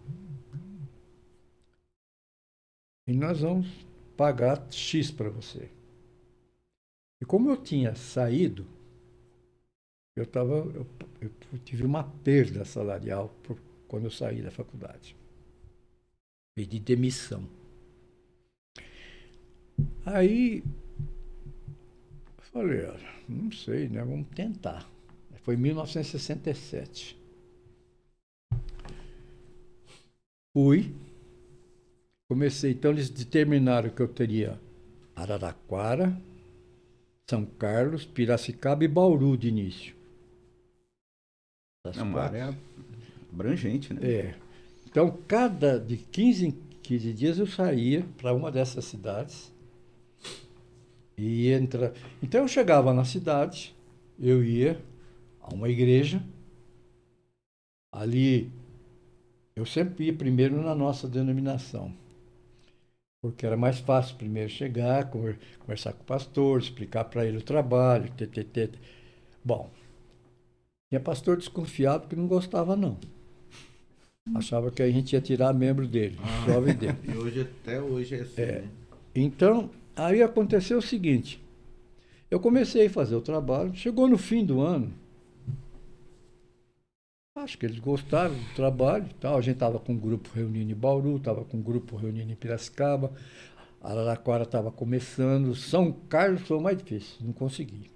E 3.05 3.13
nós 3.13 3.41
vamos 3.41 3.67
pagar 4.15 4.65
X 4.71 5.11
para 5.11 5.29
você. 5.29 5.69
E 7.19 7.25
como 7.25 7.49
eu 7.49 7.57
tinha 7.57 7.95
saído, 7.95 8.65
eu, 10.15 10.25
tava, 10.25 10.55
eu, 10.55 10.85
eu 11.21 11.59
tive 11.63 11.83
uma 11.83 12.03
perda 12.03 12.65
salarial 12.65 13.29
por, 13.43 13.57
quando 13.87 14.05
eu 14.05 14.11
saí 14.11 14.41
da 14.41 14.51
faculdade. 14.51 15.15
Pedi 16.55 16.79
demissão. 16.79 17.47
Aí 20.05 20.63
Falei, 22.51 22.85
não 23.29 23.49
sei, 23.49 23.87
né? 23.87 24.03
Vamos 24.03 24.27
tentar. 24.35 24.89
Foi 25.43 25.55
em 25.55 25.57
1967. 25.57 27.17
Fui. 30.53 30.93
Comecei, 32.29 32.71
então 32.71 32.91
eles 32.91 33.09
determinaram 33.09 33.89
que 33.89 34.01
eu 34.01 34.07
teria 34.07 34.59
Araraquara, 35.15 36.15
São 37.29 37.45
Carlos, 37.45 38.05
Piracicaba 38.05 38.83
e 38.83 38.87
Bauru 38.87 39.37
de 39.37 39.47
início. 39.47 39.95
Das 41.83 41.97
é 41.97 42.03
uma 42.03 42.21
área 42.21 42.57
abrangente, 43.31 43.93
né? 43.93 44.01
É. 44.03 44.35
Então, 44.85 45.17
cada 45.27 45.79
de 45.79 45.97
15 45.97 46.47
em 46.47 46.51
15 46.51 47.13
dias 47.13 47.39
eu 47.39 47.47
saía 47.47 48.05
para 48.17 48.33
uma 48.33 48.51
dessas 48.51 48.85
cidades 48.85 49.51
e 51.17 51.49
entra. 51.49 51.93
Então 52.21 52.41
eu 52.41 52.47
chegava 52.47 52.93
na 52.93 53.05
cidade, 53.05 53.75
eu 54.19 54.43
ia 54.43 54.81
a 55.41 55.53
uma 55.53 55.69
igreja. 55.69 56.21
Ali 57.91 58.51
eu 59.55 59.65
sempre 59.65 60.05
ia 60.05 60.13
primeiro 60.13 60.61
na 60.61 60.75
nossa 60.75 61.07
denominação. 61.07 61.93
Porque 63.21 63.45
era 63.45 63.55
mais 63.55 63.79
fácil 63.79 64.17
primeiro 64.17 64.49
chegar, 64.49 65.09
conversar 65.11 65.93
com 65.93 66.01
o 66.01 66.05
pastor, 66.05 66.59
explicar 66.59 67.05
para 67.05 67.25
ele 67.25 67.37
o 67.37 67.43
trabalho, 67.43 68.11
ttt. 68.11 68.71
Bom, 69.43 69.69
tinha 70.91 70.99
pastor 70.99 71.37
desconfiado 71.37 72.07
que 72.07 72.15
não 72.15 72.27
gostava 72.27 72.75
não. 72.75 72.99
Achava 74.35 74.69
que 74.69 74.83
a 74.83 74.91
gente 74.91 75.13
ia 75.13 75.21
tirar 75.21 75.51
membro 75.51 75.87
dele, 75.87 76.19
ah, 76.21 76.45
jovem 76.45 76.75
dele. 76.75 76.97
E 77.11 77.17
hoje 77.17 77.41
até 77.41 77.81
hoje 77.81 78.15
é 78.15 78.19
assim. 78.19 78.41
É. 78.41 78.61
Né? 78.61 78.69
Então, 79.15 79.71
Aí 79.95 80.21
aconteceu 80.23 80.77
o 80.77 80.81
seguinte: 80.81 81.39
eu 82.29 82.39
comecei 82.39 82.87
a 82.87 82.89
fazer 82.89 83.15
o 83.15 83.21
trabalho, 83.21 83.75
chegou 83.75 84.07
no 84.07 84.17
fim 84.17 84.45
do 84.45 84.61
ano. 84.61 84.91
Acho 87.35 87.57
que 87.57 87.65
eles 87.65 87.79
gostaram 87.79 88.33
do 88.33 88.55
trabalho 88.55 89.07
tal. 89.19 89.37
A 89.37 89.41
gente 89.41 89.55
estava 89.55 89.79
com 89.79 89.93
um 89.93 89.97
grupo 89.97 90.29
reunindo 90.33 90.71
em 90.71 90.75
Bauru, 90.75 91.17
estava 91.17 91.43
com 91.43 91.57
um 91.57 91.61
grupo 91.61 91.95
reunindo 91.95 92.31
em 92.31 92.35
Piracicaba, 92.35 93.11
Araraquara 93.81 94.43
estava 94.43 94.71
começando, 94.71 95.55
São 95.55 95.91
Carlos 95.91 96.41
foi 96.41 96.57
o 96.57 96.61
mais 96.61 96.77
difícil, 96.77 97.17
não 97.21 97.33
consegui. 97.33 97.89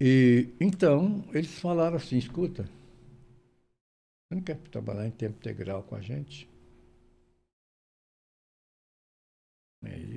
E 0.00 0.48
então 0.60 1.24
eles 1.32 1.58
falaram 1.58 1.96
assim, 1.96 2.18
escuta, 2.18 2.64
você 2.64 4.34
não 4.34 4.42
quer 4.42 4.56
trabalhar 4.70 5.06
em 5.06 5.10
tempo 5.10 5.36
integral 5.38 5.82
com 5.82 5.94
a 5.94 6.00
gente? 6.00 6.48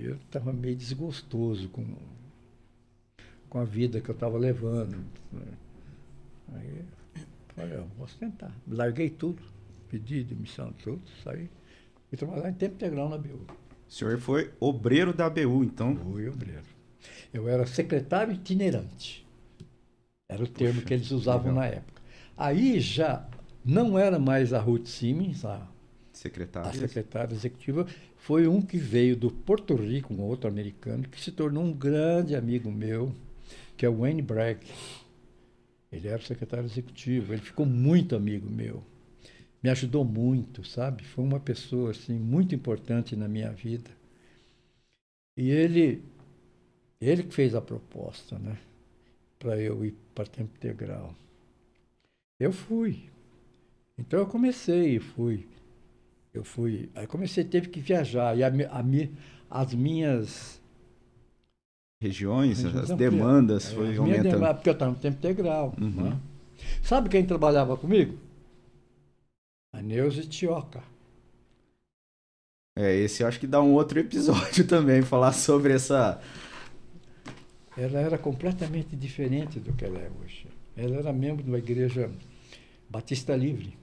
Eu 0.02 0.16
estava 0.16 0.54
meio 0.54 0.76
desgostoso 0.76 1.68
com, 1.70 1.86
com 3.50 3.60
a 3.60 3.66
vida 3.66 4.00
que 4.00 4.10
eu 4.10 4.14
estava 4.14 4.38
levando. 4.38 5.06
Aí 6.54 6.86
falei, 7.58 7.78
eu 7.78 7.88
vou 7.98 8.08
tentar. 8.08 8.52
Larguei 8.68 9.10
tudo, 9.10 9.42
pedi 9.90 10.24
demissão, 10.24 10.72
tudo, 10.84 11.02
saí. 11.24 11.50
Fui 12.08 12.18
trabalhar 12.18 12.50
em 12.50 12.54
tempo 12.54 12.76
integral 12.76 13.10
na 13.10 13.18
BU. 13.18 13.46
O 13.88 13.92
senhor 13.92 14.18
foi 14.20 14.54
obreiro 14.60 15.14
da 15.14 15.26
ABU, 15.26 15.64
então. 15.64 15.96
Fui 15.96 16.30
obreiro. 16.30 16.64
Eu 17.34 17.48
era 17.50 17.66
secretário 17.66 18.34
itinerante. 18.34 19.27
Era 20.30 20.44
o 20.44 20.48
termo 20.48 20.82
que 20.82 20.94
eles 20.94 21.12
usavam 21.12 21.52
legal. 21.52 21.54
na 21.54 21.66
época. 21.66 22.02
Aí 22.36 22.80
já 22.80 23.28
não 23.64 23.98
era 23.98 24.20
mais 24.20 24.54
a 24.54 24.60
Ruth 24.60 24.88
Simmons, 24.88 25.44
a, 25.46 25.68
a 26.64 26.72
Secretário. 26.72 26.74
secretária 26.74 27.34
executiva, 27.34 27.88
foi 28.18 28.48
um 28.48 28.62
que 28.62 28.78
veio 28.78 29.16
do 29.16 29.32
Porto 29.32 29.76
Rico, 29.76 30.14
um 30.14 30.22
outro 30.24 30.50
americano, 30.50 31.08
que 31.10 31.20
se 31.22 31.32
tornou 31.32 31.64
um 31.64 31.74
grande 31.74 32.36
amigo 32.36 32.72
meu, 32.72 33.14
que 33.78 33.86
é 33.86 33.90
o 33.90 34.00
Wayne 34.00 34.22
Bragg. 34.22 34.60
Ele 35.92 36.08
era 36.08 36.18
o 36.22 36.26
secretário 36.26 36.66
executivo, 36.66 37.34
ele 37.34 37.42
ficou 37.42 37.66
muito 37.66 38.16
amigo 38.16 38.50
meu. 38.50 38.82
Me 39.64 39.70
ajudou 39.70 40.06
muito, 40.06 40.64
sabe? 40.66 41.04
Foi 41.04 41.24
uma 41.24 41.40
pessoa 41.40 41.92
assim 41.92 42.20
muito 42.20 42.56
importante 42.56 43.16
na 43.16 43.28
minha 43.28 43.52
vida. 43.52 43.92
E 45.38 45.50
ele 45.52 46.04
ele 47.02 47.24
que 47.24 47.34
fez 47.34 47.56
a 47.56 47.62
proposta, 47.62 48.38
né? 48.40 48.58
Para 49.40 49.60
eu 49.60 49.84
ir 49.86 49.96
para 50.14 50.26
tempo 50.28 50.56
integral. 50.56 51.16
Eu 52.40 52.52
fui. 52.52 53.10
Então 53.98 54.20
eu 54.20 54.28
comecei, 54.28 55.00
fui. 55.00 55.48
Eu 56.34 56.44
fui. 56.44 56.90
Aí 56.96 57.08
comecei, 57.08 57.44
teve 57.44 57.70
que 57.70 57.80
viajar. 57.82 58.38
E 58.38 58.44
a, 58.44 58.50
a, 58.50 58.84
as 59.64 59.74
minhas. 59.74 60.62
Regiões, 62.00 62.64
as 62.64 62.92
demandas 62.92 63.72
É, 63.72 63.74
foi 63.74 63.94
as 63.94 64.00
minhas 64.00 64.24
aumentando. 64.24 64.24
demandas, 64.26 64.56
porque 64.58 64.70
eu 64.70 64.74
estava 64.74 64.92
no 64.92 64.98
tempo 65.00 65.18
integral. 65.18 65.76
Uhum. 65.80 66.12
né? 66.12 66.20
Sabe 66.84 67.10
quem 67.10 67.26
trabalhava 67.26 67.78
comigo? 67.78 68.18
A 69.72 69.82
Neuza 69.82 70.24
Tioca. 70.28 70.84
É, 72.76 72.96
esse 72.96 73.24
eu 73.24 73.28
acho 73.28 73.40
que 73.40 73.48
dá 73.48 73.62
um 73.62 73.74
outro 73.74 74.00
episódio 74.00 74.66
também, 74.68 75.02
falar 75.02 75.34
sobre 75.34 75.74
essa. 75.74 76.22
Ela 77.78 78.00
era 78.02 78.18
completamente 78.18 78.96
diferente 78.96 79.60
do 79.60 79.74
que 79.74 79.86
ela 79.86 80.00
é 80.00 80.10
hoje. 80.22 80.48
Ela 80.76 80.98
era 80.98 81.14
membro 81.14 81.44
de 81.44 81.50
uma 81.50 81.60
igreja 81.60 82.12
batista 82.90 83.36
livre. 83.36 83.78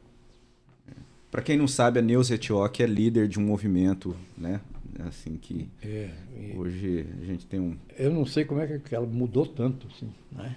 Para 1.30 1.42
quem 1.42 1.56
não 1.56 1.66
sabe, 1.66 1.98
a 1.98 2.02
Neuza 2.02 2.34
Etioque 2.34 2.82
é 2.82 2.86
líder 2.86 3.26
de 3.28 3.38
um 3.38 3.42
movimento, 3.44 4.16
né? 4.38 4.60
Assim 5.00 5.36
que 5.36 5.68
É, 5.82 6.10
hoje 6.52 7.06
a 7.20 7.24
gente 7.24 7.46
tem 7.46 7.58
um. 7.58 7.76
eu 7.96 8.12
não 8.12 8.24
sei 8.26 8.44
como 8.44 8.60
é 8.60 8.78
que 8.78 8.94
ela 8.94 9.06
mudou 9.06 9.46
tanto, 9.46 9.86
assim, 9.88 10.12
né? 10.32 10.56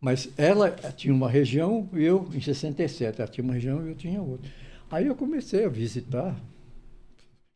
Mas 0.00 0.30
ela 0.38 0.70
tinha 0.92 1.12
uma 1.12 1.28
região 1.28 1.88
e 1.92 2.02
eu, 2.02 2.28
em 2.34 2.40
67, 2.40 3.20
ela 3.20 3.30
tinha 3.30 3.44
uma 3.44 3.54
região 3.54 3.84
e 3.86 3.90
eu 3.90 3.94
tinha 3.94 4.20
outra. 4.22 4.50
Aí 4.90 5.06
eu 5.06 5.14
comecei 5.14 5.64
a 5.64 5.68
visitar 5.68 6.36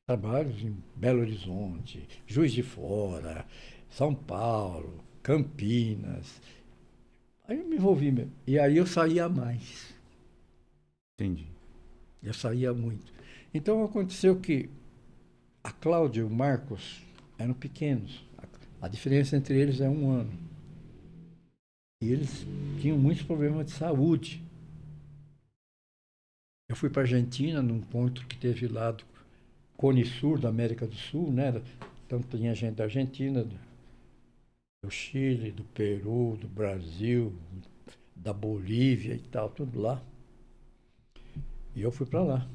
trabalhos 0.06 0.62
em 0.62 0.76
Belo 0.96 1.20
Horizonte, 1.20 2.06
Juiz 2.26 2.52
de 2.52 2.62
Fora, 2.62 3.46
São 3.94 4.12
Paulo, 4.12 5.04
Campinas. 5.22 6.42
Aí 7.46 7.60
eu 7.60 7.68
me 7.68 7.76
envolvi 7.76 8.10
mesmo. 8.10 8.32
E 8.44 8.58
aí 8.58 8.76
eu 8.76 8.88
saía 8.88 9.28
mais. 9.28 9.94
Entendi. 11.14 11.46
Eu 12.20 12.34
saía 12.34 12.74
muito. 12.74 13.12
Então 13.54 13.84
aconteceu 13.84 14.40
que 14.40 14.68
a 15.62 15.70
Cláudia 15.70 16.22
e 16.22 16.24
o 16.24 16.30
Marcos 16.30 17.04
eram 17.38 17.54
pequenos. 17.54 18.26
A, 18.82 18.88
diferença 18.88 19.36
entre 19.36 19.56
eles 19.60 19.80
é 19.80 19.88
um 19.88 20.10
ano. 20.10 20.32
E 22.02 22.10
eles 22.10 22.44
tinham 22.80 22.98
muitos 22.98 23.22
problemas 23.22 23.66
de 23.66 23.72
saúde. 23.74 24.42
Eu 26.68 26.74
fui 26.74 26.90
para 26.90 27.02
a 27.02 27.04
Argentina, 27.04 27.62
num 27.62 27.76
encontro 27.76 28.26
que 28.26 28.36
teve 28.36 28.66
lá 28.66 28.90
do 28.90 29.04
Cone 29.76 30.04
Sur, 30.04 30.40
da 30.40 30.48
América 30.48 30.84
do 30.84 30.96
Sul, 30.96 31.30
né? 31.30 31.62
Então 32.04 32.20
tinha 32.20 32.52
gente 32.56 32.74
da 32.74 32.84
Argentina, 32.84 33.46
do, 34.84 34.90
Chile, 34.90 35.50
do 35.50 35.64
Peru, 35.64 36.36
do 36.36 36.46
Brasil, 36.46 37.34
da 38.14 38.32
Bolívia 38.32 39.14
e 39.14 39.22
tal, 39.28 39.48
tudo 39.48 39.80
lá. 39.80 40.02
E 41.74 41.82
eu 41.82 41.90
fui 41.90 42.06
para 42.06 42.22
lá. 42.22 42.48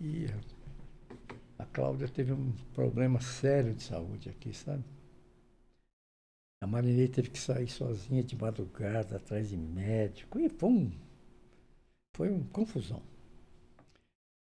E 0.00 0.26
a 1.58 1.64
Cláudia 1.66 2.08
teve 2.08 2.32
um 2.32 2.52
problema 2.72 3.20
sério 3.20 3.74
de 3.74 3.82
saúde 3.82 4.30
aqui, 4.30 4.52
sabe? 4.54 4.82
A 6.60 6.66
Marinei 6.66 7.08
teve 7.08 7.28
que 7.28 7.38
sair 7.38 7.68
sozinha 7.68 8.22
de 8.24 8.34
madrugada, 8.34 9.16
atrás 9.16 9.50
de 9.50 9.56
médico. 9.56 10.40
E 10.40 10.48
foi. 10.48 10.90
Foi 12.14 12.30
uma 12.30 12.46
confusão. 12.46 13.02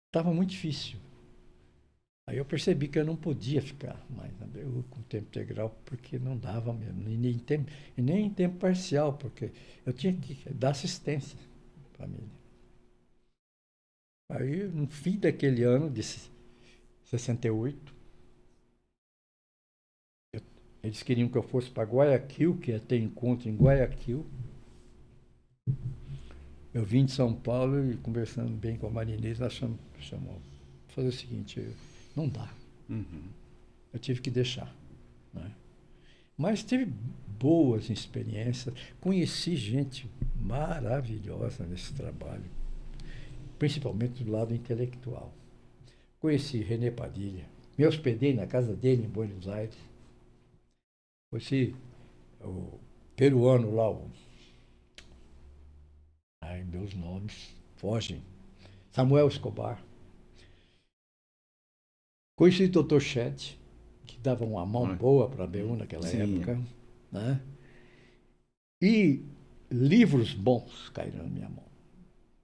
Estava 0.06 0.32
muito 0.32 0.50
difícil. 0.50 0.98
Aí 2.28 2.36
eu 2.36 2.44
percebi 2.44 2.88
que 2.88 2.98
eu 2.98 3.04
não 3.06 3.16
podia 3.16 3.62
ficar 3.62 3.96
mais 4.10 4.30
na 4.38 4.46
BU 4.46 4.84
com 4.90 5.00
tempo 5.02 5.26
integral, 5.28 5.74
porque 5.86 6.18
não 6.18 6.36
dava 6.36 6.72
mesmo. 6.74 7.08
E 7.08 7.16
nem 7.16 7.42
e 7.96 8.02
nem 8.02 8.26
em 8.26 8.30
tempo 8.30 8.58
parcial, 8.58 9.14
porque 9.14 9.50
eu 9.86 9.92
tinha 9.94 10.12
que 10.12 10.36
dar 10.52 10.70
assistência 10.70 11.38
a 11.94 11.98
família. 11.98 12.28
Aí, 14.30 14.66
no 14.68 14.86
fim 14.88 15.18
daquele 15.18 15.62
ano, 15.64 15.90
de 15.90 16.02
68, 16.02 17.94
eu- 20.32 20.40
eles 20.82 21.02
queriam 21.02 21.28
que 21.28 21.36
eu 21.36 21.42
fosse 21.42 21.70
para 21.70 21.84
Guayaquil, 21.86 22.56
que 22.58 22.70
ia 22.70 22.80
ter 22.80 22.98
encontro 22.98 23.46
em 23.48 23.54
Guayaquil. 23.56 24.24
Eu 26.72 26.84
vim 26.84 27.04
de 27.04 27.12
São 27.12 27.34
Paulo 27.34 27.90
e 27.90 27.96
conversando 27.96 28.50
bem 28.56 28.76
com 28.76 28.86
a 28.86 28.90
Marinês, 28.90 29.40
ela 29.40 29.50
chamou, 29.50 29.78
chamou 30.00 30.40
fazer 30.88 31.08
o 31.08 31.12
seguinte, 31.12 31.60
eu- 31.60 31.72
não 32.14 32.28
dá. 32.28 32.48
Uhum. 32.88 33.22
Eu 33.92 33.98
tive 33.98 34.20
que 34.20 34.30
deixar. 34.30 34.74
né? 35.32 35.52
Mas 36.36 36.62
tive 36.62 36.86
boas 37.38 37.90
experiências, 37.90 38.74
conheci 39.00 39.56
gente 39.56 40.08
maravilhosa 40.40 41.64
nesse 41.66 41.92
trabalho, 41.94 42.44
principalmente 43.58 44.24
do 44.24 44.30
lado 44.32 44.54
intelectual. 44.54 45.32
Conheci 46.20 46.58
René 46.62 46.90
Padilha, 46.90 47.44
me 47.76 47.86
hospedei 47.86 48.34
na 48.34 48.46
casa 48.46 48.74
dele 48.74 49.04
em 49.04 49.08
Buenos 49.08 49.48
Aires. 49.48 49.76
Conheci 51.30 51.76
o 52.40 52.78
peruano 53.14 53.74
lá, 53.74 53.90
o... 53.90 54.10
Ai, 56.42 56.64
meus 56.64 56.94
nomes 56.94 57.54
fogem. 57.76 58.22
Samuel 58.90 59.28
Escobar. 59.28 59.82
Conheci 62.38 62.64
o 62.64 62.68
Dr. 62.70 63.02
Chet, 63.02 63.58
que 64.06 64.18
dava 64.18 64.44
uma 64.46 64.64
mão 64.64 64.84
Olha. 64.84 64.96
boa 64.96 65.28
para 65.28 65.44
a 65.44 65.46
BU 65.46 65.76
naquela 65.76 66.08
Sim. 66.08 66.42
época. 66.42 66.58
Né? 67.12 67.40
E 68.82 69.22
livros 69.70 70.34
bons 70.34 70.88
caíram 70.90 71.22
na 71.22 71.30
minha 71.30 71.48
mão. 71.48 71.64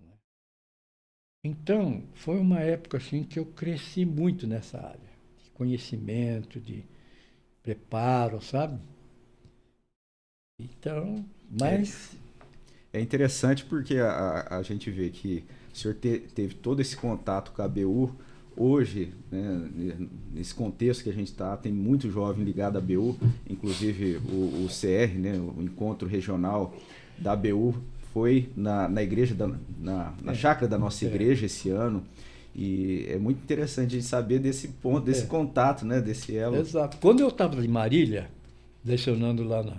né? 0.00 0.14
Então, 1.44 2.02
foi 2.14 2.40
uma 2.40 2.58
época 2.58 2.96
assim 2.96 3.22
que 3.22 3.38
eu 3.38 3.46
cresci 3.46 4.04
muito 4.04 4.48
nessa 4.48 4.78
área, 4.80 5.10
de 5.44 5.50
conhecimento, 5.52 6.60
de 6.60 6.84
preparo, 7.62 8.42
sabe? 8.42 8.80
Então, 10.58 11.24
mas 11.48 12.16
É 12.92 13.00
interessante 13.00 13.64
porque 13.64 13.96
a, 13.96 14.46
a, 14.58 14.62
gente 14.62 14.90
vê 14.90 15.10
que 15.10 15.44
o 15.72 15.76
senhor 15.76 15.94
te- 15.94 16.20
teve 16.34 16.54
todo 16.54 16.80
esse 16.80 16.96
contato 16.96 17.52
com 17.52 17.62
a 17.62 17.64
ABU. 17.64 18.14
Hoje, 18.56 19.12
né, 19.32 19.68
ne- 19.74 20.08
nesse 20.32 20.54
contexto 20.54 21.02
que 21.02 21.10
a 21.10 21.12
gente 21.12 21.28
está, 21.28 21.56
tem 21.56 21.72
muito 21.72 22.08
jovem 22.10 22.44
ligado 22.44 22.76
à 22.76 22.78
ABU, 22.78 23.16
inclusive 23.50 24.16
o, 24.28 24.64
o 24.64 24.68
CR, 24.68 25.12
né, 25.18 25.32
o 25.38 25.60
encontro 25.62 26.06
regional 26.06 26.74
da 27.18 27.32
ABU, 27.32 27.74
foi 28.12 28.48
na, 28.56 28.88
na 28.88 29.02
igreja, 29.02 29.34
da, 29.34 29.48
na, 29.80 30.14
na 30.22 30.32
É. 30.32 30.34
chácara 30.36 30.68
da 30.68 30.78
nossa 30.78 31.04
É. 31.04 31.08
igreja 31.08 31.46
esse 31.46 31.68
ano. 31.70 32.04
E 32.54 33.06
é 33.08 33.18
muito 33.18 33.38
interessante 33.42 33.88
a 33.88 33.98
gente 33.98 34.04
saber 34.06 34.38
desse 34.38 34.68
ponto, 34.68 35.04
desse 35.04 35.24
É. 35.24 35.26
contato, 35.26 35.84
né, 35.84 36.00
desse 36.00 36.36
elo. 36.36 36.54
Exato. 36.56 36.98
Quando 36.98 37.18
eu 37.20 37.28
estava 37.28 37.64
em 37.64 37.66
Marília, 37.68 38.30
lecionando 38.84 39.42
lá 39.42 39.64
na 39.64 39.76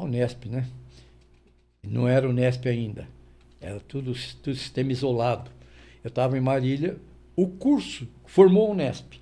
Unesp, 0.00 0.46
né? 0.46 0.68
Não 1.82 2.06
era 2.06 2.28
Unesp 2.28 2.66
ainda, 2.68 3.08
era 3.60 3.80
tudo, 3.80 4.12
tudo 4.42 4.54
sistema 4.56 4.92
isolado. 4.92 5.50
Eu 6.04 6.08
estava 6.08 6.38
em 6.38 6.40
Marília, 6.40 6.96
o 7.42 7.48
curso 7.48 8.06
formou 8.26 8.68
a 8.68 8.70
Unesp. 8.72 9.14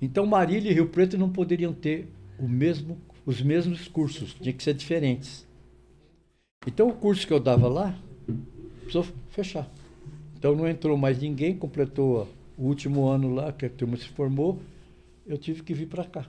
Então 0.00 0.24
Marília 0.26 0.70
e 0.70 0.74
Rio 0.74 0.88
Preto 0.88 1.18
não 1.18 1.28
poderiam 1.28 1.72
ter 1.72 2.08
o 2.38 2.48
mesmo, 2.48 2.96
os 3.26 3.42
mesmos 3.42 3.88
cursos, 3.88 4.32
tinha 4.34 4.52
que 4.52 4.62
ser 4.62 4.74
diferentes. 4.74 5.44
Então 6.66 6.88
o 6.88 6.94
curso 6.94 7.26
que 7.26 7.32
eu 7.32 7.40
dava 7.40 7.68
lá 7.68 7.98
precisou 8.82 9.04
fechar. 9.30 9.68
Então 10.36 10.54
não 10.54 10.68
entrou 10.68 10.96
mais 10.96 11.18
ninguém, 11.18 11.56
completou 11.56 12.28
o 12.56 12.64
último 12.64 13.08
ano 13.08 13.34
lá, 13.34 13.52
que 13.52 13.66
a 13.66 13.70
turma 13.70 13.96
se 13.96 14.06
formou, 14.08 14.60
eu 15.26 15.36
tive 15.36 15.64
que 15.64 15.74
vir 15.74 15.88
para 15.88 16.04
cá 16.04 16.26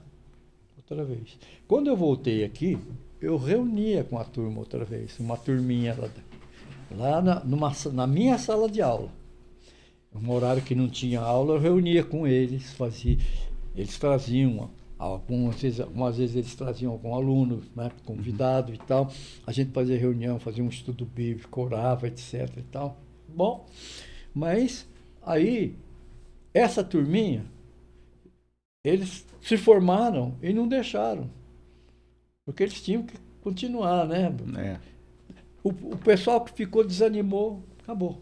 outra 0.76 1.04
vez. 1.04 1.38
Quando 1.68 1.86
eu 1.86 1.96
voltei 1.96 2.44
aqui, 2.44 2.76
eu 3.20 3.36
reunia 3.36 4.02
com 4.02 4.18
a 4.18 4.24
turma 4.24 4.58
outra 4.58 4.84
vez, 4.84 5.16
uma 5.20 5.36
turminha 5.36 5.96
lá, 5.96 6.10
lá 6.90 7.22
na, 7.22 7.44
numa 7.44 7.72
na 7.92 8.06
minha 8.06 8.36
sala 8.36 8.68
de 8.68 8.82
aula. 8.82 9.10
Um 10.22 10.30
horário 10.30 10.62
que 10.62 10.74
não 10.74 10.88
tinha 10.88 11.20
aula, 11.20 11.54
eu 11.54 11.60
reunia 11.60 12.04
com 12.04 12.26
eles, 12.26 12.72
fazia, 12.72 13.18
eles 13.74 13.98
traziam 13.98 14.70
algumas 14.98 15.60
vezes, 15.60 15.80
algumas 15.80 16.16
vezes 16.16 16.36
eles 16.36 16.54
traziam 16.54 16.92
algum 16.92 17.14
aluno, 17.14 17.62
né, 17.74 17.90
convidado 18.04 18.72
e 18.72 18.78
tal. 18.78 19.12
A 19.46 19.52
gente 19.52 19.72
fazia 19.72 19.98
reunião, 19.98 20.38
fazia 20.38 20.64
um 20.64 20.68
estudo 20.68 21.04
bíblico, 21.04 21.60
orava, 21.60 22.06
etc 22.06 22.48
e 22.56 22.62
tal. 22.62 22.96
Bom, 23.28 23.66
mas 24.34 24.86
aí 25.22 25.74
essa 26.54 26.82
turminha 26.82 27.44
eles 28.84 29.26
se 29.40 29.56
formaram 29.56 30.34
e 30.40 30.52
não 30.52 30.66
deixaram. 30.66 31.28
Porque 32.44 32.62
eles 32.62 32.80
tinham 32.80 33.02
que 33.02 33.16
continuar, 33.42 34.06
né? 34.06 34.32
É. 34.58 34.78
O, 35.62 35.70
o 35.70 35.96
pessoal 35.98 36.44
que 36.44 36.52
ficou 36.52 36.84
desanimou, 36.84 37.62
acabou. 37.82 38.20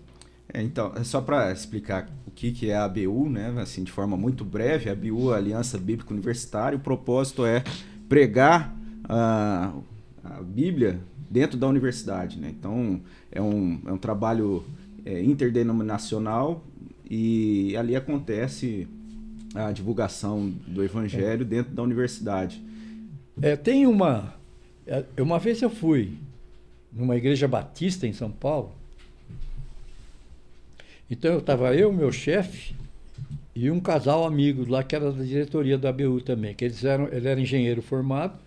É, 0.55 0.63
então, 0.63 0.93
é 0.95 1.03
só 1.03 1.21
para 1.21 1.51
explicar 1.51 2.09
o 2.29 2.31
que, 2.31 2.53
que 2.53 2.71
é 2.71 2.77
a 2.77 2.85
ABU, 2.85 3.29
né? 3.29 3.53
Assim, 3.61 3.83
de 3.83 3.91
forma 3.91 4.17
muito 4.17 4.45
breve, 4.45 4.89
a 4.89 4.93
ABU, 4.93 5.33
a 5.33 5.37
Aliança 5.37 5.77
Bíblica 5.77 6.15
Universitária, 6.15 6.79
o 6.79 6.81
propósito 6.81 7.45
é 7.45 7.65
pregar 8.09 8.73
a, 9.09 9.75
a 10.23 10.41
Bíblia 10.41 11.01
dentro 11.29 11.59
da 11.59 11.67
universidade, 11.67 12.39
né? 12.39 12.55
Então, 12.57 13.01
é 13.33 13.43
um, 13.43 13.81
é 13.85 13.93
um 13.93 13.99
trabalho 13.99 14.65
é, 15.05 15.21
interdenominacional 15.25 16.65
e 17.11 17.77
ali 17.77 17.97
acontece 17.97 18.87
a 19.57 19.73
divulgação 19.73 20.51
do 20.69 20.85
evangelho 20.85 21.43
é. 21.43 21.45
dentro 21.45 21.75
da 21.75 21.83
universidade. 21.83 22.65
É, 23.43 23.57
tem 23.57 23.89
uma. 23.89 24.35
É, 24.87 25.05
uma 25.21 25.41
vez 25.41 25.61
eu 25.63 25.71
fui 25.71 26.13
numa 26.93 27.17
igreja 27.17 27.49
batista 27.49 28.07
em 28.07 28.13
São 28.13 28.31
Paulo. 28.31 28.73
Então 31.11 31.33
eu 31.33 31.39
estava 31.39 31.75
eu, 31.75 31.93
meu 31.93 32.11
chefe 32.11 32.75
e 33.55 33.71
um 33.71 33.79
casal 33.79 34.27
amigo 34.27 34.69
lá 34.69 34.83
que 34.83 34.97
era 34.97 35.13
da 35.13 35.23
diretoria 35.23 35.79
da 35.79 35.91
ABU 35.91 36.21
também, 36.23 36.55
que 36.55 36.65
eles 36.65 36.85
eram, 36.85 37.09
ele 37.09 37.29
era 37.29 37.41
engenheiro 37.41 37.83
formado, 37.83 38.39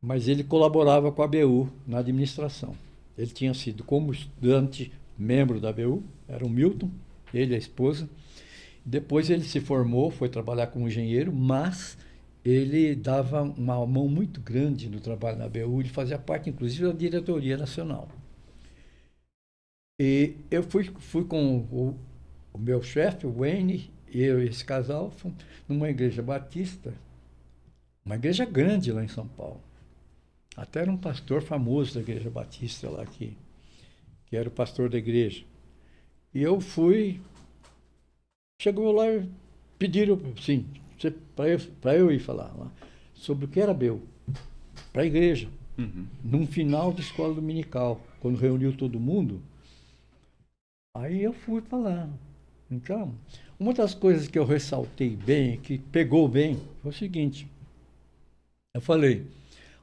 mas 0.00 0.28
ele 0.28 0.44
colaborava 0.44 1.10
com 1.12 1.22
a 1.22 1.24
ABU 1.24 1.70
na 1.86 1.98
administração. 1.98 2.74
Ele 3.16 3.30
tinha 3.30 3.54
sido 3.54 3.84
como 3.84 4.12
estudante 4.12 4.92
membro 5.16 5.60
da 5.60 5.70
ABU, 5.70 6.02
era 6.28 6.44
o 6.44 6.50
Milton, 6.50 6.90
ele 7.32 7.52
e 7.52 7.54
a 7.54 7.58
esposa. 7.58 8.08
Depois 8.84 9.30
ele 9.30 9.44
se 9.44 9.60
formou, 9.60 10.10
foi 10.10 10.28
trabalhar 10.28 10.66
como 10.66 10.88
engenheiro, 10.88 11.32
mas 11.32 11.96
ele 12.44 12.96
dava 12.96 13.42
uma 13.42 13.86
mão 13.86 14.08
muito 14.08 14.40
grande 14.40 14.88
no 14.88 14.98
trabalho 14.98 15.38
na 15.38 15.48
BU, 15.48 15.80
ele 15.80 15.88
fazia 15.88 16.18
parte, 16.18 16.50
inclusive, 16.50 16.86
da 16.86 16.92
diretoria 16.92 17.56
nacional. 17.56 18.08
E 20.04 20.34
eu 20.50 20.64
fui, 20.64 20.82
fui 20.98 21.24
com 21.24 21.58
o, 21.70 21.96
o 22.52 22.58
meu 22.58 22.82
chefe, 22.82 23.24
o 23.24 23.30
Wayne, 23.30 23.88
eu 24.12 24.42
e 24.42 24.48
esse 24.48 24.64
casal, 24.64 25.12
fomos 25.12 25.38
numa 25.68 25.88
igreja 25.88 26.20
batista, 26.20 26.92
uma 28.04 28.16
igreja 28.16 28.44
grande 28.44 28.90
lá 28.90 29.04
em 29.04 29.08
São 29.08 29.28
Paulo. 29.28 29.60
Até 30.56 30.80
era 30.80 30.90
um 30.90 30.96
pastor 30.96 31.40
famoso 31.40 31.94
da 31.94 32.00
igreja 32.00 32.28
batista 32.28 32.90
lá 32.90 33.02
aqui, 33.02 33.36
que 34.26 34.36
era 34.36 34.48
o 34.48 34.50
pastor 34.50 34.90
da 34.90 34.98
igreja. 34.98 35.44
E 36.34 36.42
eu 36.42 36.60
fui 36.60 37.20
Chegou 38.60 38.90
lá 38.90 39.08
e 39.08 39.28
pediram, 39.78 40.18
sim, 40.40 40.66
para 41.36 41.48
eu, 41.48 41.60
eu 41.94 42.10
ir 42.10 42.18
falar 42.18 42.52
lá, 42.56 42.70
sobre 43.14 43.44
o 43.44 43.48
que 43.48 43.60
era 43.60 43.72
Beu, 43.72 44.02
para 44.92 45.02
a 45.02 45.06
igreja, 45.06 45.48
uhum. 45.78 46.06
num 46.24 46.44
final 46.44 46.92
de 46.92 47.02
escola 47.02 47.34
dominical, 47.34 48.00
quando 48.20 48.36
reuniu 48.36 48.76
todo 48.76 48.98
mundo. 48.98 49.42
Aí 50.94 51.22
eu 51.22 51.32
fui 51.32 51.62
falar. 51.62 52.08
Então, 52.70 53.14
uma 53.58 53.72
das 53.72 53.94
coisas 53.94 54.28
que 54.28 54.38
eu 54.38 54.44
ressaltei 54.44 55.16
bem, 55.16 55.58
que 55.60 55.78
pegou 55.78 56.28
bem, 56.28 56.60
foi 56.82 56.90
o 56.90 56.94
seguinte: 56.94 57.48
eu 58.74 58.80
falei, 58.80 59.26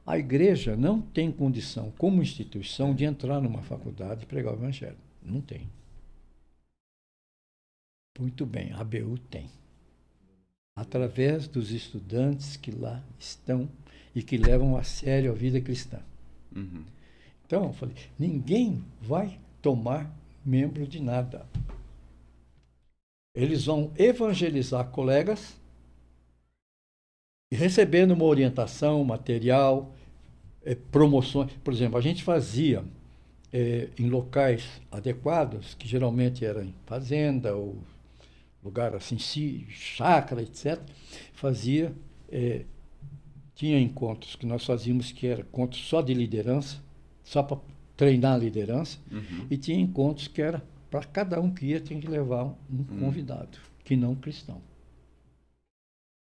a 0.06 0.18
igreja 0.18 0.76
não 0.76 1.00
tem 1.00 1.30
condição, 1.30 1.92
como 1.98 2.22
instituição, 2.22 2.94
de 2.94 3.04
entrar 3.04 3.40
numa 3.40 3.62
faculdade 3.62 4.24
e 4.24 4.26
pregar 4.26 4.52
o 4.52 4.56
evangelho. 4.56 4.96
Não 5.22 5.40
tem. 5.40 5.68
Muito 8.18 8.44
bem, 8.44 8.72
a 8.72 8.80
ABU 8.80 9.18
tem. 9.30 9.48
Através 10.76 11.48
dos 11.48 11.70
estudantes 11.70 12.56
que 12.56 12.70
lá 12.70 13.02
estão 13.18 13.68
e 14.14 14.22
que 14.22 14.36
levam 14.36 14.76
a 14.76 14.82
sério 14.82 15.30
a 15.30 15.34
vida 15.34 15.60
cristã. 15.60 16.00
Uhum. 16.54 16.84
Então, 17.46 17.66
eu 17.66 17.72
falei: 17.72 17.94
ninguém 18.18 18.84
vai 19.00 19.38
tomar 19.62 20.19
membro 20.50 20.84
de 20.84 21.00
nada. 21.00 21.46
Eles 23.32 23.66
vão 23.66 23.92
evangelizar 23.96 24.88
colegas 24.90 25.56
e 27.52 27.56
recebendo 27.56 28.10
uma 28.10 28.24
orientação, 28.24 29.04
material, 29.04 29.94
é, 30.64 30.74
promoções. 30.74 31.52
Por 31.62 31.72
exemplo, 31.72 31.96
a 31.96 32.00
gente 32.00 32.24
fazia 32.24 32.84
é, 33.52 33.88
em 33.96 34.10
locais 34.10 34.82
adequados, 34.90 35.74
que 35.74 35.86
geralmente 35.86 36.44
era 36.44 36.64
em 36.64 36.74
fazenda 36.84 37.54
ou 37.54 37.78
lugar 38.62 38.94
assim, 38.96 39.18
chácara, 39.18 40.42
etc., 40.42 40.80
fazia, 41.32 41.94
é, 42.28 42.64
tinha 43.54 43.80
encontros 43.80 44.34
que 44.34 44.46
nós 44.46 44.66
fazíamos 44.66 45.12
que 45.12 45.28
era 45.28 45.42
encontros 45.42 45.82
só 45.86 46.02
de 46.02 46.12
liderança, 46.12 46.82
só 47.22 47.42
para 47.42 47.58
treinar 48.00 48.32
a 48.32 48.38
liderança, 48.38 48.96
uhum. 49.12 49.46
e 49.50 49.58
tinha 49.58 49.78
encontros 49.78 50.26
que 50.26 50.40
era 50.40 50.64
para 50.90 51.04
cada 51.04 51.38
um 51.38 51.50
que 51.50 51.66
ia 51.66 51.80
tinha 51.80 52.00
que 52.00 52.08
levar 52.08 52.44
um, 52.44 52.54
um 52.70 52.76
uhum. 52.78 52.98
convidado, 52.98 53.58
que 53.84 53.94
não 53.94 54.14
cristão. 54.14 54.62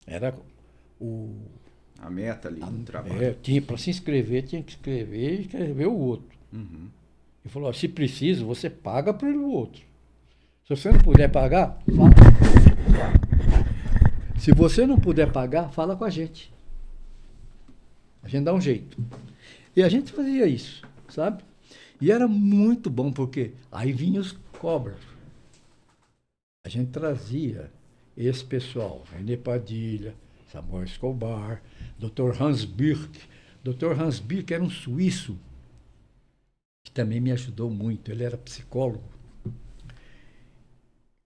Era 0.05 0.35
o 1.01 1.35
a 1.99 2.11
meta 2.11 2.47
ali 2.47 2.59
do 2.59 2.83
trabalho. 2.83 3.23
É, 3.23 3.33
tinha 3.41 3.59
para 3.59 3.75
se 3.75 3.89
inscrever, 3.89 4.43
tinha 4.43 4.61
que 4.61 4.73
escrever 4.73 5.39
e 5.39 5.41
escrever 5.41 5.87
o 5.87 5.97
outro. 5.97 6.37
Uhum. 6.51 6.89
E 7.43 7.49
falou: 7.49 7.73
se 7.73 7.87
preciso, 7.87 8.45
você 8.45 8.69
paga 8.69 9.11
pelo 9.11 9.49
outro. 9.49 9.81
Se 10.67 10.75
você 10.75 10.91
não 10.91 10.99
puder 10.99 11.31
pagar, 11.31 11.81
fala. 11.95 12.11
Se 14.37 14.51
você 14.51 14.85
não 14.85 14.99
puder 14.99 15.31
pagar, 15.31 15.71
fala 15.71 15.95
com 15.95 16.03
a 16.05 16.09
gente. 16.11 16.53
A 18.21 18.27
gente 18.27 18.43
dá 18.43 18.53
um 18.53 18.61
jeito. 18.61 18.95
E 19.75 19.81
a 19.81 19.89
gente 19.89 20.11
fazia 20.11 20.45
isso, 20.45 20.83
sabe? 21.09 21.43
E 22.03 22.11
era 22.11 22.27
muito 22.27 22.89
bom, 22.89 23.13
porque 23.13 23.53
aí 23.71 23.93
vinham 23.93 24.21
os 24.21 24.33
cobras. 24.59 24.99
A 26.65 26.67
gente 26.67 26.91
trazia 26.91 27.71
esse 28.17 28.43
pessoal, 28.43 29.05
René 29.09 29.37
Padilha, 29.37 30.13
Samuel 30.51 30.83
Escobar, 30.83 31.63
Dr. 31.97 32.41
Hans 32.41 32.65
Birk. 32.65 33.21
Dr. 33.63 33.97
Hans 33.97 34.19
Birk 34.19 34.53
era 34.53 34.61
um 34.61 34.69
suíço 34.69 35.39
que 36.83 36.91
também 36.91 37.21
me 37.21 37.31
ajudou 37.31 37.69
muito. 37.69 38.11
Ele 38.11 38.25
era 38.25 38.37
psicólogo 38.37 39.09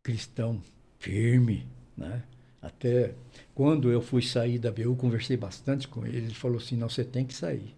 cristão 0.03 0.61
firme, 0.99 1.67
né? 1.97 2.21
Até 2.61 3.15
quando 3.55 3.91
eu 3.91 3.99
fui 3.99 4.21
sair 4.21 4.59
da 4.59 4.71
BU, 4.71 4.95
conversei 4.95 5.37
bastante 5.37 5.87
com 5.87 6.05
ele. 6.05 6.17
Ele 6.17 6.35
falou 6.35 6.57
assim: 6.57 6.77
não, 6.77 6.87
você 6.87 7.03
tem 7.03 7.25
que 7.25 7.33
sair. 7.33 7.75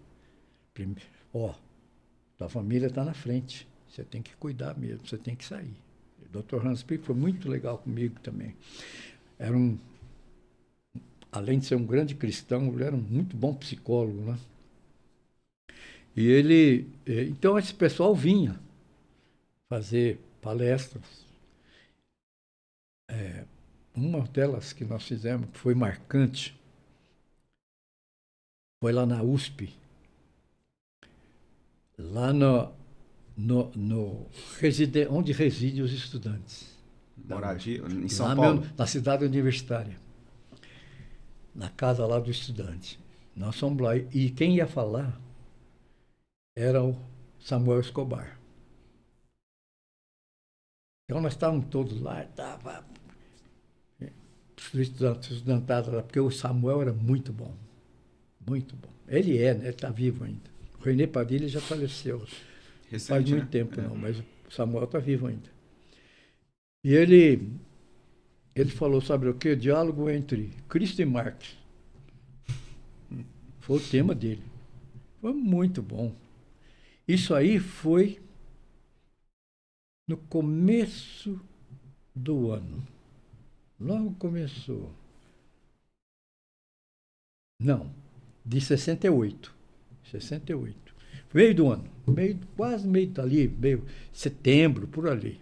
Primeiro, 0.73 1.07
ó, 1.33 1.55
tua 2.39 2.49
família 2.49 2.87
está 2.87 3.03
na 3.05 3.13
frente. 3.13 3.67
Você 3.89 4.03
tem 4.03 4.21
que 4.21 4.35
cuidar 4.37 4.75
mesmo, 4.77 5.05
você 5.05 5.17
tem 5.17 5.35
que 5.35 5.45
sair. 5.45 5.75
O 6.23 6.41
Dr. 6.41 6.65
Hans 6.65 6.81
Pick 6.81 7.03
foi 7.03 7.15
muito 7.15 7.49
legal 7.49 7.77
comigo 7.77 8.19
também. 8.21 8.55
Era 9.37 9.55
um, 9.55 9.77
além 11.31 11.59
de 11.59 11.65
ser 11.65 11.75
um 11.75 11.85
grande 11.85 12.15
cristão, 12.15 12.73
ele 12.73 12.83
era 12.83 12.95
um 12.95 13.01
muito 13.01 13.35
bom 13.35 13.53
psicólogo, 13.53 14.21
né? 14.21 14.39
E 16.15 16.27
ele, 16.27 16.87
eh, 17.05 17.23
então 17.25 17.57
esse 17.57 17.73
pessoal 17.73 18.15
vinha 18.15 18.59
fazer 19.69 20.19
palestras 20.41 21.25
é, 23.09 23.45
uma 23.95 24.21
delas 24.21 24.71
que 24.71 24.85
nós 24.85 25.03
fizemos, 25.03 25.49
que 25.49 25.57
foi 25.57 25.73
marcante, 25.73 26.57
foi 28.81 28.93
lá 28.93 29.05
na 29.05 29.21
USP, 29.23 29.75
lá 31.99 32.31
no, 32.31 32.71
no, 33.35 33.71
no 33.75 34.25
reside, 34.57 35.07
onde 35.07 35.33
residem 35.33 35.81
os 35.81 35.91
estudantes. 35.91 36.73
Moradia, 37.17 37.81
em 37.85 38.07
São 38.07 38.27
lá 38.27 38.35
Paulo? 38.35 38.61
Mesmo, 38.61 38.75
na 38.77 38.87
cidade 38.87 39.25
universitária. 39.25 39.97
Na 41.53 41.69
casa 41.69 42.05
lá 42.05 42.19
do 42.19 42.31
estudante. 42.31 42.97
Nós 43.35 43.59
fomos 43.59 43.81
lá. 43.81 43.95
E 43.95 44.31
quem 44.31 44.55
ia 44.55 44.67
falar 44.67 45.19
era 46.55 46.83
o 46.83 46.95
Samuel 47.39 47.81
Escobar. 47.81 48.39
Então 51.05 51.21
nós 51.21 51.33
estávamos 51.33 51.65
todos 51.65 51.99
lá, 52.01 52.23
estava 52.23 52.85
estudantada 54.73 55.91
lá, 55.91 56.03
porque 56.03 56.19
o 56.19 56.29
Samuel 56.29 56.81
era 56.81 56.93
muito 56.93 57.33
bom. 57.33 57.53
Muito 58.47 58.75
bom. 58.75 58.89
Ele 59.07 59.37
é, 59.37 59.53
né? 59.53 59.61
Ele 59.65 59.69
está 59.69 59.89
vivo 59.89 60.23
ainda. 60.23 60.58
O 60.79 60.83
René 60.83 61.07
Padilha 61.07 61.47
já 61.47 61.59
faleceu. 61.59 62.25
Recente, 62.89 63.09
Faz 63.09 63.29
muito 63.29 63.43
né? 63.43 63.49
tempo, 63.51 63.79
é. 63.79 63.83
não, 63.83 63.95
mas 63.95 64.19
o 64.19 64.23
Samuel 64.49 64.85
está 64.85 64.99
vivo 64.99 65.27
ainda. 65.27 65.49
E 66.83 66.93
ele, 66.93 67.51
ele 68.55 68.69
falou, 68.69 69.01
sabe 69.01 69.27
o 69.27 69.33
que? 69.33 69.55
Diálogo 69.55 70.09
entre 70.09 70.51
Cristo 70.67 71.01
e 71.01 71.05
Marx. 71.05 71.57
Foi 73.59 73.77
o 73.77 73.89
tema 73.89 74.15
dele. 74.15 74.43
Foi 75.21 75.33
muito 75.33 75.81
bom. 75.81 76.15
Isso 77.07 77.35
aí 77.35 77.59
foi 77.59 78.21
no 80.07 80.17
começo 80.17 81.39
do 82.15 82.51
ano. 82.51 82.83
Logo 83.79 84.15
começou. 84.15 84.91
Não, 87.61 87.93
de 88.45 88.61
68. 88.61 89.58
68. 90.11 90.95
Meio 91.33 91.55
do 91.55 91.71
ano. 91.71 91.89
Meio, 92.07 92.39
quase 92.55 92.87
meio 92.87 93.11
ali, 93.21 93.47
meio 93.47 93.85
setembro, 94.11 94.87
por 94.87 95.07
ali. 95.07 95.39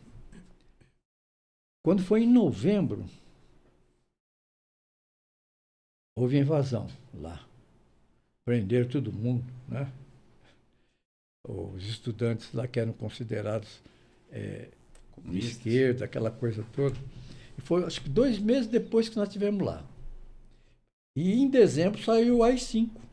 Quando 1.84 2.04
foi 2.04 2.24
em 2.24 2.32
novembro, 2.32 3.06
houve 6.18 6.38
invasão 6.38 6.90
lá. 7.14 7.48
Prenderam 8.44 8.90
todo 8.90 9.14
mundo, 9.14 9.46
né? 9.68 9.92
Os 11.48 11.88
estudantes 11.88 12.52
lá 12.52 12.68
que 12.68 12.80
eram 12.80 12.92
considerados 12.92 13.80
é, 14.30 14.70
de 15.24 15.40
esquerda, 15.40 16.06
aquela 16.06 16.30
coisa 16.30 16.66
toda. 16.74 16.98
E 17.58 17.62
foi, 17.62 17.86
acho 17.86 18.02
que 18.02 18.10
dois 18.10 18.38
meses 18.38 18.68
depois 18.68 19.08
que 19.08 19.16
nós 19.16 19.30
estivemos 19.30 19.66
lá. 19.66 19.86
E 21.16 21.34
em 21.34 21.50
dezembro 21.50 22.02
saiu 22.04 22.38
o 22.38 22.44
AI-5. 22.44 23.07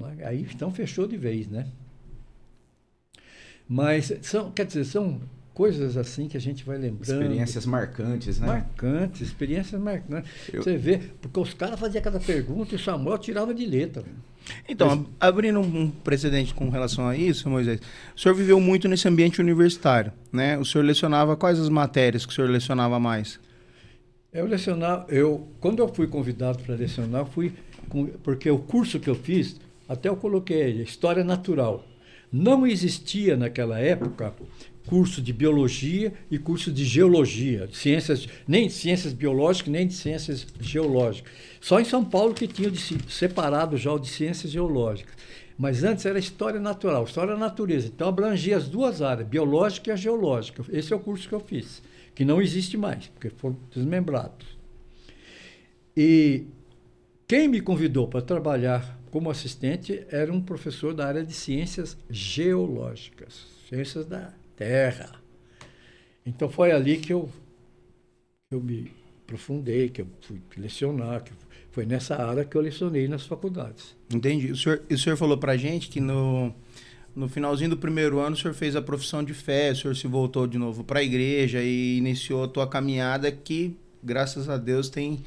Né? 0.00 0.24
Aí 0.24 0.46
então 0.52 0.72
fechou 0.72 1.06
de 1.06 1.16
vez, 1.16 1.46
né? 1.48 1.66
Mas 3.68 4.12
são, 4.22 4.50
quer 4.50 4.66
dizer, 4.66 4.84
são 4.84 5.20
coisas 5.54 5.96
assim 5.96 6.26
que 6.26 6.36
a 6.36 6.40
gente 6.40 6.64
vai 6.64 6.78
lembrando. 6.78 7.22
Experiências 7.22 7.66
marcantes, 7.66 8.40
né? 8.40 8.46
Marcantes, 8.46 9.20
experiências 9.20 9.80
marcantes. 9.80 10.30
Eu... 10.52 10.62
Você 10.62 10.76
vê, 10.76 10.98
porque 11.20 11.38
os 11.38 11.54
caras 11.54 11.78
faziam 11.78 12.02
cada 12.02 12.18
pergunta 12.18 12.74
e 12.74 12.76
o 12.76 12.78
Samuel 12.78 13.18
tirava 13.18 13.54
de 13.54 13.66
letra. 13.66 14.02
Então, 14.68 14.96
Mas... 14.96 15.06
abrindo 15.20 15.60
um 15.60 15.90
precedente 15.90 16.54
com 16.54 16.68
relação 16.70 17.06
a 17.06 17.16
isso, 17.16 17.48
Moisés, 17.48 17.80
o 18.16 18.18
senhor 18.18 18.34
viveu 18.34 18.58
muito 18.58 18.88
nesse 18.88 19.06
ambiente 19.06 19.40
universitário, 19.40 20.12
né? 20.32 20.58
O 20.58 20.64
senhor 20.64 20.82
lecionava 20.82 21.36
quais 21.36 21.60
as 21.60 21.68
matérias 21.68 22.24
que 22.24 22.32
o 22.32 22.34
senhor 22.34 22.48
lecionava 22.50 22.98
mais? 22.98 23.38
Eu 24.32 24.46
lecionava, 24.46 25.06
eu, 25.08 25.46
quando 25.60 25.80
eu 25.80 25.88
fui 25.92 26.06
convidado 26.06 26.62
para 26.62 26.74
lecionar, 26.74 27.26
fui, 27.26 27.52
porque 28.22 28.50
o 28.50 28.58
curso 28.58 28.98
que 28.98 29.10
eu 29.10 29.14
fiz, 29.14 29.60
até 29.90 30.08
eu 30.08 30.14
coloquei 30.14 30.82
História 30.82 31.24
Natural. 31.24 31.84
Não 32.32 32.64
existia 32.64 33.36
naquela 33.36 33.80
época 33.80 34.32
curso 34.86 35.20
de 35.20 35.32
biologia 35.32 36.12
e 36.30 36.38
curso 36.38 36.70
de 36.70 36.84
geologia, 36.84 37.68
ciências, 37.72 38.28
nem 38.46 38.68
de 38.68 38.72
ciências 38.72 39.12
biológicas, 39.12 39.72
nem 39.72 39.88
de 39.88 39.94
ciências 39.94 40.46
geológicas. 40.60 41.32
Só 41.60 41.80
em 41.80 41.84
São 41.84 42.04
Paulo 42.04 42.34
que 42.34 42.46
tinha 42.46 42.70
de, 42.70 42.78
separado 43.12 43.76
já 43.76 43.92
o 43.92 43.98
de 43.98 44.08
ciências 44.08 44.52
geológicas. 44.52 45.12
Mas 45.58 45.82
antes 45.82 46.06
era 46.06 46.20
história 46.20 46.60
natural, 46.60 47.02
história 47.02 47.34
da 47.34 47.40
natureza. 47.40 47.88
Então 47.88 48.08
abrangia 48.08 48.56
as 48.56 48.68
duas 48.68 49.02
áreas, 49.02 49.26
biológica 49.26 49.90
e 49.90 49.92
a 49.92 49.96
geológica. 49.96 50.64
Esse 50.70 50.92
é 50.92 50.96
o 50.96 51.00
curso 51.00 51.28
que 51.28 51.34
eu 51.34 51.40
fiz, 51.40 51.82
que 52.14 52.24
não 52.24 52.40
existe 52.40 52.76
mais, 52.76 53.08
porque 53.08 53.30
foram 53.30 53.56
desmembrados. 53.74 54.46
E 55.96 56.44
quem 57.26 57.48
me 57.48 57.60
convidou 57.60 58.06
para 58.06 58.22
trabalhar 58.22 58.99
como 59.10 59.30
assistente 59.30 60.04
era 60.10 60.32
um 60.32 60.40
professor 60.40 60.94
da 60.94 61.06
área 61.06 61.24
de 61.24 61.32
ciências 61.32 61.96
geológicas, 62.08 63.46
ciências 63.68 64.06
da 64.06 64.32
terra. 64.56 65.20
Então 66.24 66.48
foi 66.48 66.70
ali 66.70 66.96
que 66.98 67.12
eu, 67.12 67.28
eu 68.50 68.60
me 68.60 68.92
aprofundei, 69.24 69.88
que 69.88 70.02
eu 70.02 70.06
fui 70.20 70.40
lecionar, 70.56 71.22
que 71.22 71.32
foi 71.70 71.86
nessa 71.86 72.16
área 72.16 72.44
que 72.44 72.56
eu 72.56 72.60
lecionei 72.60 73.08
nas 73.08 73.26
faculdades. 73.26 73.96
Entendi. 74.12 74.50
O 74.50 74.56
senhor, 74.56 74.82
o 74.90 74.98
senhor 74.98 75.16
falou 75.16 75.38
para 75.38 75.56
gente 75.56 75.88
que 75.88 76.00
no, 76.00 76.54
no 77.14 77.28
finalzinho 77.28 77.70
do 77.70 77.76
primeiro 77.76 78.18
ano 78.18 78.34
o 78.34 78.38
senhor 78.38 78.54
fez 78.54 78.74
a 78.76 78.82
profissão 78.82 79.22
de 79.22 79.34
fé, 79.34 79.70
o 79.70 79.76
senhor 79.76 79.96
se 79.96 80.06
voltou 80.06 80.46
de 80.46 80.58
novo 80.58 80.84
para 80.84 81.00
a 81.00 81.02
igreja 81.02 81.62
e 81.62 81.98
iniciou 81.98 82.44
a 82.44 82.48
tua 82.48 82.66
caminhada 82.66 83.30
que, 83.30 83.76
graças 84.02 84.48
a 84.48 84.56
Deus, 84.56 84.88
tem 84.88 85.24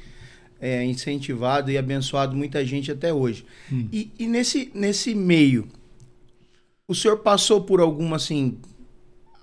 é, 0.64 0.82
incentivado 0.82 1.70
e 1.70 1.76
abençoado 1.76 2.34
muita 2.34 2.64
gente 2.64 2.90
até 2.90 3.12
hoje. 3.12 3.44
Hum. 3.70 3.86
E, 3.92 4.10
e 4.18 4.26
nesse, 4.26 4.70
nesse 4.74 5.14
meio, 5.14 5.68
o 6.88 6.94
senhor 6.94 7.18
passou 7.18 7.60
por 7.60 7.82
alguma, 7.82 8.16
assim, 8.16 8.56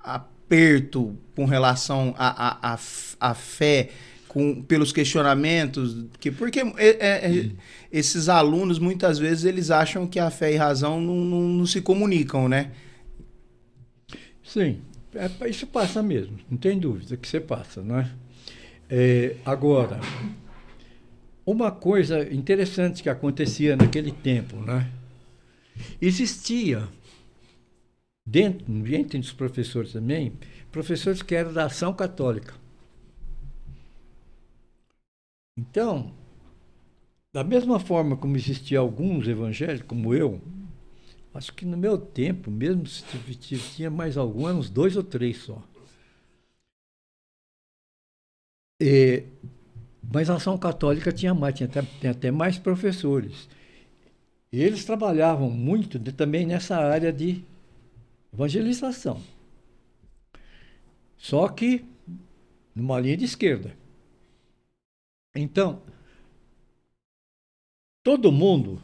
aperto 0.04 1.16
com 1.36 1.46
relação 1.46 2.16
à 2.18 2.28
a, 2.28 2.72
a, 2.72 2.74
a, 2.74 2.80
a, 3.20 3.34
fé, 3.36 3.90
com, 4.28 4.64
pelos 4.64 4.92
questionamentos, 4.92 6.06
que 6.20 6.32
porque 6.32 6.60
é, 6.60 6.66
é, 6.78 7.38
é, 7.38 7.52
esses 7.92 8.28
alunos 8.28 8.80
muitas 8.80 9.20
vezes 9.20 9.46
eles 9.46 9.70
acham 9.70 10.08
que 10.08 10.18
a 10.18 10.32
fé 10.32 10.52
e 10.52 10.56
razão 10.56 11.00
não, 11.00 11.18
não, 11.18 11.42
não 11.42 11.66
se 11.68 11.82
comunicam, 11.82 12.50
né? 12.50 12.72
Sim, 14.44 14.80
é, 15.14 15.48
isso 15.48 15.68
passa 15.68 16.02
mesmo, 16.02 16.40
não 16.50 16.58
tem 16.58 16.80
dúvida 16.80 17.16
que 17.16 17.28
você 17.28 17.40
passa, 17.40 17.84
não 17.84 18.00
é? 18.00 18.10
é 18.90 19.36
agora, 19.46 20.00
uma 21.52 21.72
coisa 21.72 22.32
interessante 22.34 23.04
que 23.04 23.10
acontecia 23.10 23.76
naquele 23.76 24.12
tempo, 24.12 24.58
né? 24.58 24.92
Existia 26.02 26.88
dentro, 28.26 28.66
entre 28.94 29.20
os 29.20 29.34
professores 29.34 29.94
também, 29.94 30.34
professores 30.72 31.22
que 31.22 31.36
eram 31.36 31.54
da 31.54 31.66
ação 31.66 31.94
católica. 31.94 32.54
Então, 35.58 36.14
da 37.34 37.44
mesma 37.44 37.80
forma 37.80 38.16
como 38.16 38.36
existia 38.36 38.80
alguns 38.80 39.28
evangélicos, 39.28 39.88
como 39.88 40.14
eu, 40.14 40.42
acho 41.34 41.54
que 41.54 41.66
no 41.66 41.78
meu 41.78 41.98
tempo, 41.98 42.50
mesmo 42.50 42.88
se 42.88 43.04
tinha 43.76 43.90
mais 43.90 44.18
alguns, 44.18 44.70
dois 44.70 44.96
ou 44.96 45.04
três 45.04 45.38
só. 45.38 45.62
E, 48.82 49.24
mas 50.02 50.30
a 50.30 50.36
ação 50.36 50.58
católica 50.58 51.12
tinha 51.12 51.34
mais, 51.34 51.56
tinha 51.56 51.68
até, 51.68 51.82
tinha 51.82 52.12
até 52.12 52.32
mais 52.32 52.58
professores. 52.58 53.48
E 54.52 54.62
eles 54.62 54.84
trabalhavam 54.84 55.50
muito 55.50 55.98
de, 56.00 56.12
também 56.12 56.46
nessa 56.46 56.78
área 56.78 57.12
de 57.14 57.44
evangelização. 58.34 59.22
Só 61.18 61.48
que 61.48 61.86
numa 62.76 63.00
linha 63.00 63.18
de 63.18 63.26
esquerda. 63.26 63.76
Então, 65.36 65.82
todo 68.04 68.32
mundo 68.32 68.82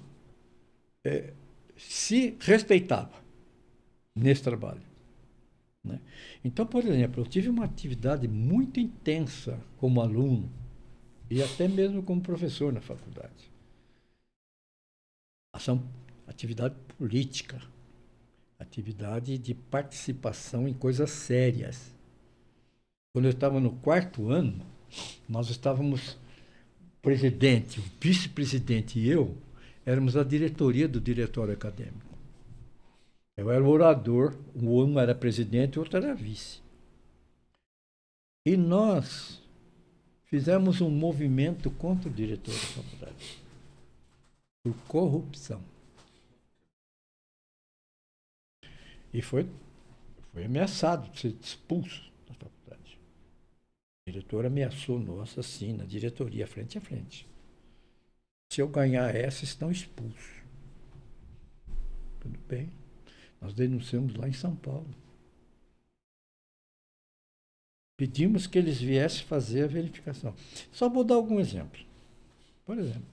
é, 1.03 1.33
se 1.75 2.37
respeitava 2.39 3.13
nesse 4.15 4.43
trabalho. 4.43 4.81
Né? 5.83 5.99
Então, 6.43 6.65
por 6.65 6.85
exemplo, 6.85 7.21
eu 7.21 7.27
tive 7.27 7.49
uma 7.49 7.65
atividade 7.65 8.27
muito 8.27 8.79
intensa 8.79 9.59
como 9.77 10.01
aluno 10.01 10.49
e 11.29 11.41
até 11.41 11.67
mesmo 11.67 12.03
como 12.03 12.21
professor 12.21 12.71
na 12.71 12.81
faculdade. 12.81 13.51
Ação, 15.53 15.83
atividade 16.27 16.75
política 16.97 17.61
atividade 18.59 19.37
de 19.37 19.53
participação 19.53 20.67
em 20.67 20.73
coisas 20.73 21.11
sérias. 21.11 21.93
Quando 23.13 23.25
eu 23.25 23.31
estava 23.31 23.59
no 23.59 23.71
quarto 23.71 24.29
ano, 24.29 24.65
nós 25.27 25.49
estávamos, 25.49 26.17
presidente, 27.01 27.79
o 27.79 27.83
vice-presidente 27.99 28.99
e 28.99 29.09
eu, 29.09 29.35
éramos 29.85 30.17
a 30.17 30.23
diretoria 30.23 30.87
do 30.87 30.99
diretório 30.99 31.53
acadêmico. 31.53 32.17
Eu 33.35 33.51
era 33.51 33.63
o 33.63 33.69
orador, 33.69 34.35
um 34.55 34.99
era 34.99 35.13
presidente 35.13 35.77
o 35.77 35.81
outro 35.83 35.97
era 35.97 36.15
vice. 36.15 36.59
E 38.45 38.57
nós 38.57 39.41
fizemos 40.27 40.81
um 40.81 40.89
movimento 40.89 41.71
contra 41.71 42.09
o 42.09 42.13
diretor 42.13 42.53
da 42.53 42.59
faculdade 42.59 43.47
por 44.63 44.75
corrupção. 44.87 45.61
E 49.13 49.21
foi, 49.21 49.49
foi 50.33 50.45
ameaçado 50.45 51.09
de 51.11 51.19
ser 51.19 51.35
expulso 51.41 52.11
da 52.27 52.33
faculdade. 52.33 52.99
O 54.05 54.11
diretor 54.11 54.45
ameaçou, 54.45 54.99
nossa, 54.99 55.41
sim, 55.41 55.73
na 55.73 55.85
diretoria, 55.85 56.45
frente 56.45 56.77
a 56.77 56.81
frente. 56.81 57.25
Se 58.51 58.61
eu 58.61 58.67
ganhar 58.67 59.15
essa, 59.15 59.43
estão 59.43 59.71
expulsos. 59.71 60.43
Tudo 62.19 62.37
bem. 62.47 62.69
Nós 63.41 63.53
denunciamos 63.53 64.15
lá 64.15 64.27
em 64.27 64.33
São 64.33 64.55
Paulo. 64.55 64.87
Pedimos 67.97 68.47
que 68.47 68.57
eles 68.57 68.79
viessem 68.79 69.25
fazer 69.25 69.63
a 69.63 69.67
verificação. 69.67 70.33
Só 70.71 70.87
vou 70.87 71.03
dar 71.03 71.15
algum 71.15 71.39
exemplo. 71.39 71.81
Por 72.65 72.77
exemplo, 72.77 73.07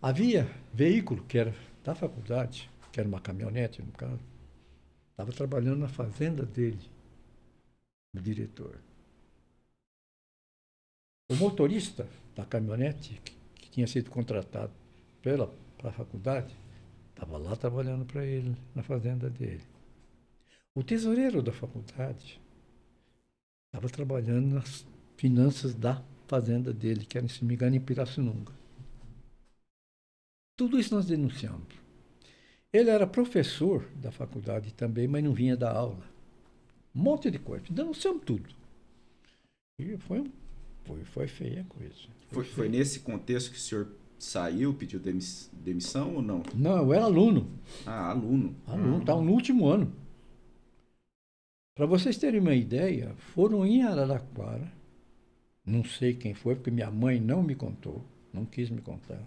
havia 0.00 0.48
veículo 0.72 1.24
que 1.24 1.38
era 1.38 1.54
da 1.82 1.94
faculdade, 1.94 2.70
que 2.92 3.00
era 3.00 3.08
uma 3.08 3.20
caminhonete, 3.20 3.82
no 3.82 3.92
caso, 3.92 4.20
Estava 5.14 5.30
trabalhando 5.30 5.78
na 5.78 5.88
fazenda 5.88 6.44
dele, 6.44 6.90
o 8.12 8.20
diretor. 8.20 8.80
O 11.30 11.36
motorista 11.36 12.08
da 12.34 12.44
caminhonete, 12.44 13.22
que, 13.54 13.70
tinha 13.70 13.86
sido 13.86 14.10
contratado 14.10 14.72
pela, 15.22 15.46
pela 15.78 15.92
faculdade, 15.92 16.52
estava 17.10 17.38
lá 17.38 17.54
trabalhando 17.54 18.04
para 18.04 18.26
ele, 18.26 18.56
na 18.74 18.82
fazenda 18.82 19.30
dele. 19.30 19.62
O 20.74 20.82
tesoureiro 20.82 21.40
da 21.40 21.52
faculdade 21.52 22.40
estava 23.74 23.88
trabalhando 23.88 24.54
nas 24.54 24.86
finanças 25.16 25.74
da 25.74 26.00
fazenda 26.28 26.72
dele, 26.72 27.04
que 27.04 27.18
era, 27.18 27.26
se 27.26 27.42
não 27.42 27.48
me 27.48 27.54
engano, 27.54 27.74
em 27.74 27.80
Pirassununga. 27.80 28.52
Tudo 30.56 30.78
isso 30.78 30.94
nós 30.94 31.06
denunciamos. 31.06 31.74
Ele 32.72 32.88
era 32.88 33.04
professor 33.04 33.88
da 33.96 34.12
faculdade 34.12 34.72
também, 34.74 35.08
mas 35.08 35.24
não 35.24 35.32
vinha 35.32 35.56
dar 35.56 35.74
aula. 35.74 36.04
Um 36.94 37.02
monte 37.02 37.30
de 37.32 37.38
coisa. 37.40 37.64
Denunciamos 37.68 38.22
tudo. 38.24 38.48
E 39.80 39.96
foi, 39.98 40.30
foi, 40.84 41.04
foi 41.04 41.26
feia 41.26 41.62
a 41.62 41.64
coisa. 41.64 41.94
Foi, 42.30 42.44
foi 42.44 42.68
nesse 42.68 43.00
contexto 43.00 43.50
que 43.50 43.56
o 43.56 43.60
senhor 43.60 43.88
saiu, 44.16 44.72
pediu 44.72 45.00
demis- 45.00 45.50
demissão 45.52 46.14
ou 46.14 46.22
não? 46.22 46.44
Não, 46.54 46.76
eu 46.78 46.92
era 46.92 47.04
aluno. 47.04 47.50
Ah, 47.84 48.10
aluno. 48.10 48.54
Aluno, 48.68 48.98
estava 49.00 49.20
no 49.20 49.32
último 49.32 49.66
ano. 49.66 49.92
Para 51.74 51.86
vocês 51.86 52.16
terem 52.16 52.40
uma 52.40 52.54
ideia, 52.54 53.14
foram 53.34 53.66
em 53.66 53.82
Araraquara, 53.82 54.72
não 55.66 55.82
sei 55.84 56.14
quem 56.14 56.32
foi, 56.32 56.54
porque 56.54 56.70
minha 56.70 56.90
mãe 56.90 57.20
não 57.20 57.42
me 57.42 57.54
contou, 57.54 58.04
não 58.32 58.44
quis 58.44 58.70
me 58.70 58.80
contar, 58.80 59.20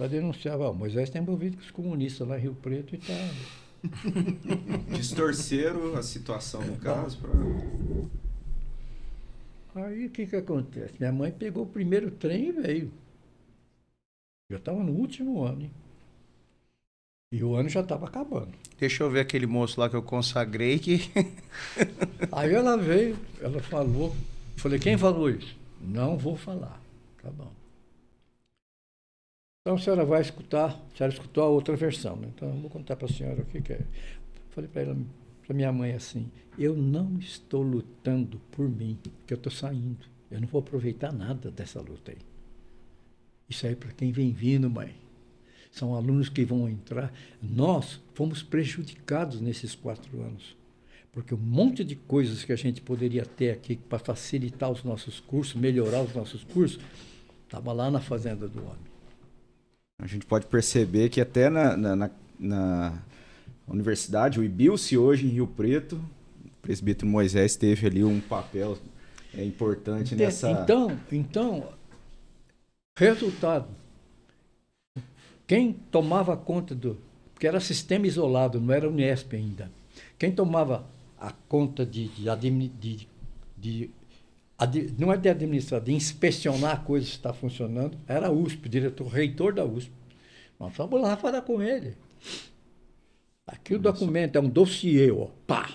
para 0.00 0.08
denunciar, 0.08 0.58
ó, 0.58 0.72
Moisés 0.72 1.10
está 1.10 1.18
envolvido 1.18 1.58
com 1.58 1.62
os 1.62 1.70
comunistas 1.70 2.26
lá 2.26 2.38
em 2.38 2.42
Rio 2.42 2.54
Preto 2.54 2.94
e 2.94 2.98
tá. 2.98 3.12
Distorceram 4.96 5.94
a 5.94 6.02
situação 6.02 6.62
no 6.62 6.76
caso 6.78 7.18
para. 7.18 7.30
Aí 9.74 10.06
o 10.06 10.10
que, 10.10 10.26
que 10.26 10.36
acontece? 10.36 10.94
Minha 10.98 11.12
mãe 11.12 11.30
pegou 11.30 11.64
o 11.64 11.68
primeiro 11.68 12.10
trem 12.10 12.48
e 12.48 12.52
veio. 12.52 12.92
Eu 14.48 14.56
estava 14.56 14.82
no 14.82 14.92
último 14.92 15.44
ano, 15.44 15.62
hein? 15.62 15.70
E 17.32 17.44
o 17.44 17.54
ano 17.54 17.68
já 17.68 17.80
estava 17.80 18.06
acabando. 18.06 18.52
Deixa 18.78 19.04
eu 19.04 19.10
ver 19.10 19.20
aquele 19.20 19.46
moço 19.46 19.78
lá 19.78 19.88
que 19.88 19.94
eu 19.94 20.02
consagrei 20.02 20.78
que. 20.80 21.10
Aí 22.32 22.52
ela 22.52 22.76
veio, 22.76 23.16
ela 23.40 23.60
falou, 23.62 24.14
falei, 24.56 24.80
quem 24.80 24.98
falou 24.98 25.30
isso? 25.30 25.56
Não 25.80 26.18
vou 26.18 26.36
falar. 26.36 26.80
Tá 27.22 27.30
bom. 27.30 27.52
Então 29.60 29.76
a 29.76 29.78
senhora 29.78 30.04
vai 30.04 30.20
escutar, 30.22 30.70
a 30.70 30.96
senhora 30.96 31.12
escutou 31.12 31.44
a 31.44 31.48
outra 31.48 31.76
versão, 31.76 32.16
né? 32.16 32.28
Então 32.34 32.48
eu 32.48 32.56
vou 32.56 32.70
contar 32.70 32.96
para 32.96 33.06
a 33.06 33.12
senhora 33.12 33.42
o 33.42 33.44
que, 33.44 33.60
que 33.60 33.74
é. 33.74 33.80
Falei 34.50 34.68
para 34.68 34.82
ela, 34.82 34.96
para 35.46 35.54
minha 35.54 35.70
mãe 35.70 35.92
assim, 35.92 36.28
eu 36.58 36.74
não 36.74 37.16
estou 37.18 37.62
lutando 37.62 38.40
por 38.50 38.68
mim, 38.68 38.98
porque 39.02 39.34
eu 39.34 39.36
estou 39.36 39.52
saindo. 39.52 40.04
Eu 40.30 40.40
não 40.40 40.48
vou 40.48 40.60
aproveitar 40.60 41.12
nada 41.12 41.50
dessa 41.50 41.80
luta 41.80 42.10
aí. 42.10 42.18
Isso 43.48 43.66
aí 43.66 43.72
é 43.72 43.76
para 43.76 43.92
quem 43.92 44.10
vem 44.10 44.32
vindo, 44.32 44.68
mãe. 44.68 44.94
São 45.70 45.94
alunos 45.94 46.28
que 46.28 46.44
vão 46.44 46.68
entrar. 46.68 47.12
Nós 47.42 48.00
fomos 48.14 48.42
prejudicados 48.42 49.40
nesses 49.40 49.74
quatro 49.74 50.20
anos. 50.20 50.56
Porque 51.12 51.34
um 51.34 51.38
monte 51.38 51.82
de 51.84 51.96
coisas 51.96 52.44
que 52.44 52.52
a 52.52 52.56
gente 52.56 52.80
poderia 52.80 53.24
ter 53.26 53.50
aqui 53.50 53.76
para 53.76 53.98
facilitar 53.98 54.70
os 54.70 54.84
nossos 54.84 55.18
cursos, 55.20 55.60
melhorar 55.60 56.02
os 56.02 56.14
nossos 56.14 56.44
cursos, 56.44 56.80
estava 57.44 57.72
lá 57.72 57.90
na 57.90 58.00
fazenda 58.00 58.46
do 58.48 58.60
homem. 58.60 58.90
A 60.00 60.06
gente 60.06 60.24
pode 60.24 60.46
perceber 60.46 61.08
que 61.08 61.20
até 61.20 61.50
na, 61.50 61.76
na, 61.76 61.96
na- 61.96 62.10
na 62.38 63.02
universidade, 63.68 64.40
o 64.40 64.44
IBILSE 64.44 64.96
hoje 64.96 65.26
em 65.26 65.30
Rio 65.30 65.46
Preto, 65.46 65.96
o 66.44 66.50
presbítero 66.62 67.06
Moisés 67.06 67.54
teve 67.56 67.86
ali 67.86 68.02
um 68.02 68.20
papel 68.20 68.78
é, 69.36 69.44
importante 69.44 70.14
Ente- 70.14 70.22
nessa. 70.24 70.50
Então, 70.50 70.98
então, 71.12 71.68
resultado. 72.98 73.68
Quem 75.50 75.72
tomava 75.72 76.36
conta 76.36 76.76
do. 76.76 76.96
Porque 77.34 77.44
era 77.44 77.58
sistema 77.58 78.06
isolado, 78.06 78.60
não 78.60 78.72
era 78.72 78.88
Unesp 78.88 79.34
ainda. 79.34 79.68
Quem 80.16 80.30
tomava 80.30 80.88
a 81.18 81.32
conta 81.48 81.84
de, 81.84 82.06
de, 82.06 82.68
de- 82.78 83.08
de- 83.58 84.94
não 84.96 85.12
é 85.12 85.16
de 85.16 85.28
administrar, 85.28 85.80
de 85.80 85.92
inspecionar 85.92 86.74
a 86.74 86.76
coisa 86.76 87.04
se 87.04 87.10
está 87.14 87.32
funcionando, 87.32 87.98
era 88.06 88.28
a 88.28 88.30
USP, 88.30 88.68
diretor, 88.68 89.08
reitor 89.08 89.52
da 89.52 89.64
USP. 89.64 89.90
Nós 90.60 90.72
fomos 90.72 91.02
lá 91.02 91.16
falar 91.16 91.42
com 91.42 91.60
ele. 91.60 91.96
Aqui 93.44 93.74
o 93.74 93.78
documento 93.80 94.36
é 94.36 94.40
um 94.40 94.48
dossiê, 94.48 95.10
ó. 95.10 95.30
Pá! 95.48 95.68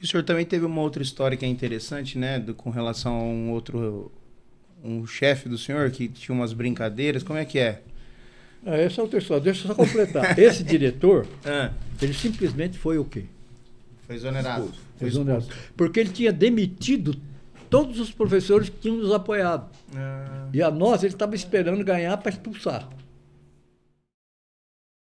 E 0.00 0.04
o 0.04 0.06
senhor 0.06 0.22
também 0.22 0.46
teve 0.46 0.64
uma 0.64 0.80
outra 0.80 1.02
história 1.02 1.36
que 1.36 1.44
é 1.44 1.48
interessante, 1.48 2.16
né? 2.16 2.38
do- 2.38 2.54
com 2.54 2.70
relação 2.70 3.14
a 3.14 3.22
um 3.24 3.50
outro. 3.52 4.10
Um 4.82 5.06
chefe 5.06 5.48
do 5.48 5.58
senhor 5.58 5.90
que 5.90 6.08
tinha 6.08 6.34
umas 6.34 6.52
brincadeiras. 6.52 7.22
Como 7.22 7.38
é 7.38 7.44
que 7.44 7.58
é? 7.58 7.82
É, 8.64 8.84
essa 8.84 9.00
é 9.00 9.02
outra 9.02 9.18
história. 9.18 9.42
Deixa 9.42 9.62
eu 9.64 9.68
só 9.68 9.74
completar. 9.74 10.36
Esse 10.38 10.62
diretor, 10.64 11.26
Ah, 11.44 11.72
ele 12.00 12.12
simplesmente 12.14 12.78
foi 12.78 12.98
o 12.98 13.04
quê? 13.04 13.24
foi 14.06 14.16
exonerado. 14.16 14.72
Foi 14.96 15.06
Exonerado. 15.08 15.44
expulso. 15.44 15.72
Porque 15.76 16.00
ele 16.00 16.10
tinha 16.10 16.32
demitido 16.32 17.14
todos 17.68 18.00
os 18.00 18.10
professores 18.10 18.68
que 18.70 18.78
tinham 18.78 18.96
nos 18.96 19.12
apoiado. 19.12 19.68
Ah, 19.94 20.48
E 20.52 20.62
a 20.62 20.70
nós 20.70 21.02
ele 21.04 21.12
estava 21.12 21.34
esperando 21.34 21.84
ganhar 21.84 22.16
para 22.16 22.30
expulsar. 22.30 22.88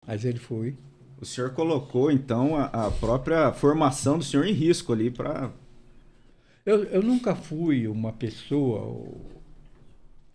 Mas 0.06 0.24
ele 0.24 0.38
foi. 0.38 0.76
O 1.20 1.24
senhor 1.24 1.50
colocou, 1.52 2.10
então, 2.10 2.56
a, 2.56 2.64
a 2.86 2.90
própria 2.90 3.52
formação 3.52 4.18
do 4.18 4.24
senhor 4.24 4.46
em 4.46 4.52
risco 4.52 4.92
ali 4.92 5.10
para. 5.10 5.50
Eu, 6.64 6.84
eu 6.84 7.02
nunca 7.02 7.34
fui 7.34 7.86
uma 7.86 8.12
pessoa. 8.12 9.06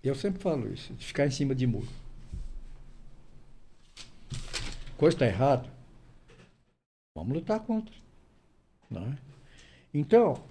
Eu 0.06 0.14
sempre 0.14 0.40
falo 0.40 0.72
isso, 0.72 0.94
de 0.94 1.04
ficar 1.04 1.26
em 1.26 1.32
cima 1.32 1.56
de 1.56 1.66
muro. 1.66 1.88
Coisa 4.96 5.16
está 5.16 5.26
errada. 5.26 5.68
Vamos 7.18 7.34
lutar 7.34 7.60
contra. 7.62 7.94
Não 8.88 9.02
é? 9.02 9.18
Então, 9.92 10.44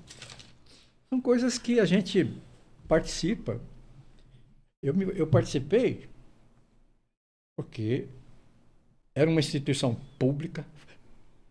são 1.08 1.20
coisas 1.20 1.56
que 1.56 1.78
a 1.78 1.84
gente 1.84 2.36
participa. 2.88 3.60
Eu, 4.82 5.00
eu 5.12 5.26
participei 5.26 6.08
porque 7.56 8.08
era 9.14 9.30
uma 9.30 9.38
instituição 9.38 9.94
pública, 10.18 10.66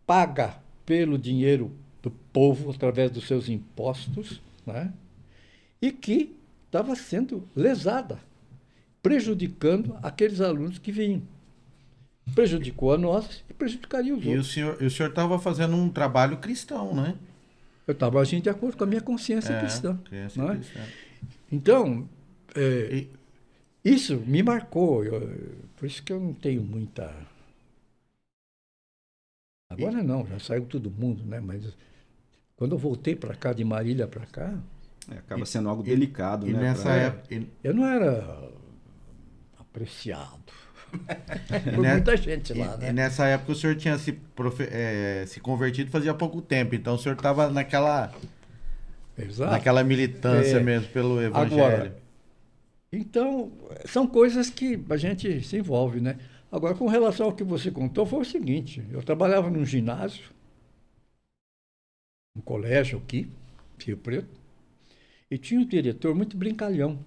paga 0.06 0.62
pelo 0.86 1.18
dinheiro 1.18 1.72
do 2.02 2.12
povo 2.12 2.72
através 2.72 3.10
dos 3.10 3.26
seus 3.26 3.48
impostos, 3.48 4.42
né? 4.66 4.94
e 5.82 5.92
que 5.92 6.36
estava 6.74 6.96
sendo 6.96 7.48
lesada, 7.56 8.18
prejudicando 9.02 9.96
aqueles 10.02 10.42
alunos 10.42 10.80
que 10.80 10.92
vinham. 10.92 11.22
Prejudicou 12.34 12.94
a 12.94 12.98
nós 12.98 13.44
e 13.48 13.54
prejudicaria 13.54 14.16
os 14.16 14.24
E 14.26 14.30
outros. 14.30 14.52
senhor 14.52 14.82
o 14.82 14.90
senhor 14.90 15.10
estava 15.10 15.38
fazendo 15.38 15.76
um 15.76 15.88
trabalho 15.90 16.38
cristão, 16.38 16.96
né? 16.96 17.16
Eu 17.86 17.92
estava 17.92 18.20
agindo 18.20 18.42
de 18.44 18.50
acordo 18.50 18.76
com 18.76 18.86
a 18.86 18.88
minha 18.88 19.02
consciência 19.02 19.56
cristã. 19.60 19.98
criança 20.06 20.42
não 20.42 20.52
é? 20.52 20.56
cristã. 20.56 20.80
Então, 21.52 22.10
é, 22.56 22.96
E- 22.96 23.10
isso 23.86 24.18
me 24.22 24.42
marcou. 24.42 25.04
eu- 25.04 25.62
por 25.76 25.86
isso 25.86 26.02
que 26.02 26.12
eu 26.12 26.20
não 26.20 26.34
tenho 26.34 26.64
muita. 26.64 27.14
Agora 29.70 30.02
não, 30.02 30.26
já 30.26 30.40
saiu 30.40 30.66
todo 30.66 30.90
mundo, 30.90 31.24
né? 31.26 31.40
Mas 31.40 31.64
quando 32.56 32.72
eu 32.74 32.80
voltei 32.80 33.16
para 33.16 33.36
cá, 33.36 33.54
de 33.54 33.64
Marília 33.64 34.08
para 34.08 34.26
cá, 34.26 34.58
é, 35.12 35.18
acaba 35.18 35.46
sendo 35.46 35.70
algo 35.70 35.84
delicado, 35.84 36.48
E 36.48 36.54
né? 36.54 36.60
nessa 36.62 36.84
pra- 36.84 36.96
época. 36.96 37.36
e- 37.36 37.48
eu 37.64 37.74
não 37.74 37.86
era 37.86 38.50
apreciado 39.60 40.44
por 41.74 41.82
né? 41.82 41.94
muita 41.94 42.16
gente 42.16 42.54
E, 42.54 42.58
lá, 42.60 42.76
e 42.76 42.80
né? 42.82 42.94
nessa 42.94 43.26
época 43.28 43.52
o 43.52 43.56
senhor 43.56 43.76
tinha 43.76 43.98
se, 43.98 44.12
profe- 44.14 44.70
eh, 44.72 45.26
se 45.28 45.40
convertido 45.40 45.90
fazia 45.92 46.14
pouco 46.14 46.42
tempo, 46.42 46.76
então 46.76 46.96
o 46.96 46.98
senhor 47.00 47.16
estava 47.16 47.50
naquela, 47.50 48.14
Exato. 49.18 49.52
naquela 49.52 49.84
militância 49.84 50.58
É. 50.58 50.64
mesmo 50.64 50.88
pelo 50.90 51.22
evangelho. 51.22 51.64
Agora, 51.64 52.04
Então, 52.96 53.52
são 53.86 54.06
coisas 54.06 54.52
que 54.52 54.80
a 54.88 54.96
gente 54.98 55.42
se 55.42 55.58
envolve, 55.58 56.00
né? 56.00 56.16
Agora, 56.52 56.76
com 56.76 56.88
relação 56.88 57.26
ao 57.26 57.34
que 57.34 57.44
você 57.44 57.72
contou, 57.72 58.06
foi 58.06 58.20
o 58.20 58.26
seguinte: 58.26 58.84
eu 58.92 59.02
trabalhava 59.02 59.50
num 59.50 59.66
ginásio, 59.66 60.26
um 62.36 62.42
colégio 62.42 63.00
aqui, 63.00 63.30
Rio 63.80 63.98
Preto, 63.98 64.40
e 65.34 65.38
tinha 65.40 65.60
um 65.60 65.66
diretor 65.66 66.14
muito 66.14 66.38
brincalhão. 66.38 67.04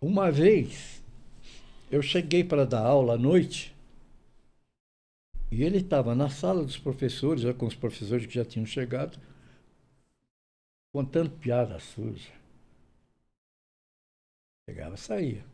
Uma 0.00 0.32
vez, 0.32 1.00
eu 1.92 2.02
cheguei 2.02 2.42
para 2.42 2.66
dar 2.66 2.84
aula 2.84 3.14
à 3.14 3.18
noite, 3.18 3.72
e 5.50 5.62
ele 5.62 5.78
estava 5.78 6.12
na 6.14 6.28
sala 6.28 6.64
dos 6.64 6.76
professores, 6.76 7.42
já 7.42 7.54
com 7.54 7.66
os 7.66 7.76
professores 7.76 8.26
que 8.26 8.34
já 8.34 8.44
tinham 8.44 8.66
chegado, 8.66 9.16
contando 10.92 11.30
piada 11.30 11.78
suja. 11.78 12.32
Chegava 14.68 14.96
e 14.96 14.98
saía. 14.98 15.44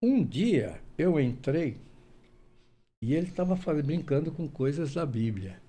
Um 0.00 0.24
dia 0.24 0.80
eu 0.96 1.18
entrei 1.18 1.76
e 3.00 3.14
ele 3.14 3.28
estava 3.28 3.56
brincando 3.82 4.32
com 4.32 4.48
coisas 4.48 4.94
da 4.94 5.04
Bíblia. 5.04 5.61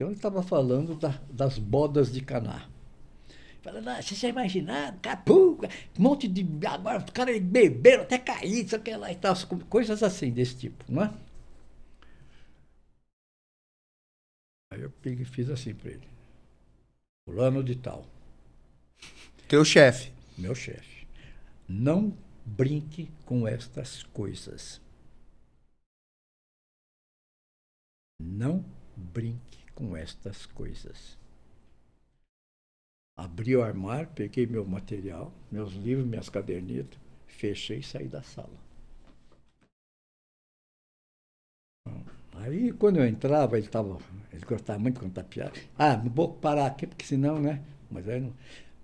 Ele 0.00 0.12
estava 0.12 0.42
falando 0.42 0.96
da, 0.96 1.10
das 1.30 1.58
bodas 1.58 2.12
de 2.12 2.20
Caná. 2.20 2.68
Falando, 3.62 3.88
ah, 3.88 4.02
você 4.02 4.14
já 4.14 4.28
imaginar, 4.28 4.98
capu, 5.00 5.58
um 5.98 6.02
monte 6.02 6.28
de. 6.28 6.46
Agora 6.66 6.98
os 6.98 7.10
caras 7.10 7.40
beberam 7.40 8.02
até 8.02 8.18
cair, 8.18 8.68
sei 8.68 8.78
que 8.78 8.94
lá 8.96 9.10
e 9.10 9.16
tal, 9.16 9.34
coisas 9.70 10.02
assim 10.02 10.30
desse 10.30 10.56
tipo, 10.56 10.84
não 10.86 11.04
é? 11.04 11.14
Aí 14.72 14.82
eu 14.82 14.90
peguei, 14.90 15.24
fiz 15.24 15.48
assim 15.48 15.74
para 15.74 15.92
ele. 15.92 16.08
Fulano 17.26 17.62
de 17.62 17.76
tal. 17.76 18.04
Teu 19.48 19.64
chefe. 19.64 20.12
Meu 20.36 20.54
chefe. 20.54 21.06
Não 21.68 22.14
brinque 22.44 23.08
com 23.24 23.46
estas 23.46 24.02
coisas. 24.02 24.80
Não 28.20 28.64
brinque 28.96 29.53
com 29.74 29.96
estas 29.96 30.46
coisas. 30.46 31.18
Abri 33.16 33.56
o 33.56 33.62
armário, 33.62 34.08
peguei 34.14 34.46
meu 34.46 34.64
material, 34.64 35.32
meus 35.50 35.72
livros, 35.72 36.06
minhas 36.06 36.28
cadernetas, 36.28 36.98
fechei 37.26 37.78
e 37.78 37.82
saí 37.82 38.08
da 38.08 38.22
sala. 38.22 38.64
Aí 42.36 42.72
quando 42.72 42.98
eu 42.98 43.06
entrava, 43.06 43.56
ele 43.56 43.66
estava. 43.66 43.98
Ele 44.32 44.44
gostava 44.44 44.78
muito 44.78 44.94
de 44.94 45.00
contar 45.00 45.24
piada. 45.24 45.52
Ah, 45.78 45.96
não 45.96 46.10
vou 46.10 46.34
parar 46.34 46.66
aqui, 46.66 46.86
porque 46.86 47.04
senão, 47.04 47.40
né? 47.40 47.62
Mas 47.90 48.08
aí 48.08 48.20
não. 48.20 48.32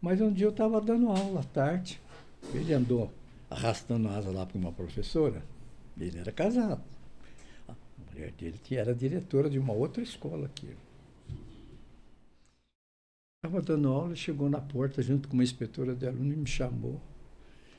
Mas 0.00 0.20
um 0.20 0.32
dia 0.32 0.46
eu 0.46 0.50
estava 0.50 0.80
dando 0.80 1.08
aula 1.08 1.40
à 1.40 1.44
tarde. 1.44 2.00
Ele 2.54 2.72
andou 2.72 3.12
arrastando 3.50 4.08
asa 4.08 4.30
lá 4.30 4.46
para 4.46 4.56
uma 4.56 4.72
professora. 4.72 5.42
Ele 5.98 6.18
era 6.18 6.32
casado. 6.32 6.82
Mulher 8.12 8.32
dele 8.32 8.60
era 8.72 8.94
diretora 8.94 9.48
de 9.48 9.58
uma 9.58 9.72
outra 9.72 10.02
escola 10.02 10.46
aqui. 10.46 10.76
Estava 13.42 13.62
dando 13.62 13.88
aula, 13.88 14.14
chegou 14.14 14.50
na 14.50 14.60
porta 14.60 15.00
junto 15.00 15.28
com 15.28 15.34
uma 15.34 15.42
inspetora 15.42 15.94
de 15.94 16.06
aluno 16.06 16.32
e 16.32 16.36
me 16.36 16.46
chamou. 16.46 17.00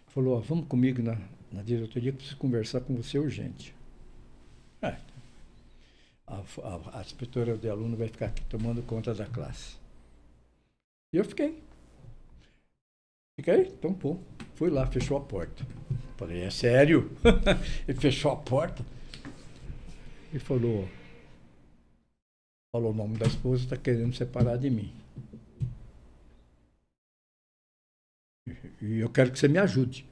Falou, 0.08 0.38
oh, 0.38 0.42
vamos 0.42 0.68
comigo 0.68 1.02
na, 1.02 1.18
na 1.52 1.62
diretoria 1.62 2.12
que 2.12 2.18
preciso 2.18 2.38
conversar 2.38 2.82
com 2.82 2.96
você 2.96 3.20
urgente. 3.20 3.76
É, 4.82 4.98
a, 6.26 6.38
a, 6.64 7.00
a 7.00 7.02
inspetora 7.02 7.58
de 7.58 7.70
aluno 7.70 7.96
vai 7.96 8.08
ficar 8.08 8.28
aqui 8.28 8.44
tomando 8.46 8.82
conta 8.82 9.14
da 9.14 9.26
classe. 9.26 9.76
E 11.14 11.18
eu 11.18 11.26
fiquei. 11.26 11.62
Fiquei? 13.40 13.62
Então. 13.68 14.20
Fui 14.56 14.70
lá, 14.70 14.88
fechou 14.88 15.18
a 15.18 15.22
porta. 15.22 15.66
Falei, 16.18 16.42
é 16.42 16.50
sério? 16.50 17.12
Ele 17.88 18.00
fechou 18.00 18.32
a 18.32 18.36
porta 18.36 18.84
e 20.34 20.40
falou: 20.40 20.88
falou 22.72 22.92
o 22.92 22.96
nome 22.96 23.18
da 23.18 23.28
esposa, 23.28 23.64
está 23.64 23.78
querendo 23.78 24.16
separar 24.16 24.58
de 24.58 24.70
mim. 24.70 24.94
E 28.82 29.00
eu 29.00 29.10
quero 29.10 29.32
que 29.32 29.40
você 29.40 29.48
me 29.48 29.58
ajude. 29.58 30.06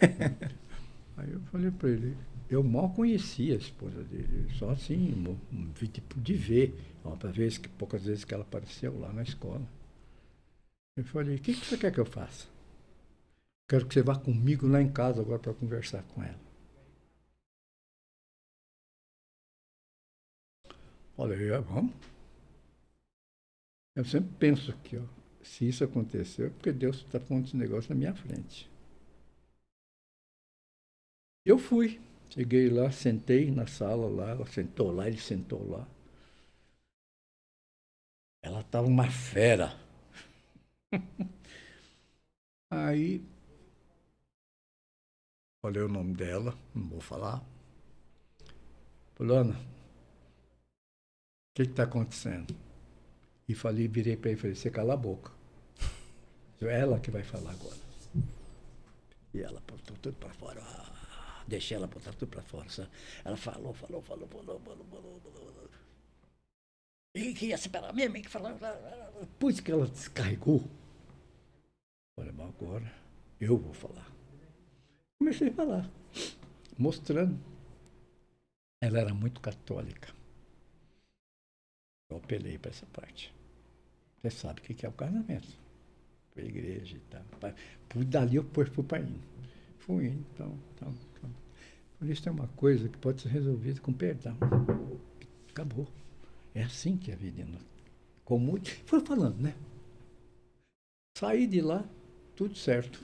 Aí 1.16 1.32
eu 1.32 1.40
falei 1.50 1.70
para 1.70 1.90
ele, 1.90 2.16
eu 2.48 2.62
mal 2.62 2.90
conhecia 2.90 3.54
a 3.54 3.58
esposa 3.58 4.02
dele, 4.04 4.48
só 4.58 4.70
assim, 4.70 5.38
tipo 5.92 6.20
de 6.20 6.34
ver, 6.34 6.74
uma 7.04 7.16
vez 7.30 7.58
que 7.58 7.68
poucas 7.68 8.04
vezes 8.04 8.24
que 8.24 8.34
ela 8.34 8.42
apareceu 8.42 8.98
lá 8.98 9.12
na 9.12 9.22
escola. 9.22 9.66
Eu 10.96 11.04
falei, 11.04 11.36
o 11.36 11.38
que, 11.38 11.54
que 11.54 11.64
você 11.64 11.78
quer 11.78 11.92
que 11.92 12.00
eu 12.00 12.04
faça? 12.04 12.46
Quero 13.68 13.86
que 13.86 13.94
você 13.94 14.02
vá 14.02 14.14
comigo 14.14 14.66
lá 14.66 14.82
em 14.82 14.92
casa 14.92 15.22
agora 15.22 15.38
para 15.38 15.54
conversar 15.54 16.02
com 16.02 16.22
ela. 16.22 16.51
Falei, 21.16 21.50
é, 21.50 21.58
vamos. 21.60 21.94
Eu 23.94 24.04
sempre 24.04 24.30
penso 24.38 24.72
que 24.84 24.96
ó, 24.98 25.02
se 25.42 25.68
isso 25.68 25.84
aconteceu, 25.84 26.46
é 26.46 26.50
porque 26.50 26.72
Deus 26.72 26.96
está 26.98 27.18
pondo 27.20 27.46
esse 27.46 27.56
negócio 27.56 27.90
na 27.90 27.98
minha 27.98 28.14
frente. 28.14 28.70
Eu 31.44 31.58
fui. 31.58 32.00
Cheguei 32.30 32.68
lá, 32.70 32.90
sentei 32.90 33.50
na 33.50 33.66
sala 33.66 34.08
lá, 34.08 34.30
ela 34.30 34.46
sentou 34.46 34.90
lá, 34.90 35.06
ele 35.06 35.18
sentou 35.18 35.68
lá. 35.70 35.86
Ela 38.40 38.60
estava 38.60 38.86
uma 38.86 39.10
fera. 39.10 39.76
Aí, 42.70 43.22
falei 45.60 45.82
o 45.82 45.88
nome 45.88 46.14
dela, 46.14 46.56
não 46.74 46.88
vou 46.88 47.00
falar. 47.00 47.42
Fulana, 49.14 49.56
que 51.54 51.62
está 51.62 51.84
acontecendo? 51.84 52.54
E 53.48 53.54
falei, 53.54 53.88
virei 53.88 54.16
para 54.16 54.30
ele 54.30 54.38
e 54.38 54.40
falei, 54.40 54.56
você 54.56 54.70
cala 54.70 54.94
a 54.94 54.96
boca. 54.96 55.32
Ela 56.60 57.00
que 57.00 57.10
vai 57.10 57.22
falar 57.22 57.50
agora. 57.50 57.76
E 59.34 59.40
ela 59.40 59.60
botou 59.66 59.96
tudo 59.96 60.14
para 60.16 60.32
fora. 60.34 60.62
Deixei 61.48 61.76
ela 61.76 61.86
botar 61.86 62.12
tudo 62.12 62.28
para 62.28 62.42
fora. 62.42 62.68
Sabe? 62.68 62.90
Ela 63.24 63.36
falou, 63.36 63.72
falou, 63.72 64.02
falou, 64.02 64.28
falou, 64.28 64.60
falou, 64.60 64.86
falou, 64.90 65.20
falou. 65.20 65.70
E 67.14 67.34
que 67.34 67.46
ia 67.46 67.58
separar 67.58 67.92
mesmo, 67.92 68.14
que 68.14 68.28
falou. 68.28 68.56
Depois 69.20 69.60
que 69.60 69.70
ela 69.70 69.86
descarregou, 69.86 70.64
falei, 72.18 72.32
mas 72.32 72.48
agora 72.48 72.92
eu 73.40 73.56
vou 73.56 73.72
falar. 73.74 74.06
Comecei 75.18 75.48
a 75.48 75.52
falar, 75.52 75.90
mostrando. 76.78 77.38
Ela 78.82 79.00
era 79.00 79.14
muito 79.14 79.40
católica. 79.40 80.12
Eu 82.12 82.18
apelei 82.18 82.58
para 82.58 82.70
essa 82.70 82.84
parte. 82.86 83.32
Você 84.20 84.30
sabe 84.30 84.60
o 84.60 84.62
que 84.62 84.84
é 84.84 84.88
o 84.88 84.92
casamento. 84.92 85.48
Para 86.34 86.42
a 86.42 86.46
igreja 86.46 86.96
e 86.96 87.00
tal. 87.00 87.22
Por 87.88 88.04
dali 88.04 88.36
eu 88.36 88.44
fui 88.44 88.64
para 88.66 88.80
o 88.80 89.08
Fui, 89.78 90.06
então, 90.06 90.56
então, 90.74 90.94
então. 91.16 91.30
Por 91.98 92.08
isso 92.08 92.28
é 92.28 92.32
uma 92.32 92.48
coisa 92.48 92.88
que 92.88 92.98
pode 92.98 93.22
ser 93.22 93.30
resolvida 93.30 93.80
com 93.80 93.92
perdão. 93.92 94.36
Acabou. 95.50 95.88
É 96.54 96.62
assim 96.62 96.96
que 96.96 97.10
a 97.10 97.16
vida 97.16 97.42
é. 97.42 97.46
Com 98.24 98.38
muito. 98.38 98.70
Foi 98.84 99.00
falando, 99.00 99.40
né? 99.40 99.54
Saí 101.16 101.46
de 101.46 101.60
lá, 101.60 101.88
tudo 102.36 102.54
certo. 102.54 103.02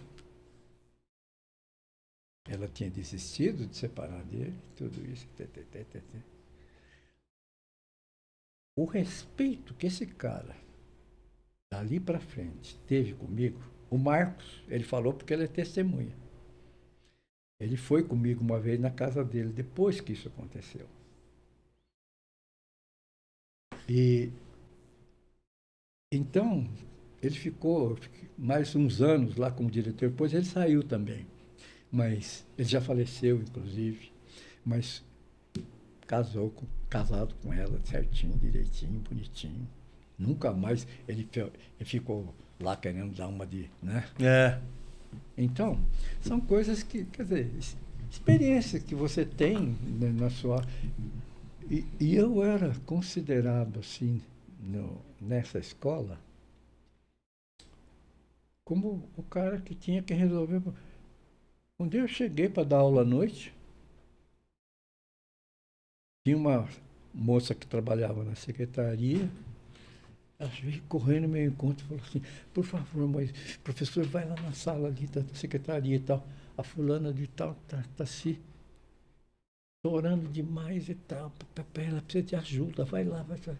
Ela 2.47 2.68
tinha 2.68 2.90
desistido 2.90 3.66
de 3.66 3.76
separar 3.76 4.22
dele, 4.24 4.55
tudo 4.76 5.05
isso. 5.10 5.26
Tê, 5.36 5.47
tê, 5.47 5.62
tê, 5.62 5.85
o 8.78 8.84
respeito 8.84 9.74
que 9.74 9.88
esse 9.88 10.06
cara, 10.06 10.55
dali 11.72 11.98
para 11.98 12.20
frente, 12.20 12.78
teve 12.86 13.12
comigo, 13.12 13.60
o 13.90 13.98
Marcos, 13.98 14.62
ele 14.68 14.84
falou 14.84 15.12
porque 15.12 15.34
ele 15.34 15.42
é 15.42 15.48
testemunha. 15.48 16.16
Ele 17.59 17.76
foi 17.76 18.05
comigo 18.05 18.40
uma 18.40 18.60
vez 18.60 18.78
na 18.78 18.88
casa 18.88 19.24
dele, 19.24 19.52
depois 19.52 20.00
que 20.00 20.12
isso 20.12 20.28
aconteceu. 20.28 20.86
E 23.88 24.30
então, 26.12 26.70
ele 27.20 27.34
ficou 27.34 27.98
mais 28.38 28.76
uns 28.76 29.02
anos 29.02 29.34
lá 29.34 29.50
como 29.50 29.68
diretor, 29.68 30.09
depois 30.09 30.32
ele 30.32 30.44
saiu 30.44 30.84
também. 30.84 31.26
Mas 31.90 32.46
ele 32.56 32.68
já 32.68 32.80
faleceu, 32.80 33.38
inclusive. 33.40 34.12
Mas 34.64 35.05
casou 36.09 36.51
com, 36.51 36.66
casado 36.89 37.35
com 37.43 37.52
ela 37.52 37.78
certinho, 37.85 38.36
direitinho, 38.39 39.01
bonitinho. 39.09 39.68
Nunca 40.18 40.52
mais 40.52 40.86
ele, 41.06 41.28
ele 41.35 41.85
ficou 41.85 42.35
lá 42.59 42.74
querendo 42.74 43.14
dar 43.14 43.28
uma 43.28 43.47
de. 43.47 43.70
Né? 43.80 44.05
É. 44.18 44.59
Então, 45.36 45.78
são 46.20 46.40
coisas 46.40 46.82
que, 46.82 47.05
quer 47.05 47.22
dizer, 47.22 47.51
experiências 48.10 48.82
que 48.82 48.94
você 48.94 49.24
tem 49.24 49.76
né, 50.01 50.10
na 50.10 50.30
sua. 50.30 50.64
E, 51.70 51.85
e, 52.01 52.16
eu 52.16 52.43
era 52.43 52.74
considerado 52.86 53.78
assim, 53.78 54.22
no, 54.60 55.01
nessa 55.20 55.59
escola, 55.59 56.18
como 58.64 59.09
o 59.16 59.22
cara 59.22 59.60
que 59.60 59.74
tinha 59.74 60.02
que 60.02 60.14
resolver. 60.14 60.62
Um 61.78 61.86
dia 61.86 62.01
eu 62.01 62.09
cheguei 62.09 62.48
para 62.48 62.64
dar 62.64 62.78
aula 62.78 63.02
à 63.02 63.05
noite, 63.05 63.55
tinha 66.28 66.36
uma 66.36 66.68
moça 67.14 67.55
que 67.55 67.66
trabalhava 67.66 68.22
na 68.22 68.34
secretaria, 68.34 69.30
ela 70.38 70.50
veio 70.50 70.82
correndo 70.82 71.22
no 71.22 71.28
meu 71.28 71.46
encontro 71.46 71.86
e 71.86 71.88
falou 71.88 72.05
assim, 72.05 72.22
por 72.52 72.64
favor, 72.64 73.09
mas 73.09 73.32
professor, 73.64 74.05
vai 74.05 74.28
lá 74.28 74.34
na 74.42 74.52
sala 74.52 74.88
ali 74.88 75.06
da 75.06 75.24
secretaria 75.34 75.96
e 75.96 76.00
tal. 76.00 76.26
A 76.56 76.62
fulana 76.62 77.14
de 77.14 77.26
tal 77.28 77.52
está 77.52 77.82
tá 77.96 78.05
se 78.05 78.38
chorando 79.82 80.30
demais 80.30 80.90
e 80.90 80.94
tal. 80.94 81.32
Ela 81.74 82.02
precisa 82.02 82.24
de 82.24 82.36
ajuda, 82.36 82.84
vai 82.84 83.05
lá, 83.05 83.22
vai 83.22 83.40
lá. 83.46 83.56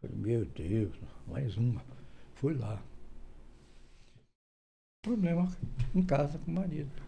Falei, 0.00 0.16
meu 0.16 0.44
Deus, 0.46 0.94
mais 1.26 1.54
uma. 1.58 1.82
Fui 2.36 2.54
lá. 2.54 2.82
Problema 5.02 5.54
em 5.94 6.02
casa 6.02 6.38
com 6.38 6.50
o 6.50 6.54
marido. 6.54 7.07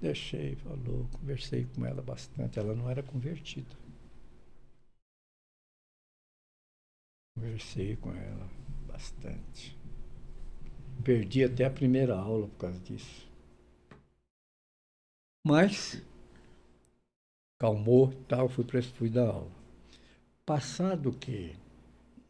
Deixei, 0.00 0.56
falou, 0.56 1.06
conversei 1.12 1.66
com 1.74 1.84
ela 1.84 2.00
bastante. 2.00 2.58
Ela 2.58 2.74
não 2.74 2.88
era 2.88 3.02
convertida. 3.02 3.76
Conversei 7.34 7.96
com 7.96 8.10
ela 8.12 8.48
bastante. 8.86 9.76
Perdi 11.04 11.44
até 11.44 11.64
a 11.66 11.70
primeira 11.70 12.16
aula 12.16 12.48
por 12.48 12.56
causa 12.56 12.80
disso. 12.80 13.28
Mas 15.44 16.02
calmou 17.58 18.12
tal, 18.26 18.48
fui, 18.48 18.64
pra, 18.64 18.82
fui 18.82 19.10
dar 19.10 19.28
aula. 19.28 19.50
Passado 20.46 21.12
que 21.12 21.54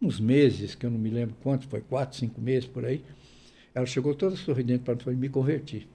uns 0.03 0.19
meses, 0.19 0.75
que 0.75 0.87
eu 0.87 0.91
não 0.91 0.99
me 0.99 1.11
lembro 1.11 1.37
quanto, 1.43 1.69
foi 1.69 1.81
quatro, 1.81 2.19
cinco 2.19 2.41
meses 2.41 2.69
por 2.69 2.85
aí, 2.85 3.05
ela 3.75 3.87
chegou 3.87 4.15
toda 4.15 4.35
sorridente 4.35 4.83
para 4.83 5.13
mim 5.13 5.19
me 5.19 5.29
converti. 5.29 5.89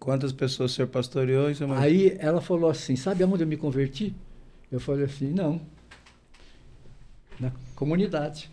Quantas 0.00 0.32
pessoas 0.32 0.72
o 0.72 0.74
senhor 0.74 0.88
pastoreou? 0.88 1.54
Seu 1.54 1.70
Aí 1.74 2.16
ela 2.18 2.40
falou 2.40 2.70
assim, 2.70 2.96
sabe 2.96 3.22
aonde 3.22 3.44
eu 3.44 3.46
me 3.46 3.58
converti? 3.58 4.16
Eu 4.72 4.80
falei 4.80 5.04
assim, 5.04 5.30
não. 5.30 5.60
Na 7.38 7.52
comunidade. 7.76 8.50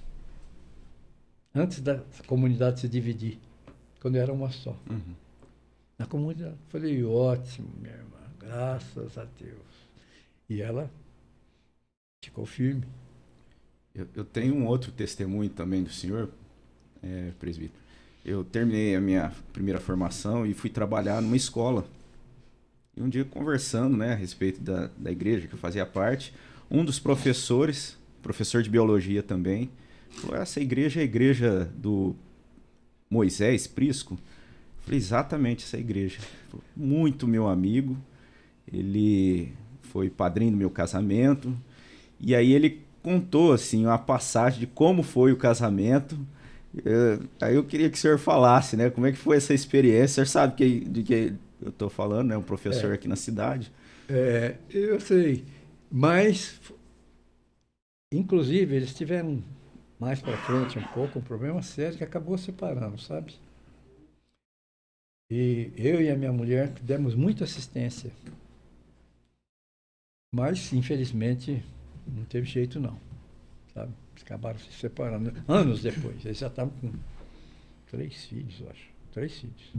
Antes 1.56 1.80
da 1.80 2.02
comunidade 2.28 2.82
se 2.82 2.90
dividir. 2.90 3.40
Quando 4.02 4.18
era 4.18 4.32
uma 4.32 4.52
só. 4.52 4.78
Uhum. 4.90 5.16
Na 5.98 6.06
comunidade. 6.06 6.58
Falei, 6.68 7.02
ótimo, 7.06 7.70
minha 7.80 7.94
irmã. 7.94 8.18
Graças 8.40 9.18
a 9.18 9.26
Deus. 9.40 9.88
E 10.50 10.62
ela 10.62 10.92
ficou 12.22 12.46
firme. 12.46 12.84
Eu, 13.96 14.06
eu 14.14 14.26
tenho 14.26 14.54
um 14.54 14.68
outro 14.68 14.92
testemunho 14.92 15.50
também 15.50 15.82
do 15.82 15.90
senhor, 15.90 16.30
é, 17.02 17.32
presbítero. 17.40 17.87
Eu 18.28 18.44
terminei 18.44 18.94
a 18.94 19.00
minha 19.00 19.32
primeira 19.54 19.80
formação 19.80 20.46
e 20.46 20.54
fui 20.54 20.70
trabalhar 20.70 21.22
numa 21.22 21.38
escola. 21.38 21.88
E 22.94 23.02
um 23.02 23.08
dia 23.08 23.24
conversando 23.24 23.96
né, 23.96 24.12
a 24.12 24.16
respeito 24.16 24.60
da, 24.60 24.90
da 24.98 25.10
igreja 25.10 25.48
que 25.48 25.54
eu 25.54 25.58
fazia 25.58 25.86
parte, 25.86 26.34
um 26.70 26.84
dos 26.84 27.00
professores, 27.00 27.98
professor 28.22 28.62
de 28.62 28.70
biologia 28.70 29.24
também, 29.24 29.70
falou, 30.10 30.36
essa 30.36 30.60
igreja 30.60 31.00
é 31.00 31.04
a 31.04 31.06
igreja 31.06 31.72
do 31.74 32.14
Moisés 33.10 33.66
Prisco? 33.66 34.16
Eu 34.16 34.84
falei, 34.84 34.98
exatamente 35.00 35.64
essa 35.64 35.78
igreja. 35.78 36.20
Falei, 36.50 36.66
Muito 36.76 37.26
meu 37.30 37.48
amigo, 37.48 37.96
ele 38.70 39.54
foi 39.84 40.10
padrinho 40.10 40.52
do 40.52 40.58
meu 40.58 40.70
casamento, 40.70 41.58
e 42.20 42.36
aí 42.36 42.52
ele 42.52 42.82
contou 43.02 43.54
assim 43.54 43.86
uma 43.86 43.98
passagem 43.98 44.60
de 44.60 44.68
como 44.68 45.02
foi 45.02 45.32
o 45.32 45.38
casamento, 45.38 46.20
eu, 46.86 47.20
aí 47.42 47.56
eu 47.56 47.64
queria 47.64 47.90
que 47.90 47.98
o 47.98 48.00
senhor 48.00 48.18
falasse, 48.20 48.76
né? 48.78 48.90
Como 48.90 49.08
é 49.08 49.12
que 49.12 49.18
foi 49.18 49.38
essa 49.38 49.54
experiência? 49.54 50.24
O 50.24 50.26
senhor 50.26 50.28
sabe 50.28 50.56
que, 50.56 50.80
de 50.82 51.04
que 51.04 51.34
eu 51.62 51.70
estou 51.70 51.90
falando, 51.90 52.30
né? 52.30 52.38
Um 52.38 52.44
professor 52.44 52.92
É. 52.92 52.96
aqui 52.96 53.08
na 53.08 53.16
cidade. 53.16 53.72
É, 54.10 54.58
eu 54.70 55.00
sei. 55.00 55.46
Mas, 55.92 56.60
inclusive, 58.12 58.76
eles 58.76 58.94
tiveram 58.94 59.44
mais 60.00 60.22
para 60.22 60.38
frente 60.38 60.78
um 60.78 60.84
pouco 60.84 61.20
um 61.20 61.22
problema 61.22 61.62
sério 61.62 61.98
que 61.98 62.04
acabou 62.04 62.38
separando, 62.38 63.00
sabe? 63.00 63.36
E 65.30 65.72
eu 65.76 66.02
e 66.02 66.10
a 66.10 66.16
minha 66.16 66.32
mulher 66.32 66.70
demos 66.82 67.14
muita 67.16 67.44
assistência. 67.44 68.12
Mas, 70.34 70.72
infelizmente, 70.74 71.64
não 72.08 72.24
teve 72.26 72.46
jeito 72.48 72.80
não, 72.80 73.00
sabe? 73.74 73.94
Acabaram 74.22 74.60
se 74.60 74.72
separando. 74.74 75.34
Anos 75.48 75.82
depois, 75.82 76.24
eles 76.26 76.38
já 76.38 76.48
estavam 76.48 76.74
com 76.82 76.92
três 77.90 78.26
filhos, 78.26 78.60
eu 78.62 78.70
acho. 78.70 78.88
Três 79.14 79.40
filhos. 79.40 79.74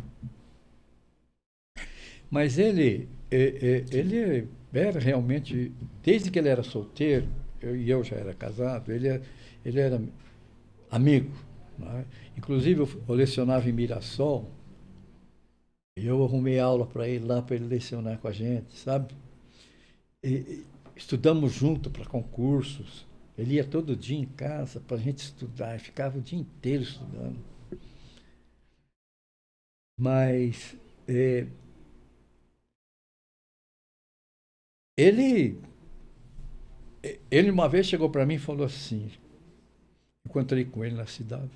Mas 2.30 2.58
ele, 2.58 3.08
ele 3.30 4.48
era 4.72 4.98
realmente, 5.00 5.72
desde 6.02 6.30
que 6.30 6.38
ele 6.38 6.48
era 6.48 6.62
solteiro, 6.62 7.26
eu, 7.60 7.76
e 7.76 7.88
eu 7.90 8.04
já 8.04 8.16
era 8.16 8.34
casado, 8.34 8.92
ele, 8.92 9.08
era- 9.08 9.22
ele 9.64 9.80
era 9.80 10.00
amigo. 10.90 11.32
né? 11.78 12.04
Inclusive, 12.36 12.80
eu, 12.80 13.14
lecionava 13.14 13.68
em 13.68 13.72
Mirassol, 13.72 14.50
e 15.98 16.06
eu 16.06 16.24
arrumei 16.24 16.58
aula 16.58 16.86
para 16.86 17.06
ele 17.06 17.26
lá, 17.26 17.42
para 17.42 17.56
ele 17.56 17.66
lecionar 17.66 18.18
com 18.18 18.26
a 18.28 18.32
gente, 18.32 18.72
sabe? 18.74 19.14
E 20.22 20.64
estudamos 20.96 21.52
junto 21.52 21.90
para 21.90 22.04
concursos. 22.06 23.06
Ele 23.38 23.54
ia 23.54 23.64
todo 23.64 23.96
dia 23.96 24.18
em 24.18 24.26
casa 24.26 24.80
para 24.80 24.96
a 24.98 25.00
gente 25.00 25.18
estudar, 25.20 25.76
e 25.76 25.78
ficava 25.78 26.18
o 26.18 26.20
dia 26.20 26.38
inteiro 26.38 26.82
estudando. 26.82 27.38
Mas 29.96 30.76
eh, 31.06 31.46
ele, 34.96 35.58
ele 37.30 37.50
uma 37.50 37.68
vez 37.68 37.86
chegou 37.86 38.10
para 38.10 38.26
mim 38.26 38.34
e 38.34 38.38
falou 38.38 38.66
assim, 38.66 39.10
encontrei 40.24 40.64
com 40.64 40.84
ele 40.84 40.94
na 40.94 41.06
cidade, 41.06 41.50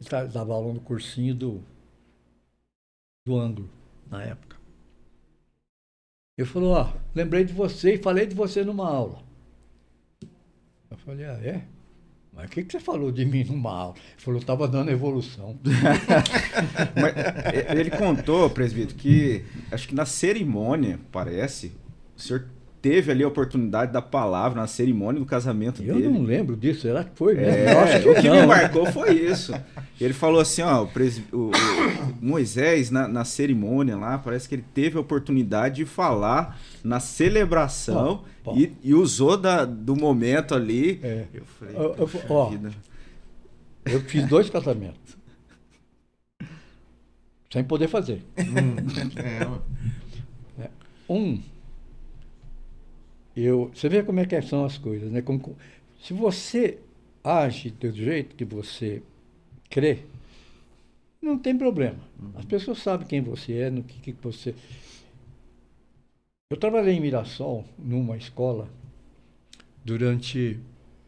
ele 0.00 0.08
ta- 0.08 0.24
dava 0.24 0.54
aula 0.54 0.72
no 0.72 0.80
cursinho 0.80 1.34
do, 1.34 1.60
do 3.24 3.38
ângulo, 3.38 3.70
na 4.10 4.22
época. 4.24 4.56
Ele 6.36 6.44
falou, 6.48 6.72
ó, 6.72 6.92
lembrei 7.14 7.44
de 7.44 7.52
você 7.52 7.94
e 7.94 8.02
falei 8.02 8.26
de 8.26 8.34
você 8.34 8.64
numa 8.64 8.88
aula. 8.88 9.22
Eu 10.90 10.96
falei, 10.98 11.24
ah, 11.24 11.38
é? 11.42 11.62
Mas 12.32 12.46
o 12.46 12.48
que, 12.48 12.64
que 12.64 12.72
você 12.72 12.80
falou 12.80 13.10
de 13.10 13.24
mim 13.24 13.44
numa 13.44 13.70
aula? 13.70 13.94
Ele 13.96 14.22
falou, 14.22 14.40
estava 14.40 14.68
dando 14.68 14.90
evolução. 14.90 15.58
Eh, 17.52 17.78
ele 17.78 17.90
contou, 17.90 18.48
presbítero, 18.50 18.96
que 18.96 19.44
acho 19.70 19.88
que 19.88 19.94
na 19.94 20.04
cerimônia, 20.04 21.00
parece, 21.10 21.72
o 22.16 22.20
senhor 22.20 22.46
teve 22.82 23.12
ali 23.12 23.22
a 23.22 23.28
oportunidade 23.28 23.92
da 23.92 24.00
palavra 24.00 24.60
na 24.60 24.66
cerimônia 24.66 25.20
do 25.20 25.26
casamento 25.26 25.82
Eu 25.82 25.94
dele. 25.96 26.08
não 26.08 26.22
lembro 26.22 26.56
disso, 26.56 26.80
será 26.82 27.04
que 27.04 27.10
foi 27.14 27.34
mesmo? 27.34 27.50
É, 27.52 27.72
Eu 27.74 27.78
acho 27.80 28.10
o 28.10 28.14
que 28.14 28.28
não, 28.28 28.34
me 28.36 28.40
né? 28.40 28.46
marcou 28.46 28.86
foi 28.86 29.12
isso. 29.14 29.52
Ele 30.00 30.14
falou 30.14 30.40
assim, 30.40 30.62
ó, 30.62 30.82
o, 30.84 30.86
presb- 30.88 31.32
o- 31.32 31.50
o 31.50 32.24
Moisés 32.24 32.90
na, 32.90 33.06
na 33.06 33.24
cerimônia 33.24 33.96
lá, 33.96 34.16
parece 34.18 34.48
que 34.48 34.54
ele 34.54 34.64
teve 34.74 34.96
a 34.96 35.00
oportunidade 35.00 35.76
de 35.76 35.84
falar 35.84 36.58
na 36.82 36.98
celebração. 37.00 38.24
E, 38.56 38.72
e 38.82 38.94
usou 38.94 39.36
da, 39.36 39.64
do 39.66 39.94
momento 39.94 40.54
ali. 40.54 40.98
É. 41.02 41.26
Eu 41.34 41.44
falei, 41.44 41.76
Eu- 41.76 41.94
eu- 41.98 42.08
"Poxa 42.08 42.26
ó, 42.30 42.48
vida." 42.48 42.70
Eu 43.84 44.00
fiz 44.00 44.26
dois 44.26 44.48
casamentos. 44.48 45.16
Sem 47.52 47.64
poder 47.64 47.88
fazer. 47.88 48.22
É, 49.16 49.46
ué. 50.62 50.70
Um, 51.08 51.40
eu, 53.42 53.70
você 53.74 53.88
vê 53.88 54.02
como 54.02 54.20
é 54.20 54.26
que 54.26 54.40
são 54.42 54.64
as 54.64 54.78
coisas, 54.78 55.10
né? 55.10 55.22
Como- 55.22 55.56
se 56.02 56.12
você 56.14 56.78
age 57.24 57.70
do 57.70 57.90
jeito 57.92 58.34
que 58.36 58.44
você 58.44 59.02
crê, 59.70 60.00
não 61.20 61.38
tem 61.38 61.56
problema. 61.56 61.98
As 62.34 62.44
pessoas 62.44 62.78
sabem 62.78 63.06
quem 63.06 63.20
você 63.20 63.54
é, 63.58 63.70
no 63.70 63.82
que, 63.82 64.00
que 64.12 64.22
você. 64.22 64.54
Eu 66.48 66.56
trabalhei 66.58 66.94
em 66.94 67.00
Mirassol, 67.00 67.64
numa 67.76 68.16
escola, 68.16 68.68
durante 69.84 70.58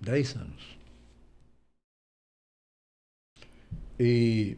10 0.01 0.35
anos. 0.37 0.77
E 3.99 4.57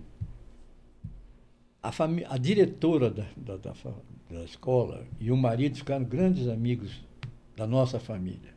a, 1.82 1.90
a 2.34 2.38
diretora 2.38 3.10
da, 3.10 3.26
da, 3.36 3.56
da 3.56 3.72
da 4.30 4.42
escola 4.42 5.06
e 5.20 5.30
o 5.30 5.36
marido 5.36 5.76
ficaram 5.76 6.05
grandes 6.05 6.48
amigos 6.48 7.05
da 7.56 7.66
nossa 7.66 7.98
família. 8.01 8.55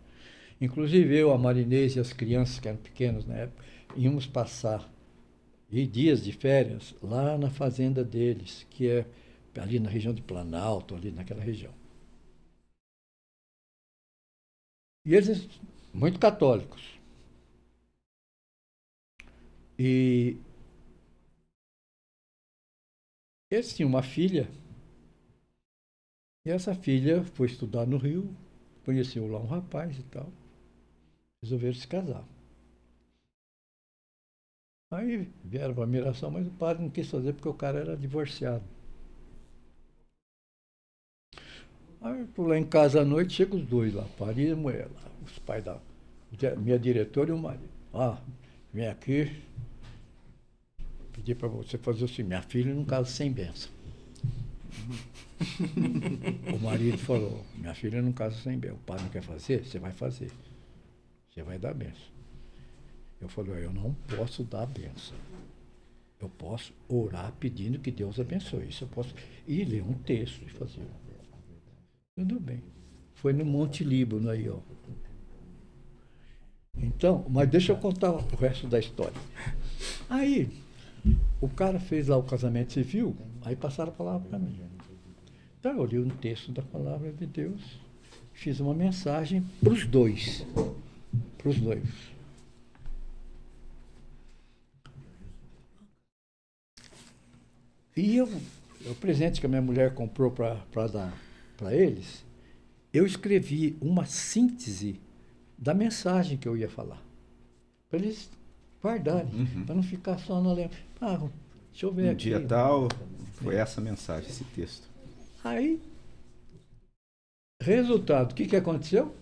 Inclusive 0.59 1.15
eu, 1.15 1.31
a 1.31 1.37
Marinês 1.37 1.95
e 1.95 1.99
as 1.99 2.13
crianças 2.13 2.59
que 2.59 2.67
eram 2.67 2.77
pequenas 2.77 3.25
na 3.25 3.35
época, 3.35 3.63
íamos 3.95 4.25
passar 4.25 4.91
dias 5.69 6.23
de 6.23 6.31
férias 6.31 6.95
lá 7.01 7.37
na 7.37 7.49
fazenda 7.49 8.03
deles, 8.03 8.65
que 8.69 8.87
é 8.89 9.05
ali 9.59 9.79
na 9.79 9.89
região 9.89 10.13
de 10.13 10.21
Planalto, 10.21 10.95
ali 10.95 11.11
naquela 11.11 11.41
região. 11.41 11.73
E 15.05 15.15
eles, 15.15 15.47
muito 15.93 16.19
católicos. 16.19 16.99
E 19.79 20.37
eles 23.49 23.75
tinham 23.75 23.89
uma 23.89 24.03
filha, 24.03 24.49
e 26.45 26.49
essa 26.49 26.73
filha 26.73 27.23
foi 27.23 27.47
estudar 27.47 27.85
no 27.85 27.97
Rio, 27.97 28.35
conheceu 28.87 29.27
lá 29.27 29.37
um 29.37 29.45
rapaz 29.45 29.99
e 29.99 30.03
tal, 30.03 30.31
resolveram 31.43 31.73
se 31.73 31.85
casar. 31.85 32.23
Aí 34.89 35.29
vieram 35.43 35.73
para 35.73 35.83
a 35.83 35.87
miração, 35.87 36.31
mas 36.31 36.47
o 36.47 36.51
padre 36.51 36.83
não 36.83 36.89
quis 36.89 37.09
fazer 37.09 37.33
porque 37.33 37.49
o 37.49 37.53
cara 37.53 37.79
era 37.79 37.97
divorciado. 37.97 38.63
Aí 41.99 42.25
eu 42.37 42.43
lá 42.45 42.57
em 42.57 42.65
casa 42.65 43.01
à 43.01 43.05
noite, 43.05 43.33
chegam 43.33 43.59
os 43.59 43.65
dois 43.65 43.93
lá, 43.93 44.07
padre 44.17 44.47
e 44.47 44.55
mulher 44.55 44.87
lá, 44.87 45.11
os 45.25 45.37
pais 45.39 45.65
da 45.65 45.81
minha 46.55 46.79
diretora 46.79 47.31
e 47.31 47.33
o 47.33 47.37
marido. 47.37 47.67
Ah, 47.93 48.21
vem 48.71 48.87
aqui, 48.87 49.43
pedir 51.11 51.35
para 51.35 51.49
você 51.49 51.77
fazer 51.77 52.05
o 52.05 52.07
seguinte, 52.07 52.27
minha 52.29 52.41
filha 52.41 52.73
não 52.73 52.85
casa 52.85 53.09
sem 53.09 53.29
bênção. 53.29 53.76
o 56.53 56.59
marido 56.59 56.97
falou, 56.97 57.45
minha 57.55 57.73
filha 57.73 58.01
não 58.01 58.11
casa 58.11 58.35
sem 58.35 58.57
bênção. 58.57 58.77
O 58.77 58.81
padre 58.81 59.03
não 59.03 59.09
quer 59.11 59.21
fazer? 59.23 59.65
Você 59.65 59.79
vai 59.79 59.91
fazer. 59.91 60.31
Você 61.29 61.43
vai 61.43 61.57
dar 61.57 61.73
bênção. 61.73 62.17
Eu 63.19 63.27
falei, 63.27 63.53
"Ó, 63.53 63.57
eu 63.57 63.73
não 63.73 63.93
posso 64.15 64.43
dar 64.43 64.65
benção. 64.65 65.17
Eu 66.19 66.29
posso 66.29 66.73
orar 66.87 67.31
pedindo 67.39 67.79
que 67.79 67.91
Deus 67.91 68.19
abençoe. 68.19 68.69
Isso 68.69 68.83
eu 68.83 68.87
posso. 68.87 69.13
E 69.47 69.63
ler 69.63 69.83
um 69.83 69.93
texto 69.93 70.41
e 70.43 70.49
fazer. 70.49 70.81
Tudo 72.15 72.39
bem. 72.39 72.63
Foi 73.13 73.33
no 73.33 73.45
Monte 73.45 73.83
Líbano 73.83 74.29
aí, 74.29 74.49
ó. 74.49 74.59
Então, 76.75 77.25
mas 77.29 77.49
deixa 77.49 77.71
eu 77.71 77.77
contar 77.77 78.11
o 78.11 78.35
resto 78.35 78.67
da 78.67 78.79
história. 78.79 79.19
Aí, 80.09 80.49
o 81.39 81.47
cara 81.47 81.79
fez 81.79 82.07
lá 82.07 82.17
o 82.17 82.23
casamento 82.23 82.73
civil, 82.73 83.15
aí 83.43 83.55
passaram 83.55 83.91
a 83.91 83.95
palavra 83.95 84.27
para 84.27 84.39
mim. 84.39 84.59
Então 85.59 85.77
eu 85.77 85.85
li 85.85 85.99
um 85.99 86.09
texto 86.09 86.51
da 86.51 86.61
palavra 86.61 87.11
de 87.11 87.25
Deus, 87.25 87.61
fiz 88.33 88.59
uma 88.59 88.73
mensagem 88.73 89.43
para 89.61 89.73
os 89.73 89.85
dois, 89.85 90.45
para 91.37 91.49
os 91.49 91.59
noivos. 91.59 92.17
E 97.95 98.15
eu, 98.15 98.29
o 98.85 98.95
presente 98.95 99.39
que 99.39 99.45
a 99.45 99.49
minha 99.49 99.61
mulher 99.61 99.93
comprou 99.93 100.29
para 100.29 100.87
dar 100.87 101.13
para 101.57 101.75
eles, 101.75 102.23
eu 102.93 103.05
escrevi 103.05 103.75
uma 103.81 104.05
síntese 104.05 105.01
da 105.57 105.73
mensagem 105.73 106.37
que 106.37 106.47
eu 106.47 106.55
ia 106.55 106.69
falar. 106.69 107.03
Para 107.89 107.99
eles 107.99 108.29
guardarem, 108.81 109.31
Uhum. 109.33 109.65
para 109.65 109.75
não 109.75 109.83
ficar 109.83 110.17
só 110.19 110.41
na 110.41 110.53
lembrança. 110.53 110.81
Ah, 111.01 111.17
deixa 111.71 111.85
eu 111.85 111.91
ver 111.93 112.03
No 112.03 112.11
aqui. 112.11 112.17
dia 112.17 112.39
tal, 112.45 112.87
foi 113.33 113.55
essa 113.55 113.79
mensagem, 113.81 114.29
esse 114.29 114.43
texto. 114.45 114.87
Aí, 115.43 115.79
resultado, 117.61 118.31
o 118.31 118.35
que, 118.35 118.45
que 118.45 118.55
aconteceu? 118.55 119.13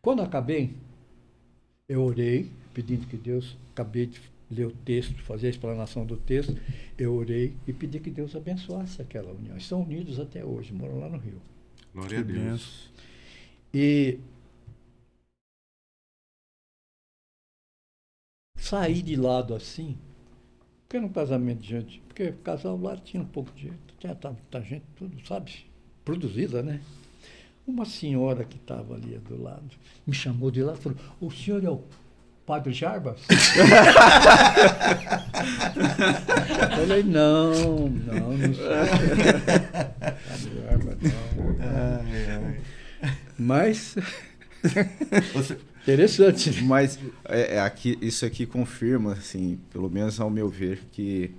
Quando 0.00 0.22
acabei, 0.22 0.74
eu 1.88 2.02
orei, 2.02 2.50
pedindo 2.74 3.06
que 3.06 3.16
Deus, 3.16 3.56
acabei 3.72 4.06
de 4.06 4.20
ler 4.50 4.66
o 4.66 4.72
texto, 4.84 5.22
fazer 5.22 5.46
a 5.46 5.50
explanação 5.50 6.04
do 6.04 6.16
texto, 6.16 6.54
eu 6.98 7.14
orei 7.14 7.54
e 7.66 7.72
pedi 7.72 8.00
que 8.00 8.10
Deus 8.10 8.34
abençoasse 8.36 9.00
aquela 9.00 9.32
união. 9.32 9.54
Eles 9.54 9.66
são 9.66 9.82
unidos 9.82 10.18
até 10.20 10.44
hoje, 10.44 10.72
moram 10.72 10.98
lá 11.00 11.08
no 11.08 11.18
Rio. 11.18 11.40
Glória 11.94 12.20
a 12.20 12.24
Que 12.24 12.32
Deus. 12.32 12.90
E 13.72 14.18
saí 18.72 19.02
de 19.02 19.16
lado 19.16 19.54
assim, 19.54 19.98
porque 20.88 20.96
um 20.96 21.10
casamento 21.10 21.60
de 21.60 21.68
gente, 21.68 22.02
porque 22.08 22.28
o 22.28 22.38
casal 22.38 22.80
lá 22.80 22.96
tinha 22.96 23.22
um 23.22 23.26
pouco 23.26 23.52
de 23.54 23.64
jeito, 23.64 23.76
tinha 23.98 24.14
tá 24.14 24.32
gente 24.62 24.84
tudo, 24.96 25.14
sabe, 25.26 25.66
produzida, 26.02 26.62
né? 26.62 26.80
Uma 27.66 27.84
senhora 27.84 28.44
que 28.44 28.56
estava 28.56 28.94
ali 28.94 29.18
do 29.18 29.42
lado 29.42 29.76
me 30.06 30.14
chamou 30.14 30.50
de 30.50 30.62
lá 30.62 30.72
e 30.72 30.76
falou, 30.78 30.96
o 31.20 31.30
senhor 31.30 31.62
é 31.62 31.68
o 31.68 31.84
Padre 32.46 32.72
Jarbas? 32.72 33.20
Eu 36.62 36.70
falei, 36.78 37.02
não, 37.02 37.90
não, 37.90 38.38
não 38.38 38.54
sou. 38.54 38.64
Padre 40.00 40.62
Jarbas, 40.62 40.96
não. 41.02 42.56
Mas, 43.38 43.96
Você, 45.34 45.58
interessante. 45.82 46.62
Mas 46.64 46.98
é, 47.24 47.56
é 47.56 47.60
aqui, 47.60 47.98
isso 48.00 48.24
aqui 48.24 48.46
confirma, 48.46 49.12
assim, 49.12 49.58
pelo 49.72 49.90
menos 49.90 50.18
ao 50.20 50.30
meu 50.30 50.48
ver, 50.48 50.82
que 50.92 51.30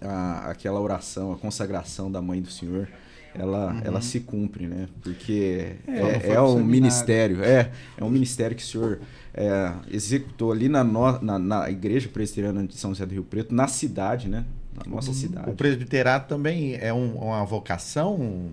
a- 0.00 0.50
aquela 0.50 0.80
oração, 0.80 1.32
a 1.32 1.36
consagração 1.36 2.10
da 2.10 2.20
mãe 2.22 2.40
do 2.40 2.50
Senhor, 2.50 2.88
ela, 3.34 3.80
ela 3.84 4.00
se 4.00 4.18
cumpre, 4.20 4.66
né? 4.66 4.88
Porque 5.02 5.76
Uhum. 5.86 5.94
É, 5.94 6.00
é 6.16 6.18
pro 6.18 6.42
um 6.44 6.46
seminário. 6.48 6.66
ministério, 6.66 7.44
é, 7.44 7.70
é 7.98 8.04
um 8.04 8.10
ministério 8.10 8.56
que 8.56 8.62
o 8.62 8.66
Senhor 8.66 9.00
é, 9.32 9.72
executou 9.90 10.50
ali 10.50 10.68
na, 10.68 10.82
no- 10.82 11.20
na, 11.20 11.38
na 11.38 11.70
igreja 11.70 12.08
presbiteriana 12.08 12.66
de 12.66 12.76
São 12.76 12.90
José 12.90 13.06
do 13.06 13.12
Rio 13.12 13.22
Preto, 13.22 13.54
na 13.54 13.68
cidade, 13.68 14.28
né? 14.28 14.44
Na 14.74 14.90
nossa 14.92 15.12
cidade. 15.12 15.48
o 15.50 15.54
presbiterato 15.54 16.28
também 16.28 16.74
é 16.80 16.92
um- 16.92 17.16
uma 17.18 17.44
vocação? 17.44 18.50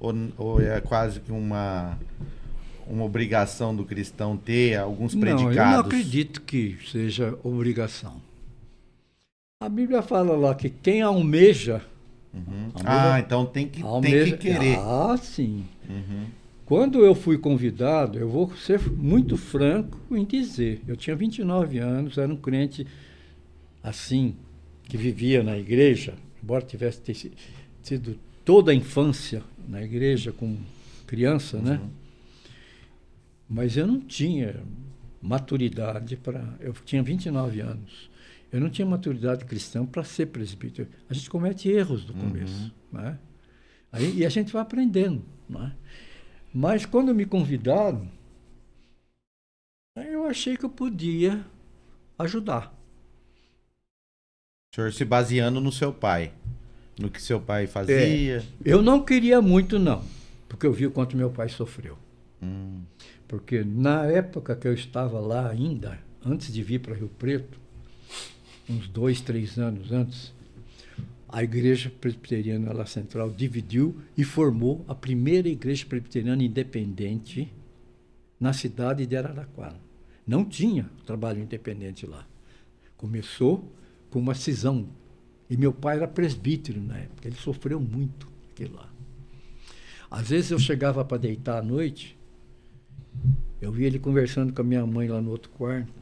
Ou, 0.00 0.14
ou 0.36 0.60
é 0.60 0.80
quase 0.80 1.18
que 1.20 1.32
uma, 1.32 1.98
uma 2.88 3.04
obrigação 3.04 3.74
do 3.74 3.84
cristão 3.84 4.36
ter 4.36 4.76
alguns 4.76 5.14
Não, 5.14 5.26
eu 5.26 5.34
não 5.34 5.44
predicados? 5.44 5.86
acredito 5.86 6.42
que 6.42 6.78
seja 6.90 7.38
obrigação. 7.44 8.20
A 9.60 9.68
Bíblia 9.68 10.02
fala 10.02 10.36
lá 10.36 10.54
que 10.54 10.70
quem 10.70 11.02
almeja, 11.02 11.82
Uhum. 12.32 12.70
Ah, 12.84 13.18
então 13.18 13.46
tem 13.46 13.66
que, 13.66 13.80
tem 13.80 13.88
almeja 13.88 14.36
que 14.36 14.42
querer. 14.42 14.76
Ah, 14.78 15.16
sim. 15.16 15.64
Uhum. 15.88 16.26
Quando 16.64 17.04
eu 17.04 17.14
fui 17.14 17.38
convidado, 17.38 18.18
eu 18.18 18.28
vou 18.28 18.54
ser 18.56 18.78
muito 18.90 19.36
franco 19.36 19.98
em 20.14 20.24
dizer, 20.24 20.82
eu 20.86 20.96
tinha 20.96 21.16
29 21.16 21.78
anos, 21.78 22.18
era 22.18 22.30
um 22.30 22.36
crente 22.36 22.86
assim, 23.82 24.36
que 24.84 24.96
vivia 24.96 25.42
na 25.42 25.56
igreja, 25.56 26.14
embora 26.42 26.62
tivesse 26.62 27.32
tido 27.82 28.18
toda 28.44 28.70
a 28.70 28.74
infância 28.74 29.42
na 29.66 29.82
igreja 29.82 30.30
como 30.30 30.58
criança, 31.06 31.58
né? 31.58 31.80
Mas 33.48 33.76
eu 33.76 33.86
não 33.86 34.00
tinha 34.00 34.62
maturidade 35.22 36.16
para. 36.16 36.56
Eu 36.60 36.72
tinha 36.84 37.02
29 37.02 37.60
anos. 37.60 38.10
Eu 38.50 38.60
não 38.60 38.70
tinha 38.70 38.86
maturidade 38.86 39.44
cristã 39.44 39.84
para 39.84 40.04
ser 40.04 40.26
presbítero. 40.26 40.88
A 41.08 41.14
gente 41.14 41.28
comete 41.28 41.68
erros 41.68 42.06
no 42.06 42.14
começo. 42.14 42.72
Né? 42.90 43.18
Aí, 43.92 44.18
e 44.18 44.26
a 44.26 44.28
gente 44.28 44.52
vai 44.52 44.62
aprendendo. 44.62 45.22
Né? 45.48 45.72
Mas 46.52 46.86
quando 46.86 47.14
me 47.14 47.26
convidaram, 47.26 48.08
eu 49.96 50.24
achei 50.24 50.56
que 50.56 50.64
eu 50.64 50.70
podia 50.70 51.44
ajudar. 52.18 52.74
O 54.72 54.76
senhor 54.76 54.92
se 54.92 55.04
baseando 55.04 55.60
no 55.60 55.72
seu 55.72 55.92
pai. 55.92 56.32
No 56.98 57.10
que 57.10 57.22
seu 57.22 57.40
pai 57.40 57.66
fazia. 57.66 58.44
Eu 58.64 58.82
não 58.82 59.04
queria 59.04 59.40
muito, 59.40 59.78
não, 59.78 60.04
porque 60.48 60.66
eu 60.66 60.72
vi 60.72 60.86
o 60.86 60.90
quanto 60.90 61.16
meu 61.16 61.30
pai 61.30 61.48
sofreu. 61.48 61.96
Hum. 62.42 62.82
Porque 63.28 63.62
na 63.62 64.04
época 64.06 64.56
que 64.56 64.66
eu 64.66 64.72
estava 64.72 65.20
lá 65.20 65.50
ainda, 65.50 65.98
antes 66.24 66.52
de 66.52 66.62
vir 66.62 66.80
para 66.80 66.94
Rio 66.94 67.10
Preto, 67.10 67.60
uns 68.68 68.88
dois, 68.88 69.20
três 69.20 69.58
anos 69.58 69.92
antes, 69.92 70.32
a 71.28 71.42
igreja 71.42 71.92
presbiteriana 72.00 72.72
lá 72.72 72.86
central 72.86 73.30
dividiu 73.30 74.00
e 74.16 74.24
formou 74.24 74.82
a 74.88 74.94
primeira 74.94 75.46
igreja 75.46 75.84
presbiteriana 75.86 76.42
independente 76.42 77.52
na 78.40 78.54
cidade 78.54 79.04
de 79.04 79.14
Araraquara. 79.14 79.78
Não 80.26 80.44
tinha 80.44 80.90
trabalho 81.06 81.42
independente 81.42 82.06
lá. 82.06 82.26
Começou 82.96 83.70
com 84.10 84.18
uma 84.18 84.34
cisão. 84.34 84.88
E 85.50 85.56
meu 85.56 85.72
pai 85.72 85.96
era 85.96 86.08
presbítero 86.08 86.80
na 86.80 86.98
época. 86.98 87.28
Ele 87.28 87.36
sofreu 87.36 87.78
muito 87.80 88.26
aquilo 88.50 88.76
lá. 88.76 88.90
Às 90.10 90.30
vezes 90.30 90.50
eu 90.50 90.58
chegava 90.58 91.04
para 91.04 91.18
deitar 91.18 91.58
à 91.58 91.62
noite, 91.62 92.17
eu 93.60 93.70
via 93.72 93.86
ele 93.86 93.98
conversando 93.98 94.52
com 94.52 94.60
a 94.60 94.64
minha 94.64 94.86
mãe 94.86 95.08
lá 95.08 95.20
no 95.20 95.30
outro 95.30 95.50
quarto. 95.50 95.92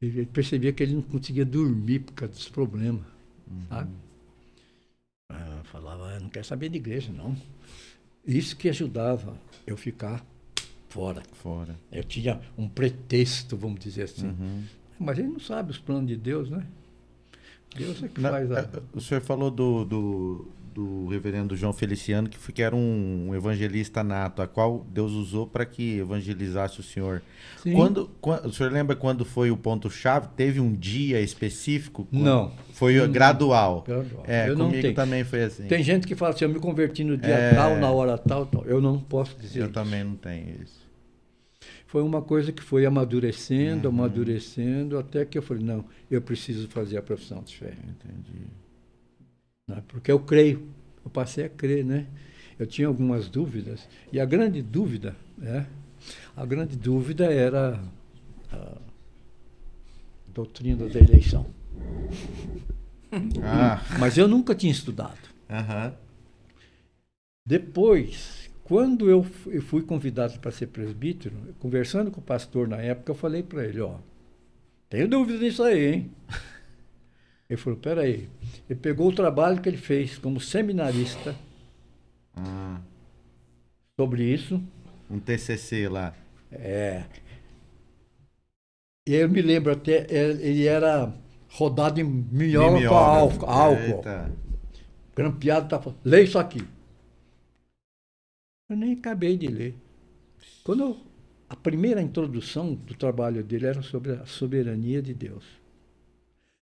Ele 0.00 0.24
percebia 0.26 0.72
que 0.72 0.82
ele 0.82 0.94
não 0.94 1.02
conseguia 1.02 1.44
dormir 1.44 2.00
por 2.00 2.12
causa 2.14 2.32
dos 2.34 2.48
problemas. 2.48 3.02
Sabe? 3.68 3.90
Ah, 5.30 5.56
eu 5.58 5.64
falava, 5.64 6.06
"Ah, 6.14 6.20
não 6.20 6.28
quero 6.30 6.46
saber 6.46 6.68
de 6.70 6.76
igreja, 6.76 7.12
não. 7.12 7.36
Isso 8.26 8.56
que 8.56 8.68
ajudava 8.68 9.36
eu 9.66 9.76
ficar 9.76 10.24
fora. 10.88 11.22
Fora. 11.34 11.76
Eu 11.92 12.02
tinha 12.02 12.40
um 12.56 12.68
pretexto, 12.68 13.56
vamos 13.56 13.80
dizer 13.80 14.04
assim. 14.04 14.28
Uhum. 14.28 14.64
Mas 14.98 15.18
ele 15.18 15.28
não 15.28 15.40
sabe 15.40 15.70
os 15.70 15.78
planos 15.78 16.06
de 16.08 16.16
Deus, 16.16 16.48
né? 16.50 16.66
Deus 17.76 18.02
é 18.02 18.08
que 18.08 18.20
Na- 18.20 18.30
faz 18.30 18.50
a. 18.52 18.60
eh, 18.60 18.82
O 18.94 19.00
senhor 19.00 19.20
falou 19.20 19.50
do, 19.50 19.84
do, 19.84 20.48
do 20.74 21.08
reverendo 21.08 21.56
João 21.56 21.72
Feliciano, 21.72 22.28
que, 22.28 22.38
foi, 22.38 22.54
que 22.54 22.62
era 22.62 22.74
um 22.76 23.34
evangelista 23.34 24.02
nato, 24.04 24.40
a 24.40 24.46
qual 24.46 24.86
Deus 24.90 25.12
usou 25.12 25.46
para 25.46 25.66
que 25.66 25.98
evangelizasse 25.98 26.78
o 26.80 26.82
senhor. 26.82 27.22
Sim. 27.62 27.72
Quando, 27.72 28.08
quan- 28.20 28.40
o 28.44 28.52
senhor 28.52 28.70
lembra 28.72 28.94
quando 28.94 29.24
foi 29.24 29.50
o 29.50 29.56
ponto-chave? 29.56 30.28
Teve 30.36 30.60
um 30.60 30.72
dia 30.72 31.20
específico? 31.20 32.06
Quando- 32.10 32.22
Não. 32.24 32.52
Foi 32.72 33.00
Hum, 33.00 33.10
gradual. 33.10 33.82
Gradual. 33.86 34.22
É, 34.26 34.48
Eu 34.48 34.56
não 34.56 34.66
comigo 34.66 34.82
tenho. 34.82 34.94
também 34.94 35.24
foi 35.24 35.42
assim. 35.44 35.64
Tem 35.66 35.82
gente 35.82 36.06
que 36.06 36.14
fala 36.14 36.32
assim, 36.34 36.44
eu 36.44 36.50
me 36.50 36.60
converti 36.60 37.02
no 37.04 37.16
dia 37.16 37.34
É. 37.34 37.54
tal, 37.54 37.76
na 37.76 37.90
hora 37.90 38.16
tal, 38.16 38.46
tal. 38.46 38.64
Eu 38.64 38.80
não 38.80 38.98
posso 38.98 39.36
dizer. 39.38 39.60
Eu 39.60 39.64
isso. 39.64 39.72
também 39.74 40.04
não 40.04 40.14
tenho 40.14 40.62
isso. 40.62 40.80
Foi 41.86 42.02
uma 42.02 42.22
coisa 42.22 42.52
que 42.52 42.62
foi 42.62 42.86
amadurecendo, 42.86 43.88
Uhum. 43.88 43.94
amadurecendo, 43.94 44.96
até 44.96 45.24
que 45.24 45.36
eu 45.36 45.42
falei, 45.42 45.64
não, 45.64 45.84
eu 46.08 46.22
preciso 46.22 46.68
fazer 46.68 46.96
a 46.96 47.02
profissão 47.02 47.42
de 47.42 47.56
fé. 47.56 47.72
Entendi. 47.72 48.46
Né? 49.70 49.82
Porque 49.88 50.10
eu 50.10 50.20
creio, 50.20 50.68
eu 51.04 51.10
passei 51.10 51.44
a 51.44 51.48
crer, 51.48 51.84
né? 51.84 52.06
Eu 52.58 52.66
tinha 52.66 52.88
algumas 52.88 53.28
dúvidas, 53.28 53.88
e 54.12 54.20
a 54.20 54.24
grande 54.24 54.62
dúvida, 54.62 55.16
né? 55.38 55.66
A 56.36 56.44
grande 56.44 56.76
dúvida 56.76 57.26
era 57.32 57.82
a 58.52 58.78
doutrina 60.28 60.86
da 60.88 60.98
eleição. 60.98 61.46
Ah, 63.42 63.82
Mas 63.98 64.16
eu 64.18 64.28
nunca 64.28 64.54
tinha 64.54 64.72
estudado. 64.72 65.18
aham. 65.48 65.94
Depois, 67.46 68.50
quando 68.64 69.10
eu, 69.10 69.26
eu 69.46 69.62
fui 69.62 69.82
convidado 69.82 70.38
para 70.38 70.50
ser 70.52 70.68
presbítero, 70.68 71.34
conversando 71.58 72.10
com 72.10 72.20
o 72.20 72.24
pastor 72.24 72.68
na 72.68 72.76
época, 72.80 73.10
eu 73.10 73.16
falei 73.16 73.42
para 73.42 73.64
ele, 73.66 73.80
ó, 73.80 73.96
tenho 74.88 75.08
dúvida 75.08 75.38
disso 75.38 75.62
aí, 75.62 75.94
hein? 75.94 76.10
Ele 77.50 77.56
falou, 77.58 77.78
peraí. 77.78 78.30
Ele 78.68 78.78
pegou 78.78 79.08
o 79.08 79.14
trabalho 79.14 79.60
que 79.60 79.68
ele 79.68 79.76
fez 79.76 80.16
como 80.16 80.40
seminarista 80.40 81.34
Ah, 82.36 82.80
sobre 83.98 84.22
isso. 84.22 84.62
um 85.10 85.18
TCC 85.18 85.88
lá. 85.88 86.14
É. 86.52 87.04
E 89.08 89.14
eu 89.14 89.28
me 89.28 89.42
lembro 89.42 89.72
até, 89.72 90.06
ele 90.12 90.64
era 90.66 91.12
rodado 91.48 92.00
em 92.00 92.04
minhoca 92.04 92.88
com 92.88 92.94
álcool. 92.94 93.46
álcool. 93.46 94.02
Grampeado, 95.16 95.68
tá 95.68 95.80
falando, 95.80 95.98
lê 96.04 96.22
isso 96.22 96.38
aqui. 96.38 96.62
Eu 98.68 98.76
nem 98.76 98.92
acabei 98.92 99.36
de 99.36 99.48
ler. 99.48 99.74
Quando 100.62 100.82
eu- 100.84 100.96
a 101.48 101.56
primeira 101.56 102.00
introdução 102.00 102.74
do 102.74 102.94
trabalho 102.94 103.42
dele 103.42 103.66
era 103.66 103.82
sobre 103.82 104.12
a 104.12 104.24
soberania 104.24 105.02
de 105.02 105.12
Deus. 105.12 105.44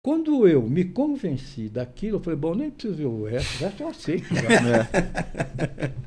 Quando 0.04 0.46
eu 0.46 0.60
me 0.68 0.84
convenci 0.84 1.66
daquilo, 1.70 2.18
eu 2.18 2.20
falei, 2.22 2.38
bom, 2.38 2.54
nem 2.54 2.70
preciso 2.70 2.94
ver 2.94 3.06
o 3.06 3.24
resto, 3.24 3.54
o 3.56 3.58
resto 3.66 3.82
eu 3.82 3.88
aceito. 3.88 4.26
já. 4.34 4.44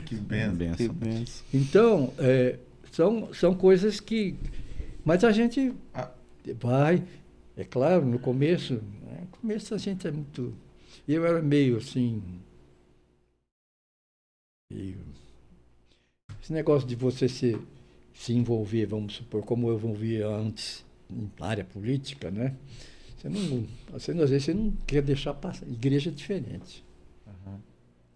Que 0.04 0.14
benção. 0.14 0.54
Benção. 0.56 0.76
Que 0.76 0.88
benção. 0.94 1.44
Então, 1.54 2.12
é, 2.18 2.58
são, 2.92 3.32
são 3.32 3.54
coisas 3.54 3.98
que. 3.98 4.34
Mas 5.04 5.24
a 5.24 5.32
gente 5.32 5.72
Ah. 5.94 6.10
vai, 6.60 7.02
é 7.56 7.64
claro, 7.64 8.04
no 8.04 8.18
começo. 8.18 8.74
né, 8.74 9.20
No 9.22 9.26
começo 9.40 9.74
a 9.74 9.78
gente 9.78 10.06
é 10.06 10.10
muito. 10.10 10.52
Eu 11.08 11.24
era 11.26 11.40
meio 11.40 11.78
assim. 11.78 12.22
meio- 14.72 14.98
esse 16.42 16.52
negócio 16.52 16.86
de 16.88 16.94
você 16.94 17.28
se, 17.28 17.58
se 18.14 18.32
envolver, 18.32 18.86
vamos 18.86 19.14
supor, 19.16 19.42
como 19.44 19.68
eu 19.68 19.74
envolvia 19.76 20.26
antes 20.28 20.84
na 21.38 21.46
área 21.46 21.64
política, 21.64 22.30
né? 22.30 22.54
Você 23.20 23.28
não, 23.28 23.66
você, 23.92 24.12
às 24.12 24.30
vezes 24.30 24.44
você 24.44 24.54
não 24.54 24.72
quer 24.86 25.02
deixar 25.02 25.34
passar. 25.34 25.66
Igreja 25.68 26.08
é 26.08 26.12
diferente. 26.12 26.82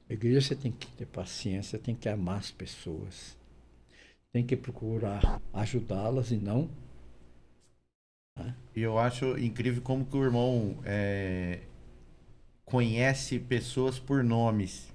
A 0.09 0.13
igreja 0.13 0.41
você 0.41 0.57
tem 0.57 0.73
que 0.73 0.87
ter 0.93 1.07
paciência, 1.07 1.79
tem 1.79 1.95
que 1.95 2.09
amar 2.09 2.39
as 2.39 2.51
pessoas, 2.51 3.37
tem 4.33 4.45
que 4.45 4.57
procurar 4.57 5.41
ajudá-las 5.53 6.31
e 6.31 6.37
não. 6.37 6.71
E 8.75 8.81
eu 8.81 8.99
acho 8.99 9.39
incrível 9.39 9.83
como 9.83 10.05
que 10.05 10.17
o 10.17 10.25
irmão 10.25 10.79
é, 10.85 11.61
conhece 12.65 13.39
pessoas 13.39 13.99
por 13.99 14.25
nomes. 14.25 14.93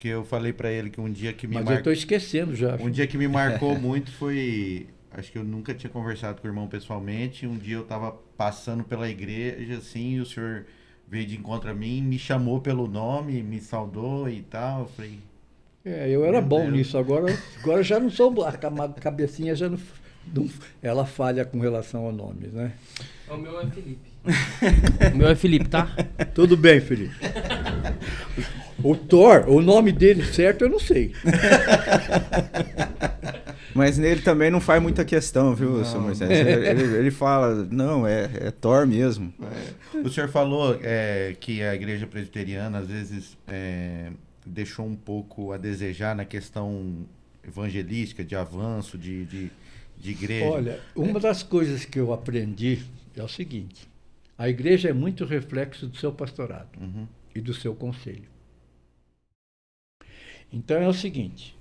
Que 0.00 0.08
eu 0.08 0.24
falei 0.24 0.52
pra 0.52 0.70
ele 0.70 0.90
que 0.90 1.00
um 1.00 1.10
dia 1.10 1.32
que 1.32 1.46
me 1.46 1.54
Mas 1.54 1.62
eu 1.62 1.72
marcou. 1.72 1.92
estou 1.92 1.92
esquecendo 1.92 2.54
já. 2.54 2.76
Um 2.76 2.90
dia 2.90 3.06
que 3.06 3.16
me 3.18 3.26
marcou 3.26 3.76
muito 3.80 4.12
foi. 4.12 4.88
Acho 5.10 5.32
que 5.32 5.38
eu 5.38 5.44
nunca 5.44 5.74
tinha 5.74 5.90
conversado 5.90 6.40
com 6.40 6.46
o 6.46 6.50
irmão 6.50 6.68
pessoalmente. 6.68 7.46
Um 7.46 7.58
dia 7.58 7.76
eu 7.76 7.84
tava 7.84 8.27
passando 8.38 8.84
pela 8.84 9.10
igreja, 9.10 9.76
assim, 9.78 10.14
e 10.14 10.20
o 10.20 10.26
senhor 10.26 10.64
veio 11.08 11.26
de 11.26 11.36
encontro 11.36 11.70
a 11.70 11.74
mim, 11.74 12.00
me 12.02 12.18
chamou 12.18 12.60
pelo 12.60 12.86
nome, 12.86 13.42
me 13.42 13.60
saudou 13.60 14.28
e 14.30 14.42
tal. 14.42 14.82
Eu 14.82 14.88
falei, 14.88 15.18
É, 15.84 16.08
eu 16.08 16.24
era 16.24 16.40
bom 16.40 16.60
Deus. 16.62 16.72
nisso, 16.72 16.98
agora, 16.98 17.26
agora 17.60 17.82
já 17.82 17.98
não 17.98 18.10
sou. 18.10 18.44
A 18.44 18.52
cabecinha 19.00 19.54
já 19.54 19.68
não- 19.68 19.78
Ela 20.82 21.04
falha 21.06 21.44
com 21.44 21.58
relação 21.60 22.04
ao 22.04 22.12
nome, 22.12 22.48
né? 22.52 22.72
O 23.30 23.36
meu 23.36 23.60
é 23.60 23.66
Felipe. 23.66 24.08
o 25.12 25.16
meu 25.16 25.28
é 25.28 25.34
Felipe, 25.34 25.68
tá? 25.68 25.94
Tudo 26.34 26.56
bem, 26.56 26.80
Felipe. 26.80 27.14
O 28.82 28.94
Thor, 28.94 29.44
o 29.48 29.60
nome 29.60 29.90
dele 29.92 30.24
certo 30.24 30.62
eu 30.64 30.70
não 30.70 30.78
sei. 30.78 31.12
Mas 33.74 33.98
nele 33.98 34.22
também 34.22 34.50
não 34.50 34.60
faz 34.60 34.82
muita 34.82 35.04
questão, 35.04 35.54
viu, 35.54 35.78
Não, 35.78 35.84
seu 35.84 36.00
Moisés? 36.00 36.30
Ele, 36.30 36.66
ele- 36.68 36.96
ele 36.96 37.10
fala, 37.10 37.66
não, 37.70 38.06
é, 38.06 38.28
é 38.34 38.50
Thor 38.50 38.86
mesmo. 38.86 39.32
O 40.04 40.08
senhor 40.08 40.28
falou 40.28 40.78
é, 40.82 41.36
que 41.38 41.62
a 41.62 41.74
igreja 41.74 42.06
presbiteriana 42.06 42.78
às 42.78 42.88
vezes 42.88 43.36
é, 43.46 44.08
deixou 44.44 44.86
um 44.86 44.96
pouco 44.96 45.52
a 45.52 45.56
desejar 45.58 46.16
na 46.16 46.24
questão 46.24 47.04
evangelística, 47.46 48.24
de 48.24 48.34
avanço, 48.34 48.98
de, 48.98 49.24
de, 49.26 49.50
de 50.00 50.10
igreja. 50.10 50.46
Olha, 50.46 50.80
uma 50.94 51.18
das 51.20 51.42
coisas 51.42 51.84
que 51.84 51.98
eu 51.98 52.12
aprendi 52.12 52.84
é 53.16 53.22
o 53.22 53.28
seguinte: 53.28 53.88
a 54.36 54.48
igreja 54.48 54.88
é 54.88 54.92
muito 54.92 55.24
reflexo 55.24 55.86
do 55.86 55.96
seu 55.96 56.12
pastorado 56.12 56.78
Uhum. 56.80 57.06
e 57.34 57.40
do 57.40 57.52
seu 57.54 57.74
conselho. 57.74 58.28
Então 60.52 60.76
é 60.78 60.88
o 60.88 60.94
seguinte: 60.94 61.56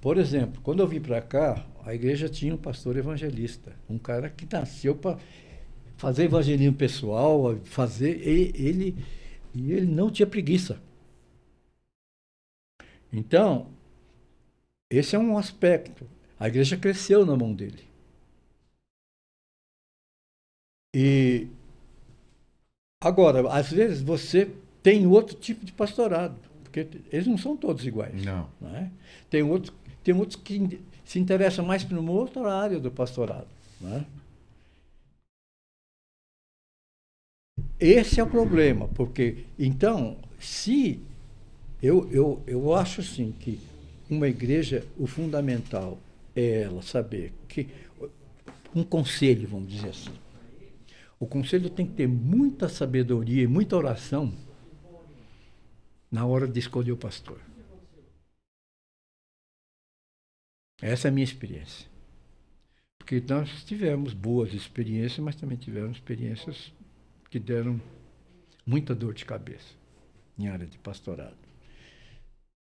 por 0.00 0.16
exemplo, 0.16 0.60
quando 0.62 0.80
eu 0.80 0.86
vim 0.88 1.00
para 1.00 1.20
cá, 1.20 1.66
a 1.84 1.94
igreja 1.94 2.28
tinha 2.28 2.54
um 2.54 2.58
pastor 2.58 2.96
evangelista, 2.96 3.74
um 3.88 3.98
cara 3.98 4.28
que 4.30 4.46
nasceu 4.50 4.94
para 4.94 5.18
fazer 5.96 6.24
evangelismo 6.24 6.76
pessoal, 6.76 7.56
fazer 7.64 8.16
e 8.26 8.52
ele 8.54 8.96
e 9.54 9.72
ele 9.72 9.86
não 9.86 10.10
tinha 10.10 10.26
preguiça. 10.26 10.80
Então, 13.12 13.68
esse 14.90 15.16
é 15.16 15.18
um 15.18 15.36
aspecto. 15.38 16.06
A 16.38 16.48
igreja 16.48 16.76
cresceu 16.76 17.26
na 17.26 17.36
mão 17.36 17.52
dele. 17.52 17.88
E 20.94 21.48
agora, 23.02 23.52
às 23.52 23.70
vezes 23.70 24.00
você 24.00 24.50
tem 24.82 25.06
outro 25.06 25.36
tipo 25.36 25.64
de 25.64 25.72
pastorado, 25.72 26.38
porque 26.62 26.86
eles 27.12 27.26
não 27.26 27.36
são 27.36 27.56
todos 27.56 27.86
iguais. 27.86 28.24
Não. 28.24 28.48
não 28.60 28.74
é? 28.76 28.90
Tem 29.28 29.42
outros, 29.42 29.74
tem 30.02 30.14
outros 30.14 30.36
que 30.36 30.80
se 31.04 31.18
interessam 31.18 31.64
mais 31.64 31.84
por 31.84 31.98
uma 31.98 32.12
outra 32.12 32.52
área 32.52 32.78
do 32.78 32.90
pastorado. 32.90 33.48
não 33.80 33.96
é? 33.96 34.06
Esse 37.80 38.18
é 38.18 38.24
o 38.24 38.28
problema, 38.28 38.88
porque 38.88 39.44
então, 39.58 40.16
se 40.40 41.00
eu, 41.82 42.10
eu, 42.10 42.42
eu 42.46 42.74
acho 42.74 43.00
assim 43.00 43.32
que 43.38 43.60
uma 44.10 44.26
igreja, 44.26 44.84
o 44.98 45.06
fundamental 45.06 45.98
ela 46.34 46.82
saber 46.82 47.32
que 47.48 47.68
um 48.74 48.84
conselho, 48.84 49.48
vamos 49.48 49.72
dizer 49.72 49.90
assim. 49.90 50.14
O 51.18 51.26
conselho 51.26 51.68
tem 51.68 51.86
que 51.86 51.94
ter 51.94 52.06
muita 52.06 52.68
sabedoria 52.68 53.42
e 53.42 53.46
muita 53.46 53.76
oração 53.76 54.32
na 56.10 56.24
hora 56.24 56.46
de 56.46 56.58
escolher 56.58 56.92
o 56.92 56.96
pastor. 56.96 57.40
Essa 60.80 61.08
é 61.08 61.10
a 61.10 61.12
minha 61.12 61.24
experiência. 61.24 61.88
Porque 62.98 63.20
nós 63.28 63.64
tivemos 63.64 64.12
boas 64.12 64.54
experiências, 64.54 65.18
mas 65.18 65.34
também 65.34 65.58
tivemos 65.58 65.96
experiências 65.96 66.72
que 67.30 67.38
deram 67.38 67.80
muita 68.64 68.94
dor 68.94 69.12
de 69.12 69.24
cabeça 69.24 69.74
em 70.38 70.46
área 70.46 70.66
de 70.66 70.78
pastorado. 70.78 71.36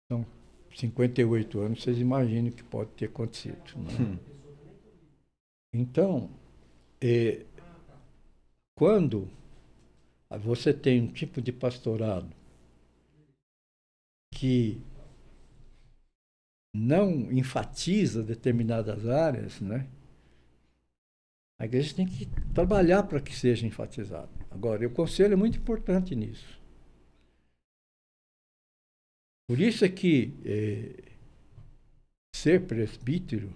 São 0.09 0.25
58 0.75 1.59
anos, 1.59 1.83
vocês 1.83 1.99
imaginem 1.99 2.51
o 2.51 2.53
que 2.55 2.63
pode 2.63 2.91
ter 2.91 3.05
acontecido. 3.05 3.57
né? 3.77 4.19
Então, 5.73 6.29
eh, 7.01 7.45
quando 8.77 9.29
você 10.41 10.73
tem 10.73 11.01
um 11.01 11.11
tipo 11.11 11.41
de 11.41 11.51
pastorado 11.51 12.29
que 14.33 14.81
não 16.75 17.31
enfatiza 17.31 18.21
determinadas 18.21 19.07
áreas, 19.07 19.61
né? 19.61 19.87
A 21.57 21.63
igreja 21.63 21.95
tem 21.95 22.05
que 22.05 22.25
trabalhar 22.53 23.03
para 23.03 23.21
que 23.21 23.33
seja 23.33 23.65
enfatizado. 23.65 24.29
Agora, 24.51 24.85
o 24.85 24.91
conselho 24.91 25.33
é 25.33 25.37
muito 25.37 25.57
importante 25.57 26.13
nisso. 26.13 26.59
Por 29.47 29.59
isso 29.59 29.85
é 29.85 29.89
que 29.89 30.33
eh, 30.43 31.03
ser 32.35 32.67
presbítero 32.67 33.51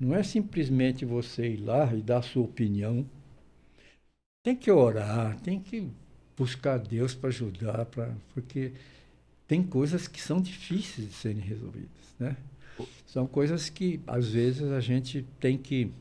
não 0.00 0.14
é 0.14 0.22
simplesmente 0.22 1.04
você 1.04 1.48
ir 1.54 1.58
lá 1.58 1.94
e 1.94 2.02
dar 2.02 2.22
sua 2.22 2.44
opinião. 2.44 3.06
Tem 4.42 4.54
que 4.56 4.70
orar, 4.70 5.38
tem 5.40 5.60
que 5.60 5.90
buscar 6.36 6.78
Deus 6.78 7.14
para 7.14 7.28
ajudar, 7.30 7.84
pra, 7.86 8.14
porque 8.32 8.72
tem 9.48 9.62
coisas 9.62 10.08
que 10.08 10.20
são 10.22 10.40
difíceis 10.40 11.08
de 11.08 11.14
serem 11.14 11.42
resolvidas, 11.42 12.14
né? 12.18 12.36
São 13.06 13.26
coisas 13.26 13.70
que 13.70 14.00
às 14.06 14.28
vezes 14.30 14.64
a 14.72 14.80
gente 14.80 15.26
tem 15.40 15.58
que 15.58 15.92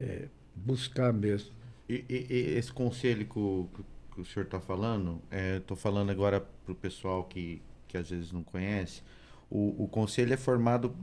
eh, 0.00 0.28
buscar 0.54 1.12
mesmo. 1.12 1.50
E, 1.88 2.04
e- 2.08 2.26
e 2.30 2.58
esse 2.58 2.72
conselho 2.72 3.26
que 3.26 3.38
o, 3.38 3.68
que 4.14 4.20
o 4.20 4.24
senhor 4.24 4.44
está 4.46 4.60
falando, 4.60 5.20
estou 5.58 5.76
falando 5.76 6.10
agora 6.10 6.40
para 6.40 6.72
o 6.72 6.74
pessoal 6.74 7.24
que, 7.24 7.62
que 7.88 7.96
às 7.96 8.10
vezes 8.10 8.32
não 8.32 8.42
conhece, 8.42 9.02
o, 9.50 9.84
o 9.84 9.88
conselho 9.88 10.32
é 10.32 10.36
formado 10.36 10.94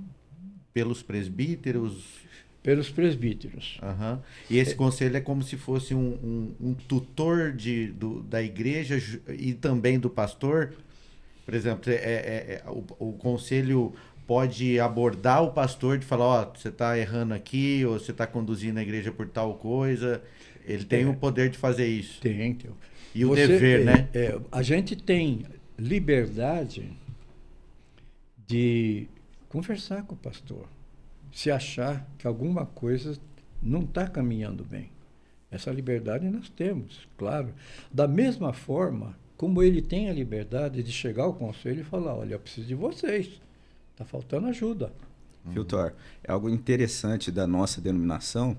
pelos 0.73 1.03
presbíteros, 1.03 2.27
Pelos 2.63 2.91
presbíteros. 2.91 3.79
aham, 3.81 4.21
e 4.49 4.57
esse 4.59 4.75
conselho 4.75 5.17
é 5.17 5.21
como 5.21 5.41
se 5.43 5.57
fosse 5.57 5.95
um, 5.95 6.13
um- 6.23 6.55
um 6.69 6.73
tutor 6.75 7.51
de, 7.53 7.88
do- 7.88 8.21
da 8.23 8.41
igreja 8.43 8.97
e 9.29 9.53
também 9.53 9.99
do 9.99 10.09
pastor, 10.09 10.73
Por 11.45 11.53
exemplo, 11.55 11.91
é, 11.91 11.95
é, 11.95 12.63
é 12.65 12.69
o, 12.69 12.85
o, 13.09 13.13
conselho 13.13 13.93
pode 14.27 14.79
abordar 14.79 15.43
o 15.43 15.51
pastor 15.51 15.97
de 15.97 16.05
falar, 16.05 16.25
ó, 16.25 16.43
oh, 16.53 16.57
você 16.57 16.69
está 16.69 16.97
errando 16.97 17.33
aqui, 17.33 17.85
ou 17.85 17.99
você 17.99 18.11
está 18.11 18.27
conduzindo 18.27 18.79
a 18.79 18.81
igreja 18.83 19.11
por 19.11 19.27
tal 19.27 19.55
coisa. 19.55 20.23
Ele 20.65 20.85
tem 20.85 21.03
é, 21.03 21.07
o 21.07 21.15
poder 21.15 21.49
de 21.49 21.57
fazer 21.57 21.88
isso. 21.88 22.21
Tem, 22.21 22.53
tem. 22.55 22.71
E 23.13 23.25
você, 23.25 23.43
o 23.43 23.47
dever, 23.47 23.85
né? 23.85 24.09
É, 24.13 24.39
a 24.51 24.61
gente 24.61 24.95
tem 24.95 25.45
liberdade 25.77 26.91
de 28.47 29.07
conversar 29.49 30.03
com 30.03 30.13
o 30.13 30.17
pastor. 30.17 30.67
Se 31.31 31.49
achar 31.49 32.07
que 32.17 32.27
alguma 32.27 32.65
coisa 32.65 33.17
não 33.61 33.81
está 33.81 34.07
caminhando 34.07 34.63
bem. 34.63 34.91
Essa 35.49 35.71
liberdade 35.71 36.29
nós 36.29 36.49
temos, 36.49 37.07
claro. 37.17 37.53
Da 37.91 38.07
mesma 38.07 38.53
forma 38.53 39.15
como 39.35 39.61
ele 39.63 39.81
tem 39.81 40.09
a 40.09 40.13
liberdade 40.13 40.83
de 40.83 40.91
chegar 40.91 41.23
ao 41.23 41.33
conselho 41.33 41.81
e 41.81 41.83
falar: 41.83 42.15
olha, 42.15 42.35
eu 42.35 42.39
preciso 42.39 42.67
de 42.67 42.75
vocês, 42.75 43.41
está 43.91 44.05
faltando 44.05 44.47
ajuda. 44.47 44.93
Filtor, 45.51 45.93
é 46.23 46.31
algo 46.31 46.47
interessante 46.47 47.31
da 47.31 47.47
nossa 47.47 47.81
denominação, 47.81 48.55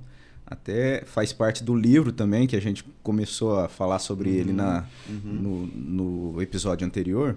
até 0.46 1.04
faz 1.04 1.32
parte 1.32 1.64
do 1.64 1.74
livro 1.74 2.12
também, 2.12 2.46
que 2.46 2.56
a 2.56 2.60
gente 2.60 2.84
começou 3.02 3.58
a 3.58 3.68
falar 3.68 3.98
sobre 3.98 4.30
uhum, 4.30 4.36
ele 4.36 4.52
na, 4.52 4.86
uhum. 5.08 5.32
no, 5.32 5.66
no 6.32 6.42
episódio 6.42 6.86
anterior. 6.86 7.36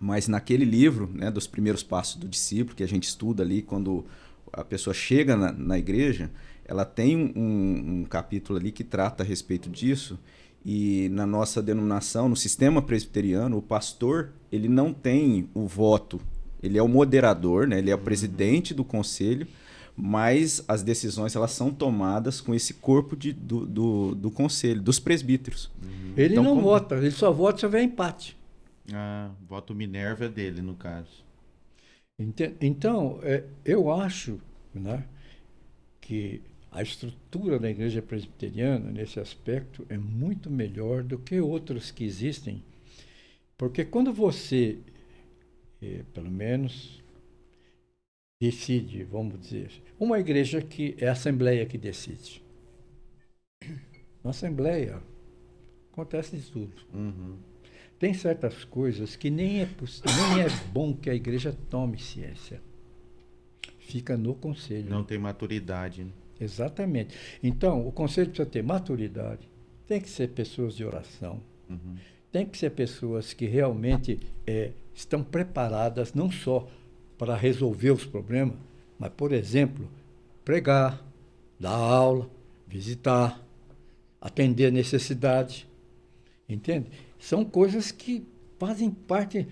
Mas 0.00 0.26
naquele 0.26 0.64
livro, 0.64 1.08
né, 1.14 1.30
dos 1.30 1.46
primeiros 1.46 1.82
passos 1.82 2.16
do 2.16 2.26
discípulo, 2.26 2.74
que 2.74 2.82
a 2.82 2.88
gente 2.88 3.04
estuda 3.04 3.42
ali 3.42 3.62
quando 3.62 4.04
a 4.52 4.64
pessoa 4.64 4.92
chega 4.92 5.36
na, 5.36 5.52
na 5.52 5.78
igreja, 5.78 6.30
ela 6.64 6.84
tem 6.84 7.16
um, 7.16 8.00
um, 8.00 8.04
capítulo 8.04 8.58
ali 8.58 8.72
que 8.72 8.82
trata 8.82 9.22
a 9.22 9.26
respeito 9.26 9.70
disso. 9.70 10.18
E 10.64 11.08
na 11.10 11.26
nossa 11.26 11.62
denominação, 11.62 12.28
no 12.28 12.36
sistema 12.36 12.82
presbiteriano, 12.82 13.58
o 13.58 13.62
pastor 13.62 14.30
ele 14.50 14.68
não 14.68 14.92
tem 14.92 15.48
o 15.54 15.66
voto. 15.66 16.20
Ele 16.62 16.78
é 16.78 16.82
o 16.82 16.88
moderador, 16.88 17.66
né? 17.66 17.78
ele 17.78 17.90
é 17.90 17.94
o 17.94 17.98
uhum. 17.98 18.04
presidente 18.04 18.72
do 18.72 18.84
conselho, 18.84 19.46
mas 19.96 20.64
as 20.66 20.82
decisões 20.82 21.36
elas 21.36 21.52
são 21.52 21.72
tomadas 21.72 22.40
com 22.40 22.54
esse 22.54 22.74
corpo 22.74 23.16
de, 23.16 23.32
do, 23.32 23.66
do, 23.66 24.14
do 24.14 24.30
conselho, 24.30 24.80
dos 24.80 24.98
presbíteros. 24.98 25.70
Uhum. 25.82 26.14
Ele 26.16 26.34
então, 26.34 26.44
não 26.44 26.54
como... 26.54 26.62
vota, 26.62 26.96
ele 26.96 27.10
só 27.10 27.30
vota 27.30 27.58
se 27.58 27.66
houver 27.66 27.82
empate. 27.82 28.36
Ah, 28.92 29.30
voto 29.48 29.74
Minerva 29.74 30.24
é 30.24 30.28
dele, 30.28 30.60
no 30.60 30.74
caso. 30.74 31.22
Então, 32.60 33.18
é, 33.22 33.44
eu 33.64 33.90
acho 33.90 34.40
né, 34.74 35.04
que 36.00 36.40
a 36.70 36.82
estrutura 36.82 37.58
da 37.58 37.70
igreja 37.70 38.00
presbiteriana, 38.00 38.90
nesse 38.90 39.20
aspecto, 39.20 39.84
é 39.88 39.98
muito 39.98 40.50
melhor 40.50 41.02
do 41.02 41.18
que 41.18 41.40
outras 41.40 41.90
que 41.90 42.04
existem. 42.04 42.62
Porque 43.58 43.84
quando 43.84 44.12
você, 44.12 44.78
eh, 45.82 46.02
pelo 46.14 46.30
menos, 46.30 47.01
decide, 48.42 49.04
vamos 49.04 49.38
dizer, 49.38 49.70
uma 50.00 50.18
igreja 50.18 50.60
que 50.60 50.96
é 50.98 51.06
a 51.06 51.12
Assembleia 51.12 51.64
que 51.64 51.78
decide. 51.78 52.42
Na 54.24 54.30
Assembleia 54.30 55.00
acontece 55.92 56.36
de 56.36 56.50
tudo. 56.50 56.72
Uhum. 56.92 57.36
Tem 58.00 58.12
certas 58.12 58.64
coisas 58.64 59.14
que 59.14 59.30
nem 59.30 59.60
é, 59.60 59.68
nem 59.68 60.42
é 60.42 60.48
bom 60.72 60.92
que 60.92 61.08
a 61.08 61.14
igreja 61.14 61.56
tome 61.70 62.00
ciência. 62.00 62.60
Fica 63.78 64.16
no 64.16 64.34
conselho. 64.34 64.90
Não 64.90 65.04
tem 65.04 65.18
maturidade. 65.18 66.02
Né? 66.02 66.10
Exatamente. 66.40 67.16
Então, 67.44 67.86
o 67.86 67.92
conselho 67.92 68.30
precisa 68.30 68.48
ter 68.48 68.64
maturidade, 68.64 69.48
tem 69.86 70.00
que 70.00 70.10
ser 70.10 70.30
pessoas 70.30 70.74
de 70.74 70.84
oração, 70.84 71.40
uhum. 71.70 71.94
tem 72.32 72.44
que 72.44 72.58
ser 72.58 72.70
pessoas 72.70 73.32
que 73.32 73.46
realmente 73.46 74.18
é, 74.44 74.72
estão 74.92 75.22
preparadas 75.22 76.12
não 76.12 76.28
só 76.28 76.68
para 77.18 77.36
resolver 77.36 77.90
os 77.90 78.04
problemas, 78.04 78.56
mas, 78.98 79.10
por 79.16 79.32
exemplo, 79.32 79.88
pregar, 80.44 81.04
dar 81.58 81.70
aula, 81.70 82.28
visitar, 82.66 83.40
atender 84.20 84.66
a 84.66 84.70
necessidade. 84.70 85.68
Entende? 86.48 86.90
São 87.18 87.44
coisas 87.44 87.90
que 87.90 88.26
fazem 88.58 88.90
parte 88.90 89.46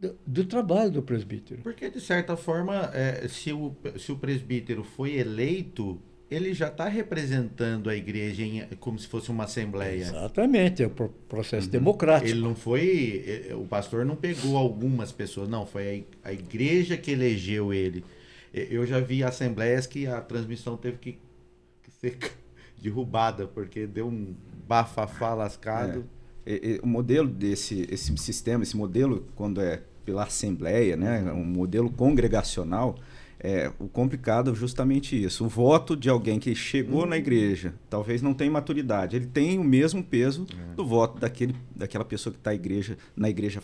do, 0.00 0.16
do, 0.26 0.44
trabalho 0.44 0.90
do 0.90 1.02
presbítero. 1.02 1.62
Porque, 1.62 1.90
de 1.90 2.00
certa 2.00 2.36
forma, 2.36 2.90
é, 2.92 3.26
se, 3.28 3.52
o, 3.52 3.74
se 3.98 4.12
o 4.12 4.16
presbítero 4.16 4.84
foi 4.84 5.16
eleito, 5.16 6.00
ele 6.30 6.54
já 6.54 6.68
está 6.68 6.88
representando 6.88 7.90
a 7.90 7.96
igreja 7.96 8.42
em, 8.42 8.66
como 8.80 8.98
se 8.98 9.06
fosse 9.06 9.30
uma 9.30 9.44
assembleia. 9.44 10.02
Exatamente, 10.02 10.82
é 10.82 10.86
o 10.86 10.90
processo 10.90 11.66
uhum. 11.66 11.72
democrático. 11.72 12.30
Ele 12.30 12.40
não 12.40 12.54
foi, 12.54 13.50
o 13.52 13.66
pastor 13.66 14.04
não 14.04 14.16
pegou 14.16 14.56
algumas 14.56 15.12
pessoas, 15.12 15.48
não, 15.48 15.66
foi 15.66 16.06
a, 16.24 16.28
a 16.30 16.32
igreja 16.32 16.96
que 16.96 17.10
elegeu 17.10 17.72
ele. 17.72 18.04
Eu 18.52 18.86
já 18.86 19.00
vi 19.00 19.22
assembleias 19.22 19.86
que 19.86 20.06
a 20.06 20.20
transmissão 20.20 20.76
teve 20.76 20.98
que, 20.98 21.12
que 21.82 21.90
ser 21.90 22.16
derrubada, 22.80 23.46
porque 23.46 23.86
deu 23.86 24.06
um 24.06 24.34
bafafá 24.66 25.34
lascado. 25.34 26.04
É. 26.46 26.78
o 26.82 26.86
modelo 26.86 27.28
desse 27.28 27.86
esse 27.90 28.16
sistema, 28.18 28.62
esse 28.62 28.76
modelo, 28.76 29.26
quando 29.34 29.60
é 29.60 29.82
pela 30.04 30.24
Assembleia, 30.24 30.96
né, 30.96 31.32
um 31.32 31.44
modelo 31.44 31.90
congregacional, 31.90 32.96
é, 33.44 33.70
o 33.78 33.86
complicado 33.86 34.50
é 34.50 34.54
justamente 34.54 35.22
isso. 35.22 35.44
O 35.44 35.48
voto 35.48 35.94
de 35.94 36.08
alguém 36.08 36.38
que 36.38 36.54
chegou 36.54 37.02
uhum. 37.02 37.10
na 37.10 37.18
igreja, 37.18 37.74
talvez 37.90 38.22
não 38.22 38.32
tenha 38.32 38.50
maturidade, 38.50 39.16
ele 39.16 39.26
tem 39.26 39.58
o 39.58 39.64
mesmo 39.64 40.02
peso 40.02 40.46
é. 40.50 40.74
do 40.74 40.86
voto 40.86 41.20
daquele, 41.20 41.54
daquela 41.76 42.06
pessoa 42.06 42.32
que 42.32 42.40
está 42.40 42.54
igreja, 42.54 42.96
na 43.14 43.28
igreja 43.28 43.62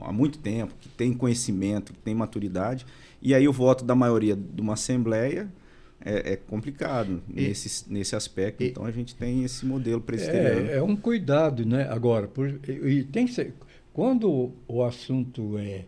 há 0.00 0.12
muito 0.12 0.38
tempo, 0.38 0.72
que 0.80 0.88
tem 0.88 1.12
conhecimento, 1.12 1.92
que 1.92 1.98
tem 1.98 2.14
maturidade. 2.14 2.86
E 3.20 3.34
aí 3.34 3.48
o 3.48 3.52
voto 3.52 3.84
da 3.84 3.96
maioria 3.96 4.36
de 4.36 4.62
uma 4.62 4.74
assembleia 4.74 5.52
é, 6.00 6.34
é 6.34 6.36
complicado 6.36 7.20
e, 7.28 7.48
nesse, 7.48 7.92
nesse 7.92 8.14
aspecto. 8.14 8.62
E, 8.62 8.68
então 8.68 8.84
a 8.84 8.92
gente 8.92 9.16
tem 9.16 9.42
esse 9.42 9.66
modelo 9.66 10.00
presbiteriano. 10.00 10.70
É, 10.70 10.76
é 10.76 10.82
um 10.82 10.94
cuidado, 10.94 11.66
né? 11.66 11.88
Agora, 11.90 12.28
por, 12.28 12.48
e, 12.68 12.70
e 12.70 13.02
tem 13.02 13.26
que 13.26 13.32
ser 13.32 13.52
quando 13.92 14.52
o 14.68 14.84
assunto 14.84 15.58
é 15.58 15.86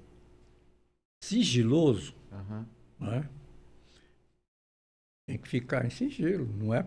sigiloso, 1.23 2.12
uhum. 2.32 2.65
Né, 3.01 3.28
tem 5.27 5.39
que 5.39 5.48
ficar 5.48 5.86
em 5.86 5.90
sigilo, 5.90 6.48
não 6.59 6.74
é. 6.74 6.85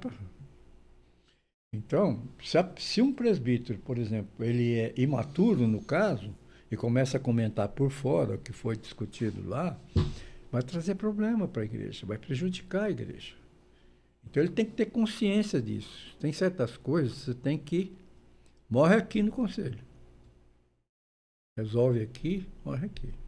Então, 1.74 2.22
se, 2.44 2.58
a, 2.58 2.72
se, 2.78 3.02
um 3.02 3.14
presbítero, 3.14 3.80
por 3.80 3.98
exemplo, 3.98 4.46
ele 4.46 4.76
é 4.76 4.94
imaturo 4.98 5.68
no 5.68 5.82
caso 5.82 6.36
e 6.70 6.76
começa 6.76 7.18
a 7.18 7.20
comentar 7.20 7.70
por 7.70 7.90
fora 7.90 8.36
o 8.36 8.38
que 8.38 8.52
foi 8.52 8.76
discutido 8.76 9.48
lá, 9.48 9.80
vai 10.52 10.62
trazer 10.62 10.96
problema 10.96 11.48
para 11.48 11.62
a 11.62 11.66
igreja, 11.66 12.06
vai 12.06 12.18
prejudicar 12.18 12.84
a 12.84 12.92
igreja. 12.92 13.34
Então 14.26 14.44
ele 14.44 14.52
tem 14.52 14.66
que 14.66 14.74
ter 14.74 14.88
consciência 14.88 15.62
disso. 15.62 16.16
Tem 16.20 16.32
certas 16.32 16.78
coisas 16.78 17.14
você 17.18 17.34
tem 17.34 17.58
que 17.58 17.94
morre 18.70 18.96
aqui 18.96 19.24
no 19.24 19.32
conselho. 19.32 19.80
Resolve 21.58 22.02
aqui, 22.02 22.46
morre 22.66 22.86
aqui. 22.86 23.23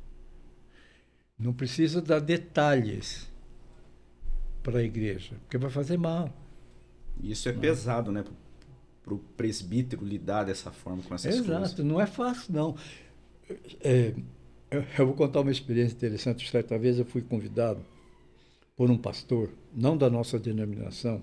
Não 1.37 1.53
precisa 1.53 2.01
dar 2.01 2.19
detalhes 2.19 3.29
para 4.63 4.79
a 4.79 4.83
igreja, 4.83 5.35
porque 5.41 5.57
vai 5.57 5.69
fazer 5.69 5.97
mal. 5.97 6.33
Isso 7.21 7.47
é 7.49 7.53
não. 7.53 7.59
pesado, 7.59 8.11
né? 8.11 8.23
Para 9.03 9.13
o 9.13 9.19
presbítero 9.19 10.03
lidar 10.03 10.45
dessa 10.45 10.71
forma 10.71 11.03
com 11.03 11.13
essas 11.13 11.35
Exato, 11.35 11.47
coisas. 11.47 11.67
Exato, 11.67 11.83
não 11.83 12.01
é 12.01 12.07
fácil, 12.07 12.53
não. 12.53 12.75
É, 13.81 14.13
eu 14.97 15.05
vou 15.05 15.13
contar 15.13 15.41
uma 15.41 15.51
experiência 15.51 15.95
interessante. 15.95 16.49
Certa 16.49 16.77
vez 16.77 16.97
eu 16.97 17.05
fui 17.05 17.21
convidado 17.21 17.85
por 18.75 18.89
um 18.89 18.97
pastor, 18.97 19.49
não 19.73 19.97
da 19.97 20.09
nossa 20.09 20.39
denominação. 20.39 21.21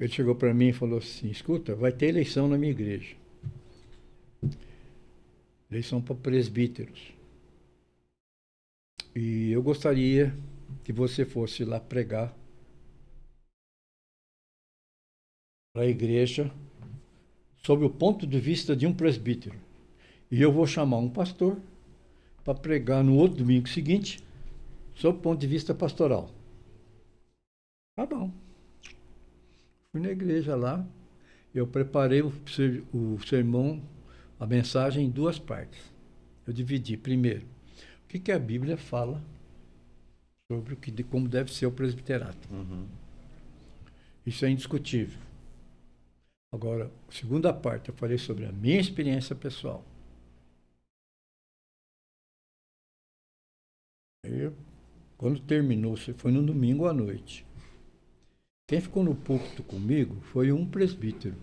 Ele 0.00 0.12
chegou 0.12 0.34
para 0.34 0.52
mim 0.52 0.68
e 0.68 0.72
falou 0.72 0.98
assim: 0.98 1.30
Escuta, 1.30 1.74
vai 1.74 1.92
ter 1.92 2.06
eleição 2.06 2.48
na 2.48 2.58
minha 2.58 2.72
igreja. 2.72 3.14
Eleição 5.70 6.02
para 6.02 6.14
presbíteros. 6.14 7.11
E 9.14 9.50
eu 9.52 9.62
gostaria 9.62 10.34
que 10.82 10.92
você 10.92 11.24
fosse 11.24 11.64
lá 11.64 11.78
pregar 11.78 12.34
para 15.74 15.82
a 15.82 15.86
igreja 15.86 16.50
sob 17.62 17.84
o 17.84 17.90
ponto 17.90 18.26
de 18.26 18.40
vista 18.40 18.74
de 18.74 18.86
um 18.86 18.94
presbítero. 18.94 19.58
E 20.30 20.40
eu 20.40 20.50
vou 20.50 20.66
chamar 20.66 20.98
um 20.98 21.10
pastor 21.10 21.60
para 22.42 22.54
pregar 22.54 23.04
no 23.04 23.14
outro 23.16 23.38
domingo 23.38 23.68
seguinte 23.68 24.22
sob 24.94 25.18
o 25.18 25.20
ponto 25.20 25.40
de 25.40 25.46
vista 25.46 25.74
pastoral. 25.74 26.30
Tá 27.94 28.06
bom. 28.06 28.32
Fui 29.90 30.00
na 30.00 30.10
igreja 30.10 30.56
lá, 30.56 30.86
eu 31.54 31.66
preparei 31.66 32.22
o, 32.22 32.32
o 32.94 33.18
sermão 33.26 33.82
a 34.40 34.46
mensagem 34.46 35.06
em 35.06 35.10
duas 35.10 35.38
partes. 35.38 35.80
Eu 36.46 36.52
dividi. 36.52 36.96
Primeiro, 36.96 37.46
que, 38.12 38.18
que 38.18 38.32
a 38.32 38.38
Bíblia 38.38 38.76
fala 38.76 39.22
sobre 40.46 40.74
o 40.74 40.76
que, 40.76 40.90
de, 40.90 41.02
como 41.02 41.26
deve 41.26 41.50
ser 41.50 41.64
o 41.64 41.72
presbiterato. 41.72 42.46
Uhum. 42.52 42.86
Isso 44.26 44.44
é 44.44 44.50
indiscutível. 44.50 45.18
Agora, 46.52 46.92
segunda 47.10 47.54
parte, 47.54 47.88
eu 47.88 47.94
falei 47.94 48.18
sobre 48.18 48.44
a 48.44 48.52
minha 48.52 48.78
experiência 48.78 49.34
pessoal. 49.34 49.82
Eu, 54.24 54.54
quando 55.16 55.40
terminou, 55.40 55.96
foi 55.96 56.30
no 56.30 56.44
domingo 56.44 56.86
à 56.86 56.92
noite. 56.92 57.46
Quem 58.68 58.78
ficou 58.78 59.02
no 59.02 59.14
púlpito 59.14 59.62
comigo 59.62 60.20
foi 60.20 60.52
um 60.52 60.68
presbítero 60.68 61.36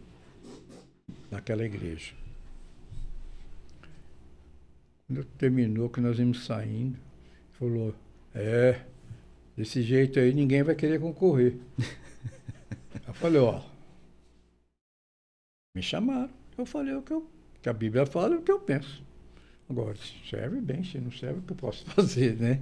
naquela 1.32 1.66
igreja. 1.66 2.14
Quando 5.10 5.26
terminou, 5.40 5.90
que 5.90 6.00
nós 6.00 6.18
vimos 6.18 6.46
saindo, 6.46 6.96
falou, 7.54 7.96
é, 8.32 8.80
desse 9.58 9.82
jeito 9.82 10.20
aí 10.20 10.32
ninguém 10.32 10.62
vai 10.62 10.76
querer 10.76 11.00
concorrer. 11.00 11.56
Eu 13.08 13.14
falei, 13.16 13.42
ó, 13.42 13.60
me 15.76 15.82
chamaram. 15.82 16.30
Eu 16.56 16.66
falei 16.66 16.94
o 16.94 17.02
que, 17.02 17.12
eu, 17.12 17.28
que 17.60 17.70
a 17.70 17.74
Bíblia 17.74 18.06
fala 18.06 18.36
e 18.36 18.38
o 18.38 18.42
que 18.44 18.52
eu 18.52 18.60
penso. 18.60 19.02
Agora, 19.68 19.96
se 19.96 20.30
serve 20.30 20.62
bem, 20.62 20.84
se 20.84 21.00
não 21.00 21.12
serve, 21.12 21.40
o 21.40 21.42
que 21.42 21.54
eu 21.54 21.58
posso 21.58 21.86
fazer, 21.90 22.36
né? 22.36 22.62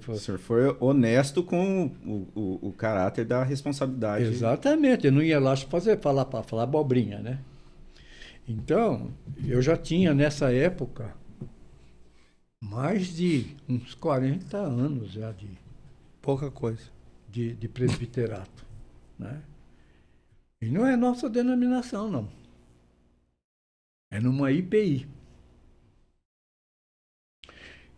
Falou, 0.00 0.18
o 0.18 0.20
senhor 0.20 0.38
foi 0.38 0.76
honesto 0.80 1.42
com 1.42 1.86
o, 2.04 2.28
o, 2.34 2.68
o, 2.68 2.72
caráter 2.72 3.24
da 3.24 3.44
responsabilidade. 3.44 4.24
Exatamente, 4.24 5.06
eu 5.06 5.12
não 5.12 5.22
ia 5.22 5.38
lá 5.38 5.56
fazer, 5.56 6.00
falar 6.00 6.24
falar 6.42 6.62
abobrinha, 6.64 7.18
né? 7.18 7.40
Então, 8.48 9.12
eu 9.46 9.60
já 9.60 9.76
tinha 9.76 10.14
nessa 10.14 10.52
época 10.52 11.14
mais 12.60 13.08
de 13.08 13.56
uns 13.68 13.94
40 13.94 14.56
anos 14.56 15.12
já 15.12 15.32
de 15.32 15.48
pouca 16.20 16.50
coisa 16.50 16.90
de, 17.28 17.54
de 17.54 17.68
presbiterato, 17.68 18.66
né? 19.18 19.42
E 20.60 20.68
não 20.68 20.86
é 20.86 20.94
nossa 20.94 21.30
denominação, 21.30 22.10
não. 22.10 22.28
É 24.12 24.20
numa 24.20 24.52
IPI. 24.52 25.08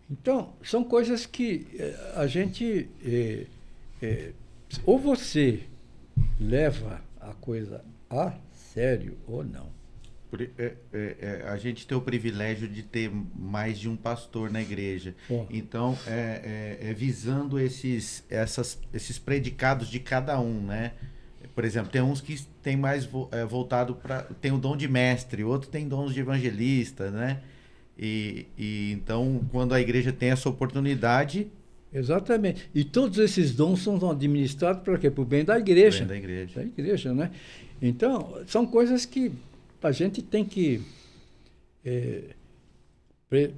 Então, 0.08 0.54
são 0.62 0.84
coisas 0.84 1.26
que 1.26 1.66
eh, 1.74 2.12
a 2.14 2.26
gente. 2.26 2.88
É, 3.02 3.46
é, 4.00 4.32
ou 4.84 4.98
você 4.98 5.66
leva 6.38 7.02
a 7.18 7.34
coisa 7.34 7.84
a 8.10 8.38
sério 8.52 9.18
ou 9.26 9.42
não. 9.42 9.81
É, 10.56 10.72
é, 10.92 11.16
é, 11.20 11.44
a 11.46 11.56
gente 11.58 11.86
tem 11.86 11.96
o 11.96 12.00
privilégio 12.00 12.66
de 12.66 12.82
ter 12.82 13.10
mais 13.36 13.78
de 13.78 13.88
um 13.88 13.96
pastor 13.96 14.50
na 14.50 14.62
igreja. 14.62 15.14
Então, 15.50 15.98
é, 16.06 16.78
é, 16.80 16.94
visando 16.94 17.60
esses, 17.60 18.24
essas, 18.30 18.78
esses 18.94 19.18
predicados 19.18 19.88
de 19.88 20.00
cada 20.00 20.40
um, 20.40 20.62
né? 20.62 20.92
Por 21.54 21.64
exemplo, 21.64 21.90
tem 21.90 22.00
uns 22.00 22.22
que 22.22 22.40
tem 22.62 22.76
mais 22.76 23.06
voltado 23.48 23.94
para. 23.94 24.22
tem 24.40 24.52
o 24.52 24.58
dom 24.58 24.74
de 24.74 24.88
mestre, 24.88 25.44
outro 25.44 25.68
tem 25.68 25.86
dons 25.86 26.14
de 26.14 26.20
evangelista, 26.20 27.10
né? 27.10 27.42
E, 27.98 28.46
e 28.56 28.92
então, 28.92 29.44
quando 29.50 29.74
a 29.74 29.80
igreja 29.80 30.12
tem 30.12 30.30
essa 30.30 30.48
oportunidade. 30.48 31.48
Exatamente. 31.92 32.70
E 32.74 32.84
todos 32.84 33.18
esses 33.18 33.54
dons 33.54 33.82
são 33.82 34.10
administrados 34.10 34.82
para 34.82 34.96
quê? 34.96 35.10
Para 35.10 35.20
o 35.20 35.26
bem 35.26 35.44
da 35.44 35.58
igreja. 35.58 35.98
Bem 35.98 36.08
da 36.08 36.16
igreja. 36.16 36.54
Da 36.54 36.62
igreja, 36.62 37.12
né? 37.12 37.30
Então, 37.82 38.38
são 38.46 38.64
coisas 38.64 39.04
que 39.04 39.30
a 39.82 39.92
gente 39.92 40.22
tem 40.22 40.44
que 40.44 40.82
é, 41.84 42.34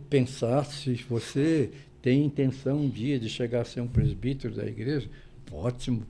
pensar 0.08 0.64
se 0.64 0.94
você 1.08 1.70
tem 2.00 2.24
intenção 2.24 2.78
um 2.78 2.88
dia 2.88 3.18
de 3.18 3.28
chegar 3.28 3.62
a 3.62 3.64
ser 3.64 3.80
um 3.80 3.88
presbítero 3.88 4.54
da 4.54 4.66
igreja, 4.66 5.08
ótimo. 5.50 6.06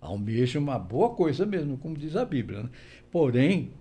Almeja 0.00 0.58
uma 0.58 0.78
boa 0.78 1.14
coisa 1.14 1.44
mesmo, 1.44 1.76
como 1.78 1.96
diz 1.96 2.14
a 2.14 2.24
Bíblia. 2.24 2.62
Né? 2.62 2.70
Porém, 3.10 3.72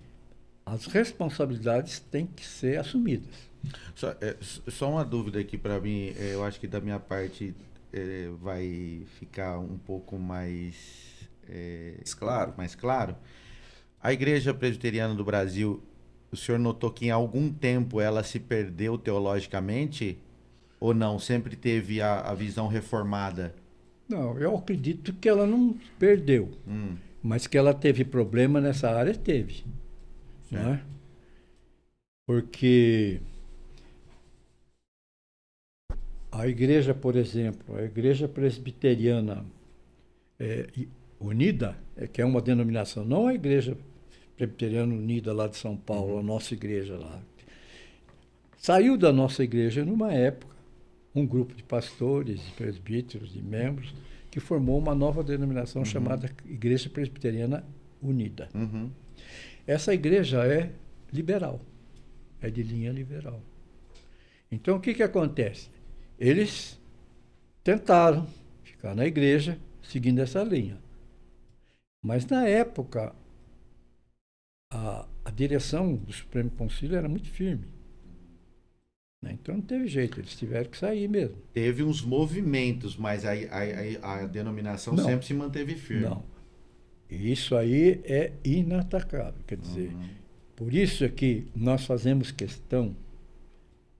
as 0.66 0.86
responsabilidades 0.88 2.00
têm 2.00 2.26
que 2.26 2.46
ser 2.46 2.80
assumidas. 2.80 3.34
Só, 3.94 4.16
é, 4.22 4.36
só 4.42 4.90
uma 4.90 5.06
dúvida 5.06 5.40
aqui 5.40 5.58
para 5.58 5.80
mim, 5.80 6.14
é, 6.18 6.34
eu 6.34 6.44
acho 6.44 6.60
que 6.60 6.68
da 6.68 6.82
minha 6.82 7.00
parte 7.00 7.54
é, 7.94 8.30
vai 8.42 9.06
ficar 9.20 9.60
um 9.60 9.78
pouco 9.78 10.18
mais, 10.18 10.76
é, 11.48 11.96
claro. 12.18 12.54
mais 12.58 12.76
claro. 12.76 13.16
A 14.06 14.14
Igreja 14.14 14.53
Presbiteriana 14.53 15.15
do 15.15 15.26
Brasil, 15.26 15.82
o 16.32 16.38
senhor 16.38 16.60
notou 16.60 16.91
que 16.91 17.07
em 17.07 17.10
algum 17.10 17.52
tempo 17.52 17.99
ela 17.99 18.22
se 18.22 18.40
perdeu 18.40 18.99
teologicamente 18.99 20.19
ou 20.80 20.94
não? 20.94 21.18
Sempre 21.18 21.56
teve 21.56 22.03
a, 22.03 22.19
a 22.19 22.36
visão 22.36 22.68
reformada? 22.68 23.56
Não, 24.07 24.38
eu 24.38 24.56
acredito 24.56 25.11
que 25.11 25.27
ela 25.27 25.48
não 25.48 25.76
perdeu, 25.98 26.52
hum. 26.68 26.95
mas 27.23 27.48
que 27.48 27.57
ela 27.57 27.73
teve 27.73 28.06
problema 28.06 28.61
nessa 28.61 28.91
área, 28.91 29.15
teve. 29.15 29.65
Não 30.52 30.73
é? 30.76 30.84
Porque 32.27 33.22
a 36.32 36.48
igreja, 36.48 36.94
por 36.94 37.15
exemplo, 37.15 37.76
a 37.76 37.82
igreja 37.82 38.27
presbiteriana 38.27 39.44
é, 40.40 40.68
unida, 41.19 41.76
é, 41.98 42.06
que 42.06 42.22
é 42.22 42.26
uma 42.26 42.40
denominação, 42.40 43.03
não 43.03 43.26
a 43.26 43.34
igreja 43.34 43.76
presbiteriana 44.36 44.94
unida 44.94 45.34
lá 45.34 45.48
de 45.48 45.57
São 45.57 45.76
Paulo, 45.76 46.14
uhum. 46.14 46.20
a 46.20 46.24
nossa 46.24 46.53
igreja 46.53 46.98
lá. 46.98 47.22
Saiu 48.57 48.98
da 48.98 49.14
nossa 49.14 49.44
igreja 49.44 49.86
numa 49.86 50.14
época 50.14 50.56
um 51.14 51.26
grupo 51.26 51.56
de 51.56 51.64
pastores, 51.64 52.44
de 52.44 52.52
presbíteros, 52.52 53.32
de 53.32 53.41
membros, 53.41 53.94
que 54.30 54.40
formou 54.41 54.78
uma 54.78 54.94
nova 54.94 55.24
denominação 55.24 55.82
uhum. 55.82 55.86
chamada 55.86 56.30
Igreja 56.45 56.90
Presbiteriana 56.90 57.64
Unida. 58.02 58.49
Uhum. 58.53 58.90
Essa 59.66 59.94
igreja 59.94 60.45
é 60.45 60.72
liberal, 61.14 61.62
é 62.41 62.49
de 62.49 62.62
linha 62.62 62.91
liberal. 62.91 63.41
Então 64.52 64.76
o 64.76 64.80
que, 64.80 64.94
que 64.94 65.03
acontece? 65.03 65.70
Eles 66.20 66.78
tentaram 67.64 68.28
ficar 68.64 68.94
na 68.94 69.06
igreja 69.06 69.57
seguindo 69.82 70.20
essa 70.20 70.44
linha. 70.44 70.78
Mas 72.03 72.26
na 72.28 72.45
época, 72.45 73.16
a, 74.72 75.08
a 75.24 75.32
direção 75.32 75.96
do 75.96 76.12
Supremo 76.12 76.50
Conselho 76.52 76.96
era 76.96 77.08
muito 77.08 77.30
firme. 77.30 77.68
Né? 79.22 79.34
Então 79.34 79.56
não 79.56 79.62
teve 79.62 79.88
jeito, 79.88 80.20
eles 80.20 80.36
tiveram 80.36 80.70
que 80.70 80.78
sair 80.78 81.08
mesmo. 81.08 81.38
Teve 81.54 81.84
uns 81.84 82.02
movimentos, 82.02 82.96
mas 82.96 83.26
a, 83.26 83.32
a, 83.32 84.14
a 84.22 84.26
denominação 84.26 84.96
não, 84.96 85.04
sempre 85.04 85.26
se 85.26 85.34
manteve 85.34 85.76
firme. 85.76 86.04
Não. 86.04 86.24
Isso 87.10 87.56
aí 87.56 88.02
é 88.04 88.34
inatacável. 88.44 89.42
Quer 89.48 89.58
dizer, 89.58 89.90
uhum. 89.94 90.10
por 90.56 90.74
isso 90.74 91.04
é 91.04 91.10
que 91.10 91.48
nós 91.56 91.86
fazemos 91.86 92.32
questão 92.32 92.96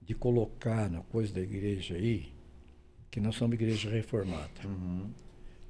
de 0.02 0.14
colocar 0.14 0.88
na 0.88 1.00
coisa 1.00 1.34
da 1.34 1.40
igreja 1.40 1.94
aí 1.94 2.32
que 3.10 3.20
nós 3.20 3.34
somos 3.34 3.54
igreja 3.54 3.90
reformada. 3.90 4.50
Uhum. 4.64 5.10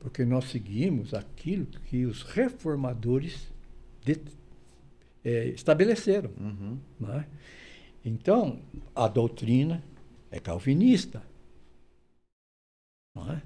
Porque 0.00 0.24
nós 0.24 0.50
seguimos 0.50 1.14
aquilo 1.14 1.66
que 1.66 2.04
os 2.04 2.22
reformadores 2.22 3.50
é, 5.26 5.48
estabeleceram. 5.48 6.30
Uhum. 6.38 6.78
É? 7.10 7.24
Então, 8.04 8.60
a 8.94 9.08
doutrina 9.08 9.82
é 10.30 10.38
calvinista. 10.38 11.20
Não 13.14 13.32
é? 13.32 13.42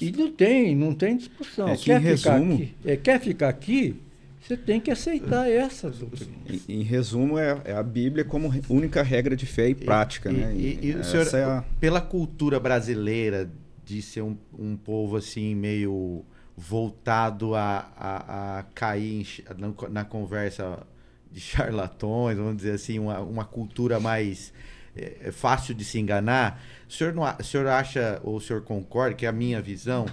E 0.00 0.10
não 0.10 0.32
tem, 0.32 0.74
não 0.74 0.92
tem 0.92 1.16
discussão. 1.16 1.68
É 1.68 1.76
quer, 1.76 2.00
ficar 2.00 2.38
resumo... 2.38 2.54
aqui, 2.54 2.74
é, 2.84 2.96
quer 2.96 3.20
ficar 3.20 3.48
aqui, 3.48 3.96
você 4.40 4.56
tem 4.56 4.80
que 4.80 4.90
aceitar 4.90 5.48
essas 5.48 5.98
doutrinas. 5.98 6.68
Em, 6.68 6.80
em 6.80 6.82
resumo, 6.82 7.38
é, 7.38 7.62
é, 7.64 7.72
a 7.74 7.82
Bíblia 7.82 8.24
como 8.24 8.52
única 8.68 9.04
regra 9.04 9.36
de 9.36 9.46
fé 9.46 9.68
e 9.68 9.74
prática. 9.76 10.30
E, 10.30 10.34
né? 10.34 10.52
e, 10.56 10.90
e, 10.90 11.04
senhor, 11.04 11.32
é 11.32 11.44
a... 11.44 11.64
pela 11.78 12.00
cultura 12.00 12.58
brasileira 12.58 13.48
de 13.84 14.02
ser 14.02 14.22
um, 14.22 14.36
um 14.58 14.76
povo 14.76 15.16
assim 15.16 15.54
meio 15.54 16.24
voltado 16.56 17.54
a, 17.54 17.90
a, 17.96 18.58
a 18.58 18.62
cair 18.74 19.26
em, 19.58 19.90
na, 19.90 20.04
conversa 20.04 20.86
de 21.30 21.40
charlatões, 21.40 22.36
vamos 22.36 22.56
dizer 22.56 22.72
assim, 22.72 22.98
uma, 22.98 23.18
uma 23.20 23.44
cultura 23.44 23.98
mais 23.98 24.52
é, 24.96 25.16
é 25.24 25.32
fácil 25.32 25.74
de 25.74 25.84
se 25.84 25.98
enganar. 25.98 26.62
O 26.88 26.92
senhor, 26.92 27.12
não, 27.12 27.22
o 27.24 27.42
senhor 27.42 27.66
acha, 27.66 28.20
ou 28.22 28.36
o 28.36 28.40
senhor 28.40 28.62
concorda, 28.62 29.14
que 29.14 29.26
a 29.26 29.32
minha 29.32 29.60
visão 29.60 30.06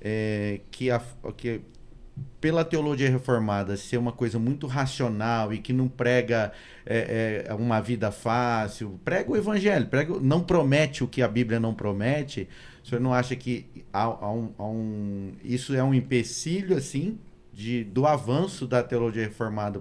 é 0.00 0.60
que, 0.70 0.90
a, 0.90 1.02
que 1.36 1.60
pela 2.40 2.64
teologia 2.64 3.10
reformada 3.10 3.76
ser 3.76 3.98
uma 3.98 4.12
coisa 4.12 4.38
muito 4.38 4.66
racional 4.66 5.52
e 5.52 5.58
que 5.58 5.72
não 5.72 5.88
prega 5.88 6.52
é, 6.86 7.44
é, 7.46 7.54
uma 7.54 7.80
vida 7.80 8.10
fácil, 8.10 8.98
prega 9.04 9.30
o 9.30 9.36
evangelho, 9.36 9.86
prega, 9.86 10.18
não 10.20 10.40
promete 10.40 11.04
o 11.04 11.08
que 11.08 11.22
a 11.22 11.28
Bíblia 11.28 11.60
não 11.60 11.74
promete. 11.74 12.48
O 12.90 12.96
senhor 12.98 13.02
não 13.02 13.14
acha 13.14 13.36
que 13.36 13.66
há, 13.92 14.02
há 14.02 14.32
um, 14.32 14.52
há 14.58 14.66
um, 14.66 15.32
isso 15.44 15.76
é 15.76 15.84
um 15.84 15.94
empecilho 15.94 16.76
assim 16.76 17.20
de, 17.52 17.84
do 17.84 18.04
avanço 18.04 18.66
da 18.66 18.82
teologia 18.82 19.22
reformada 19.22 19.80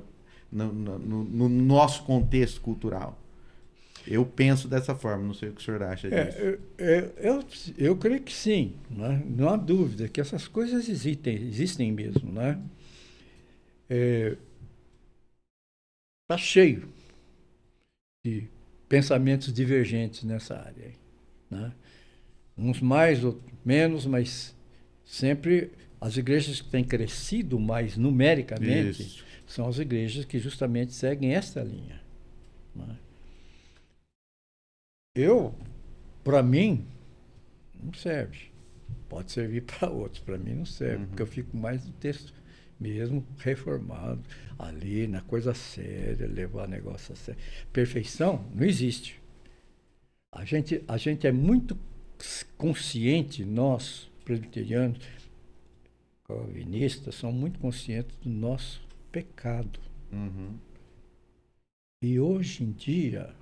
no, 0.52 0.72
no, 0.72 1.00
no 1.24 1.50
nosso 1.50 2.04
contexto 2.04 2.62
cultural? 2.62 3.20
Eu 4.06 4.24
penso 4.24 4.68
dessa 4.68 4.94
forma, 4.94 5.24
não 5.24 5.34
sei 5.34 5.50
o 5.50 5.54
que 5.54 5.60
o 5.60 5.64
senhor 5.64 5.82
acha 5.82 6.08
é, 6.08 6.26
disso. 6.26 6.38
É, 6.38 6.60
é, 6.78 7.14
eu, 7.18 7.44
eu 7.80 7.96
creio 7.96 8.22
que 8.22 8.32
sim, 8.32 8.76
né? 8.92 9.24
não 9.26 9.50
há 9.50 9.58
dúvida 9.58 10.08
que 10.08 10.22
essas 10.22 10.48
coisas 10.48 10.88
existem, 10.88 11.36
existem 11.48 11.92
mesmo. 11.92 12.32
Né? 12.32 12.60
Está 16.30 16.38
cheio 16.38 16.88
de 18.24 18.48
pensamentos 18.88 19.52
divergentes 19.52 20.24
nessa 20.24 20.60
área. 20.60 20.94
Né? 21.50 21.74
Uns 22.60 22.82
mais, 22.82 23.24
outros 23.24 23.50
menos, 23.64 24.06
mas 24.06 24.56
sempre 25.06 25.72
as 26.00 26.18
igrejas 26.18 26.62
que 26.62 26.70
têm 26.70 26.84
crescido 26.84 27.60
mais 27.60 27.98
numericamente 27.98 29.02
Isso. 29.02 29.26
são 29.48 29.68
as 29.68 29.80
igrejas 29.80 30.26
que 30.26 30.40
justamente 30.40 30.94
seguem 30.94 31.34
esta 31.34 31.62
linha. 31.64 32.02
Né? 32.76 32.98
Eu, 35.16 35.54
para 36.24 36.42
mim, 36.42 36.86
não 37.82 37.94
serve. 37.94 38.50
Pode 39.08 39.32
servir 39.32 39.64
para 39.68 39.90
outros, 39.90 40.22
para 40.24 40.38
mim 40.38 40.54
não 40.54 40.66
serve, 40.66 41.04
uhum. 41.04 41.08
porque 41.08 41.22
eu 41.22 41.28
fico 41.28 41.58
mais 41.58 41.86
no 41.86 41.92
texto 41.94 42.34
mesmo 42.80 43.26
reformado, 43.40 44.24
ali 44.58 45.06
na 45.06 45.20
coisa 45.22 45.54
séria, 45.54 46.26
levar 46.26 46.68
negócio 46.68 47.12
a 47.12 47.16
sério. 47.16 47.42
Perfeição 47.74 48.46
não 48.56 48.66
existe. 48.66 49.22
A 50.32 50.46
gente, 50.46 50.82
a 50.88 50.96
gente 50.96 51.28
é 51.28 51.32
muito 51.32 51.78
consciente, 52.58 53.46
nós, 53.46 54.10
presbiterianos, 54.26 55.00
calvinistas, 56.26 57.16
somos 57.16 57.40
muito 57.40 57.60
conscientes 57.60 58.16
do 58.18 58.30
nosso 58.30 58.82
pecado. 59.12 59.80
Uhum. 60.12 60.58
E 62.04 62.20
hoje 62.20 62.64
em 62.64 62.72
dia, 62.72 63.34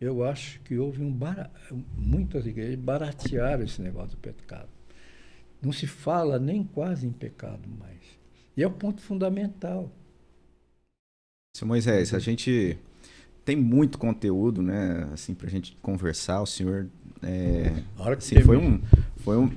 eu 0.00 0.24
acho 0.24 0.60
que 0.60 0.76
houve 0.78 1.02
um 1.02 1.12
bar... 1.12 1.50
muitas 1.96 2.46
igrejas 2.46 2.78
baratearam 2.78 3.64
esse 3.64 3.80
negócio 3.80 4.10
do 4.12 4.16
pecado. 4.16 4.68
Não 5.60 5.72
se 5.72 5.86
fala 5.86 6.38
nem 6.38 6.64
quase 6.64 7.06
em 7.06 7.12
pecado 7.12 7.68
mais. 7.68 8.00
E 8.56 8.62
é 8.62 8.66
o 8.66 8.72
ponto 8.72 9.00
fundamental. 9.00 9.90
Seu 11.56 11.66
Moisés, 11.66 12.12
a 12.12 12.18
gente 12.18 12.78
tem 13.44 13.56
muito 13.56 13.98
conteúdo, 13.98 14.62
né, 14.62 15.08
assim, 15.12 15.34
pra 15.34 15.48
gente 15.48 15.76
conversar. 15.76 16.40
O 16.40 16.46
senhor 16.46 16.88
é, 17.22 17.72
assim, 18.16 18.40
foi 18.40 18.56
um, 18.56 18.80
foi 19.18 19.36
um, 19.36 19.48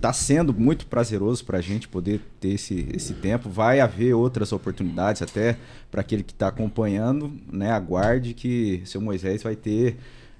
tá 0.00 0.12
sendo 0.12 0.54
muito 0.54 0.86
prazeroso 0.86 1.44
para 1.44 1.58
a 1.58 1.60
gente 1.60 1.88
poder 1.88 2.20
ter 2.40 2.50
esse, 2.50 2.88
esse 2.94 3.14
tempo. 3.14 3.48
Vai 3.48 3.80
haver 3.80 4.14
outras 4.14 4.52
oportunidades 4.52 5.20
até 5.20 5.56
para 5.90 6.00
aquele 6.00 6.22
que 6.22 6.32
está 6.32 6.48
acompanhando, 6.48 7.32
né? 7.50 7.72
Aguarde 7.72 8.34
que 8.34 8.82
seu 8.84 9.00
Moisés 9.00 9.42
vai 9.42 9.56
ter 9.56 9.96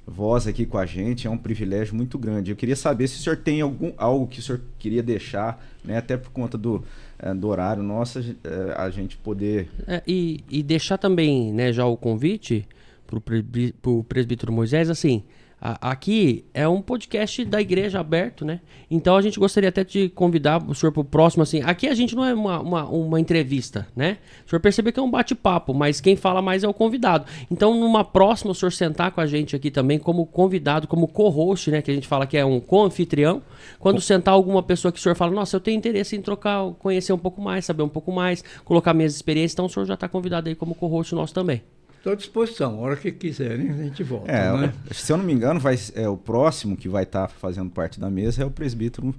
voz 0.06 0.46
aqui 0.46 0.64
com 0.64 0.78
a 0.78 0.86
gente. 0.86 1.26
É 1.26 1.30
um 1.30 1.36
privilégio 1.36 1.96
muito 1.96 2.16
grande. 2.16 2.52
Eu 2.52 2.56
queria 2.56 2.76
saber 2.76 3.08
se 3.08 3.18
o 3.18 3.22
senhor 3.22 3.36
tem 3.36 3.60
algum 3.60 3.92
algo 3.96 4.28
que 4.28 4.38
o 4.38 4.42
senhor 4.42 4.60
queria 4.78 5.02
deixar, 5.02 5.62
né? 5.84 5.98
Até 5.98 6.16
por 6.16 6.30
conta 6.30 6.56
do, 6.56 6.84
é, 7.18 7.34
do 7.34 7.48
horário 7.48 7.82
nosso, 7.82 8.20
é, 8.20 8.74
a 8.76 8.88
gente 8.88 9.16
poder 9.16 9.68
é, 9.88 10.00
e, 10.06 10.44
e 10.48 10.62
deixar 10.62 10.96
também, 10.96 11.52
né? 11.52 11.72
Já 11.72 11.84
o 11.84 11.96
convite 11.96 12.64
para 13.04 13.90
o 13.90 14.04
presbítero 14.04 14.52
Moisés, 14.52 14.90
assim, 14.90 15.24
aqui 15.60 16.44
é 16.54 16.68
um 16.68 16.80
podcast 16.80 17.44
da 17.44 17.60
igreja 17.60 18.00
aberto, 18.00 18.44
né? 18.44 18.60
Então 18.90 19.16
a 19.16 19.22
gente 19.22 19.38
gostaria 19.38 19.68
até 19.68 19.82
de 19.82 20.08
convidar 20.08 20.62
o 20.62 20.74
senhor 20.74 20.92
para 20.92 21.00
o 21.00 21.04
próximo, 21.04 21.42
assim, 21.42 21.62
aqui 21.62 21.88
a 21.88 21.94
gente 21.94 22.14
não 22.14 22.24
é 22.24 22.32
uma, 22.32 22.60
uma, 22.60 22.84
uma 22.84 23.20
entrevista, 23.20 23.86
né? 23.94 24.18
O 24.46 24.50
senhor 24.50 24.60
percebe 24.60 24.92
que 24.92 25.00
é 25.00 25.02
um 25.02 25.10
bate-papo, 25.10 25.74
mas 25.74 26.00
quem 26.00 26.16
fala 26.16 26.40
mais 26.40 26.62
é 26.62 26.68
o 26.68 26.74
convidado. 26.74 27.26
Então 27.50 27.78
numa 27.78 28.04
próxima 28.04 28.52
o 28.52 28.54
senhor 28.54 28.70
sentar 28.70 29.10
com 29.10 29.20
a 29.20 29.26
gente 29.26 29.56
aqui 29.56 29.70
também 29.70 29.98
como 29.98 30.24
convidado, 30.26 30.86
como 30.86 31.08
co-host, 31.08 31.70
né? 31.70 31.82
Que 31.82 31.90
a 31.90 31.94
gente 31.94 32.06
fala 32.06 32.26
que 32.26 32.36
é 32.36 32.44
um 32.44 32.60
co-anfitrião. 32.60 33.42
Quando 33.78 34.00
sentar 34.00 34.34
alguma 34.34 34.62
pessoa 34.62 34.92
que 34.92 34.98
o 34.98 35.02
senhor 35.02 35.14
fala, 35.16 35.32
nossa, 35.32 35.56
eu 35.56 35.60
tenho 35.60 35.76
interesse 35.76 36.16
em 36.16 36.22
trocar, 36.22 36.72
conhecer 36.78 37.12
um 37.12 37.18
pouco 37.18 37.40
mais, 37.40 37.64
saber 37.64 37.82
um 37.82 37.88
pouco 37.88 38.12
mais, 38.12 38.44
colocar 38.64 38.94
minhas 38.94 39.14
experiências, 39.14 39.52
então 39.54 39.66
o 39.66 39.68
senhor 39.68 39.86
já 39.86 39.94
está 39.94 40.08
convidado 40.08 40.48
aí 40.48 40.54
como 40.54 40.74
co-host 40.74 41.14
nosso 41.14 41.34
também. 41.34 41.62
Estou 42.08 42.12
à 42.12 42.16
disposição, 42.16 42.74
a 42.76 42.80
hora 42.80 42.96
que 42.96 43.12
quiserem 43.12 43.70
a 43.70 43.74
gente 43.74 44.02
volta. 44.02 44.32
É, 44.32 44.50
né? 44.56 44.72
Se 44.92 45.12
eu 45.12 45.18
não 45.18 45.24
me 45.24 45.32
engano, 45.32 45.60
vai, 45.60 45.78
é, 45.94 46.08
o 46.08 46.16
próximo 46.16 46.74
que 46.74 46.88
vai 46.88 47.02
estar 47.02 47.26
tá 47.26 47.28
fazendo 47.28 47.68
parte 47.70 48.00
da 48.00 48.08
mesa 48.08 48.42
é 48.42 48.46
o 48.46 48.50
presbítero 48.50 49.14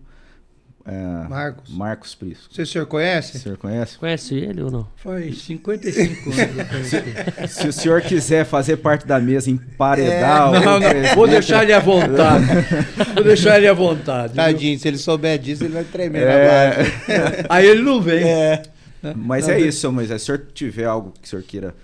é, 0.85 1.27
Marcos. 1.29 1.69
Marcos 1.71 2.15
Prisco. 2.15 2.51
Você, 2.51 2.63
o 2.63 2.65
senhor 2.65 2.87
conhece? 2.87 3.37
O 3.37 3.39
senhor 3.41 3.57
conhece? 3.59 3.97
Conhece 3.99 4.33
ele 4.33 4.63
ou 4.63 4.71
não? 4.71 4.87
Faz 4.95 5.39
55 5.39 6.31
anos. 6.31 7.51
se, 7.51 7.61
se 7.61 7.67
o 7.67 7.73
senhor 7.73 8.01
quiser 8.01 8.43
fazer 8.43 8.77
parte 8.77 9.05
da 9.05 9.19
mesa, 9.19 9.51
emparedar 9.51 10.55
é, 10.55 10.65
não, 10.65 10.79
não, 10.79 11.15
Vou 11.15 11.27
deixar 11.27 11.61
ele 11.61 11.73
à 11.73 11.79
vontade. 11.79 12.45
vou 13.13 13.23
deixar 13.23 13.57
ele 13.57 13.67
à 13.67 13.73
vontade. 13.73 14.33
Tadinho, 14.33 14.71
viu? 14.71 14.79
se 14.79 14.87
ele 14.87 14.97
souber 14.97 15.37
disso, 15.37 15.63
ele 15.63 15.73
vai 15.73 15.83
tremer 15.83 16.23
é... 16.23 16.77
Aí 17.49 17.67
ele 17.67 17.83
não 17.83 18.01
vem. 18.01 18.23
É. 18.23 18.63
Mas 19.15 19.47
não, 19.47 19.53
é 19.53 19.59
isso, 19.61 19.91
Moisés. 19.91 20.23
Se 20.23 20.31
o 20.31 20.35
senhor 20.35 20.47
tiver 20.55 20.85
algo 20.85 21.11
que 21.11 21.27
o 21.27 21.29
senhor 21.29 21.43
queira 21.43 21.75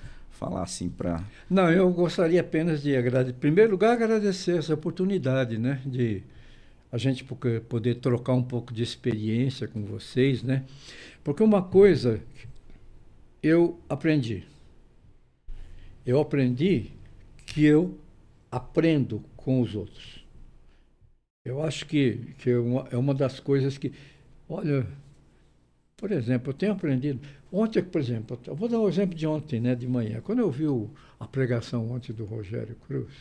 falar 0.46 0.64
assim 0.64 0.90
para. 0.90 1.24
Não, 1.50 1.72
eu 1.72 1.90
gostaria 1.92 2.40
apenas 2.40 2.84
de 2.84 2.96
agradecer, 2.96 3.36
em 3.36 3.40
primeiro 3.40 3.72
lugar, 3.72 3.94
agradecer 3.94 4.58
essa 4.58 4.74
oportunidade, 4.74 5.58
né, 5.58 5.82
de 5.86 6.22
a 6.92 6.98
gente 6.98 7.26
poder 7.68 7.96
trocar 7.96 8.34
um 8.34 8.44
pouco 8.44 8.74
de 8.74 8.84
experiência 8.84 9.68
com 9.68 9.84
vocês, 9.84 10.44
né? 10.44 10.64
Porque 11.24 11.44
uma 11.44 11.62
coisa 11.62 12.22
eu 13.42 13.80
aprendi. 13.90 14.44
Eu 16.06 16.22
aprendi 16.22 16.92
que 17.46 17.66
eu 17.66 17.98
aprendo 18.52 19.24
com 19.36 19.60
os 19.60 19.76
outros. 19.76 20.24
Eu 21.44 21.62
acho 21.64 21.86
que, 21.86 22.34
que 22.38 22.52
é, 22.52 22.58
uma, 22.58 22.88
é 22.92 22.98
uma 22.98 23.14
das 23.14 23.40
coisas 23.40 23.78
que. 23.78 23.92
Olha, 24.48 24.88
por 25.98 26.12
exemplo, 26.12 26.52
eu 26.52 26.54
tenho 26.54 26.72
aprendido. 26.72 27.20
Ontem, 27.56 27.82
por 27.82 28.02
exemplo, 28.02 28.38
eu 28.46 28.54
vou 28.54 28.68
dar 28.68 28.80
um 28.80 28.90
exemplo 28.90 29.16
de 29.16 29.26
ontem, 29.26 29.62
né, 29.62 29.76
de 29.76 29.88
manhã. 29.88 30.20
Quando 30.20 30.40
eu 30.40 30.52
vi 30.52 30.68
o, 30.68 30.90
a 31.18 31.26
pregação 31.26 31.90
ontem 31.90 32.12
do 32.12 32.26
Rogério 32.26 32.76
Cruz, 32.86 33.14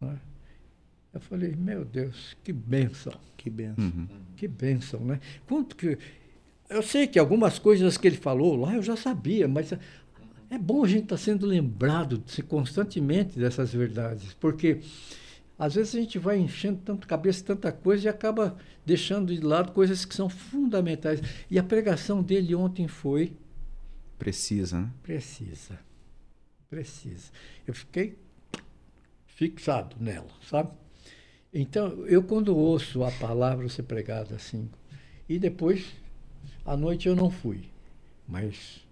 né, 0.00 0.18
eu 1.14 1.20
falei, 1.20 1.54
meu 1.54 1.84
Deus, 1.84 2.36
que 2.42 2.52
benção. 2.52 3.12
Que 3.36 3.48
benção. 3.48 3.84
Uhum. 3.84 4.08
Que 4.34 4.48
benção, 4.48 5.00
né? 5.00 5.20
Quanto 5.46 5.76
que. 5.76 5.96
Eu 6.68 6.82
sei 6.82 7.06
que 7.06 7.16
algumas 7.16 7.60
coisas 7.60 7.96
que 7.96 8.08
ele 8.08 8.16
falou 8.16 8.56
lá 8.56 8.74
eu 8.74 8.82
já 8.82 8.96
sabia, 8.96 9.46
mas 9.46 9.72
é 10.50 10.58
bom 10.58 10.84
a 10.84 10.88
gente 10.88 11.04
estar 11.04 11.16
tá 11.16 11.22
sendo 11.22 11.46
lembrado 11.46 12.20
constantemente 12.48 13.38
dessas 13.38 13.72
verdades, 13.72 14.34
porque 14.34 14.80
às 15.58 15.74
vezes 15.74 15.94
a 15.94 15.98
gente 15.98 16.18
vai 16.18 16.38
enchendo 16.38 16.80
tanto 16.84 17.08
cabeça, 17.08 17.44
tanta 17.44 17.72
coisa 17.72 18.06
e 18.06 18.08
acaba 18.08 18.56
deixando 18.86 19.34
de 19.34 19.40
lado 19.40 19.72
coisas 19.72 20.04
que 20.04 20.14
são 20.14 20.28
fundamentais. 20.28 21.20
E 21.50 21.58
a 21.58 21.64
pregação 21.64 22.22
dele 22.22 22.54
ontem 22.54 22.86
foi. 22.86 23.36
Precisa, 24.16 24.80
né? 24.82 24.90
Precisa. 25.02 25.80
Precisa. 26.70 27.32
Eu 27.66 27.74
fiquei 27.74 28.16
fixado 29.26 29.96
nela, 29.98 30.30
sabe? 30.48 30.70
Então, 31.52 32.06
eu 32.06 32.22
quando 32.22 32.56
ouço 32.56 33.02
a 33.02 33.10
palavra 33.10 33.68
ser 33.68 33.82
pregada 33.82 34.36
assim, 34.36 34.70
e 35.28 35.38
depois, 35.38 35.86
à 36.64 36.76
noite 36.76 37.08
eu 37.08 37.16
não 37.16 37.30
fui, 37.30 37.64
mas. 38.26 38.86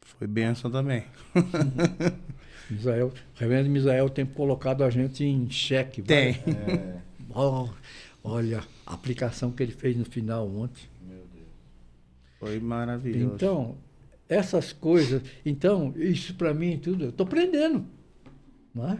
Foi 0.00 0.26
benção 0.26 0.70
também. 0.70 1.04
Misael, 2.70 3.08
o 3.08 3.38
reverendo 3.38 3.70
Misael 3.70 4.08
tem 4.08 4.24
colocado 4.24 4.82
a 4.84 4.90
gente 4.90 5.24
em 5.24 5.50
xeque. 5.50 6.02
Tem. 6.02 6.32
É. 6.32 7.00
Oh, 7.34 7.68
olha, 8.22 8.62
a 8.86 8.94
aplicação 8.94 9.50
que 9.50 9.62
ele 9.62 9.72
fez 9.72 9.96
no 9.96 10.04
final 10.04 10.48
ontem. 10.48 10.84
Meu 11.06 11.24
Deus. 11.32 11.46
Foi 12.38 12.60
maravilhoso. 12.60 13.34
Então, 13.34 13.76
essas 14.28 14.72
coisas. 14.72 15.22
Então, 15.44 15.92
isso 15.96 16.34
para 16.34 16.54
mim 16.54 16.78
tudo, 16.78 17.04
eu 17.04 17.10
estou 17.10 17.26
aprendendo. 17.26 17.84
Não 18.74 18.92
é? 18.92 18.98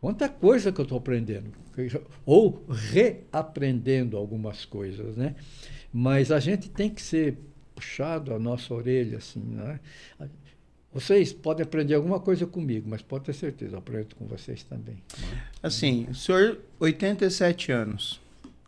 Quanta 0.00 0.28
coisa 0.28 0.70
que 0.70 0.80
eu 0.80 0.84
estou 0.84 0.98
aprendendo. 0.98 1.50
Ou 2.24 2.64
reaprendendo 2.68 4.16
algumas 4.16 4.64
coisas, 4.64 5.16
né? 5.16 5.34
Mas 5.92 6.30
a 6.30 6.38
gente 6.38 6.70
tem 6.70 6.90
que 6.90 7.02
ser 7.02 7.38
puxado 7.74 8.32
a 8.34 8.38
nossa 8.38 8.72
orelha, 8.72 9.18
assim, 9.18 9.40
né? 9.40 9.80
Vocês 10.96 11.30
podem 11.30 11.62
aprender 11.62 11.92
alguma 11.92 12.18
coisa 12.18 12.46
comigo, 12.46 12.88
mas 12.88 13.02
pode 13.02 13.26
ter 13.26 13.34
certeza, 13.34 13.74
eu 13.74 13.80
aprendo 13.80 14.16
com 14.16 14.26
vocês 14.26 14.62
também. 14.62 14.96
Assim, 15.62 16.06
o 16.08 16.14
senhor, 16.14 16.58
87 16.80 17.70
anos, 17.70 18.18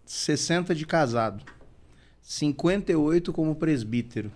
60 0.05 0.75
de 0.75 0.85
casado, 0.85 1.43
58 2.21 3.33
como 3.33 3.55
presbítero. 3.55 4.31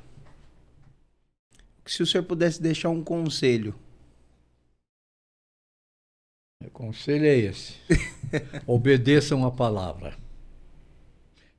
Se 1.85 2.02
o 2.02 2.06
senhor 2.06 2.24
pudesse 2.24 2.62
deixar 2.62 2.89
um 2.89 3.05
conselho. 3.05 3.74
O 6.64 6.70
conselho 6.70 7.27
é 7.27 7.36
esse. 7.36 7.74
Obedeçam 8.66 9.44
a 9.44 9.51
palavra. 9.51 10.16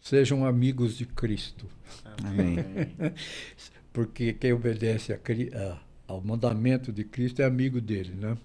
Sejam 0.01 0.43
amigos 0.43 0.97
de 0.97 1.05
Cristo. 1.05 1.69
Amém. 2.23 2.57
Porque 3.93 4.33
quem 4.33 4.51
obedece 4.51 5.13
a, 5.13 5.17
a 5.17 5.92
ao 6.13 6.21
mandamento 6.21 6.91
de 6.91 7.03
Cristo 7.03 7.41
é 7.41 7.45
amigo 7.45 7.81
dele, 7.81 8.13
né? 8.13 8.37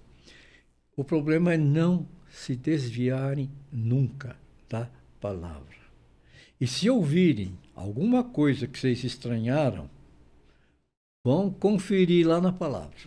O 0.95 1.03
problema 1.03 1.53
é 1.53 1.57
não 1.57 2.07
se 2.29 2.55
desviarem 2.55 3.49
nunca 3.71 4.35
da 4.67 4.89
palavra. 5.19 5.77
E 6.59 6.67
se 6.67 6.89
ouvirem 6.89 7.57
alguma 7.75 8.23
coisa 8.23 8.67
que 8.67 8.77
vocês 8.77 9.03
estranharam, 9.03 9.89
vão 11.23 11.49
conferir 11.49 12.27
lá 12.27 12.41
na 12.41 12.51
palavra. 12.51 12.97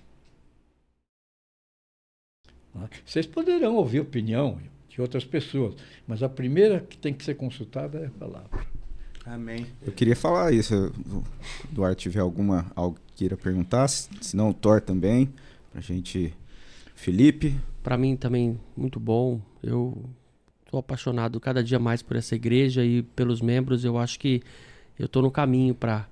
Vocês 3.04 3.26
poderão 3.26 3.74
ouvir 3.76 4.00
opinião 4.00 4.58
de 4.88 5.00
outras 5.00 5.24
pessoas. 5.24 5.74
Mas 6.06 6.22
a 6.22 6.28
primeira 6.28 6.80
que 6.80 6.96
tem 6.96 7.12
que 7.12 7.24
ser 7.24 7.34
consultada 7.34 7.98
é 7.98 8.06
a 8.06 8.10
palavra. 8.10 8.66
Amém. 9.24 9.66
Eu 9.84 9.92
queria 9.92 10.16
falar 10.16 10.52
isso. 10.52 10.92
O 11.08 11.24
Duarte 11.70 12.02
tiver 12.02 12.20
alguma 12.20 12.66
algo 12.74 12.98
que 13.06 13.18
queira 13.18 13.36
perguntar, 13.36 13.88
se 13.88 14.36
não 14.36 14.50
o 14.50 14.54
Thor 14.54 14.80
também, 14.80 15.32
pra 15.70 15.80
gente. 15.80 16.34
Felipe. 16.94 17.58
Para 17.82 17.98
mim 17.98 18.16
também 18.16 18.60
muito 18.76 19.00
bom. 19.00 19.40
Eu 19.62 20.04
tô 20.70 20.78
apaixonado 20.78 21.40
cada 21.40 21.62
dia 21.62 21.78
mais 21.78 22.00
por 22.00 22.16
essa 22.16 22.34
igreja 22.34 22.84
e 22.84 23.02
pelos 23.02 23.40
membros. 23.40 23.84
Eu 23.84 23.98
acho 23.98 24.18
que 24.20 24.42
eu 24.98 25.08
tô 25.08 25.20
no 25.20 25.30
caminho 25.30 25.74
para 25.74 26.08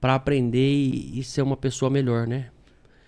para 0.00 0.14
aprender 0.14 0.72
e, 0.72 1.18
e, 1.18 1.24
ser 1.24 1.42
uma 1.42 1.56
pessoa 1.56 1.90
melhor, 1.90 2.24
né? 2.24 2.50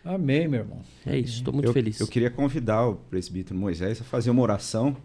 Amém, 0.04 0.48
meu 0.48 0.60
irmão. 0.60 0.82
É 1.06 1.16
isso, 1.16 1.34
estou 1.36 1.54
muito 1.54 1.68
eu, 1.68 1.72
feliz. 1.72 2.00
Eu 2.00 2.08
queria 2.08 2.30
convidar 2.30 2.84
o 2.86 2.96
presbítero 2.96 3.56
Moisés 3.56 4.00
a 4.00 4.04
fazer 4.04 4.30
uma 4.30 4.42
oração. 4.42 4.96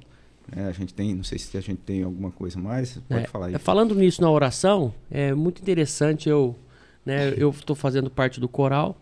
É, 0.56 0.66
a 0.66 0.72
gente 0.72 0.94
tem, 0.94 1.14
não 1.16 1.24
sei 1.24 1.40
se 1.40 1.58
a 1.58 1.62
gente 1.62 1.80
tem 1.80 2.04
alguma 2.04 2.32
coisa 2.32 2.60
mais, 2.60 2.98
pode 3.10 3.24
é, 3.24 3.28
falar 3.28 3.48
aí. 3.48 3.58
Falando 3.58 3.96
nisso 3.96 4.22
na 4.22 4.30
oração, 4.30 4.94
é 5.10 5.34
muito 5.34 5.62
interessante. 5.62 6.30
Eu, 6.30 6.56
né, 7.06 7.34
eu 7.38 7.50
estou 7.50 7.76
fazendo 7.76 8.10
parte 8.10 8.40
do 8.40 8.48
coral 8.48 8.98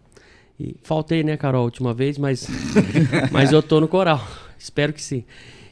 e 0.60 0.76
faltei, 0.84 1.24
né, 1.24 1.36
Carol, 1.36 1.62
a 1.62 1.66
última 1.66 1.94
vez, 1.94 2.18
mas, 2.18 2.48
mas 3.32 3.52
eu 3.52 3.62
tô 3.62 3.82
no 3.82 3.88
coral. 3.88 4.26
Espero 4.58 4.94
que 4.94 5.02
sim. 5.02 5.26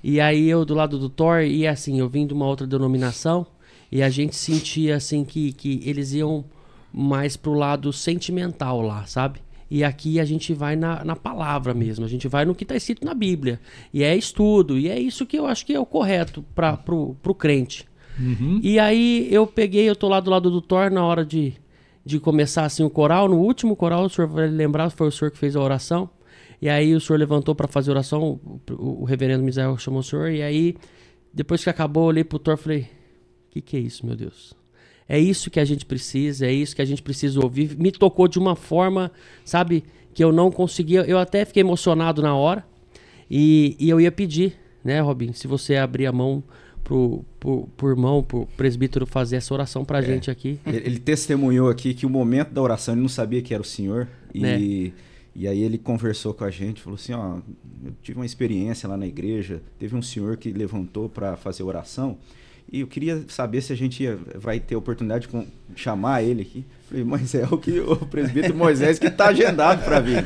E 0.03 0.19
aí 0.19 0.49
eu 0.49 0.65
do 0.65 0.73
lado 0.73 0.97
do 0.97 1.09
Thor 1.09 1.41
e 1.41 1.67
assim 1.67 1.99
eu 1.99 2.09
vim 2.09 2.25
de 2.25 2.33
uma 2.33 2.45
outra 2.45 2.65
denominação 2.65 3.45
e 3.91 4.01
a 4.01 4.09
gente 4.09 4.35
sentia 4.35 4.95
assim 4.95 5.23
que, 5.23 5.53
que 5.53 5.81
eles 5.85 6.11
iam 6.13 6.43
mais 6.91 7.37
pro 7.37 7.53
lado 7.53 7.93
sentimental 7.93 8.81
lá, 8.81 9.05
sabe? 9.05 9.39
E 9.71 9.85
aqui 9.85 10.19
a 10.19 10.25
gente 10.25 10.53
vai 10.53 10.75
na, 10.75 11.01
na 11.05 11.15
palavra 11.15 11.73
mesmo, 11.73 12.03
a 12.03 12.07
gente 12.09 12.27
vai 12.27 12.43
no 12.43 12.53
que 12.53 12.65
está 12.65 12.75
escrito 12.75 13.05
na 13.05 13.13
Bíblia. 13.13 13.57
E 13.93 14.03
é 14.03 14.13
estudo, 14.13 14.77
e 14.77 14.89
é 14.89 14.99
isso 14.99 15.25
que 15.25 15.39
eu 15.39 15.45
acho 15.45 15.65
que 15.65 15.73
é 15.73 15.79
o 15.79 15.85
correto 15.85 16.43
para 16.53 16.75
pro, 16.75 17.15
pro 17.23 17.33
crente. 17.33 17.87
Uhum. 18.19 18.59
E 18.61 18.77
aí 18.77 19.29
eu 19.31 19.47
peguei, 19.47 19.89
eu 19.89 19.95
tô 19.95 20.09
lá 20.09 20.19
do 20.19 20.29
lado 20.29 20.51
do 20.51 20.61
Thor 20.61 20.91
na 20.91 21.05
hora 21.05 21.23
de, 21.23 21.53
de 22.05 22.19
começar 22.19 22.65
assim 22.65 22.83
o 22.83 22.89
coral. 22.89 23.29
No 23.29 23.37
último 23.37 23.73
coral, 23.73 24.03
o 24.03 24.09
senhor 24.09 24.27
vai 24.27 24.49
lembrar, 24.49 24.89
foi 24.89 25.07
o 25.07 25.11
senhor 25.11 25.31
que 25.31 25.37
fez 25.37 25.55
a 25.55 25.61
oração. 25.61 26.09
E 26.61 26.67
aí 26.67 26.93
o 26.93 26.99
senhor 26.99 27.17
levantou 27.17 27.55
para 27.55 27.65
fazer 27.65 27.91
a 27.91 27.93
oração, 27.93 28.41
o, 28.69 29.03
o 29.03 29.05
reverendo 29.05 29.41
Misael 29.41 29.77
chamou 29.77 30.01
o 30.01 30.03
senhor, 30.03 30.29
e 30.29 30.43
aí 30.43 30.75
depois 31.33 31.63
que 31.63 31.69
acabou, 31.69 32.03
eu 32.03 32.07
olhei 32.07 32.23
pro 32.25 32.37
Thor 32.37 32.55
e 32.55 32.57
falei: 32.57 32.87
"Que 33.49 33.61
que 33.61 33.77
é 33.77 33.79
isso, 33.79 34.05
meu 34.05 34.17
Deus?" 34.17 34.53
É 35.11 35.19
isso 35.19 35.51
que 35.51 35.59
a 35.59 35.65
gente 35.65 35.85
precisa, 35.85 36.47
é 36.47 36.53
isso 36.53 36.73
que 36.73 36.81
a 36.81 36.85
gente 36.85 37.01
precisa 37.01 37.37
ouvir. 37.41 37.75
Me 37.77 37.91
tocou 37.91 38.29
de 38.29 38.39
uma 38.39 38.55
forma, 38.55 39.11
sabe, 39.43 39.83
que 40.13 40.23
eu 40.23 40.31
não 40.31 40.49
conseguia. 40.49 41.01
Eu 41.01 41.17
até 41.19 41.43
fiquei 41.43 41.59
emocionado 41.59 42.21
na 42.21 42.33
hora. 42.33 42.65
E, 43.29 43.75
e 43.77 43.89
eu 43.89 43.99
ia 43.99 44.09
pedir, 44.09 44.53
né, 44.81 45.01
Robin, 45.01 45.33
se 45.33 45.47
você 45.47 45.75
abrir 45.75 46.05
a 46.05 46.13
mão 46.13 46.41
pro, 46.81 47.25
pro, 47.37 47.67
pro 47.75 47.89
irmão, 47.89 48.23
pro 48.23 48.47
presbítero 48.55 49.05
fazer 49.05 49.35
essa 49.35 49.53
oração 49.53 49.83
pra 49.83 49.99
é. 49.99 50.01
gente 50.01 50.31
aqui. 50.31 50.61
Ele, 50.65 50.77
ele, 50.77 50.99
testemunhou 50.99 51.69
aqui 51.69 51.93
que 51.93 52.05
o 52.05 52.09
momento 52.09 52.51
da 52.51 52.61
oração 52.61 52.93
ele 52.93 53.01
não 53.01 53.09
sabia 53.09 53.41
que 53.41 53.53
era 53.53 53.61
o 53.61 53.65
Senhor. 53.65 54.07
E, 54.33 54.39
né? 54.39 54.57
e 55.35 55.45
aí 55.45 55.61
ele 55.61 55.77
conversou 55.77 56.33
com 56.33 56.45
a 56.45 56.49
gente, 56.49 56.81
falou 56.81 56.95
assim, 56.95 57.11
ó, 57.11 57.39
eu 57.83 57.93
tive 58.01 58.17
uma 58.17 58.25
experiência 58.25 58.87
lá 58.87 58.95
na 58.95 59.07
igreja, 59.07 59.61
teve 59.77 59.93
um 59.93 60.01
senhor 60.01 60.37
que 60.37 60.53
levantou 60.53 61.09
para 61.09 61.35
fazer 61.35 61.63
oração. 61.63 62.17
E 62.71 62.81
eu 62.81 62.87
queria 62.87 63.23
saber 63.27 63.61
se 63.61 63.73
a 63.73 63.75
gente 63.75 64.03
ia, 64.03 64.17
vai 64.35 64.59
ter 64.59 64.75
oportunidade 64.75 65.27
de 65.27 65.47
chamar 65.75 66.23
ele 66.23 66.41
aqui. 66.41 66.65
Falei, 66.87 67.03
mas 67.05 67.33
é 67.33 67.45
o 67.45 67.57
que 67.57 67.79
o 67.79 67.95
presbítero 67.95 68.53
Moisés 68.53 68.99
que 68.99 69.07
está 69.07 69.27
agendado 69.27 69.83
para 69.83 69.99
vir. 70.01 70.25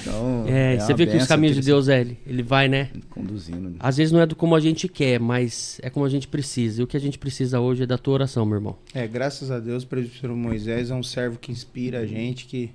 Então, 0.00 0.44
é, 0.48 0.74
é 0.74 0.78
você 0.78 0.92
vê 0.92 1.06
que 1.06 1.16
os 1.16 1.26
caminhos 1.26 1.56
de 1.56 1.62
Deus 1.62 1.88
é 1.88 2.00
ele, 2.00 2.18
ele 2.26 2.42
vai, 2.42 2.68
né? 2.68 2.90
Conduzindo. 3.08 3.70
Né? 3.70 3.76
Às 3.78 3.96
vezes 3.96 4.12
não 4.12 4.20
é 4.20 4.26
do 4.26 4.36
como 4.36 4.54
a 4.54 4.60
gente 4.60 4.88
quer, 4.88 5.18
mas 5.18 5.78
é 5.82 5.88
como 5.88 6.04
a 6.04 6.08
gente 6.08 6.28
precisa. 6.28 6.82
E 6.82 6.84
o 6.84 6.86
que 6.86 6.96
a 6.96 7.00
gente 7.00 7.18
precisa 7.18 7.60
hoje 7.60 7.84
é 7.84 7.86
da 7.86 7.96
tua 7.96 8.14
oração, 8.14 8.44
meu 8.44 8.56
irmão. 8.56 8.76
É, 8.92 9.06
graças 9.06 9.50
a 9.50 9.58
Deus, 9.58 9.84
o 9.84 9.86
presbítero 9.86 10.36
Moisés 10.36 10.90
é 10.90 10.94
um 10.94 11.02
servo 11.02 11.38
que 11.38 11.50
inspira 11.50 12.00
a 12.00 12.06
gente, 12.06 12.46
que, 12.46 12.70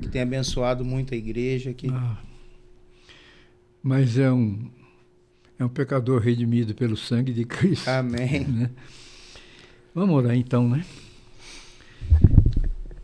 que 0.00 0.08
tem 0.08 0.22
abençoado 0.22 0.84
muito 0.84 1.12
a 1.12 1.16
igreja. 1.16 1.72
Que... 1.72 1.88
Ah, 1.88 2.18
mas 3.82 4.16
é 4.16 4.30
um 4.30 4.70
é 5.58 5.64
um 5.64 5.68
pecador 5.68 6.20
redimido 6.20 6.74
pelo 6.74 6.96
sangue 6.96 7.32
de 7.32 7.44
Cristo. 7.44 7.88
Amém. 7.88 8.44
Né? 8.44 8.70
Vamos 9.94 10.16
orar 10.16 10.36
então, 10.36 10.68
né? 10.68 10.84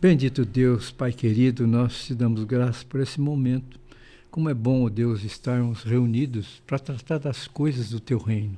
Bendito 0.01 0.43
Deus, 0.43 0.91
Pai 0.91 1.13
querido, 1.13 1.67
nós 1.67 2.05
te 2.05 2.15
damos 2.15 2.43
graças 2.43 2.83
por 2.83 2.99
esse 2.99 3.21
momento. 3.21 3.79
Como 4.29 4.49
é 4.49 4.53
bom, 4.53 4.85
ó 4.85 4.89
Deus, 4.89 5.23
estarmos 5.23 5.83
reunidos 5.83 6.61
para 6.65 6.79
tratar 6.79 7.19
das 7.19 7.47
coisas 7.47 7.89
do 7.89 7.99
teu 7.99 8.17
reino. 8.17 8.57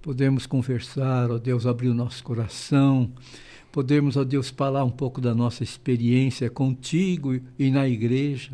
Podemos 0.00 0.46
conversar, 0.46 1.30
ó 1.30 1.38
Deus, 1.38 1.66
abrir 1.66 1.88
o 1.88 1.94
nosso 1.94 2.22
coração, 2.22 3.10
podemos, 3.72 4.16
ó 4.16 4.22
Deus, 4.22 4.48
falar 4.50 4.84
um 4.84 4.90
pouco 4.90 5.20
da 5.20 5.34
nossa 5.34 5.64
experiência 5.64 6.48
contigo 6.48 7.40
e 7.58 7.70
na 7.70 7.88
igreja. 7.88 8.52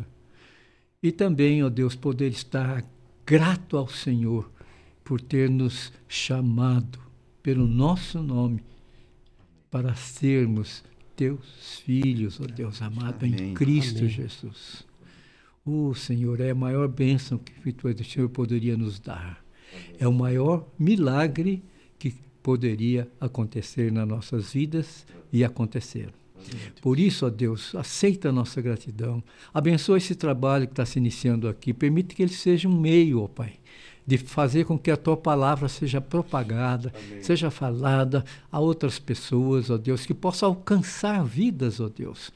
E 1.01 1.11
também, 1.11 1.63
ó 1.63 1.69
Deus, 1.69 1.95
poder 1.95 2.29
estar 2.29 2.83
grato 3.25 3.77
ao 3.77 3.87
Senhor 3.87 4.51
por 5.03 5.19
ter 5.19 5.49
nos 5.49 5.91
chamado 6.07 6.99
pelo 7.41 7.67
nosso 7.67 8.21
nome 8.21 8.63
para 9.69 9.95
sermos 9.95 10.83
teus 11.15 11.79
filhos, 11.83 12.39
ó 12.39 12.43
oh 12.43 12.47
Deus 12.47 12.81
amado, 12.81 13.25
Amém. 13.25 13.51
em 13.51 13.53
Cristo 13.53 13.99
Amém. 13.99 14.09
Jesus. 14.09 14.85
O 15.65 15.89
oh, 15.89 15.93
Senhor 15.93 16.39
é 16.41 16.49
a 16.49 16.55
maior 16.55 16.87
bênção 16.87 17.37
que 17.37 17.53
o 17.69 18.03
Senhor 18.03 18.29
poderia 18.29 18.75
nos 18.75 18.99
dar. 18.99 19.43
Amém. 19.71 19.95
É 19.99 20.07
o 20.07 20.13
maior 20.13 20.67
milagre 20.77 21.63
que 21.97 22.13
poderia 22.41 23.09
acontecer 23.19 23.91
nas 23.91 24.07
nossas 24.07 24.53
vidas 24.53 25.05
e 25.31 25.43
acontecer. 25.43 26.13
Por 26.81 26.99
isso, 26.99 27.25
ó 27.25 27.29
Deus, 27.29 27.73
aceita 27.75 28.29
a 28.29 28.31
nossa 28.31 28.61
gratidão. 28.61 29.23
Abençoa 29.53 29.97
esse 29.97 30.15
trabalho 30.15 30.67
que 30.67 30.73
está 30.73 30.85
se 30.85 30.99
iniciando 30.99 31.47
aqui. 31.47 31.73
Permite 31.73 32.15
que 32.15 32.23
ele 32.23 32.33
seja 32.33 32.67
um 32.67 32.79
meio, 32.79 33.21
ó 33.21 33.27
Pai, 33.27 33.53
de 34.05 34.17
fazer 34.17 34.65
com 34.65 34.77
que 34.77 34.91
a 34.91 34.97
tua 34.97 35.15
palavra 35.15 35.69
seja 35.69 36.01
propagada, 36.01 36.93
Amém. 36.95 37.23
seja 37.23 37.49
falada 37.49 38.23
a 38.51 38.59
outras 38.59 38.99
pessoas, 38.99 39.69
ó 39.69 39.77
Deus, 39.77 40.05
que 40.05 40.13
possa 40.13 40.45
alcançar 40.45 41.23
vidas, 41.23 41.79
ó 41.79 41.89
Deus, 41.89 42.31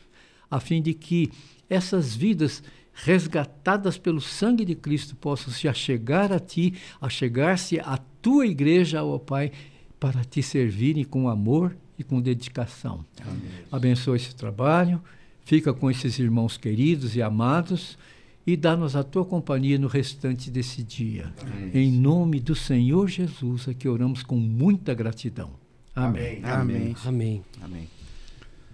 a 0.50 0.60
fim 0.60 0.82
de 0.82 0.94
que 0.94 1.30
essas 1.70 2.16
vidas 2.16 2.64
resgatadas 2.94 3.98
pelo 3.98 4.22
sangue 4.22 4.66
de 4.66 4.74
Cristo 4.76 5.16
possam 5.16 5.54
se 5.54 5.68
achegar 5.68 6.32
a 6.32 6.40
ti, 6.40 6.74
achegar-se 7.00 7.80
à 7.80 7.98
tua 8.22 8.48
igreja, 8.48 9.04
ó 9.04 9.20
Pai, 9.20 9.52
para 10.00 10.24
te 10.24 10.42
servirem 10.42 11.04
com 11.04 11.28
amor 11.30 11.76
e 11.98 12.04
com 12.04 12.22
dedicação. 12.22 13.06
Amém. 13.22 13.42
Abençoa 13.72 14.16
esse 14.16 14.36
trabalho, 14.36 15.02
fica 15.44 15.74
com 15.74 15.90
esses 15.90 16.20
irmãos 16.20 16.58
queridos 16.58 17.16
e 17.16 17.22
amados 17.22 17.98
e 18.46 18.56
dá-nos 18.56 18.96
a 18.96 19.04
tua 19.04 19.26
companhia 19.26 19.78
no 19.78 19.88
restante 19.88 20.50
desse 20.50 20.82
dia. 20.82 21.34
Amém. 21.42 21.72
Em 21.74 21.92
nome 21.92 22.40
do 22.40 22.56
Senhor 22.56 23.08
Jesus, 23.08 23.68
é 23.68 23.74
que 23.74 23.90
oramos 23.90 24.24
com 24.24 24.38
muita 24.38 24.94
gratidão. 24.94 25.52
Amém. 25.94 26.40
Amém. 26.44 26.96
Amém. 27.04 27.44
Amém. 27.62 27.90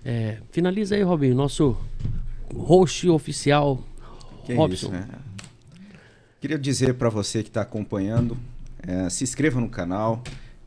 É, 0.05 0.37
finaliza 0.51 0.95
aí, 0.95 1.01
Robinho, 1.01 1.33
nosso 1.33 1.77
host 2.53 3.09
oficial, 3.09 3.81
que 4.45 4.53
Robson. 4.53 4.93
É 4.93 4.99
isso, 4.99 5.07
né? 5.07 5.09
Queria 6.39 6.59
dizer 6.59 6.95
para 6.95 7.09
você 7.09 7.41
que 7.41 7.49
está 7.49 7.61
acompanhando, 7.61 8.37
é, 8.85 9.09
se 9.09 9.23
inscreva 9.23 9.61
no 9.61 9.69
canal. 9.69 10.21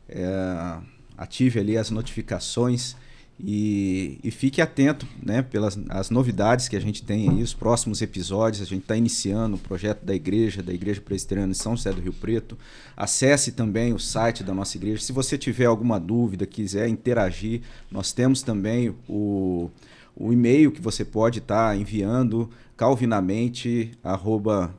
É, 0.09 0.77
ative 1.17 1.59
ali 1.59 1.77
as 1.77 1.89
notificações 1.89 2.95
e, 3.39 4.19
e 4.23 4.31
fique 4.31 4.59
atento 4.61 5.05
né, 5.23 5.43
pelas 5.43 5.77
as 5.89 6.09
novidades 6.09 6.67
que 6.67 6.75
a 6.75 6.79
gente 6.79 7.03
tem 7.03 7.29
aí, 7.29 7.43
os 7.43 7.53
próximos 7.53 8.01
episódios. 8.01 8.63
A 8.63 8.65
gente 8.65 8.81
está 8.81 8.95
iniciando 8.95 9.57
o 9.57 9.59
projeto 9.59 10.03
da 10.03 10.15
igreja, 10.15 10.63
da 10.63 10.73
Igreja 10.73 10.99
Presbiteriana 11.01 11.51
de 11.51 11.57
São 11.57 11.75
José 11.75 11.93
do 11.93 12.01
Rio 12.01 12.13
Preto. 12.13 12.57
Acesse 12.95 13.51
também 13.51 13.93
o 13.93 13.99
site 13.99 14.43
da 14.43 14.55
nossa 14.55 14.75
igreja. 14.75 15.03
Se 15.03 15.11
você 15.11 15.37
tiver 15.37 15.65
alguma 15.65 15.99
dúvida, 15.99 16.47
quiser 16.47 16.87
interagir, 16.87 17.61
nós 17.91 18.11
temos 18.11 18.41
também 18.41 18.95
o, 19.07 19.69
o 20.15 20.33
e-mail 20.33 20.71
que 20.71 20.81
você 20.81 21.05
pode 21.05 21.37
estar 21.37 21.69
tá 21.69 21.75
enviando 21.75 22.49
calvinamente 22.75 23.91
arroba, 24.03 24.73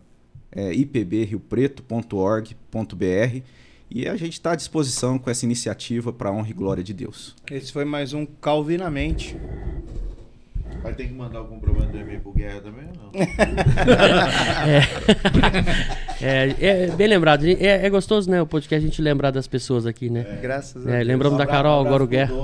é, 0.50 0.72
ipbriopreto.org.br 0.72 3.57
e 3.90 4.06
a 4.06 4.16
gente 4.16 4.34
está 4.34 4.52
à 4.52 4.56
disposição 4.56 5.18
com 5.18 5.30
essa 5.30 5.44
iniciativa 5.44 6.12
para 6.12 6.28
a 6.28 6.32
honra 6.32 6.50
e 6.50 6.52
glória 6.52 6.84
de 6.84 6.92
Deus. 6.92 7.34
Esse 7.50 7.72
foi 7.72 7.84
mais 7.84 8.12
um 8.12 8.26
Calvinamente. 8.26 9.36
Vai 10.82 10.92
ter 10.92 11.08
que 11.08 11.14
mandar 11.14 11.38
algum 11.38 11.58
problema 11.58 11.90
do 11.90 11.98
e-mail 11.98 12.20
pro 12.20 12.32
Guerra 12.32 12.60
também 12.60 12.84
ou 12.84 12.96
não? 12.96 13.10
é, 16.20 16.54
é, 16.60 16.60
é, 16.60 16.86
bem 16.88 17.08
lembrado. 17.08 17.46
É, 17.46 17.86
é, 17.86 17.90
gostoso, 17.90 18.30
né? 18.30 18.40
O 18.40 18.46
podcast 18.46 18.84
a 18.84 18.88
gente 18.88 19.02
lembrar 19.02 19.30
das 19.30 19.48
pessoas 19.48 19.86
aqui, 19.86 20.08
né? 20.08 20.24
É. 20.28 20.36
Graças 20.40 20.86
a 20.86 20.90
é, 20.90 20.98
Deus. 20.98 21.08
Lembramos 21.08 21.34
um 21.34 21.38
da 21.38 21.46
Carol, 21.46 21.82
um 21.82 21.86
agora 21.86 22.04
o 22.04 22.06
Guerra. 22.06 22.34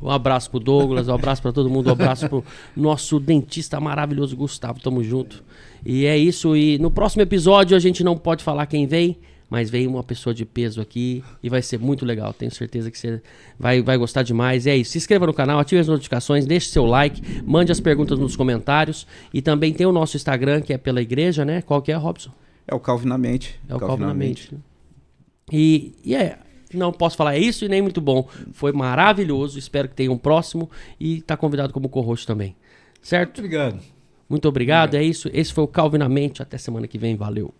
Um 0.00 0.10
abraço 0.10 0.50
pro 0.50 0.60
Douglas, 0.60 1.08
um 1.08 1.14
abraço 1.14 1.42
para 1.42 1.52
todo 1.52 1.68
mundo, 1.68 1.88
um 1.88 1.92
abraço 1.92 2.28
pro 2.28 2.44
nosso 2.76 3.18
dentista 3.18 3.80
maravilhoso 3.80 4.36
Gustavo. 4.36 4.80
Tamo 4.80 5.02
junto. 5.02 5.42
E 5.84 6.06
é 6.06 6.16
isso. 6.16 6.54
E 6.54 6.78
no 6.78 6.90
próximo 6.90 7.22
episódio 7.22 7.76
a 7.76 7.80
gente 7.80 8.04
não 8.04 8.16
pode 8.16 8.44
falar 8.44 8.66
quem 8.66 8.86
vem 8.86 9.18
mas 9.50 9.68
veio 9.68 9.90
uma 9.90 10.04
pessoa 10.04 10.32
de 10.32 10.46
peso 10.46 10.80
aqui 10.80 11.24
e 11.42 11.48
vai 11.48 11.60
ser 11.60 11.78
muito 11.78 12.06
legal. 12.06 12.32
Tenho 12.32 12.52
certeza 12.52 12.88
que 12.90 12.96
você 12.96 13.20
vai, 13.58 13.82
vai 13.82 13.98
gostar 13.98 14.22
demais. 14.22 14.64
E 14.64 14.70
é 14.70 14.76
isso. 14.76 14.92
Se 14.92 14.98
inscreva 14.98 15.26
no 15.26 15.34
canal, 15.34 15.58
ative 15.58 15.80
as 15.80 15.88
notificações, 15.88 16.46
deixe 16.46 16.68
seu 16.68 16.86
like, 16.86 17.42
mande 17.42 17.72
as 17.72 17.80
perguntas 17.80 18.16
nos 18.18 18.36
comentários. 18.36 19.06
E 19.34 19.42
também 19.42 19.74
tem 19.74 19.86
o 19.86 19.92
nosso 19.92 20.16
Instagram, 20.16 20.60
que 20.60 20.72
é 20.72 20.78
pela 20.78 21.02
igreja, 21.02 21.44
né? 21.44 21.60
Qual 21.60 21.82
que 21.82 21.90
é, 21.90 21.96
Robson? 21.96 22.30
É 22.66 22.74
o 22.74 22.78
Calvinamente. 22.78 23.60
É 23.68 23.74
o 23.74 23.80
Calvinamente. 23.80 24.56
E, 25.52 25.92
e 26.04 26.14
é, 26.14 26.38
não 26.72 26.92
posso 26.92 27.16
falar 27.16 27.36
isso 27.36 27.64
e 27.64 27.68
nem 27.68 27.82
muito 27.82 28.00
bom. 28.00 28.28
Foi 28.52 28.70
maravilhoso. 28.72 29.58
Espero 29.58 29.88
que 29.88 29.96
tenha 29.96 30.12
um 30.12 30.18
próximo 30.18 30.70
e 30.98 31.18
está 31.18 31.36
convidado 31.36 31.72
como 31.72 31.88
co-host 31.88 32.24
também. 32.24 32.54
Certo? 33.02 33.40
Muito 33.40 33.46
obrigado. 33.46 33.80
Muito 34.28 34.48
obrigado. 34.48 34.94
É 34.94 35.02
isso. 35.02 35.28
Esse 35.32 35.52
foi 35.52 35.64
o 35.64 35.68
Calvinamente. 35.68 36.40
Até 36.40 36.56
semana 36.56 36.86
que 36.86 36.98
vem. 36.98 37.16
Valeu. 37.16 37.52